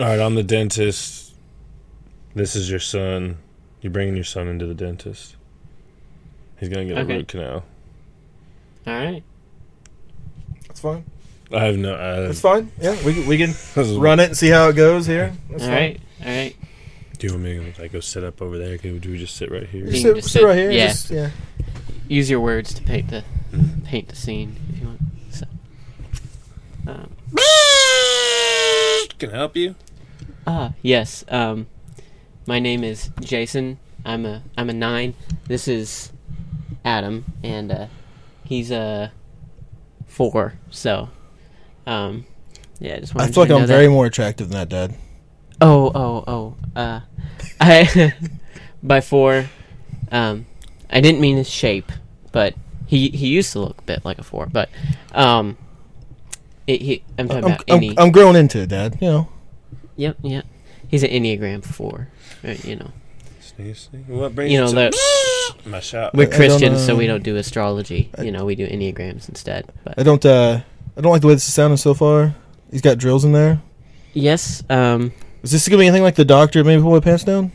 All 0.00 0.06
right, 0.06 0.20
I'm 0.20 0.34
the 0.36 0.42
dentist. 0.44 1.34
This 2.34 2.54
is 2.54 2.70
your 2.70 2.78
son. 2.80 3.38
You're 3.80 3.90
bringing 3.92 4.14
your 4.14 4.24
son 4.24 4.46
into 4.48 4.66
the 4.66 4.74
dentist. 4.74 5.34
He's 6.58 6.68
gonna 6.68 6.84
get 6.86 6.98
Okay. 6.98 7.14
a 7.14 7.16
root 7.18 7.28
canal. 7.28 7.64
all 8.86 8.92
right. 8.94 9.22
That's 10.66 10.80
fine. 10.80 11.04
I 11.52 11.64
have 11.64 11.76
no. 11.76 11.94
Uh, 11.94 12.26
That's 12.28 12.40
fine. 12.40 12.70
Yeah, 12.80 12.96
we 13.04 13.14
can- 13.14 13.26
we 13.26 13.38
can 13.38 13.54
run 14.00 14.20
it 14.20 14.26
and 14.28 14.36
see 14.36 14.48
how 14.48 14.68
it 14.68 14.74
goes 14.76 15.06
here. 15.06 15.32
That's 15.50 15.62
All 15.64 15.68
fine. 15.68 15.76
right. 15.76 16.00
All 16.22 16.26
right. 16.28 16.56
Do 17.18 17.26
you 17.26 17.32
want 17.32 17.44
me 17.44 17.72
to 17.72 17.82
like 17.82 17.92
go 17.92 18.00
sit 18.00 18.22
up 18.24 18.40
over 18.40 18.58
there? 18.58 18.78
Can- 18.78 18.98
Do 19.00 19.10
we 19.10 19.18
just 19.18 19.36
sit 19.36 19.50
right 19.50 19.66
here? 19.68 19.86
Just 19.86 20.02
sit, 20.02 20.14
just 20.16 20.28
sit 20.30 20.40
sit- 20.40 20.44
right 20.46 20.56
here. 20.56 20.70
yeah. 20.70 20.86
Just, 20.88 21.10
yeah. 21.10 21.30
Use 22.08 22.30
your 22.30 22.40
words 22.40 22.72
to 22.74 22.82
paint 22.82 23.08
the 23.10 23.24
paint 23.84 24.08
the 24.08 24.16
scene 24.16 24.56
if 24.72 24.80
you 24.80 24.86
want. 24.86 25.00
So. 25.30 25.46
Um, 26.86 27.10
Can 29.18 29.30
I 29.30 29.36
help 29.36 29.56
you? 29.56 29.74
Ah, 30.46 30.72
yes. 30.80 31.24
Um, 31.28 31.66
my 32.46 32.58
name 32.60 32.84
is 32.84 33.10
Jason. 33.20 33.78
I'm 34.04 34.24
a 34.24 34.42
I'm 34.56 34.70
a 34.70 34.72
nine. 34.72 35.14
This 35.48 35.66
is 35.68 36.12
Adam, 36.84 37.24
and 37.42 37.70
uh, 37.72 37.86
he's 38.44 38.70
a 38.70 39.12
four. 40.06 40.54
So, 40.70 41.10
um, 41.86 42.24
yeah, 42.78 42.94
I 42.94 43.00
just 43.00 43.14
I 43.14 43.18
wanted 43.18 43.34
feel 43.34 43.42
like 43.44 43.50
I'm 43.50 43.66
very 43.66 43.86
that. 43.86 43.92
more 43.92 44.06
attractive 44.06 44.48
than 44.50 44.56
that, 44.58 44.68
Dad. 44.68 44.94
Oh, 45.60 45.90
oh, 45.94 46.24
oh. 46.26 46.56
Uh, 46.76 47.00
I 47.60 48.14
by 48.82 49.00
four. 49.00 49.46
Um, 50.10 50.46
I 50.90 51.00
didn't 51.00 51.20
mean 51.20 51.36
his 51.36 51.48
shape, 51.48 51.90
but 52.32 52.54
he 52.86 53.08
he 53.10 53.28
used 53.28 53.52
to 53.52 53.60
look 53.60 53.78
a 53.78 53.82
bit 53.82 54.04
like 54.04 54.18
a 54.18 54.22
four. 54.22 54.46
But 54.46 54.68
um, 55.12 55.56
it, 56.66 56.80
he 56.80 57.02
I'm 57.18 57.28
talking 57.28 57.44
I'm, 57.44 57.50
about 57.52 57.64
I'm, 57.68 57.76
any. 57.76 57.98
I'm 57.98 58.12
growing 58.12 58.36
into 58.36 58.60
it, 58.60 58.68
Dad. 58.68 58.98
You 59.00 59.08
know. 59.08 59.28
Yep, 59.96 60.18
yep. 60.22 60.46
He's 60.88 61.02
an 61.02 61.10
Enneagram 61.10 61.64
four. 61.64 62.08
Right, 62.42 62.64
you 62.64 62.76
know. 62.76 62.92
Sneeze, 63.40 63.88
sneeze. 63.90 64.06
What 64.06 64.34
brings 64.34 64.52
You 64.52 64.60
know 64.60 64.68
to 64.68 64.74
that 64.74 64.94
my 65.66 65.80
shop? 65.80 66.14
we're 66.14 66.22
I 66.22 66.26
don't, 66.26 66.36
Christians, 66.36 66.84
so 66.84 66.94
we 66.94 67.08
uh, 67.08 67.12
don't 67.12 67.24
do 67.24 67.36
astrology. 67.36 68.10
You 68.22 68.30
know, 68.30 68.44
we 68.44 68.54
do 68.54 68.66
enneagrams 68.66 69.28
instead. 69.28 69.70
I 69.96 70.02
don't. 70.02 70.24
uh 70.24 70.60
I 70.96 71.00
don't 71.00 71.12
like 71.12 71.20
the 71.20 71.28
way 71.28 71.34
this 71.34 71.46
is 71.46 71.54
sounding 71.54 71.76
so 71.76 71.94
far. 71.94 72.34
He's 72.70 72.80
got 72.80 72.98
drills 72.98 73.24
in 73.24 73.32
there. 73.32 73.60
yes, 74.14 74.62
um, 74.68 75.12
Is 75.42 75.50
this 75.52 75.68
gonna 75.68 75.80
be 75.80 75.86
anything 75.86 76.02
like 76.02 76.16
the 76.16 76.24
doctor? 76.24 76.62
Maybe 76.64 76.82
pull 76.82 76.92
my 76.92 77.00
pants 77.00 77.24
down. 77.24 77.52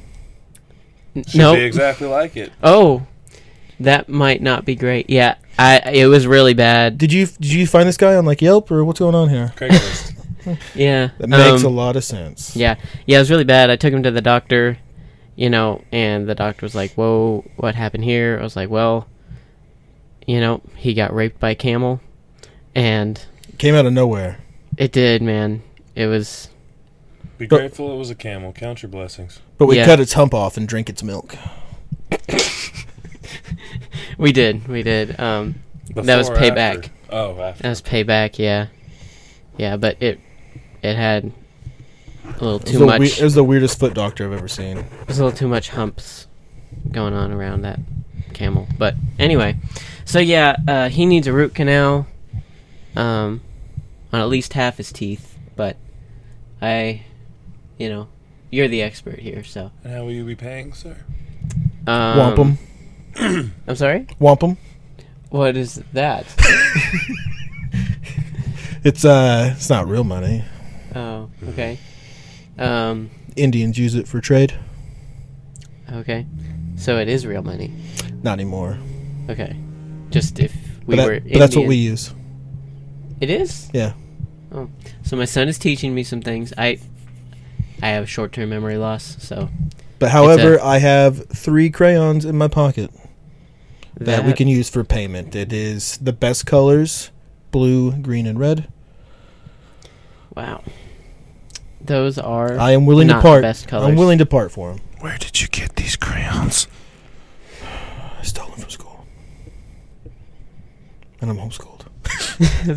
Should 1.16 1.36
no. 1.36 1.54
be 1.56 1.62
exactly 1.62 2.08
like 2.08 2.36
it. 2.38 2.52
Oh, 2.64 3.06
that 3.80 4.10
might 4.10 4.42
not 4.42 4.66
be 4.66 4.76
great. 4.76 5.10
Yeah, 5.10 5.36
I 5.60 5.80
it 5.94 6.06
was 6.08 6.26
really 6.26 6.54
bad. 6.54 6.98
Did 6.98 7.12
you 7.14 7.26
did 7.28 7.52
you 7.52 7.68
find 7.68 7.88
this 7.88 7.98
guy 7.98 8.16
on 8.16 8.26
like 8.26 8.42
Yelp 8.42 8.72
or 8.72 8.84
what's 8.86 9.00
going 9.00 9.16
on 9.16 9.30
here? 9.30 9.54
Craigslist. 9.56 10.12
Yeah, 10.76 11.12
That 11.20 11.30
makes 11.30 11.64
um, 11.64 11.72
a 11.72 11.74
lot 11.74 11.96
of 11.96 12.04
sense. 12.04 12.54
Yeah, 12.54 12.76
yeah, 13.06 13.16
it 13.16 13.22
was 13.22 13.32
really 13.32 13.46
bad. 13.46 13.70
I 13.70 13.78
took 13.78 13.94
him 13.94 14.04
to 14.04 14.12
the 14.12 14.20
doctor, 14.20 14.78
you 15.38 15.50
know, 15.50 15.82
and 15.90 16.28
the 16.28 16.36
doctor 16.36 16.66
was 16.66 16.76
like, 16.76 16.92
"Whoa, 16.96 17.46
what 17.56 17.76
happened 17.76 18.04
here?" 18.04 18.38
I 18.38 18.44
was 18.44 18.58
like, 18.58 18.70
"Well, 18.70 19.08
you 20.28 20.42
know, 20.42 20.60
he 20.76 20.94
got 20.96 21.14
raped 21.16 21.40
by 21.40 21.52
a 21.52 21.56
camel, 21.56 22.02
and 22.76 23.26
Came 23.58 23.74
out 23.74 23.86
of 23.86 23.94
nowhere. 23.94 24.40
it 24.76 24.92
did, 24.92 25.22
man. 25.22 25.64
It 25.96 26.08
was 26.08 26.50
Be 27.38 27.46
But- 27.48 27.58
grateful 27.58 27.92
it 27.94 27.98
was 27.98 28.10
a 28.10 28.16
camel. 28.16 28.52
Count 28.54 28.84
your 28.84 28.90
blessings. 28.90 29.40
But 29.58 29.66
we 29.68 29.78
Yeah. 29.78 29.86
cut 29.86 30.00
its 30.00 30.14
hump 30.14 30.34
off 30.34 30.56
and 30.58 30.68
drink 30.68 30.90
its 30.90 31.02
milk. 31.04 31.36
we 34.18 34.32
did, 34.32 34.68
we 34.68 34.84
did. 34.84 35.20
Um, 35.20 35.56
That 35.96 36.16
was 36.18 36.30
payback. 36.30 36.78
after? 36.86 36.90
Oh, 37.10 37.40
after. 37.42 37.64
that 37.64 37.70
was 37.70 37.82
payback. 37.82 38.38
Yeah, 38.40 38.68
yeah, 39.58 39.78
but 39.78 39.98
it 40.02 40.20
it 40.82 40.96
had 40.96 41.32
a 42.26 42.44
little 42.44 42.60
too 42.60 42.80
the 42.80 42.86
much. 42.86 43.00
we- 43.00 43.08
it 43.08 43.22
was 43.22 43.34
the 43.36 43.44
weirdest 43.44 43.80
foot 43.80 43.94
doctor 43.94 44.26
I've 44.26 44.34
ever 44.34 44.48
seen. 44.48 44.86
There's 45.06 45.20
a 45.20 45.24
little 45.26 45.38
too 45.38 45.48
much 45.48 45.70
humps 45.70 46.28
going 46.92 47.14
on 47.14 47.32
around 47.32 47.62
that 47.62 47.80
camel. 48.34 48.68
But 48.78 48.96
anyway, 49.20 49.56
so 50.06 50.20
yeah, 50.20 50.56
uh, 50.68 50.90
he 50.90 51.06
needs 51.06 51.28
a 51.28 51.34
root 51.34 51.54
canal 51.54 52.08
um, 52.96 53.42
on 54.12 54.22
at 54.22 54.30
least 54.30 54.54
half 54.54 54.78
his 54.78 54.92
teeth. 54.92 55.38
But 55.56 55.78
I, 56.62 57.04
you 57.78 57.90
know, 57.90 58.08
you're 58.52 58.68
the 58.68 58.82
expert 58.82 59.20
here, 59.20 59.44
so. 59.44 59.72
And 59.84 59.94
how 59.94 60.04
will 60.04 60.12
you 60.12 60.26
be 60.26 60.36
paying, 60.36 60.74
sir? 60.74 60.98
Um, 61.88 62.18
Womp 62.36 62.40
'em. 62.40 63.54
I'm 63.68 63.76
sorry. 63.76 64.08
Wampum. 64.20 64.58
What 65.30 65.58
is 65.58 65.82
that? 65.94 66.26
It's 68.86 69.06
uh, 69.06 69.54
it's 69.56 69.70
not 69.70 69.88
real 69.88 70.04
money. 70.04 70.44
oh, 70.94 71.30
okay. 71.50 71.80
Um, 72.60 73.10
Indians 73.38 73.78
use 73.78 73.96
it 73.96 74.10
for 74.10 74.20
trade. 74.20 74.54
okay. 75.90 76.26
So 76.76 76.98
it 76.98 77.08
is 77.08 77.26
real 77.26 77.44
money. 77.44 77.72
Not 78.24 78.34
anymore. 78.34 78.78
Okay. 79.30 79.56
Just 80.10 80.38
if 80.40 80.54
we 80.86 80.98
but, 80.98 81.02
that- 81.02 81.08
were. 81.08 81.20
but 81.22 81.40
that's 81.40 81.56
what 81.56 81.66
we 81.66 81.78
use. 81.78 82.14
It 83.22 83.30
is. 83.30 83.70
Yeah. 83.74 83.94
Oh, 84.52 84.70
so 85.04 85.16
my 85.16 85.26
son 85.26 85.48
is 85.48 85.58
teaching 85.58 85.96
me 85.96 86.04
some 86.04 86.22
things. 86.22 86.52
I 86.58 86.78
I 87.84 87.90
have 87.90 88.10
short-term 88.10 88.48
memory 88.48 88.78
loss, 88.78 89.18
so 89.20 89.50
But 90.00 90.12
however, 90.12 90.58
I 90.62 90.78
have 90.78 91.28
three 91.28 91.70
crayons 91.70 92.24
in 92.24 92.38
my 92.38 92.48
pocket 92.48 92.90
that, 93.98 94.24
we 94.24 94.32
can 94.32 94.48
use 94.48 94.70
for 94.70 94.86
payment. 94.86 95.36
It 95.36 95.52
is 95.52 95.98
the 95.98 96.14
best 96.14 96.46
colors: 96.46 97.12
blue, 97.52 97.92
green, 97.92 98.26
and 98.26 98.40
red. 98.40 98.72
Wow, 100.34 100.64
those 101.82 102.18
are. 102.18 102.58
I 102.58 102.72
am 102.72 102.86
willing 102.86 103.08
not 103.08 103.16
to 103.16 103.20
the 103.20 103.22
part. 103.22 103.42
best 103.42 103.68
colors. 103.68 103.90
I'm 103.90 103.98
willing 103.98 104.18
to 104.20 104.26
part 104.26 104.54
for 104.54 104.72
them. 104.72 104.82
Where 105.02 105.18
did 105.18 105.42
you 105.42 105.50
get 105.50 105.76
these 105.76 105.98
crayons? 105.98 106.68
I 107.62 108.24
stole 108.24 108.48
them 108.48 108.60
from 108.60 108.70
school, 108.70 109.06
and 111.20 111.30
I'm 111.30 111.38
homeschooled. 111.38 111.82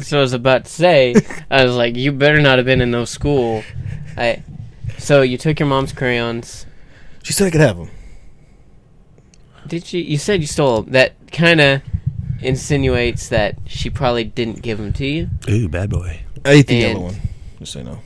so 0.05 0.19
I 0.19 0.21
was 0.21 0.33
about 0.33 0.65
to 0.65 0.71
say, 0.71 1.15
I 1.49 1.65
was 1.65 1.77
like, 1.77 1.95
you 1.95 2.11
better 2.11 2.41
not 2.41 2.59
have 2.59 2.67
been 2.67 2.81
in 2.81 2.91
no 2.91 3.05
school. 3.05 3.63
I. 4.17 4.43
So 5.07 5.23
you 5.23 5.39
took 5.39 5.61
your 5.61 5.69
mom's 5.69 5.93
crayons. 5.93 6.67
She 7.23 7.33
said 7.33 7.47
I 7.47 7.51
could 7.51 7.61
have 7.61 7.77
them. 7.77 7.91
Did 9.65 9.93
you? 9.93 10.03
You 10.03 10.19
said 10.19 10.41
you 10.41 10.49
stole 10.49 10.83
them. 10.83 10.93
That 10.95 11.15
kind 11.31 11.61
of 11.61 11.83
insinuates 12.43 13.29
that 13.29 13.57
she 13.67 13.89
probably 13.89 14.25
didn't 14.25 14.63
give 14.63 14.79
them 14.79 14.93
to 14.95 15.07
you. 15.07 15.29
Ooh, 15.49 15.69
bad 15.69 15.91
boy. 15.91 16.23
I 16.45 16.51
ate 16.55 16.67
the 16.67 16.83
And- 16.83 16.93
yellow 16.99 17.05
one. 17.07 17.21
Just 17.61 17.73
so 17.75 17.79
you 17.79 17.85
know. 17.85 18.01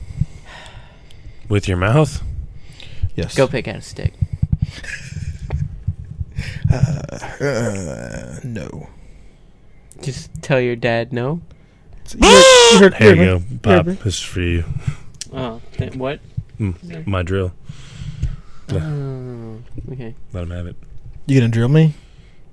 With 1.49 1.69
your 1.69 1.79
mouth? 1.79 2.23
Yes. 3.17 3.35
Go 3.35 3.49
pick 3.49 3.67
out 3.67 3.77
a 3.77 3.81
stick. 3.81 4.13
Uh, 6.73 8.39
no. 8.45 8.89
Just 10.03 10.31
tell 10.43 10.61
your 10.61 10.77
dad 10.77 11.13
no. 11.13 11.41
You 12.17 12.21
heard, 12.29 12.45
you 12.73 12.79
heard, 12.79 12.95
Here 12.95 13.15
you 13.15 13.21
you 13.23 13.27
go, 13.27 13.39
me. 13.41 13.59
Pop. 13.63 13.87
This 13.87 14.07
is 14.07 14.21
for 14.21 14.41
you. 14.41 14.65
Oh, 15.33 15.61
th- 15.73 15.97
what? 15.97 16.21
Mm, 16.61 17.07
my 17.07 17.23
drill. 17.23 17.53
Oh, 18.73 19.59
okay. 19.93 20.15
Let 20.33 20.43
him 20.45 20.51
have 20.51 20.67
it. 20.67 20.77
You 21.27 21.41
gonna 21.41 21.51
drill 21.51 21.69
me? 21.69 21.95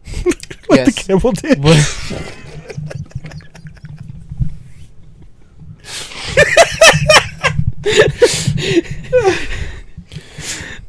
like 0.25 0.49
the 0.69 0.75
Yes. 0.75 0.95
camel 1.07 1.31
did. 1.33 1.59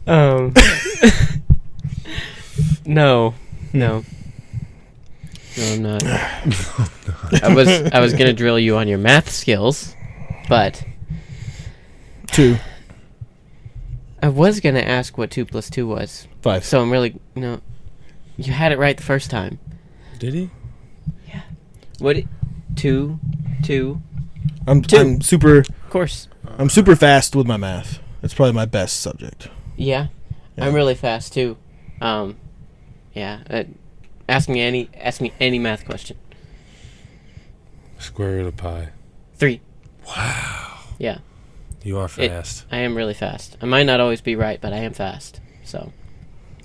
Um. 0.06 0.54
no, 2.86 3.34
no, 3.74 4.02
no, 5.58 5.64
I'm 5.72 5.82
not. 5.82 6.02
I 7.42 7.54
was 7.54 7.68
I 7.92 8.00
was 8.00 8.14
gonna 8.14 8.32
drill 8.32 8.58
you 8.58 8.76
on 8.78 8.88
your 8.88 8.96
math 8.96 9.28
skills, 9.30 9.94
but 10.48 10.82
Two. 12.28 12.56
I 14.22 14.28
was 14.28 14.60
gonna 14.60 14.80
ask 14.80 15.16
what 15.16 15.30
two 15.30 15.44
plus 15.44 15.70
two 15.70 15.86
was, 15.86 16.26
Five. 16.42 16.64
so 16.64 16.80
I'm 16.80 16.90
really 16.90 17.20
no. 17.36 17.60
You 18.36 18.52
had 18.52 18.72
it 18.72 18.78
right 18.78 18.96
the 18.96 19.02
first 19.02 19.30
time. 19.30 19.58
Did 20.18 20.34
he? 20.34 20.50
Yeah. 21.28 21.42
What? 21.98 22.16
It, 22.18 22.26
two, 22.76 23.18
two. 23.62 24.00
I'm, 24.66 24.82
Two. 24.82 24.96
I'm 24.96 25.20
super. 25.20 25.58
Of 25.60 25.90
course. 25.90 26.28
I'm 26.58 26.68
super 26.68 26.94
fast 26.94 27.34
with 27.34 27.46
my 27.46 27.56
math. 27.56 28.00
It's 28.22 28.34
probably 28.34 28.52
my 28.52 28.66
best 28.66 29.00
subject. 29.00 29.48
Yeah. 29.76 30.08
Yeah. 30.56 30.66
I'm 30.66 30.74
really 30.74 30.94
fast 30.94 31.32
too. 31.32 31.56
Um, 32.00 32.36
yeah. 33.14 33.40
Uh, 33.48 33.64
ask 34.28 34.48
me 34.48 34.60
any. 34.60 34.90
Ask 35.00 35.20
me 35.20 35.32
any 35.40 35.58
math 35.58 35.84
question. 35.86 36.16
Square 37.98 38.30
root 38.32 38.46
of 38.46 38.56
pi. 38.56 38.90
Three. 39.36 39.60
Wow. 40.06 40.78
Yeah. 40.98 41.18
You 41.88 41.96
are 42.00 42.04
It- 42.18 42.28
fast. 42.30 42.66
I 42.70 42.78
am 42.80 42.94
really 42.94 43.14
fast. 43.14 43.56
I 43.62 43.64
might 43.64 43.84
not 43.84 43.98
always 43.98 44.20
be 44.20 44.36
right, 44.36 44.60
but 44.60 44.74
I 44.74 44.76
am 44.76 44.92
fast. 44.92 45.40
So. 45.64 45.90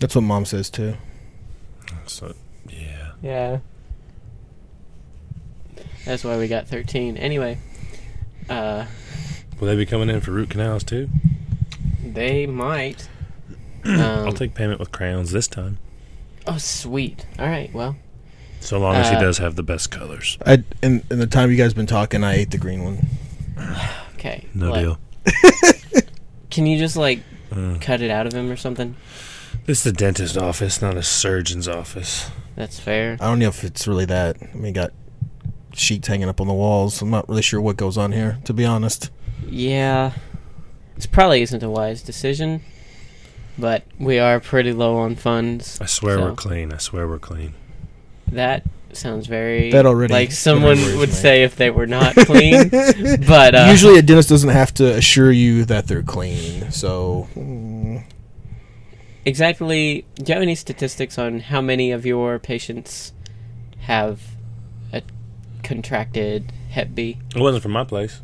That's 0.01 0.15
what 0.15 0.21
mom 0.25 0.43
says 0.43 0.69
too. 0.69 0.95
so, 2.05 2.35
yeah. 2.69 3.11
Yeah. 3.21 3.59
That's 6.05 6.25
why 6.25 6.37
we 6.37 6.49
got 6.49 6.67
13. 6.67 7.15
Anyway, 7.15 7.57
uh, 8.49 8.85
Will 9.61 9.67
they 9.67 9.77
be 9.77 9.85
coming 9.85 10.09
in 10.09 10.19
for 10.19 10.31
root 10.31 10.49
canals 10.49 10.83
too? 10.83 11.07
they 12.05 12.45
might. 12.45 13.07
I'll 13.85 14.27
Um, 14.27 14.33
take 14.35 14.53
payment 14.53 14.81
with 14.81 14.91
crayons 14.91 15.31
this 15.31 15.47
time. 15.47 15.77
oh, 16.47 16.57
sweet. 16.57 17.25
All 17.39 17.47
right. 17.47 17.73
Well, 17.73 17.95
So 18.59 18.77
long 18.77 18.95
as 18.95 19.09
he 19.09 19.15
uh, 19.15 19.21
does 19.21 19.37
have 19.37 19.55
the 19.55 19.63
best 19.63 19.89
colors. 19.89 20.37
I 20.45 20.63
in, 20.81 21.01
in 21.09 21.19
the 21.19 21.27
time 21.27 21.49
you 21.49 21.55
guys 21.55 21.73
been 21.73 21.85
talking, 21.87 22.25
I 22.25 22.33
ate 22.35 22.51
the 22.51 22.57
green 22.57 22.83
one. 22.83 23.07
okay. 24.15 24.47
No 24.53 24.69
Like, 24.71 24.81
deal. 24.81 24.97
Can 26.49 26.65
you 26.65 26.77
just 26.77 26.95
like 26.95 27.21
Uh, 27.51 27.77
cut 27.81 28.01
it 28.01 28.11
out 28.11 28.27
of 28.27 28.33
him 28.33 28.49
or 28.51 28.55
something? 28.57 28.95
this 29.65 29.79
is 29.79 29.83
the 29.83 29.91
dentist 29.91 30.37
office, 30.37 30.81
not 30.81 30.97
a 30.97 31.03
surgeon's 31.03 31.67
office. 31.67 32.29
That's 32.55 32.79
fair. 32.79 33.17
I 33.19 33.25
don't 33.27 33.39
know 33.39 33.47
if 33.47 33.63
it's 33.63 33.87
really 33.87 34.05
that. 34.05 34.37
I 34.41 34.55
mean, 34.55 34.73
got 34.73 34.91
sheets 35.73 36.07
hanging 36.07 36.29
up 36.29 36.39
on 36.41 36.47
the 36.47 36.53
walls. 36.53 37.01
I'm 37.01 37.09
not 37.09 37.27
really 37.29 37.41
sure 37.41 37.59
what 37.61 37.77
goes 37.77 37.97
on 37.97 38.11
here, 38.11 38.39
to 38.45 38.53
be 38.53 38.65
honest. 38.65 39.09
Yeah. 39.49 40.11
This 40.95 41.05
probably 41.07 41.41
isn't 41.41 41.63
a 41.63 41.69
wise 41.69 42.03
decision, 42.03 42.61
but 43.57 43.83
we 43.97 44.19
are 44.19 44.39
pretty 44.39 44.71
low 44.73 44.97
on 44.97 45.15
funds. 45.15 45.79
I 45.81 45.85
swear 45.87 46.17
So- 46.17 46.23
we're 46.25 46.35
clean. 46.35 46.71
I 46.73 46.77
swear 46.77 47.07
we're 47.07 47.17
clean. 47.19 47.53
That 48.31 48.63
sounds 48.97 49.27
very 49.27 49.71
That 49.71 49.85
already- 49.85 50.13
like 50.13 50.31
someone 50.31 50.77
already 50.79 50.97
would 50.97 51.09
me. 51.09 51.15
say 51.15 51.43
if 51.43 51.55
they 51.55 51.69
were 51.69 51.87
not 51.87 52.15
clean. 52.15 52.69
but 53.27 53.55
uh, 53.55 53.67
Usually, 53.69 53.97
a 53.99 54.01
dentist 54.01 54.29
doesn't 54.29 54.49
have 54.49 54.73
to 54.75 54.93
assure 54.95 55.31
you 55.31 55.65
that 55.65 55.87
they're 55.87 56.03
clean. 56.03 56.71
So, 56.71 57.27
mm, 57.35 58.03
exactly, 59.25 60.05
do 60.15 60.23
you 60.27 60.33
have 60.33 60.41
any 60.41 60.55
statistics 60.55 61.17
on 61.17 61.39
how 61.39 61.61
many 61.61 61.91
of 61.91 62.05
your 62.05 62.39
patients 62.39 63.13
have 63.81 64.21
a 64.91 65.01
contracted 65.63 66.51
Hep 66.71 66.95
B? 66.95 67.19
It 67.35 67.39
wasn't 67.39 67.63
from 67.63 67.71
my 67.71 67.83
place. 67.83 68.21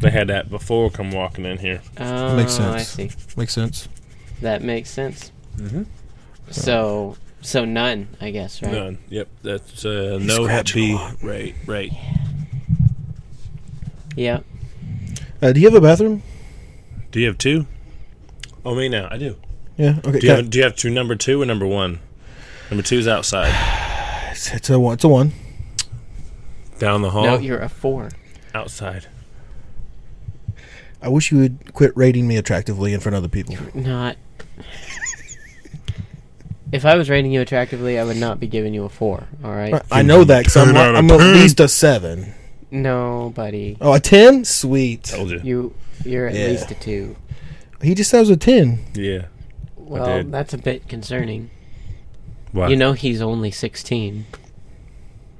They 0.00 0.10
had 0.10 0.28
that 0.28 0.50
before 0.50 0.90
come 0.90 1.10
walking 1.10 1.44
in 1.46 1.58
here. 1.58 1.80
Oh, 1.98 2.36
Makes 2.36 2.58
I 2.60 2.78
sense. 2.82 2.88
see. 2.88 3.36
makes 3.36 3.52
sense. 3.52 3.88
That 4.40 4.62
makes 4.62 4.90
sense. 4.90 5.32
Mm-hmm. 5.56 5.84
So, 6.50 7.16
so 7.44 7.64
none, 7.66 8.08
I 8.20 8.30
guess, 8.30 8.62
right? 8.62 8.72
None. 8.72 8.98
Yep. 9.10 9.28
That's 9.42 9.84
uh, 9.84 10.18
no 10.20 10.46
Hep 10.46 10.66
scratching 10.66 10.82
B. 10.82 10.92
a 10.92 10.96
lot. 10.96 11.22
Right. 11.22 11.54
Right. 11.66 11.92
Yeah. 14.16 14.40
Uh, 15.42 15.52
do 15.52 15.60
you 15.60 15.66
have 15.68 15.74
a 15.74 15.80
bathroom? 15.80 16.22
Do 17.10 17.20
you 17.20 17.26
have 17.26 17.36
two? 17.38 17.66
Oh, 18.64 18.74
me 18.74 18.88
now. 18.88 19.08
I 19.10 19.18
do. 19.18 19.36
Yeah. 19.76 20.00
Okay. 20.04 20.20
Do 20.20 20.26
you 20.26 20.32
have, 20.32 20.50
do 20.50 20.58
you 20.58 20.64
have 20.64 20.74
two 20.74 20.88
number 20.88 21.16
two 21.16 21.42
or 21.42 21.44
number 21.44 21.66
one? 21.66 22.00
Number 22.70 22.82
two's 22.82 23.06
outside. 23.06 23.52
it's, 24.30 24.50
it's 24.52 24.70
a 24.70 24.80
one. 24.80 24.94
It's 24.94 25.04
a 25.04 25.08
one. 25.08 25.32
Down 26.78 27.02
the 27.02 27.10
hall. 27.10 27.24
No, 27.24 27.38
you're 27.38 27.58
a 27.58 27.68
four. 27.68 28.10
outside. 28.54 29.06
I 31.02 31.08
wish 31.08 31.30
you 31.30 31.38
would 31.38 31.74
quit 31.74 31.94
rating 31.94 32.26
me 32.26 32.38
attractively 32.38 32.94
in 32.94 33.00
front 33.00 33.14
of 33.16 33.22
other 33.22 33.28
people. 33.28 33.56
Not. 33.74 34.16
if 36.74 36.84
I 36.84 36.96
was 36.96 37.08
rating 37.08 37.30
you 37.30 37.40
attractively, 37.40 38.00
I 38.00 38.04
would 38.04 38.16
not 38.16 38.40
be 38.40 38.48
giving 38.48 38.74
you 38.74 38.84
a 38.84 38.88
four. 38.88 39.28
All 39.44 39.52
right. 39.52 39.80
I 39.92 40.02
know 40.02 40.24
that 40.24 40.40
because 40.40 40.56
I'm, 40.56 40.66
Ten 40.74 40.76
out 40.76 40.94
of 40.96 40.96
I'm 40.96 41.10
at 41.10 41.20
least 41.20 41.60
a 41.60 41.68
seven. 41.68 42.34
No, 42.72 43.32
buddy. 43.34 43.76
Oh, 43.80 43.92
a 43.92 44.00
ten? 44.00 44.44
Sweet. 44.44 45.04
Told 45.04 45.30
you. 45.30 45.40
You 45.44 45.74
you're 46.04 46.26
at 46.26 46.34
Yeah. 46.34 46.48
least 46.48 46.72
a 46.72 46.74
two. 46.74 47.14
He 47.80 47.94
just 47.94 48.10
says 48.10 48.28
a 48.28 48.36
ten. 48.36 48.80
Yeah. 48.92 49.26
Well, 49.76 50.16
did. 50.18 50.32
that's 50.32 50.52
a 50.52 50.58
bit 50.58 50.88
concerning. 50.88 51.50
Why? 52.50 52.68
You 52.68 52.76
know 52.76 52.92
he's 52.92 53.22
only 53.22 53.52
sixteen. 53.52 54.26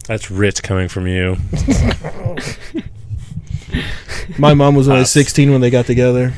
That's 0.07 0.31
rich 0.31 0.63
coming 0.63 0.87
from 0.89 1.09
you. 1.09 1.37
My 4.39 4.55
mom 4.55 4.77
was 4.77 4.89
only 4.89 5.01
Us. 5.01 5.11
16 5.11 5.51
when 5.51 5.61
they 5.61 5.71
got 5.71 5.87
together. 5.87 6.33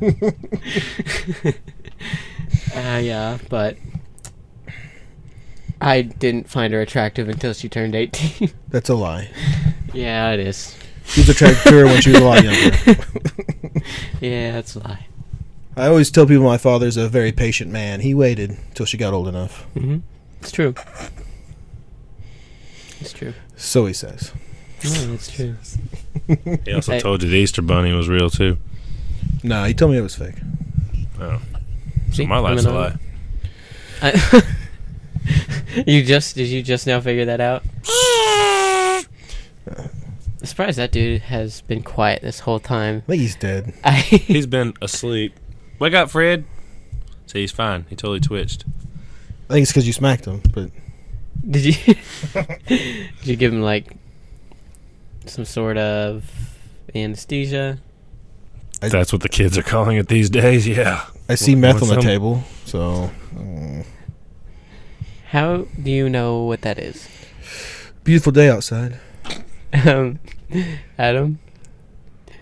Uh, 2.74 2.98
yeah, 3.02 3.38
but 3.48 3.76
I 5.80 6.02
didn't 6.02 6.48
find 6.48 6.72
her 6.72 6.80
attractive 6.80 7.28
until 7.28 7.52
she 7.52 7.68
turned 7.68 7.94
eighteen. 7.94 8.50
That's 8.68 8.88
a 8.88 8.94
lie. 8.94 9.30
yeah, 9.92 10.30
it 10.32 10.40
is. 10.40 10.76
She 11.06 11.20
was 11.22 11.28
attracted 11.30 11.68
to 11.70 11.78
her 11.78 11.84
when 11.86 12.00
she 12.00 12.10
was 12.10 12.20
a 12.20 12.24
lot 12.24 12.42
younger. 12.44 12.96
Yeah, 14.20 14.52
that's 14.52 14.76
a 14.76 14.80
lie. 14.80 15.06
I 15.76 15.86
always 15.86 16.10
tell 16.10 16.26
people 16.26 16.44
my 16.44 16.58
father's 16.58 16.98
a 16.98 17.08
very 17.08 17.32
patient 17.32 17.70
man. 17.72 18.00
He 18.00 18.12
waited 18.14 18.58
till 18.74 18.84
she 18.84 18.98
got 18.98 19.14
old 19.14 19.26
enough. 19.28 19.62
hmm 19.72 19.98
It's 20.40 20.52
true. 20.52 20.74
It's 23.00 23.12
true. 23.14 23.32
So 23.56 23.86
he 23.86 23.94
says. 23.94 24.32
No, 24.84 25.14
it's 25.14 25.30
true. 25.32 25.56
He 26.64 26.72
also 26.74 26.92
Hey. 26.92 27.00
told 27.00 27.22
you 27.22 27.30
the 27.30 27.36
Easter 27.36 27.62
Bunny 27.62 27.92
was 27.92 28.08
real 28.08 28.28
too. 28.30 28.58
No, 29.42 29.64
he 29.64 29.72
told 29.74 29.92
me 29.92 29.98
it 29.98 30.02
was 30.02 30.14
fake. 30.14 30.34
Oh, 31.18 31.40
See, 32.12 32.26
my 32.26 32.38
life's 32.38 32.64
a 32.64 32.68
I'm 32.70 32.74
lie. 32.74 32.94
I- 34.02 34.42
you 35.86 36.02
just 36.04 36.34
did 36.34 36.48
you 36.48 36.62
just 36.62 36.86
now 36.86 37.00
figure 37.00 37.24
that 37.26 37.40
out? 37.40 37.62
I'm 40.40 40.46
surprised 40.46 40.78
that 40.78 40.90
dude 40.90 41.22
has 41.22 41.60
been 41.62 41.82
quiet 41.82 42.22
this 42.22 42.40
whole 42.40 42.58
time. 42.60 43.02
I 43.06 43.10
think 43.10 43.20
he's 43.22 43.36
dead. 43.36 43.74
I 43.84 43.92
He's 44.00 44.46
been 44.46 44.74
asleep. 44.80 45.34
Wake 45.78 45.94
up, 45.94 46.10
Fred. 46.10 46.44
See, 47.26 47.40
he's 47.40 47.52
fine. 47.52 47.86
He 47.88 47.96
totally 47.96 48.20
twitched. 48.20 48.64
I 49.48 49.54
think 49.54 49.62
it's 49.64 49.70
because 49.72 49.86
you 49.86 49.92
smacked 49.92 50.24
him. 50.24 50.42
But 50.52 50.70
did 51.48 51.64
you 51.86 51.94
did 52.66 53.10
you 53.26 53.36
give 53.36 53.52
him 53.52 53.62
like 53.62 53.96
some 55.26 55.44
sort 55.44 55.76
of 55.76 56.24
anesthesia? 56.94 57.78
I- 58.82 58.88
That's 58.88 59.12
what 59.12 59.22
the 59.22 59.28
kids 59.28 59.56
are 59.58 59.62
calling 59.62 59.96
it 59.98 60.08
these 60.08 60.30
days. 60.30 60.66
Yeah. 60.66 61.04
I 61.30 61.34
see 61.36 61.52
Want- 61.54 61.60
meth 61.62 61.82
on 61.82 61.88
the 61.88 61.94
some? 61.94 62.02
table. 62.02 62.42
So 62.64 63.10
mm. 63.34 63.86
How 65.28 65.66
do 65.82 65.90
you 65.90 66.08
know 66.08 66.42
what 66.44 66.62
that 66.62 66.78
is? 66.78 67.08
beautiful 68.02 68.32
day 68.32 68.48
outside. 68.48 68.98
Um, 69.86 70.18
Adam, 70.98 71.38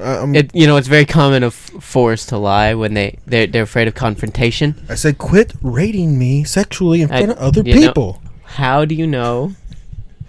I'm, 0.01 0.35
it 0.35 0.55
you 0.55 0.67
know 0.67 0.77
it's 0.79 0.89
very 0.89 1.05
common 1.05 1.43
of 1.43 1.53
force 1.55 2.25
to 2.27 2.39
lie 2.39 2.73
when 2.75 2.95
they 2.95 3.19
they're, 3.27 3.47
they're 3.47 3.65
afraid 3.65 3.89
of 3.89 3.95
confrontation. 3.95 4.75
I 4.89 4.95
said, 4.95 5.19
quit 5.19 5.53
rating 5.61 6.19
me 6.19 6.45
sexually 6.45 7.03
in 7.03 7.11
I- 7.13 7.19
front 7.19 7.33
of 7.33 7.39
other 7.39 7.63
you 7.63 7.75
know- 7.75 7.87
people. 7.89 8.23
How 8.45 8.87
do 8.87 8.95
you 8.95 9.07
know 9.07 9.53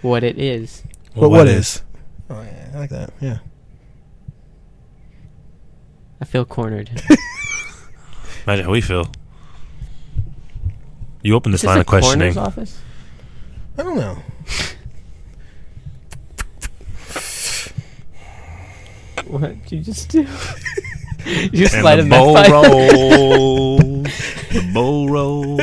what 0.02 0.22
it 0.22 0.38
is? 0.38 0.82
but 1.16 1.30
what 1.30 1.48
is? 1.48 1.82
Oh 2.28 2.42
yeah, 2.42 2.70
I 2.74 2.78
like 2.78 2.90
that. 2.90 3.10
Yeah. 3.20 3.38
I 6.20 6.26
feel 6.26 6.44
cornered. 6.44 6.90
Imagine 8.46 8.64
how 8.64 8.70
we 8.72 8.80
feel. 8.80 9.10
You 11.22 11.34
open 11.34 11.52
this 11.52 11.62
Is 11.62 11.66
line 11.66 11.76
a 11.78 11.80
of 11.80 11.86
questioning. 11.86 12.32
coroner's 12.34 12.36
office? 12.36 12.80
I 13.78 13.82
don't 13.82 13.96
know. 13.96 14.18
What 19.26 19.42
did 19.64 19.72
you 19.72 19.80
just 19.80 20.08
do? 20.08 20.20
you 21.26 21.50
just 21.50 21.74
And 21.74 21.84
light 21.84 21.96
the 21.96 22.02
a 22.02 22.06
meth 22.06 22.18
bowl 22.20 22.34
pipe. 22.34 22.50
rolls. 22.50 23.88
the 24.52 24.70
bowl 24.74 25.08
rolls. 25.08 25.60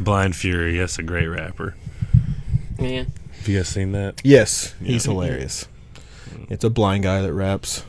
Blind 0.00 0.36
Fury. 0.36 0.76
Yes, 0.76 0.98
a 0.98 1.02
great 1.02 1.26
rapper. 1.26 1.74
Yeah. 2.78 3.04
Have 3.38 3.48
you 3.48 3.58
guys 3.58 3.68
seen 3.68 3.92
that? 3.92 4.20
Yes, 4.24 4.74
he's 4.82 5.04
hilarious. 5.04 5.68
It's 6.48 6.64
a 6.64 6.70
blind 6.70 7.02
guy 7.02 7.20
that 7.20 7.32
raps. 7.32 7.84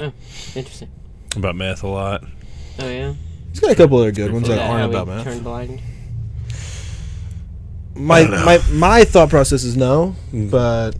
Oh, 0.00 0.12
interesting. 0.54 0.88
About 1.36 1.56
math 1.56 1.82
a 1.82 1.88
lot. 1.88 2.24
Oh 2.78 2.88
yeah. 2.88 3.14
He's 3.50 3.60
got 3.60 3.70
a 3.70 3.74
couple 3.74 3.98
other 3.98 4.12
good 4.12 4.32
ones 4.32 4.46
that 4.48 4.56
that 4.56 4.68
aren't 4.70 4.80
how 4.94 5.02
about 5.02 5.06
we 5.08 5.14
math. 5.14 5.24
Turned 5.24 5.44
blind. 5.44 5.80
My 7.94 8.18
I 8.18 8.22
don't 8.22 8.30
know. 8.30 8.44
my 8.44 8.58
my 8.72 9.04
thought 9.04 9.28
process 9.30 9.64
is 9.64 9.76
no, 9.76 10.14
Mm. 10.32 10.50
but 10.50 10.92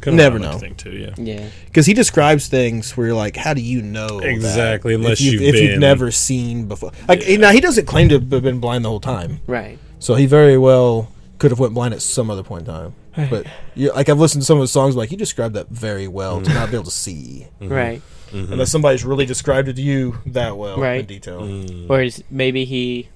Kinda 0.00 0.16
Never 0.16 0.38
what 0.40 0.48
I 0.48 0.50
like 0.52 0.60
to 0.60 0.60
know. 0.60 0.60
Think 0.60 0.76
too, 0.78 0.90
yeah. 0.90 1.14
Yeah. 1.16 1.48
because 1.66 1.86
he 1.86 1.94
describes 1.94 2.48
things 2.48 2.96
where 2.96 3.06
you're 3.08 3.16
like, 3.16 3.36
how 3.36 3.54
do 3.54 3.60
you 3.60 3.82
know 3.82 4.18
that? 4.20 4.28
Exactly, 4.28 4.94
if 4.94 5.00
unless 5.00 5.20
you've, 5.20 5.34
you've 5.40 5.54
if 5.54 5.60
you've 5.62 5.78
never 5.78 6.10
seen 6.10 6.66
before. 6.66 6.90
Like 7.06 7.28
Yeah. 7.28 7.36
now, 7.36 7.50
he 7.52 7.60
doesn't 7.60 7.86
claim 7.86 8.08
to 8.08 8.14
have 8.16 8.28
been 8.28 8.58
blind 8.58 8.84
the 8.84 8.88
whole 8.88 8.98
time, 8.98 9.38
Right. 9.46 9.78
so 10.00 10.14
he 10.16 10.26
very 10.26 10.58
well 10.58 11.08
could 11.38 11.52
have 11.52 11.60
went 11.60 11.74
blind 11.74 11.94
at 11.94 12.02
some 12.02 12.30
other 12.30 12.42
point 12.42 12.66
in 12.66 12.74
time. 12.74 12.94
But 13.30 13.46
you, 13.76 13.92
like 13.92 14.08
I've 14.08 14.18
listened 14.18 14.42
to 14.42 14.46
some 14.46 14.56
of 14.58 14.62
his 14.62 14.72
songs, 14.72 14.96
like 14.96 15.10
he 15.10 15.16
described 15.16 15.54
that 15.54 15.68
very 15.68 16.08
well 16.08 16.40
to 16.40 16.52
not 16.52 16.70
be 16.70 16.76
able 16.76 16.84
to 16.86 16.90
see, 16.90 17.46
Right. 17.60 18.00
Unless 18.32 18.70
somebody's 18.70 19.04
really 19.04 19.26
described 19.26 19.68
it 19.68 19.76
to 19.76 19.82
you 19.82 20.18
that 20.26 20.56
well 20.56 20.78
right. 20.78 21.00
in 21.00 21.06
detail. 21.06 21.42
Mm. 21.42 21.86
Whereas 21.88 22.22
maybe 22.30 22.64
he 22.64 23.08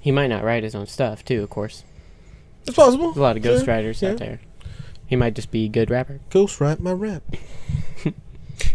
he 0.00 0.10
might 0.12 0.28
not 0.28 0.44
write 0.44 0.62
his 0.62 0.74
own 0.74 0.86
stuff 0.86 1.24
too. 1.24 1.42
Of 1.42 1.50
course, 1.50 1.84
It's 2.66 2.76
possible. 2.76 3.06
there's 3.06 3.16
a 3.16 3.22
lot 3.22 3.36
of 3.36 3.42
Sure. 3.44 3.58
ghostwriters 3.58 4.00
yeah. 4.02 4.10
out 4.10 4.18
there. 4.18 4.40
He 5.06 5.16
might 5.16 5.34
just 5.34 5.50
be 5.50 5.64
a 5.64 5.68
good 5.68 5.90
rapper. 5.90 6.20
Ghost 6.30 6.60
write 6.60 6.80
my 6.80 6.92
rap. 6.92 7.22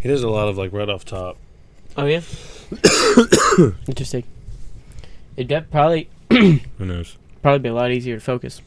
He 0.02 0.10
does 0.10 0.24
a 0.24 0.30
lot 0.30 0.48
of 0.48 0.58
like 0.58 0.72
right 0.74 0.90
off 0.90 1.06
top. 1.06 1.38
Oh 1.98 2.06
yeah. 2.06 2.22
Interesting. 3.88 4.24
It'd 5.38 5.48
def- 5.48 5.72
probably 5.72 6.10
Who 6.32 6.60
knows? 6.86 7.18
probably 7.42 7.60
be 7.60 7.70
a 7.70 7.74
lot 7.74 7.92
easier 7.92 8.16
to 8.16 8.22
focus. 8.22 8.62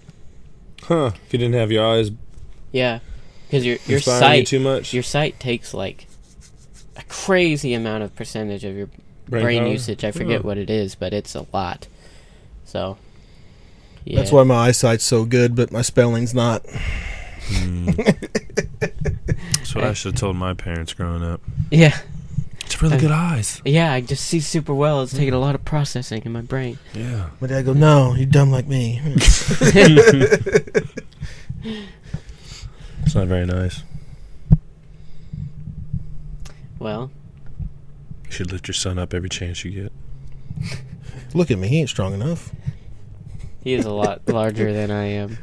Huh? 0.83 1.13
If 1.27 1.33
you 1.33 1.39
didn't 1.39 1.55
have 1.55 1.71
your 1.73 1.85
eyes 1.87 2.11
Yeah, 2.73 3.01
because 3.47 3.65
your 3.67 3.77
your 3.87 3.99
inspiring 3.99 4.23
you 4.23 4.39
sight 4.41 4.47
too 4.47 4.61
much, 4.61 4.93
your 4.95 5.03
sight 5.03 5.39
takes 5.41 5.75
like 5.75 6.07
a 6.99 7.03
crazy 7.09 7.73
amount 7.75 8.03
of 8.03 8.15
percentage 8.15 8.65
of 8.65 8.77
your 8.77 8.89
brain, 9.29 9.63
power? 9.63 9.73
usage. 9.73 10.05
I 10.05 10.11
forget 10.11 10.43
Huh. 10.43 10.47
what 10.49 10.59
it 10.59 10.69
is, 10.71 10.95
but 10.95 11.13
it's 11.15 11.35
a 11.35 11.47
lot. 11.53 11.87
So. 12.65 12.99
Yeah. 14.05 14.17
That's 14.17 14.33
why 14.33 14.43
my 14.45 14.69
eyesight's 14.69 15.05
so 15.05 15.25
good, 15.25 15.55
but 15.55 15.71
my 15.73 15.83
spelling's 15.83 16.35
not. 16.35 16.65
Mm. 17.49 17.97
That's 18.81 19.75
what 19.75 19.85
I 19.85 19.93
should 19.93 20.13
have 20.13 20.21
told 20.21 20.37
my 20.37 20.55
parents 20.55 20.93
growing 20.95 21.23
up. 21.23 21.41
Yeah. 21.71 21.99
It's 22.65 22.81
really 22.83 22.99
good 22.99 23.11
eyes. 23.11 23.63
Yeah, 23.65 23.93
I 23.93 24.01
just 24.03 24.25
see 24.25 24.41
super 24.41 24.75
well. 24.75 25.03
It's 25.03 25.13
taking 25.15 25.33
a 25.35 25.39
lot 25.39 25.55
of 25.55 25.65
processing 25.65 26.23
in 26.25 26.33
my 26.33 26.43
brain. 26.43 26.79
Yeah. 26.95 27.31
My 27.41 27.47
dad 27.49 27.65
go, 27.65 27.73
no, 27.73 28.15
you're 28.15 28.27
dumb 28.27 28.51
like 28.51 28.67
me. 28.67 29.01
It's 33.03 33.15
not 33.15 33.27
very 33.27 33.47
nice. 33.47 33.83
Well, 36.79 37.11
You 38.27 38.31
should 38.33 38.53
lift 38.53 38.69
your 38.69 38.75
son 38.75 38.99
up 38.99 39.13
every 39.15 39.29
chance 39.29 39.65
you 39.65 39.71
get. 39.71 39.93
Look 41.35 41.51
at 41.51 41.59
me, 41.59 41.69
he 41.69 41.81
ain't 41.81 41.89
strong 41.91 42.15
enough. 42.15 42.53
he 43.63 43.75
is 43.75 43.85
a 43.85 43.93
lot 43.93 44.23
larger 44.29 44.73
than 44.73 44.91
I 44.91 45.05
am. 45.07 45.39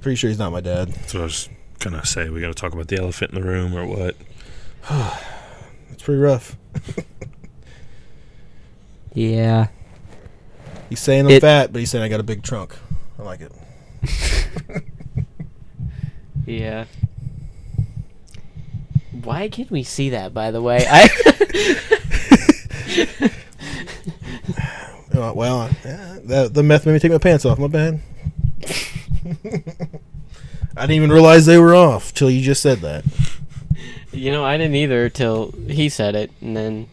Pretty 0.00 0.16
sure 0.16 0.28
he's 0.30 0.38
not 0.38 0.52
my 0.52 0.60
dad. 0.60 0.88
That's 0.88 1.14
what 1.14 1.20
I 1.20 1.24
was 1.24 1.48
gonna 1.78 2.04
say. 2.06 2.28
We 2.28 2.40
got 2.40 2.48
to 2.48 2.54
talk 2.54 2.72
about 2.72 2.88
the 2.88 2.96
elephant 2.98 3.32
in 3.32 3.40
the 3.40 3.46
room 3.46 3.74
or 3.74 3.86
what? 3.86 4.16
It's 5.92 6.02
pretty 6.02 6.20
rough. 6.20 6.56
Yeah. 9.14 9.68
He's 10.88 11.00
saying 11.00 11.26
I'm 11.26 11.32
It- 11.32 11.40
fat, 11.42 11.70
but 11.72 11.80
he's 11.80 11.90
saying 11.90 12.02
I 12.02 12.08
got 12.08 12.18
a 12.20 12.22
big 12.24 12.42
trunk. 12.42 12.74
I 13.18 13.22
like 13.22 13.40
it. 13.42 13.52
Yeah. 16.46 16.86
Why 19.22 19.48
can't 19.48 19.70
we 19.70 19.82
see 19.82 20.10
that, 20.10 20.32
by 20.32 20.50
the 20.50 20.62
way? 20.62 20.86
I 20.88 21.08
Uh, 25.14 25.30
well, 25.34 25.70
yeah, 25.84 26.18
the, 26.24 26.48
the 26.48 26.62
meth 26.62 26.86
made 26.86 26.94
me 26.94 26.98
take 26.98 27.12
my 27.12 27.18
pants 27.18 27.44
off. 27.44 27.58
My 27.58 27.66
bad. 27.66 28.00
I 30.74 30.80
didn't 30.80 30.96
even 30.96 31.12
realize 31.12 31.44
they 31.44 31.58
were 31.58 31.74
off 31.74 32.14
till 32.14 32.30
you 32.30 32.40
just 32.40 32.62
said 32.62 32.78
that. 32.78 33.04
You 34.10 34.32
know, 34.32 34.42
I 34.44 34.56
didn't 34.56 34.74
either 34.74 35.08
till 35.10 35.52
he 35.68 35.88
said 35.90 36.14
it, 36.14 36.30
and 36.40 36.56
then 36.56 36.88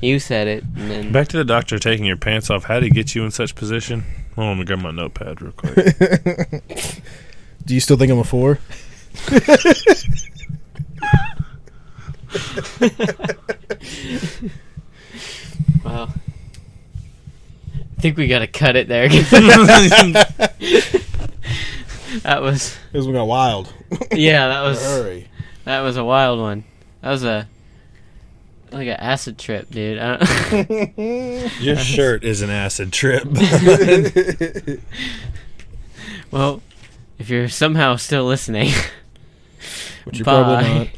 you 0.00 0.18
said 0.18 0.48
it, 0.48 0.64
and 0.74 0.90
then 0.90 1.12
Back 1.12 1.28
to 1.28 1.36
the 1.36 1.44
doctor 1.44 1.78
taking 1.78 2.06
your 2.06 2.16
pants 2.16 2.48
off. 2.48 2.64
How 2.64 2.80
did 2.80 2.84
he 2.84 2.90
get 2.90 3.14
you 3.14 3.24
in 3.24 3.30
such 3.30 3.54
position? 3.54 4.04
Hold 4.36 4.46
on, 4.46 4.56
let 4.56 4.58
me 4.58 4.64
grab 4.64 4.80
my 4.80 4.90
notepad 4.90 5.42
real 5.42 5.52
quick. 5.52 5.74
Do 7.66 7.74
you 7.74 7.80
still 7.80 7.98
think 7.98 8.10
I'm 8.10 8.18
a 8.18 8.24
four? 8.24 8.58
well, 15.84 16.12
I 17.98 18.00
think 18.00 18.16
we 18.16 18.28
gotta 18.28 18.46
cut 18.46 18.76
it 18.76 18.88
there. 18.88 19.08
that 22.22 22.40
was 22.42 22.78
Because 22.92 23.06
we 23.06 23.12
got 23.12 23.24
wild. 23.24 23.72
yeah, 24.12 24.48
that 24.48 24.62
was 24.62 24.80
Hurry. 24.82 25.28
that 25.64 25.80
was 25.80 25.96
a 25.96 26.04
wild 26.04 26.38
one. 26.40 26.64
That 27.02 27.10
was 27.10 27.24
a 27.24 27.48
like 28.72 28.86
an 28.86 28.96
acid 28.96 29.36
trip, 29.38 29.68
dude. 29.70 29.98
I 29.98 30.16
don't 30.18 30.98
your 31.60 31.76
shirt 31.76 32.22
is 32.22 32.40
an 32.42 32.50
acid 32.50 32.92
trip. 32.92 33.24
well, 36.30 36.62
if 37.18 37.28
you're 37.28 37.48
somehow 37.48 37.96
still 37.96 38.24
listening, 38.26 38.70
Which 40.04 40.18
you're 40.18 40.24
probably 40.24 40.68
not. 40.78 40.88